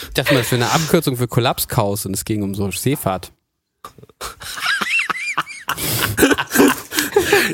Ich 0.00 0.14
dachte 0.14 0.32
mal, 0.34 0.40
das 0.40 0.50
wäre 0.52 0.64
eine 0.64 0.72
Abkürzung 0.72 1.16
für 1.16 1.28
Kollapskaus 1.28 2.06
und 2.06 2.14
es 2.14 2.24
ging 2.24 2.42
um 2.42 2.54
so 2.54 2.70
Seefahrt. 2.70 3.30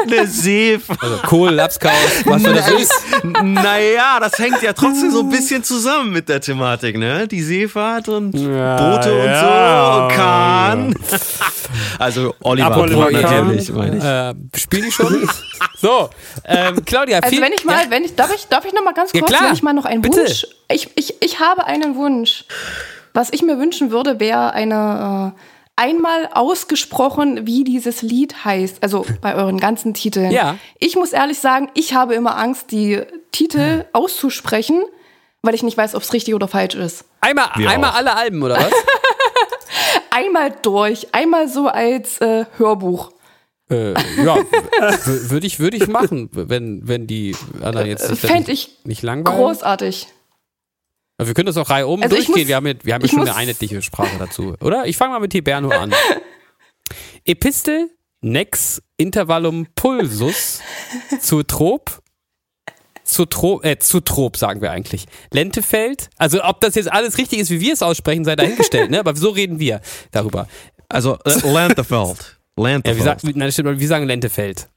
Eine 0.03 0.27
Seefahrt. 0.27 1.03
Also 1.03 1.17
Kollapskaus, 1.27 1.93
was 2.25 2.43
für 2.43 2.53
das 2.55 2.71
ist. 2.71 2.93
Naja, 3.43 4.19
das 4.21 4.39
hängt 4.39 4.63
ja 4.63 4.73
trotzdem 4.73 5.11
so 5.11 5.21
ein 5.21 5.29
bisschen 5.31 5.63
zusammen 5.65 6.13
mit 6.13 6.29
der 6.29 6.41
Thematik, 6.41 6.97
ne? 6.99 7.27
Die 7.29 7.43
Seefahrt 7.43 8.09
und 8.09 8.35
Ja, 8.35 8.77
Boote 8.97 9.13
und 9.21 9.27
ja. 9.27 10.09
so, 10.11 10.17
Kahn. 10.17 10.95
Also 11.99 12.35
Oliver, 12.43 12.67
Apollo 12.71 13.11
natürlich, 13.11 13.73
meine 13.73 13.97
ich. 13.97 14.05
Äh, 14.05 14.59
spielen 14.61 14.85
die 14.85 14.93
schon? 14.93 15.29
so, 15.77 16.11
ähm, 16.45 16.85
Claudia, 16.85 17.19
Also 17.19 17.31
viel, 17.35 17.43
wenn 17.43 17.53
ich 17.53 17.65
mal, 17.65 17.91
wenn 17.91 18.05
ich, 18.05 18.15
darf 18.15 18.35
ich, 18.35 18.47
darf 18.49 18.65
ich 18.65 18.73
noch 18.73 18.85
mal 18.85 18.95
ganz 18.95 19.13
Ja, 19.13 19.21
kurz, 19.21 19.33
wenn 19.41 19.53
ich 19.55 19.63
mal 19.63 19.73
noch 19.73 19.85
einen 19.85 20.03
Bitte. 20.03 20.19
Wunsch, 20.19 20.47
ich, 20.71 20.91
ich, 20.97 21.15
ich 21.23 21.41
habe 21.41 21.67
einen 21.67 21.97
Wunsch. 21.97 22.45
Was 23.17 23.29
ich 23.33 23.43
mir 23.43 23.59
wünschen 23.59 23.91
würde, 23.93 24.19
wäre 24.19 24.53
eine, 24.55 25.33
äh, 25.37 25.41
einmal 25.77 26.29
ausgesprochen, 26.33 27.47
wie 27.47 27.65
dieses 27.65 28.03
Lied 28.03 28.45
heißt, 28.45 28.83
also 28.83 29.05
bei 29.21 29.35
euren 29.35 29.59
ganzen 29.59 29.95
Titeln. 29.95 30.31
Ja. 30.31 30.57
Ich 30.79 30.97
muss 30.97 31.13
ehrlich 31.13 31.39
sagen, 31.39 31.71
ich 31.75 31.95
habe 31.95 32.15
immer 32.15 32.37
Angst, 32.37 32.71
die 32.71 33.03
Titel 33.33 33.85
auszusprechen, 33.93 34.83
weil 35.43 35.55
ich 35.55 35.63
nicht 35.63 35.77
weiß, 35.77 35.95
ob 35.95 36.03
es 36.03 36.13
richtig 36.13 36.35
oder 36.35 36.49
falsch 36.49 36.75
ist. 36.75 37.05
einmal, 37.21 37.49
Wir 37.57 37.71
einmal 37.71 37.91
auch. 37.91 37.97
alle 37.97 38.17
Alben, 38.17 38.43
oder 38.43 38.57
was? 38.57 38.71
Einmal 40.11 40.55
durch, 40.63 41.13
einmal 41.13 41.49
so 41.49 41.67
als 41.67 42.19
äh, 42.21 42.45
Hörbuch. 42.57 43.11
äh, 43.69 43.95
ja, 44.25 44.37
würde 45.29 45.45
ich, 45.47 45.59
würde 45.59 45.77
ich 45.77 45.89
machen, 45.89 46.29
wenn, 46.33 46.87
wenn 46.87 47.09
die 47.09 47.35
anderen 47.61 47.89
jetzt 47.89 48.07
Fände 48.19 48.51
nicht, 48.53 48.79
ich 48.79 48.85
nicht 48.87 49.03
langweilen. 49.03 49.37
großartig. 49.37 50.07
Aber 51.17 51.29
wir 51.29 51.35
können 51.35 51.47
das 51.47 51.57
auch 51.57 51.71
Reihe 51.71 51.87
um 51.87 52.03
Also 52.03 52.17
durchgehen. 52.17 52.37
muss- 52.39 52.49
wir 52.49 52.57
haben, 52.57 52.67
ja, 52.67 52.75
wir 52.83 52.95
haben 52.95 53.03
ja 53.03 53.09
schon 53.09 53.21
eine 53.21 53.35
einheitliche 53.37 53.81
Sprache 53.83 54.17
dazu, 54.19 54.55
oder? 54.61 54.87
Ich 54.87 54.97
fange 54.97 55.13
mal 55.13 55.21
mit 55.21 55.33
Hiberno 55.33 55.71
an. 55.71 55.93
Epistel, 57.25 57.91
Nex, 58.21 58.83
Intervallum 58.97 59.67
Pulsus, 59.75 60.61
Zutrop, 61.21 62.01
Zutrop, 63.05 63.65
äh, 63.65 63.79
Zutrop 63.79 64.37
sagen 64.37 64.61
wir 64.61 64.71
eigentlich. 64.71 65.07
Lentefeld, 65.33 66.11
also 66.17 66.43
ob 66.43 66.61
das 66.61 66.75
jetzt 66.75 66.91
alles 66.91 67.19
richtig 67.19 67.39
ist, 67.39 67.51
wie 67.51 67.61
wir 67.61 67.73
es 67.75 67.83
aussprechen, 67.83 68.25
sei 68.25 68.35
dahingestellt, 68.37 68.91
ne? 68.91 68.99
Aber 69.01 69.15
so 69.15 69.31
reden 69.31 69.59
wir 69.59 69.81
darüber. 70.11 70.49
Also 70.89 71.19
äh, 71.25 71.31
Lentefeld. 71.53 72.37
Ja, 72.57 72.63
wir, 72.63 72.71
Lentefeld. 72.71 73.03
sagen, 73.05 73.21
nein, 73.35 73.49
das 73.49 73.55
stimmt, 73.55 73.81
wir 73.81 73.89
sagen 73.89 74.07
Lentefeld. 74.07 74.69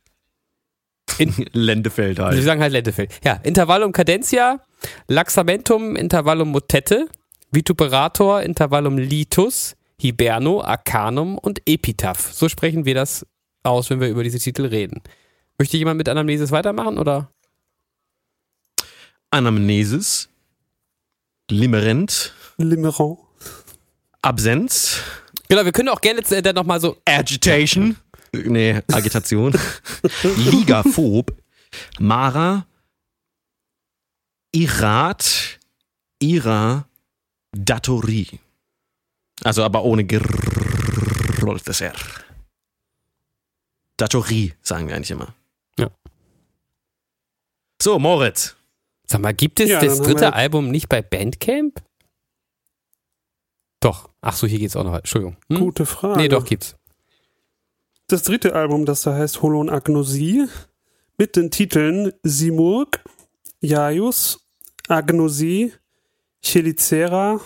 Lentefeld 1.54 2.18
Wir 2.18 2.26
halt. 2.26 2.44
sagen 2.44 2.60
halt 2.60 2.74
Lentefeld. 2.74 3.12
Ja, 3.24 3.34
Intervallum 3.44 3.92
Cadentia, 3.92 4.60
Laxamentum, 5.08 5.96
Intervallum 5.96 6.50
Motette, 6.52 7.08
Vituperator, 7.52 8.42
Intervallum 8.42 8.98
Litus, 8.98 9.76
Hiberno, 10.00 10.62
Arcanum 10.62 11.38
und 11.38 11.62
Epitaph. 11.66 12.32
So 12.34 12.50
sprechen 12.50 12.86
wir 12.86 12.94
das 12.96 13.26
aus, 13.64 13.90
wenn 13.90 14.00
wir 14.00 14.10
über 14.10 14.24
diese 14.24 14.40
Titel 14.40 14.66
reden. 14.66 15.02
Möchte 15.58 15.78
jemand 15.78 15.98
mit 15.98 16.08
Anamnesis 16.10 16.52
weitermachen 16.52 16.98
oder? 16.98 17.32
Anamnesis. 19.32 20.30
Limerent. 21.50 22.34
Limerant. 22.58 23.20
Absenz. 24.22 25.02
Genau, 25.50 25.64
wir 25.64 25.72
können 25.72 25.90
auch 25.90 26.02
gerne 26.02 26.20
jetzt, 26.20 26.32
äh, 26.32 26.42
dann 26.42 26.56
nochmal 26.56 26.80
so. 26.80 26.98
Agitation. 27.06 27.96
Nee, 28.34 28.82
Agitation. 28.92 29.54
Ligaphob. 30.36 31.34
Mara. 31.98 32.68
Irat. 34.58 35.60
Ira. 36.20 36.88
Datorie. 37.52 38.40
Also 39.44 39.64
aber 39.64 39.84
ohne 39.84 40.04
gerolltes 40.04 41.82
R. 41.82 41.94
Datorie, 43.98 44.54
sagen 44.64 44.88
wir 44.88 44.96
eigentlich 44.96 45.12
immer. 45.12 45.36
Ja. 45.78 45.92
So, 47.82 48.00
Moritz. 48.00 48.56
Sag 49.06 49.22
mal, 49.22 49.34
gibt 49.34 49.60
es 49.60 49.70
Ja, 49.70 49.80
das 49.80 50.02
dritte 50.02 50.34
Album 50.34 50.72
nicht 50.72 50.90
bei 50.90 51.04
Bandcamp? 51.04 51.82
Doch. 53.80 54.10
Ach 54.22 54.36
so, 54.36 54.48
hier 54.48 54.58
geht's 54.58 54.76
auch 54.76 54.84
noch. 54.84 54.96
Entschuldigung. 54.96 55.38
Hm? 55.50 55.60
Gute 55.60 55.86
Frage. 55.86 56.20
Nee, 56.20 56.30
doch, 56.30 56.44
gibt's. 56.44 56.76
Das 58.08 58.24
dritte 58.24 58.56
Album, 58.56 58.86
das 58.86 59.02
da 59.04 59.14
heißt 59.14 59.44
Holon 59.44 59.70
Agnosie, 59.70 60.48
mit 61.18 61.36
den 61.36 61.52
Titeln 61.52 62.12
Simurg, 62.24 63.04
Jaius, 63.62 64.47
Agnosie, 64.88 65.74
Chelicera, 66.44 67.40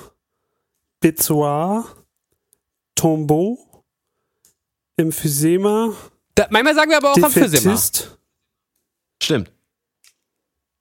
Bezoar, 0.99 1.85
Tombeau, 2.95 3.57
Emphysema, 4.97 5.93
Da, 6.35 6.47
manchmal 6.49 6.75
sagen 6.75 6.91
wir 6.91 6.97
aber 6.97 7.11
auch 7.11 7.17
Emphysema. 7.17 7.79
Stimmt. 9.21 9.51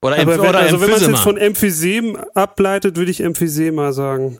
Oder, 0.02 0.18
Aber 0.18 0.32
wenn, 0.32 0.40
oder 0.40 0.58
also 0.58 0.80
wenn 0.80 0.90
man 0.90 1.00
es 1.00 1.06
jetzt 1.06 1.20
von 1.20 1.36
Emphysem 1.36 2.16
ableitet, 2.34 2.96
würde 2.96 3.10
ich 3.10 3.20
Emphysema 3.20 3.92
sagen. 3.92 4.38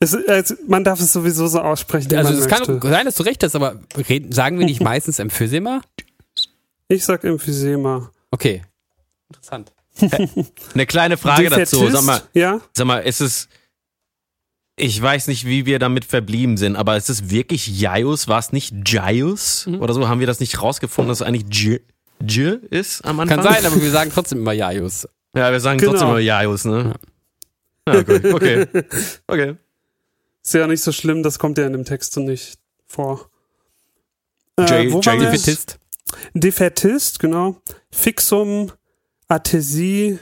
Es, 0.00 0.12
es, 0.12 0.56
man 0.66 0.82
darf 0.82 0.98
es 0.98 1.12
sowieso 1.12 1.46
so 1.46 1.60
aussprechen, 1.60 2.10
wie 2.10 2.16
Also 2.16 2.32
es 2.32 2.48
kann 2.48 2.80
sein, 2.80 3.06
dass 3.06 3.14
du 3.14 3.22
recht 3.22 3.44
hast, 3.44 3.54
aber 3.54 3.80
reden, 4.08 4.32
sagen 4.32 4.58
wir 4.58 4.66
nicht 4.66 4.80
meistens 4.82 5.20
Emphysema? 5.20 5.82
Ich 6.88 7.04
sag 7.04 7.22
Emphysema. 7.22 8.10
Okay. 8.32 8.62
Interessant. 9.30 9.72
Eine 10.74 10.86
kleine 10.86 11.16
Frage 11.16 11.50
dazu. 11.50 11.88
Sag 11.88 12.04
mal, 12.04 12.22
Ja? 12.34 12.60
sag 12.76 12.86
mal, 12.86 12.98
ist 13.00 13.20
es. 13.20 13.48
Ich 14.76 15.00
weiß 15.02 15.26
nicht, 15.26 15.44
wie 15.44 15.66
wir 15.66 15.80
damit 15.80 16.04
verblieben 16.04 16.56
sind, 16.56 16.76
aber 16.76 16.96
ist 16.96 17.10
es 17.10 17.30
wirklich 17.30 17.66
Jaius? 17.66 18.28
War 18.28 18.38
es 18.38 18.52
nicht 18.52 18.72
Jaius? 18.88 19.66
Mhm. 19.66 19.80
Oder 19.82 19.92
so? 19.92 20.06
Haben 20.08 20.20
wir 20.20 20.28
das 20.28 20.38
nicht 20.38 20.62
rausgefunden, 20.62 21.08
dass 21.08 21.20
es 21.20 21.26
eigentlich 21.26 21.52
J, 21.52 21.80
J 22.24 22.62
ist 22.62 23.04
am 23.04 23.18
Anfang? 23.18 23.42
Kann 23.42 23.52
sein, 23.54 23.66
aber 23.66 23.80
wir 23.82 23.90
sagen 23.90 24.12
trotzdem 24.14 24.38
immer 24.38 24.52
Jaius. 24.52 25.08
Ja, 25.34 25.50
wir 25.50 25.58
sagen 25.58 25.78
Genau. 25.78 25.92
trotzdem 25.92 26.08
immer 26.10 26.20
Jaius, 26.20 26.64
ne? 26.64 26.94
Ja, 27.88 28.02
gut. 28.02 28.24
Okay. 28.24 28.66
Okay. 29.26 29.56
Ist 30.44 30.54
ja 30.54 30.66
nicht 30.68 30.82
so 30.82 30.92
schlimm, 30.92 31.22
das 31.24 31.38
kommt 31.40 31.58
ja 31.58 31.66
in 31.66 31.72
dem 31.72 31.84
Text 31.84 32.12
so 32.12 32.20
nicht 32.20 32.58
vor. 32.86 33.28
J- 34.60 34.70
Äh, 34.70 34.82
J- 34.84 35.04
wir? 35.04 35.18
Defetist. 35.18 35.78
Defätist, 36.34 37.18
genau. 37.18 37.60
Fixum, 37.90 38.70
Athesie, 39.28 40.18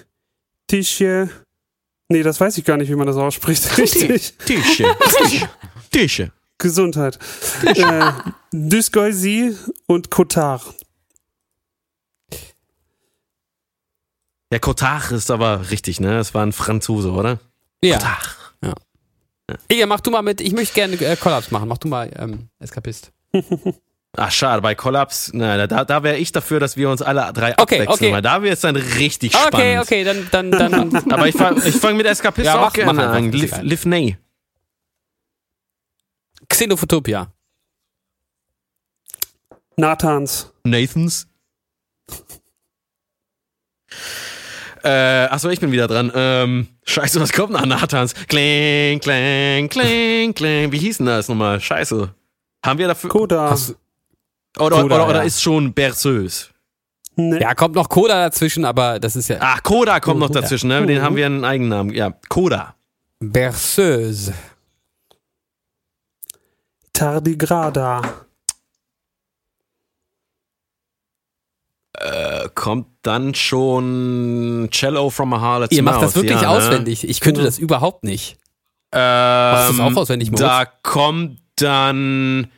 Tische. 0.67 1.31
Nee, 2.09 2.23
das 2.23 2.41
weiß 2.41 2.59
ich 2.59 2.65
gar 2.65 2.77
nicht, 2.77 2.91
wie 2.91 2.95
man 2.95 3.07
das 3.07 3.17
ausspricht. 3.17 3.79
Richtig. 3.79 4.37
Tische. 4.39 4.85
Tische. 5.91 6.33
Gesundheit. 6.59 7.19
äh, 7.65 8.13
Dysgeusie 8.53 9.57
und 9.87 10.11
Cotard. 10.11 10.63
Der 14.53 14.61
Cotard 14.61 15.13
ist 15.13 15.31
aber 15.31 15.71
richtig, 15.71 16.01
ne? 16.01 16.15
Das 16.15 16.33
war 16.35 16.45
ein 16.45 16.53
Franzose, 16.53 17.11
oder? 17.11 17.41
Ja. 17.83 17.99
Cotard. 17.99 18.37
Ja, 19.71 19.87
mach 19.87 20.01
du 20.01 20.11
mal 20.11 20.23
mit. 20.23 20.41
Ich 20.41 20.53
möchte 20.53 20.75
gerne 20.75 20.97
äh, 20.97 21.17
Kollaps 21.17 21.53
machen. 21.53 21.69
Mach 21.69 21.79
du 21.79 21.87
mal 21.89 22.11
ähm, 22.17 22.49
Eskapist. 22.59 23.13
Ach, 24.17 24.31
schade, 24.31 24.63
bei 24.63 24.75
Kollaps, 24.75 25.31
na, 25.35 25.67
da, 25.67 25.85
da 25.85 26.03
wäre 26.03 26.17
ich 26.17 26.33
dafür, 26.33 26.59
dass 26.61 26.77
wir 26.77 26.89
uns 26.91 27.03
alle 27.03 27.33
drei 27.33 27.53
Okay, 27.53 27.81
abwechseln, 27.81 27.89
okay. 27.89 28.13
weil 28.13 28.23
da 28.23 28.43
wird 28.43 28.55
es 28.55 28.61
dann 28.61 28.77
richtig 28.77 29.33
spannend. 29.33 29.55
Okay, 29.55 29.79
okay, 29.79 30.05
dann, 30.05 30.29
dann, 30.31 30.51
dann. 30.51 30.95
Aber 31.13 31.29
ich 31.29 31.37
fange 31.37 31.63
ich 31.67 31.77
fang 31.77 31.97
mit 31.97 32.07
Eskapist 32.07 32.47
Ja, 32.47 32.59
auch 32.59 32.65
mach- 32.67 32.73
gerne 32.73 32.93
mach 32.95 33.09
an. 33.11 33.33
Liv, 33.33 33.45
egal. 33.53 33.65
Livney. 33.67 34.17
Xenophotopia. 36.49 37.33
Nathans. 39.77 40.53
Nathans. 40.65 41.27
Äh, 44.83 45.27
achso, 45.31 45.49
ich 45.51 45.59
bin 45.61 45.73
wieder 45.73 45.89
dran. 45.89 46.13
Ähm, 46.15 46.69
scheiße, 46.85 47.21
was 47.21 47.33
kommt 47.33 47.53
nach 47.53 47.67
Nathans? 47.67 48.15
Kling, 48.29 49.01
kling, 49.01 49.69
kling, 49.69 50.33
kling. 50.35 50.71
Wie 50.73 50.79
hieß 50.79 50.99
denn 50.99 51.07
das 51.07 51.29
nochmal? 51.29 51.61
Scheiße. 51.61 52.15
Haben 52.65 52.79
wir 52.79 52.87
dafür. 52.89 53.11
Koda. 53.11 53.51
Hast- 53.51 53.75
oder, 54.59 54.83
Koda, 54.83 54.95
oder, 54.97 55.09
oder 55.09 55.17
ja. 55.21 55.23
ist 55.23 55.43
schon 55.43 55.73
Berceuse? 55.73 56.47
Nee. 57.19 57.41
Ja, 57.41 57.55
kommt 57.55 57.75
noch 57.75 57.89
Coda 57.89 58.25
dazwischen, 58.25 58.65
aber 58.67 59.01
das 59.01 59.17
ist 59.17 59.29
ja 59.29 59.39
Ach, 59.41 59.63
Koda 59.63 60.01
kommt 60.01 60.21
noch 60.21 60.31
dazwischen, 60.31 60.69
ne? 60.69 60.85
Den 60.87 60.99
Mhm. 60.99 61.03
haben 61.03 61.17
wir 61.17 61.27
einen 61.27 61.45
Eigennamen. 61.45 61.95
Ja, 61.95 62.13
Koda. 62.29 62.75
Berceuse. 63.21 64.35
Tardigrada. 66.93 68.03
Äh, 71.99 72.49
kommt 72.55 72.89
dann 73.03 73.35
schon 73.35 74.69
Cello 74.71 75.09
from 75.09 75.33
a 75.33 75.41
Harlot's 75.41 75.75
Ihr 75.75 75.83
macht 75.83 75.95
Mouth. 75.97 76.05
das 76.05 76.15
wirklich 76.17 76.41
ja, 76.43 76.43
ne? 76.43 76.49
auswendig. 76.51 77.09
Ich 77.09 77.21
könnte 77.21 77.39
Genau. 77.41 77.47
das 77.49 77.59
überhaupt 77.59 78.05
nicht. 78.05 78.37
Ähm, 78.93 79.01
Machst 79.53 79.71
du 79.71 79.77
das 79.83 79.93
auch 79.93 79.97
auswendig, 80.03 80.31
Moritz? 80.31 80.41
Da 80.47 80.65
kommt 80.83 81.39
dann, 81.57 82.51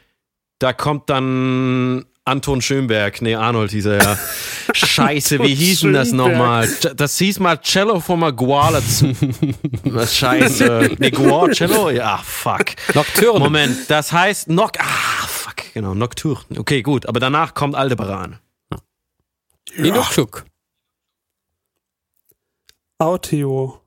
da 0.59 0.73
kommt 0.73 1.09
dann 1.11 2.05
Anton 2.25 2.61
Schönberg. 2.61 3.23
Nee, 3.23 3.35
Arnold 3.35 3.71
hieß 3.71 3.87
er 3.87 4.03
ja. 4.03 4.19
Scheiße, 4.73 5.39
wie 5.41 5.55
hieß 5.55 5.81
denn 5.81 5.95
das 5.95 6.13
nochmal? 6.13 6.69
Das 6.97 7.17
hieß 7.19 7.41
mal 7.41 7.57
Cello 7.63 8.01
from 8.01 8.23
a 8.23 8.31
Gualatz. 8.31 9.03
Scheiße. 10.13 10.97
Nee, 10.99 11.11
Guar, 11.11 11.51
Cello? 11.51 11.91
Ja, 11.91 12.19
fuck. 12.19 12.67
Nocturne. 12.95 13.39
Moment, 13.41 13.91
das 13.91 14.13
heißt 14.13 14.49
Noc, 14.49 14.73
ah, 14.79 15.27
fuck, 15.27 15.73
genau, 15.73 15.95
Nocturne. 15.95 16.45
Okay, 16.59 16.83
gut, 16.83 17.07
aber 17.07 17.19
danach 17.19 17.55
kommt 17.55 17.75
Aldebaran. 17.75 18.39
Inukshuk. 19.77 20.45
Autio. 22.99 23.81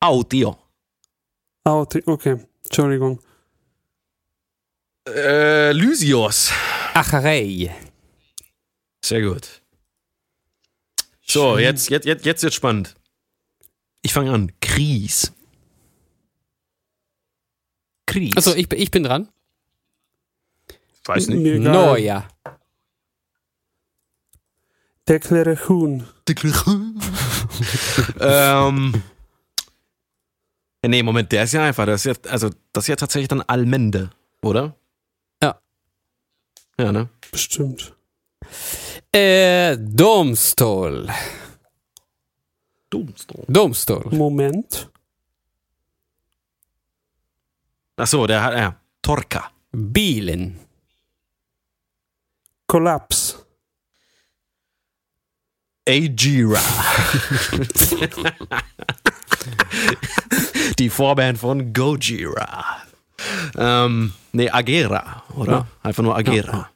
Audio. 0.00 0.56
Auti 1.64 2.02
okay. 2.06 2.38
Entschuldigung. 2.64 3.20
Äh, 5.14 5.72
Lysios. 5.72 6.52
Acharei. 6.94 7.74
Sehr 9.04 9.22
gut. 9.22 9.62
So, 11.22 11.58
jetzt, 11.58 11.90
jetzt, 11.90 12.06
jetzt, 12.06 12.24
jetzt 12.24 12.42
wird 12.42 12.54
spannend. 12.54 12.94
Ich 14.02 14.12
fange 14.12 14.32
an. 14.32 14.52
Kries. 14.60 15.32
Kries. 18.06 18.36
Achso, 18.36 18.54
ich, 18.54 18.72
ich 18.72 18.90
bin 18.90 19.02
dran. 19.02 19.28
weiß 21.04 21.28
nicht. 21.28 21.40
Mir. 21.40 21.58
Neuer. 21.58 22.28
Declare 26.28 26.66
Huhn. 26.66 26.94
ähm. 28.20 29.02
Nee, 30.86 31.02
Moment, 31.02 31.32
der 31.32 31.44
ist 31.44 31.52
ja 31.52 31.64
einfach. 31.64 31.86
Das 31.86 32.06
ist 32.06 32.24
ja, 32.24 32.30
also, 32.30 32.50
das 32.72 32.84
ist 32.84 32.88
ja 32.88 32.96
tatsächlich 32.96 33.28
dann 33.28 33.42
Almende, 33.42 34.10
oder? 34.42 34.77
Ja. 36.78 36.92
Ne? 36.92 37.08
Bestimmt. 37.30 37.94
Äh, 39.12 39.76
Domstol. 39.78 41.08
Domstol. 42.88 43.44
Domstol. 43.48 44.06
Moment. 44.10 44.88
Achso, 47.96 48.26
der 48.26 48.42
hat, 48.42 48.54
ja. 48.54 48.76
Torka. 49.02 49.50
Bielen. 49.72 50.58
Kollaps. 52.66 53.44
Agira. 55.88 56.60
Die 60.78 60.90
Vorband 60.90 61.38
von 61.38 61.72
Gojira. 61.72 62.82
Ähm, 63.56 64.12
nee, 64.32 64.50
Agera, 64.50 65.22
oder? 65.36 65.52
Ja. 65.52 65.66
Einfach 65.82 66.02
nur 66.02 66.16
Agera. 66.16 66.70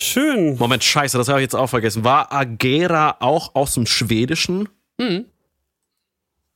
Schön. 0.00 0.56
Moment, 0.58 0.84
scheiße, 0.84 1.18
das 1.18 1.28
habe 1.28 1.40
ich 1.40 1.44
jetzt 1.44 1.56
auch 1.56 1.66
vergessen. 1.66 2.04
War 2.04 2.32
Agera 2.32 3.16
auch 3.20 3.54
aus 3.54 3.74
dem 3.74 3.86
Schwedischen? 3.86 4.68
Hm. 5.00 5.26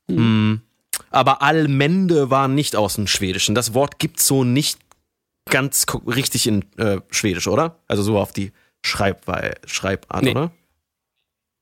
Hm. 0.09 0.61
Aber 1.09 1.41
Almende 1.41 2.29
war 2.29 2.47
nicht 2.47 2.75
aus 2.75 2.95
dem 2.95 3.07
Schwedischen. 3.07 3.53
Das 3.55 3.73
Wort 3.73 3.99
gibt's 3.99 4.25
so 4.27 4.43
nicht 4.43 4.79
ganz 5.49 5.85
richtig 6.07 6.47
in 6.47 6.65
äh, 6.77 7.01
Schwedisch, 7.09 7.47
oder? 7.47 7.79
Also 7.87 8.01
so 8.03 8.17
auf 8.17 8.31
die 8.31 8.53
Schreibwei 8.81 9.55
Schreibart, 9.65 10.23
Nee. 10.23 10.31
oder? 10.31 10.51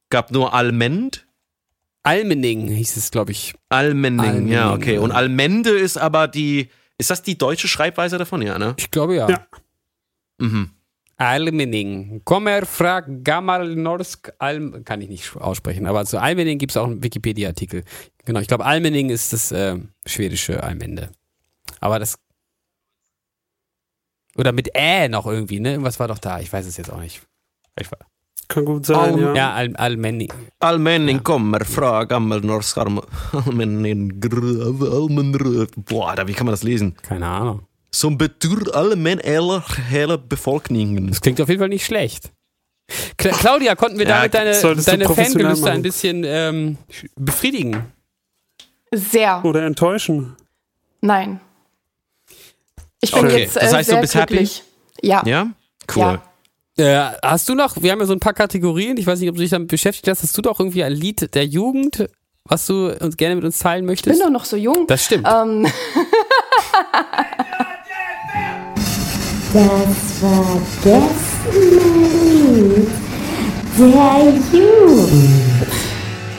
Gab 0.09 0.31
nur 0.31 0.53
Almend? 0.53 1.25
Almening 2.03 2.68
hieß 2.68 2.98
es, 2.98 3.11
glaube 3.11 3.32
ich. 3.32 3.53
Almenning, 3.69 4.48
ja, 4.48 4.64
Almenning, 4.64 4.82
okay. 4.82 4.95
ja. 4.95 5.02
Und 5.02 5.11
Almende 5.11 5.72
ist 5.72 5.98
aber 5.98 6.28
die. 6.28 6.69
Ist 6.98 7.10
das 7.10 7.23
die 7.23 7.38
deutsche 7.38 7.68
Schreibweise 7.68 8.18
davon? 8.18 8.41
Ja, 8.41 8.60
ne? 8.60 8.76
Ich 8.78 8.91
glaube 8.91 9.15
ja. 9.15 9.30
Ja. 9.30 9.48
Mhm. 10.40 10.72
Almening. 11.18 12.22
Kommer 12.26 12.65
fra 12.65 13.02
gammal 13.02 13.76
norsk 13.76 14.34
Alm 14.40 14.84
kann 14.86 15.02
ich 15.02 15.10
nicht 15.10 15.36
aussprechen, 15.36 15.86
aber 15.86 16.06
zu 16.06 16.19
Almening 16.19 16.57
gibt 16.57 16.72
es 16.72 16.78
auch 16.78 16.88
einen 16.88 17.03
Wikipedia-Artikel. 17.03 17.84
Genau, 18.26 18.40
ich 18.40 18.48
glaube 18.48 18.65
Almening 18.65 19.10
ist 19.10 19.32
das 19.32 19.52
äh, 19.52 19.78
schwedische 20.06 20.64
Almende. 20.64 21.11
Aber 21.80 21.99
das 21.99 22.18
oder 24.36 24.52
mit 24.52 24.69
Ä 24.76 25.10
noch 25.10 25.28
irgendwie, 25.28 25.60
ne? 25.60 25.72
Irgendwas 25.72 25.99
war 25.99 26.07
doch 26.07 26.19
da. 26.19 26.40
Ich 26.40 26.52
weiß 26.52 26.65
es 26.65 26.78
jetzt 26.78 26.91
auch 26.91 26.99
nicht. 26.99 27.22
Ich 27.80 27.91
war, 27.91 27.99
Kann 28.52 28.65
gut 28.65 28.86
sein, 28.86 29.18
ja. 29.18 29.34
ja, 29.34 29.53
Al 29.53 29.73
Almening. 29.78 30.32
Almenning 30.60 31.23
kommer 31.23 31.64
fra 31.64 32.03
gammelnorsk 32.03 32.78
Almenröv. 32.78 34.11
Boah, 35.78 36.15
da, 36.15 36.28
wie 36.28 36.34
kann 36.34 36.45
man 36.48 36.53
das 36.53 36.64
lesen? 36.64 36.95
Keine 37.02 37.28
Ahnung. 37.28 37.61
Som 37.94 38.18
betyder 38.18 38.76
allmän 38.76 39.19
eller 39.19 39.64
hela 39.90 40.18
befolkningen. 40.18 41.07
Das 41.07 41.22
klingt 41.22 41.40
auf 41.40 41.48
jeden 41.48 41.60
Fall 41.60 41.69
nicht 41.69 41.86
schlecht. 41.86 42.32
Kla 43.18 43.32
Claudia, 43.32 43.76
konnten 43.76 43.99
wir 43.99 44.06
Ja, 44.06 44.28
damit 44.28 44.34
deine, 44.34 44.60
du 44.60 44.76
deine 44.82 45.07
Fangelüste 45.07 45.72
ein 45.72 45.82
bisschen 45.82 46.23
ähm, 46.26 46.78
befriedigen? 47.15 47.86
Sehr. 48.94 49.45
Oder 49.45 49.65
enttäuschen. 49.65 50.36
Nein. 50.99 51.40
Ich 52.99 53.11
bin 53.11 53.26
Okay, 53.26 53.44
jetzt 53.44 53.56
das 53.56 53.72
äh, 53.72 53.76
heißt, 53.78 53.90
du 53.90 53.94
sehr 53.94 54.02
bist 54.02 54.15
happy? 54.15 54.28
glücklich. 54.28 54.64
Ja. 55.02 55.23
Ja? 55.26 55.48
Cool. 55.95 56.02
Ja. 56.03 56.22
Äh, 56.77 57.11
hast 57.22 57.49
du 57.49 57.56
noch, 57.56 57.81
wir 57.81 57.91
haben 57.91 57.99
ja 57.99 58.06
so 58.06 58.14
ein 58.14 58.19
paar 58.19 58.34
Kategorien, 58.34 58.98
ich 58.98 59.06
weiß 59.06 59.19
nicht, 59.19 59.30
ob 59.30 59.35
du 59.35 59.41
dich 59.41 59.52
damit 59.52 59.68
beschäftigt 59.68 60.07
hast, 60.07 60.23
hast 60.23 60.38
du 60.38 60.41
doch 60.41 60.60
irgendwie 60.60 60.84
ein 60.84 60.93
Lied 60.93 61.34
der 61.35 61.45
Jugend, 61.45 62.07
was 62.45 62.65
du 62.65 62.88
uns 63.03 63.18
gerne 63.18 63.35
mit 63.35 63.43
uns 63.43 63.60
teilen 63.60 63.84
Ich 63.84 63.88
möchtest? 63.88 64.18
bin 64.19 64.26
doch 64.27 64.31
noch 64.31 64.45
so 64.45 64.56
jung. 64.57 64.85
das 64.88 65.06
stimmt. 65.06 65.27
Ähm, 65.30 65.68
Das 69.53 70.22
war 70.22 70.61
Gästenlied 70.81 72.88
der 73.77 74.34
Jugend. 74.53 75.68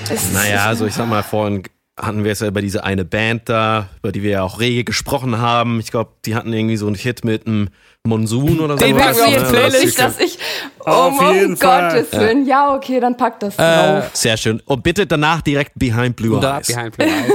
es- 0.09 0.33
Naja, 0.33 0.65
also 0.67 0.87
ich 0.87 0.95
sag 0.95 1.07
mal, 1.09 1.23
vorhin 1.23 1.63
hatten 2.01 2.24
wir 2.24 2.32
es 2.32 2.40
ja 2.40 2.48
über 2.48 2.62
diese 2.62 2.85
eine 2.85 3.05
Band 3.05 3.48
da, 3.48 3.89
über 3.98 4.12
die 4.12 4.23
wir 4.23 4.31
ja 4.31 4.43
auch 4.43 4.60
rege 4.60 4.85
gesprochen 4.85 5.39
haben. 5.39 5.78
Ich 5.81 5.90
glaube, 5.90 6.12
die 6.24 6.35
hatten 6.35 6.52
irgendwie 6.52 6.77
so 6.77 6.86
einen 6.86 6.94
Hit 6.97 7.24
mit 7.24 7.47
einem 7.47 7.69
Monsun 8.06 8.60
oder 8.60 8.78
so. 8.78 8.85
Den 8.85 8.97
packen 8.97 9.16
wir 9.16 9.24
auf 9.27 9.35
die 9.48 9.55
Playlist. 9.56 9.98
dass 9.98 10.19
ich. 10.19 10.39
Oh, 10.81 10.85
Auf 10.90 11.20
um 11.20 11.35
jeden 11.35 11.56
Fall. 11.56 11.93
Gottes 12.02 12.12
Willen. 12.19 12.47
Ja, 12.47 12.74
okay, 12.74 12.98
dann 12.98 13.16
pack 13.16 13.39
das 13.40 13.56
Äh, 13.59 13.62
drauf. 14.02 14.10
Sehr 14.14 14.36
schön. 14.36 14.60
Und 14.64 14.82
bitte 14.82 15.06
danach 15.06 15.43
direkt 15.43 15.73
Behind 15.78 16.16
Blue 16.16 16.40
Eyes. 16.44 16.66
Behind 16.69 16.97
Blue 16.97 17.09
Eyes. 17.09 17.32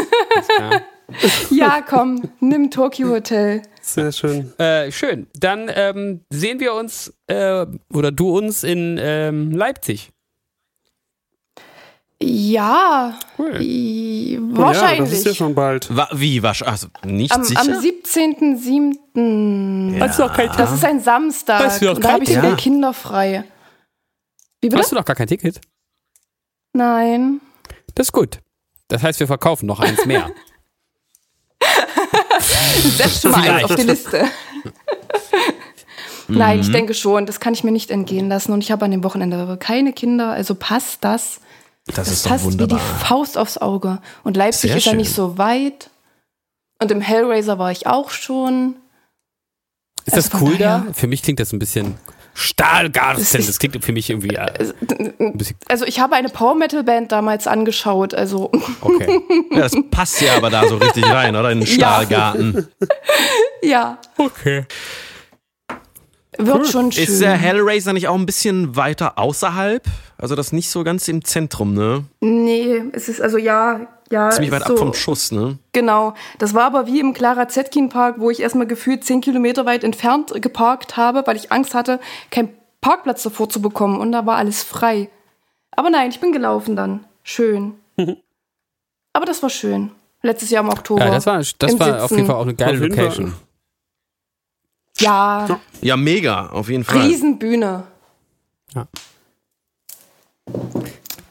Ja, 1.51 1.79
komm, 1.87 2.21
nimm 2.41 2.69
Tokyo 2.69 3.07
Hotel. 3.07 3.61
Sehr 3.81 4.11
schön. 4.11 4.51
Äh, 4.59 4.91
schön. 4.91 5.27
Dann 5.39 5.71
ähm, 5.73 6.19
sehen 6.29 6.59
wir 6.59 6.73
uns 6.73 7.13
äh, 7.27 7.65
oder 7.93 8.11
du 8.11 8.37
uns 8.37 8.65
in 8.65 8.99
ähm, 9.01 9.51
Leipzig. 9.51 10.09
Ja, 12.21 13.17
Cool. 13.37 13.61
i- 13.61 14.33
Ja, 14.33 14.39
wahrscheinlich. 14.57 15.09
das 15.11 15.19
ist 15.19 15.25
ja 15.27 15.33
schon 15.35 15.53
bald. 15.53 15.95
Wa 15.95 16.09
wie 16.13 16.41
wasch? 16.41 16.63
Also 16.63 16.87
nicht 17.05 17.31
am, 17.31 17.43
sicher? 17.43 17.61
am 17.61 17.67
17.07. 17.67 19.99
Hast 20.01 20.17
du 20.17 20.23
noch 20.23 20.33
kein 20.33 20.49
Das 20.57 20.71
ist 20.73 20.83
ein 20.83 20.99
Samstag. 20.99 21.63
Hast 21.63 21.81
du 21.81 21.85
noch 21.85 21.95
und 21.95 22.03
da 22.03 22.13
habe 22.13 22.23
ich 22.23 22.31
kein 22.33 22.41
Ticket? 22.41 22.57
Kinder 22.57 22.91
frei. 22.93 23.43
Wie 24.61 24.69
bitte? 24.69 24.81
Hast 24.81 24.91
du 24.91 24.95
noch 24.95 25.05
gar 25.05 25.15
kein 25.15 25.27
Ticket? 25.27 25.61
Nein. 26.73 27.39
Das 27.93 28.07
ist 28.07 28.13
gut. 28.13 28.39
Das 28.87 29.03
heißt, 29.03 29.19
wir 29.19 29.27
verkaufen 29.27 29.67
noch 29.67 29.79
eins 29.79 30.03
mehr. 30.05 30.31
Setz 32.79 33.21
schon 33.21 33.31
mal 33.31 33.47
eins 33.47 33.65
auf 33.65 33.75
die 33.75 33.83
Liste. 33.83 34.25
Nein, 36.29 36.59
ich 36.61 36.71
denke 36.71 36.93
schon, 36.93 37.25
das 37.25 37.39
kann 37.39 37.53
ich 37.53 37.63
mir 37.63 37.71
nicht 37.71 37.89
entgehen 37.91 38.27
lassen. 38.27 38.51
Und 38.53 38.63
ich 38.63 38.71
habe 38.71 38.83
an 38.85 38.91
dem 38.91 39.03
Wochenende 39.03 39.57
keine 39.59 39.93
Kinder, 39.93 40.31
also 40.31 40.55
passt 40.55 41.03
das. 41.03 41.41
Das 41.87 41.95
Das 41.95 42.07
ist 42.09 42.25
doch 42.25 42.31
passt 42.31 42.45
wie 42.45 42.49
die 42.49 42.59
wunderbar. 42.61 42.79
Faust 42.79 43.37
aufs 43.37 43.57
Auge. 43.57 43.99
Und 44.23 44.37
Leipzig 44.37 44.69
Sehr 44.71 44.77
ist 44.77 44.85
ja 44.85 44.93
nicht 44.93 45.13
so 45.13 45.37
weit. 45.37 45.89
Und 46.79 46.91
im 46.91 47.01
Hellraiser 47.01 47.57
war 47.57 47.71
ich 47.71 47.87
auch 47.87 48.11
schon. 48.11 48.75
Ist 50.05 50.15
das 50.15 50.25
Also 50.31 50.37
von 50.37 50.47
cool 50.47 50.57
da? 50.57 50.85
Für 50.93 51.07
mich 51.07 51.23
klingt 51.23 51.39
das 51.39 51.51
ein 51.53 51.59
bisschen 51.59 51.95
Stahlgarten. 52.33 53.25
Das 53.31 53.57
klingt 53.59 53.83
für 53.83 53.91
mich 53.91 54.09
irgendwie 54.11 54.35
äh, 54.35 54.71
bisschen 55.33 55.57
Also 55.67 55.85
ich 55.85 55.99
habe 55.99 56.15
eine 56.15 56.29
Power 56.29 56.53
Metal 56.55 56.83
Band 56.83 57.11
damals 57.11 57.47
angeschaut. 57.47 58.13
Also 58.13 58.51
okay. 58.81 59.19
Ja, 59.51 59.61
das 59.61 59.73
passt 59.89 60.21
ja 60.21 60.37
aber 60.37 60.49
da 60.51 60.67
so 60.67 60.77
richtig 60.77 61.03
rein, 61.05 61.35
oder? 61.35 61.51
In 61.51 61.59
den 61.61 61.67
Ja. 61.67 61.73
Stahlgarten. 61.73 62.67
ja, 63.63 63.97
Okay. 64.17 64.65
Wird 66.37 66.67
schon 66.67 66.91
schön. 66.91 67.03
Ist 67.03 67.21
der 67.21 67.33
Hellraiser 67.33 67.93
nicht 67.93 68.07
auch 68.07 68.15
ein 68.15 68.25
bisschen 68.25 68.75
weiter 68.75 69.17
außerhalb? 69.17 69.83
Also 70.17 70.35
das 70.35 70.51
nicht 70.51 70.69
so 70.69 70.83
ganz 70.83 71.07
im 71.07 71.23
Zentrum, 71.23 71.73
ne? 71.73 72.05
nee, 72.21 72.83
es 72.93 73.07
ist 73.07 73.21
also 73.21 73.37
ja, 73.37 73.87
ja. 74.09 74.29
Ziemlich 74.29 74.51
ist 74.51 74.59
weit 74.59 74.67
so, 74.67 74.73
ab 74.73 74.79
vom 74.79 74.93
Schuss, 74.93 75.31
ne? 75.31 75.59
Genau. 75.73 76.13
Das 76.39 76.53
war 76.53 76.63
aber 76.63 76.87
wie 76.87 76.99
im 76.99 77.13
Clara 77.13 77.47
Zetkin 77.47 77.89
Park, 77.89 78.15
wo 78.19 78.29
ich 78.29 78.39
erstmal 78.39 78.67
gefühlt 78.67 79.03
zehn 79.03 79.21
Kilometer 79.21 79.65
weit 79.65 79.83
entfernt 79.83 80.33
geparkt 80.41 80.97
habe, 80.97 81.23
weil 81.25 81.35
ich 81.35 81.51
Angst 81.51 81.73
hatte, 81.75 81.99
keinen 82.31 82.49
Parkplatz 82.81 83.23
davor 83.23 83.49
zu 83.49 83.61
bekommen. 83.61 83.99
Und 83.99 84.11
da 84.11 84.25
war 84.25 84.37
alles 84.37 84.63
frei. 84.63 85.09
Aber 85.71 85.89
nein, 85.89 86.09
ich 86.09 86.19
bin 86.19 86.31
gelaufen 86.31 86.75
dann. 86.75 87.05
Schön. 87.23 87.75
aber 89.13 89.25
das 89.25 89.43
war 89.43 89.49
schön. 89.49 89.91
Letztes 90.23 90.49
Jahr 90.49 90.63
im 90.63 90.69
Oktober. 90.69 91.05
Ja, 91.05 91.11
das 91.11 91.25
war, 91.25 91.37
das 91.37 91.79
war 91.79 92.03
auf 92.03 92.11
jeden. 92.11 92.25
Fall 92.25 92.35
auch 92.35 92.41
eine 92.41 92.55
geile 92.55 92.77
Location. 92.77 93.27
Fall. 93.27 93.46
Ja, 94.99 95.59
Ja, 95.81 95.97
mega, 95.97 96.47
auf 96.47 96.69
jeden 96.69 96.83
Fall. 96.83 97.01
Riesenbühne. 97.01 97.83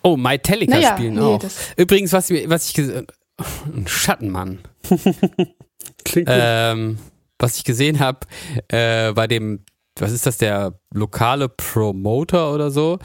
Oh, 0.03 0.17
Mytelica 0.17 0.75
Naja, 0.77 0.95
spielen 0.95 1.15
nee, 1.15 1.21
auch. 1.21 1.43
Übrigens, 1.77 2.13
was, 2.13 2.31
was 2.31 2.69
ich 2.69 2.75
gesehen 2.75 3.07
ein 3.39 3.87
Schattenmann. 3.87 4.61
Klingt. 6.05 6.29
Ähm, 6.31 6.99
was 7.39 7.57
ich 7.57 7.65
gesehen 7.65 8.01
habe, 8.01 8.21
äh, 8.69 9.13
bei 9.13 9.27
dem, 9.27 9.65
was 9.99 10.13
ist 10.13 10.27
das, 10.27 10.39
der 10.39 10.79
lokale 10.95 11.49
Promoter 11.49 12.53
oder 12.53 12.71
so, 12.71 12.99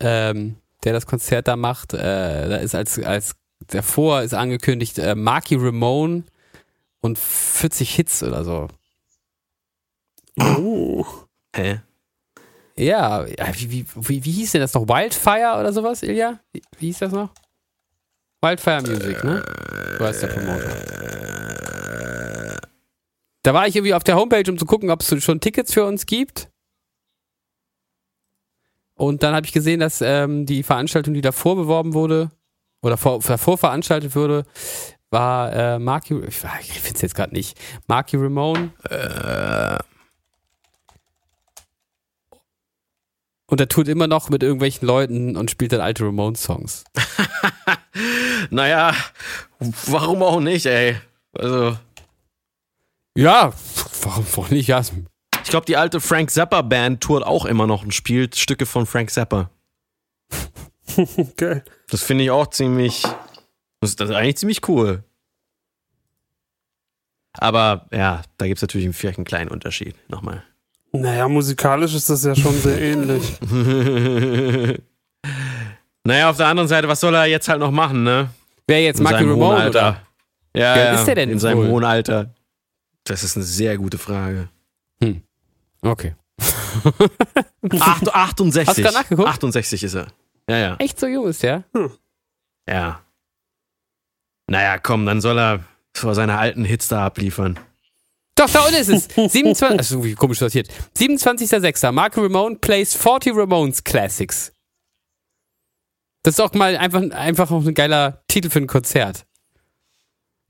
ähm, 0.00 0.56
der 0.84 0.92
das 0.92 1.06
Konzert 1.06 1.48
da 1.48 1.56
macht, 1.56 1.94
äh, 1.94 1.98
da 2.48 2.56
ist 2.56 2.74
als, 2.74 2.98
als 2.98 3.34
davor 3.68 4.22
ist 4.22 4.34
angekündigt, 4.34 4.98
äh, 4.98 5.14
Marky 5.14 5.56
Ramone 5.56 6.24
und 7.00 7.18
40 7.18 7.94
Hits 7.94 8.22
oder 8.22 8.44
so. 8.44 8.68
Oh. 10.38 11.04
Hä? 11.54 11.80
Ja, 12.76 13.26
wie, 13.26 13.70
wie, 13.70 13.86
wie, 13.94 14.24
wie 14.24 14.30
hieß 14.30 14.52
denn 14.52 14.62
das 14.62 14.72
noch? 14.74 14.88
Wildfire 14.88 15.58
oder 15.60 15.72
sowas, 15.72 16.02
Ilja? 16.02 16.40
Wie, 16.52 16.62
wie 16.78 16.86
hieß 16.86 17.00
das 17.00 17.12
noch? 17.12 17.30
Wildfire 18.40 18.80
Music, 18.82 19.22
ne? 19.24 19.44
Du 19.98 20.04
heißt 20.04 20.22
der 20.22 20.28
Promoter. 20.28 20.76
Da 23.42 23.54
war 23.54 23.66
ich 23.66 23.76
irgendwie 23.76 23.94
auf 23.94 24.04
der 24.04 24.16
Homepage, 24.16 24.50
um 24.50 24.56
zu 24.58 24.66
gucken, 24.66 24.90
ob 24.90 25.00
es 25.00 25.22
schon 25.22 25.40
Tickets 25.40 25.72
für 25.72 25.84
uns 25.84 26.06
gibt. 26.06 26.48
Und 28.94 29.22
dann 29.22 29.34
habe 29.34 29.46
ich 29.46 29.52
gesehen, 29.52 29.80
dass 29.80 30.00
ähm, 30.00 30.46
die 30.46 30.62
Veranstaltung, 30.62 31.12
die 31.14 31.20
davor 31.20 31.56
beworben 31.56 31.92
wurde, 31.92 32.30
oder 32.82 32.96
vor, 32.96 33.20
davor 33.20 33.58
veranstaltet 33.58 34.14
wurde, 34.16 34.44
war 35.10 35.52
äh, 35.52 35.78
Marky, 35.78 36.18
ich, 36.20 36.42
ich 36.60 36.80
finde 36.80 36.96
es 36.96 37.02
jetzt 37.02 37.14
gerade 37.14 37.34
nicht, 37.34 37.58
Marky 37.86 38.16
Ramone. 38.16 38.70
Und 43.52 43.60
er 43.60 43.68
tut 43.68 43.86
immer 43.86 44.06
noch 44.06 44.30
mit 44.30 44.42
irgendwelchen 44.42 44.88
Leuten 44.88 45.36
und 45.36 45.50
spielt 45.50 45.72
dann 45.72 45.82
alte 45.82 46.04
Ramone-Songs. 46.06 46.84
Naja, 48.48 48.94
warum 49.58 50.22
auch 50.22 50.40
nicht, 50.40 50.64
ey? 50.64 50.96
Also, 51.34 51.76
Ja, 53.14 53.52
warum, 54.00 54.26
warum 54.30 54.48
nicht? 54.48 54.68
Ja, 54.68 54.80
ich 54.80 55.50
glaube, 55.50 55.66
die 55.66 55.76
alte 55.76 56.00
Frank 56.00 56.30
Zappa 56.30 56.62
Band 56.62 57.02
tourt 57.02 57.22
auch 57.24 57.44
immer 57.44 57.66
noch 57.66 57.82
und 57.82 57.92
spielt 57.92 58.36
Stücke 58.36 58.64
von 58.64 58.86
Frank 58.86 59.10
Zappa. 59.10 59.50
Geil. 61.36 61.62
Das 61.90 62.02
finde 62.02 62.24
ich 62.24 62.30
auch 62.30 62.46
ziemlich. 62.46 63.02
Das 63.80 63.90
ist 63.90 64.00
das 64.00 64.08
ist 64.08 64.16
eigentlich 64.16 64.38
ziemlich 64.38 64.66
cool. 64.66 65.04
Aber 67.34 67.86
ja, 67.92 68.22
da 68.38 68.46
gibt 68.46 68.56
es 68.56 68.62
natürlich 68.62 68.96
vielleicht 68.96 69.18
einen 69.18 69.26
kleinen 69.26 69.50
Unterschied. 69.50 69.94
Nochmal. 70.08 70.42
Naja, 70.92 71.26
musikalisch 71.28 71.94
ist 71.94 72.10
das 72.10 72.24
ja 72.24 72.34
schon 72.34 72.54
sehr 72.60 72.80
ähnlich. 72.80 73.38
naja, 76.04 76.28
auf 76.30 76.36
der 76.36 76.46
anderen 76.48 76.68
Seite, 76.68 76.86
was 76.88 77.00
soll 77.00 77.14
er 77.14 77.26
jetzt 77.26 77.48
halt 77.48 77.60
noch 77.60 77.70
machen, 77.70 78.04
ne? 78.04 78.28
Wer 78.66 78.82
jetzt 78.82 78.98
In 78.98 79.04
Marky 79.04 79.24
Ramone 79.24 79.56
Alter. 79.56 79.68
oder? 79.78 80.02
Ja, 80.54 80.76
ja, 80.76 80.92
ist 80.94 81.06
der 81.06 81.14
denn 81.14 81.30
in 81.30 81.38
seinem 81.38 81.58
wohl? 81.58 81.68
hohen 81.68 81.84
Alter. 81.84 82.34
Das 83.04 83.24
ist 83.24 83.36
eine 83.36 83.44
sehr 83.44 83.78
gute 83.78 83.98
Frage. 83.98 84.48
Okay. 85.84 86.14
Acht, 87.80 88.14
68. 88.14 88.68
Hast 88.68 88.78
du 88.78 88.82
grad 88.82 88.94
nachgeguckt? 88.94 89.28
68 89.28 89.82
ist 89.82 89.94
er. 89.94 90.06
Ja, 90.48 90.56
ja. 90.56 90.76
Echt 90.78 91.00
so 91.00 91.06
jung 91.06 91.26
ist 91.26 91.42
der? 91.42 91.64
Ja. 92.68 93.00
Naja, 94.48 94.78
komm, 94.78 95.06
dann 95.06 95.20
soll 95.20 95.38
er 95.38 95.60
vor 95.94 96.14
seine 96.14 96.38
alten 96.38 96.64
Hits 96.64 96.86
da 96.88 97.04
abliefern. 97.06 97.58
Doch, 98.34 98.48
da 98.50 98.60
unten 98.64 98.74
ist 98.76 98.88
es. 98.88 99.08
27, 99.32 99.78
also 99.78 100.04
wie 100.04 100.14
komisch 100.14 100.38
sortiert. 100.38 100.68
27.06. 100.96 101.92
Marky 101.92 102.20
Ramone 102.20 102.56
plays 102.56 102.94
40 102.94 103.34
Ramones 103.36 103.84
Classics. 103.84 104.52
Das 106.22 106.34
ist 106.34 106.40
auch 106.40 106.52
mal 106.54 106.76
einfach, 106.76 107.02
einfach 107.10 107.50
auch 107.50 107.64
ein 107.64 107.74
geiler 107.74 108.22
Titel 108.28 108.48
für 108.48 108.60
ein 108.60 108.66
Konzert. 108.66 109.26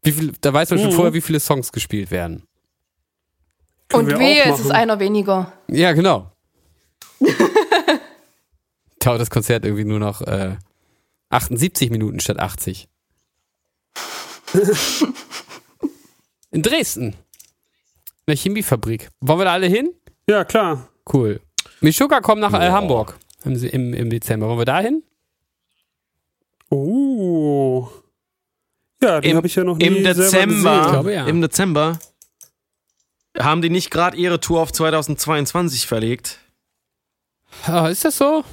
Wie 0.02 0.12
viel, 0.12 0.32
da 0.40 0.52
weiß 0.52 0.70
man 0.70 0.78
schon 0.80 0.90
Mhm. 0.90 0.94
vorher, 0.94 1.12
wie 1.14 1.20
viele 1.20 1.40
Songs 1.40 1.72
gespielt 1.72 2.10
werden. 2.10 2.44
Können 3.88 4.12
Und 4.12 4.18
wehe, 4.18 4.44
es 4.44 4.60
ist 4.60 4.70
einer 4.70 4.98
weniger. 5.00 5.52
Ja, 5.68 5.92
genau. 5.92 6.30
Dauert 9.00 9.20
das 9.20 9.30
Konzert 9.30 9.64
irgendwie 9.64 9.84
nur 9.84 9.98
noch 9.98 10.20
äh, 10.22 10.56
78 11.30 11.90
Minuten 11.90 12.20
statt 12.20 12.38
80. 12.38 12.88
In 16.50 16.62
Dresden. 16.62 17.16
In 18.24 18.32
der 18.32 18.36
Chemiefabrik. 18.36 19.10
Wollen 19.20 19.40
wir 19.40 19.44
da 19.44 19.52
alle 19.52 19.66
hin? 19.66 19.90
Ja, 20.28 20.44
klar. 20.44 20.88
Cool. 21.12 21.40
Mishuka 21.80 22.20
kommt 22.20 22.40
nach 22.40 22.52
äh, 22.52 22.58
Boah. 22.58 22.72
Hamburg 22.72 23.18
im, 23.44 23.54
im, 23.64 23.94
im 23.94 24.10
Dezember. 24.10 24.48
Wollen 24.48 24.58
wir 24.58 24.64
da 24.64 24.80
hin? 24.80 25.02
Oh. 26.70 27.88
Ja, 29.02 29.20
den 29.20 29.36
habe 29.36 29.46
ich 29.46 29.54
ja 29.56 29.64
noch 29.64 29.76
nie 29.76 29.84
Im 29.86 30.04
Dezember, 30.04 30.76
gesehen. 30.78 30.90
glaube, 30.92 31.12
ja. 31.12 31.26
im 31.26 31.40
Dezember 31.40 31.98
haben 33.38 33.60
die 33.62 33.70
nicht 33.70 33.90
gerade 33.90 34.16
ihre 34.16 34.38
Tour 34.38 34.60
auf 34.60 34.72
2022 34.72 35.86
verlegt? 35.86 36.38
Ah, 37.66 37.88
ist 37.88 38.04
das 38.04 38.16
so? 38.16 38.44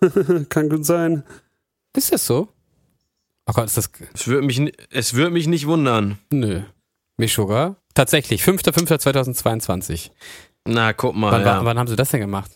Kann 0.48 0.68
gut 0.70 0.86
sein. 0.86 1.22
Ist 1.94 2.12
das 2.12 2.26
so? 2.26 2.48
Oh 3.46 3.52
Gott, 3.52 3.66
ist 3.66 3.76
das. 3.76 3.90
Es 4.14 4.26
würde 4.26 4.46
mich, 4.46 4.72
es 4.90 5.14
würde 5.14 5.30
mich 5.30 5.46
nicht 5.46 5.66
wundern. 5.66 6.18
Nö. 6.30 6.62
Meshuggah? 7.18 7.76
Tatsächlich, 7.96 8.42
5.5.2022. 8.42 10.10
Na, 10.66 10.92
guck 10.92 11.16
mal. 11.16 11.32
Wann, 11.32 11.40
ja. 11.40 11.56
wann, 11.56 11.64
wann 11.64 11.78
haben 11.78 11.88
sie 11.88 11.96
das 11.96 12.10
denn 12.10 12.20
gemacht? 12.20 12.50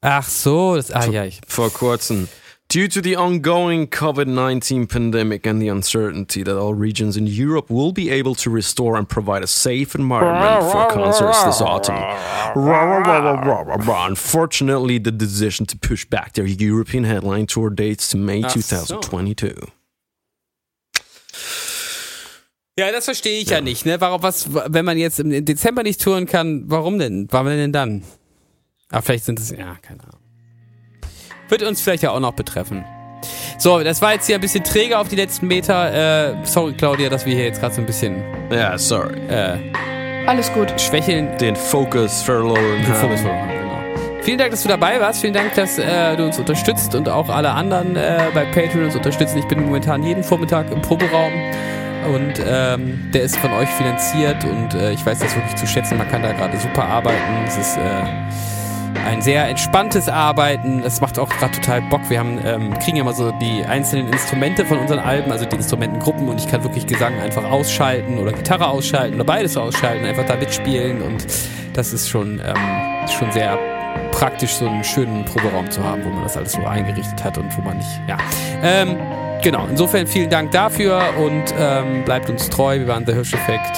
Ach 0.00 0.22
so, 0.22 0.76
das, 0.76 0.92
ah 0.92 1.06
ja, 1.06 1.24
ich, 1.24 1.40
vor 1.48 1.70
kurzem. 1.70 2.28
Due 2.68 2.88
to 2.88 3.00
the 3.00 3.16
ongoing 3.16 3.88
COVID-19 3.88 4.88
pandemic 4.88 5.44
and 5.46 5.60
the 5.60 5.68
uncertainty 5.68 6.44
that 6.44 6.56
all 6.56 6.72
regions 6.72 7.16
in 7.16 7.26
Europe 7.26 7.68
will 7.68 7.92
be 7.92 8.10
able 8.10 8.36
to 8.36 8.48
restore 8.48 8.96
and 8.96 9.08
provide 9.08 9.42
a 9.42 9.48
safe 9.48 9.96
environment 9.96 10.70
for 10.70 10.88
concerts 10.88 11.42
this 11.44 11.60
autumn. 11.60 11.96
Unfortunately, 13.88 14.98
the 14.98 15.12
decision 15.12 15.66
to 15.66 15.76
push 15.76 16.04
back 16.04 16.34
their 16.34 16.46
European 16.46 17.04
headline 17.04 17.46
tour 17.46 17.70
dates 17.70 18.08
to 18.10 18.16
May 18.16 18.44
Ach 18.44 18.50
so. 18.52 19.00
2022. 19.00 19.72
Ja, 22.78 22.92
das 22.92 23.06
verstehe 23.06 23.40
ich 23.40 23.48
ja. 23.48 23.62
nicht, 23.62 23.86
ne? 23.86 24.00
Warum, 24.02 24.22
was, 24.22 24.52
wenn 24.52 24.84
man 24.84 24.98
jetzt 24.98 25.18
im 25.18 25.44
Dezember 25.46 25.82
nicht 25.82 25.98
touren 26.02 26.26
kann, 26.26 26.64
warum 26.66 26.98
denn? 26.98 27.26
Warum 27.30 27.46
denn 27.46 27.72
dann? 27.72 28.02
Aber 28.90 29.00
vielleicht 29.02 29.24
sind 29.24 29.38
es, 29.38 29.50
ja, 29.50 29.76
keine 29.80 30.00
Ahnung. 30.02 30.20
Wird 31.48 31.62
uns 31.62 31.80
vielleicht 31.80 32.02
ja 32.02 32.10
auch 32.10 32.20
noch 32.20 32.34
betreffen. 32.34 32.84
So, 33.58 33.82
das 33.82 34.02
war 34.02 34.12
jetzt 34.12 34.26
hier 34.26 34.34
ein 34.34 34.42
bisschen 34.42 34.62
träge 34.62 34.98
auf 34.98 35.08
die 35.08 35.16
letzten 35.16 35.46
Meter. 35.46 36.34
Äh, 36.34 36.44
sorry, 36.44 36.74
Claudia, 36.74 37.08
dass 37.08 37.24
wir 37.24 37.34
hier 37.34 37.44
jetzt 37.46 37.60
gerade 37.60 37.74
so 37.74 37.80
ein 37.80 37.86
bisschen 37.86 38.22
Ja, 38.50 38.76
sorry. 38.76 39.14
äh, 39.28 39.56
Alles 40.26 40.52
gut. 40.52 40.78
schwächeln. 40.78 41.34
Den 41.38 41.56
Focus 41.56 42.20
verloren 42.22 42.60
Den 42.82 42.94
Fokus 42.94 43.20
haben. 43.20 43.48
verloren 43.48 43.48
genau. 43.48 44.22
Vielen 44.22 44.36
Dank, 44.38 44.50
dass 44.50 44.62
du 44.62 44.68
dabei 44.68 45.00
warst. 45.00 45.22
Vielen 45.22 45.32
Dank, 45.32 45.54
dass 45.54 45.78
äh, 45.78 46.14
du 46.16 46.24
uns 46.26 46.38
unterstützt 46.38 46.94
und 46.94 47.08
auch 47.08 47.30
alle 47.30 47.50
anderen 47.52 47.96
äh, 47.96 48.18
bei 48.34 48.44
Patreon 48.44 48.84
uns 48.84 48.96
unterstützen. 48.96 49.38
Ich 49.38 49.46
bin 49.48 49.64
momentan 49.64 50.02
jeden 50.02 50.22
Vormittag 50.22 50.70
im 50.70 50.82
Proberaum 50.82 51.32
und 52.06 52.34
ähm, 52.46 53.10
der 53.12 53.22
ist 53.22 53.36
von 53.36 53.52
euch 53.52 53.68
finanziert 53.70 54.44
und 54.44 54.74
äh, 54.74 54.92
ich 54.92 55.04
weiß 55.04 55.18
das 55.18 55.34
wirklich 55.34 55.56
zu 55.56 55.66
schätzen. 55.66 55.98
Man 55.98 56.08
kann 56.08 56.22
da 56.22 56.32
gerade 56.32 56.56
super 56.58 56.84
arbeiten. 56.84 57.44
Es 57.46 57.56
ist 57.56 57.76
äh, 57.76 58.04
ein 59.06 59.22
sehr 59.22 59.48
entspanntes 59.48 60.08
Arbeiten. 60.08 60.82
Das 60.82 61.00
macht 61.00 61.18
auch 61.18 61.28
gerade 61.28 61.52
total 61.52 61.82
Bock. 61.82 62.00
Wir 62.08 62.18
haben, 62.18 62.38
ähm, 62.44 62.78
kriegen 62.78 62.96
ja 62.96 63.04
mal 63.04 63.14
so 63.14 63.30
die 63.32 63.64
einzelnen 63.64 64.08
Instrumente 64.08 64.64
von 64.64 64.78
unseren 64.78 64.98
Alben, 64.98 65.30
also 65.30 65.44
die 65.44 65.56
Instrumentengruppen 65.56 66.28
und 66.28 66.40
ich 66.40 66.48
kann 66.48 66.62
wirklich 66.62 66.86
Gesang 66.86 67.18
einfach 67.20 67.44
ausschalten 67.44 68.18
oder 68.18 68.32
Gitarre 68.32 68.68
ausschalten 68.68 69.14
oder 69.14 69.24
beides 69.24 69.56
ausschalten, 69.56 70.04
einfach 70.04 70.26
da 70.26 70.36
mitspielen 70.36 71.02
und 71.02 71.26
das 71.74 71.92
ist 71.92 72.08
schon, 72.08 72.40
ähm, 72.40 73.08
schon 73.08 73.30
sehr 73.32 73.58
praktisch, 74.12 74.54
so 74.54 74.66
einen 74.66 74.82
schönen 74.82 75.24
Proberaum 75.24 75.70
zu 75.70 75.84
haben, 75.84 76.04
wo 76.04 76.08
man 76.08 76.22
das 76.22 76.36
alles 76.36 76.52
so 76.52 76.64
eingerichtet 76.64 77.22
hat 77.22 77.38
und 77.38 77.56
wo 77.56 77.62
man 77.62 77.76
nicht, 77.76 78.00
ja. 78.08 78.16
Ähm, 78.62 78.96
genau, 79.42 79.66
insofern 79.68 80.06
vielen 80.06 80.30
Dank 80.30 80.50
dafür 80.50 81.00
und 81.18 81.54
ähm, 81.58 82.04
bleibt 82.04 82.30
uns 82.30 82.48
treu. 82.48 82.78
Wir 82.78 82.88
waren 82.88 83.04
der 83.04 83.14
Hirscheffekt. 83.16 83.76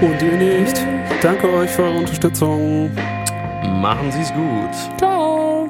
Und 0.00 0.22
ihr 0.22 0.36
nicht. 0.36 0.80
Danke 1.20 1.52
euch 1.52 1.70
für 1.70 1.82
eure 1.82 1.98
Unterstützung. 1.98 2.90
Machen 3.64 4.12
Sie's 4.12 4.32
gut. 4.32 4.98
Ciao. 4.98 5.68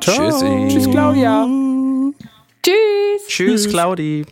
Tschüssi. 0.00 0.68
Tschüss, 0.68 0.90
Claudia. 0.90 1.46
Tschüss. 2.62 3.26
Tschüss, 3.28 3.68
Claudi. 3.68 4.24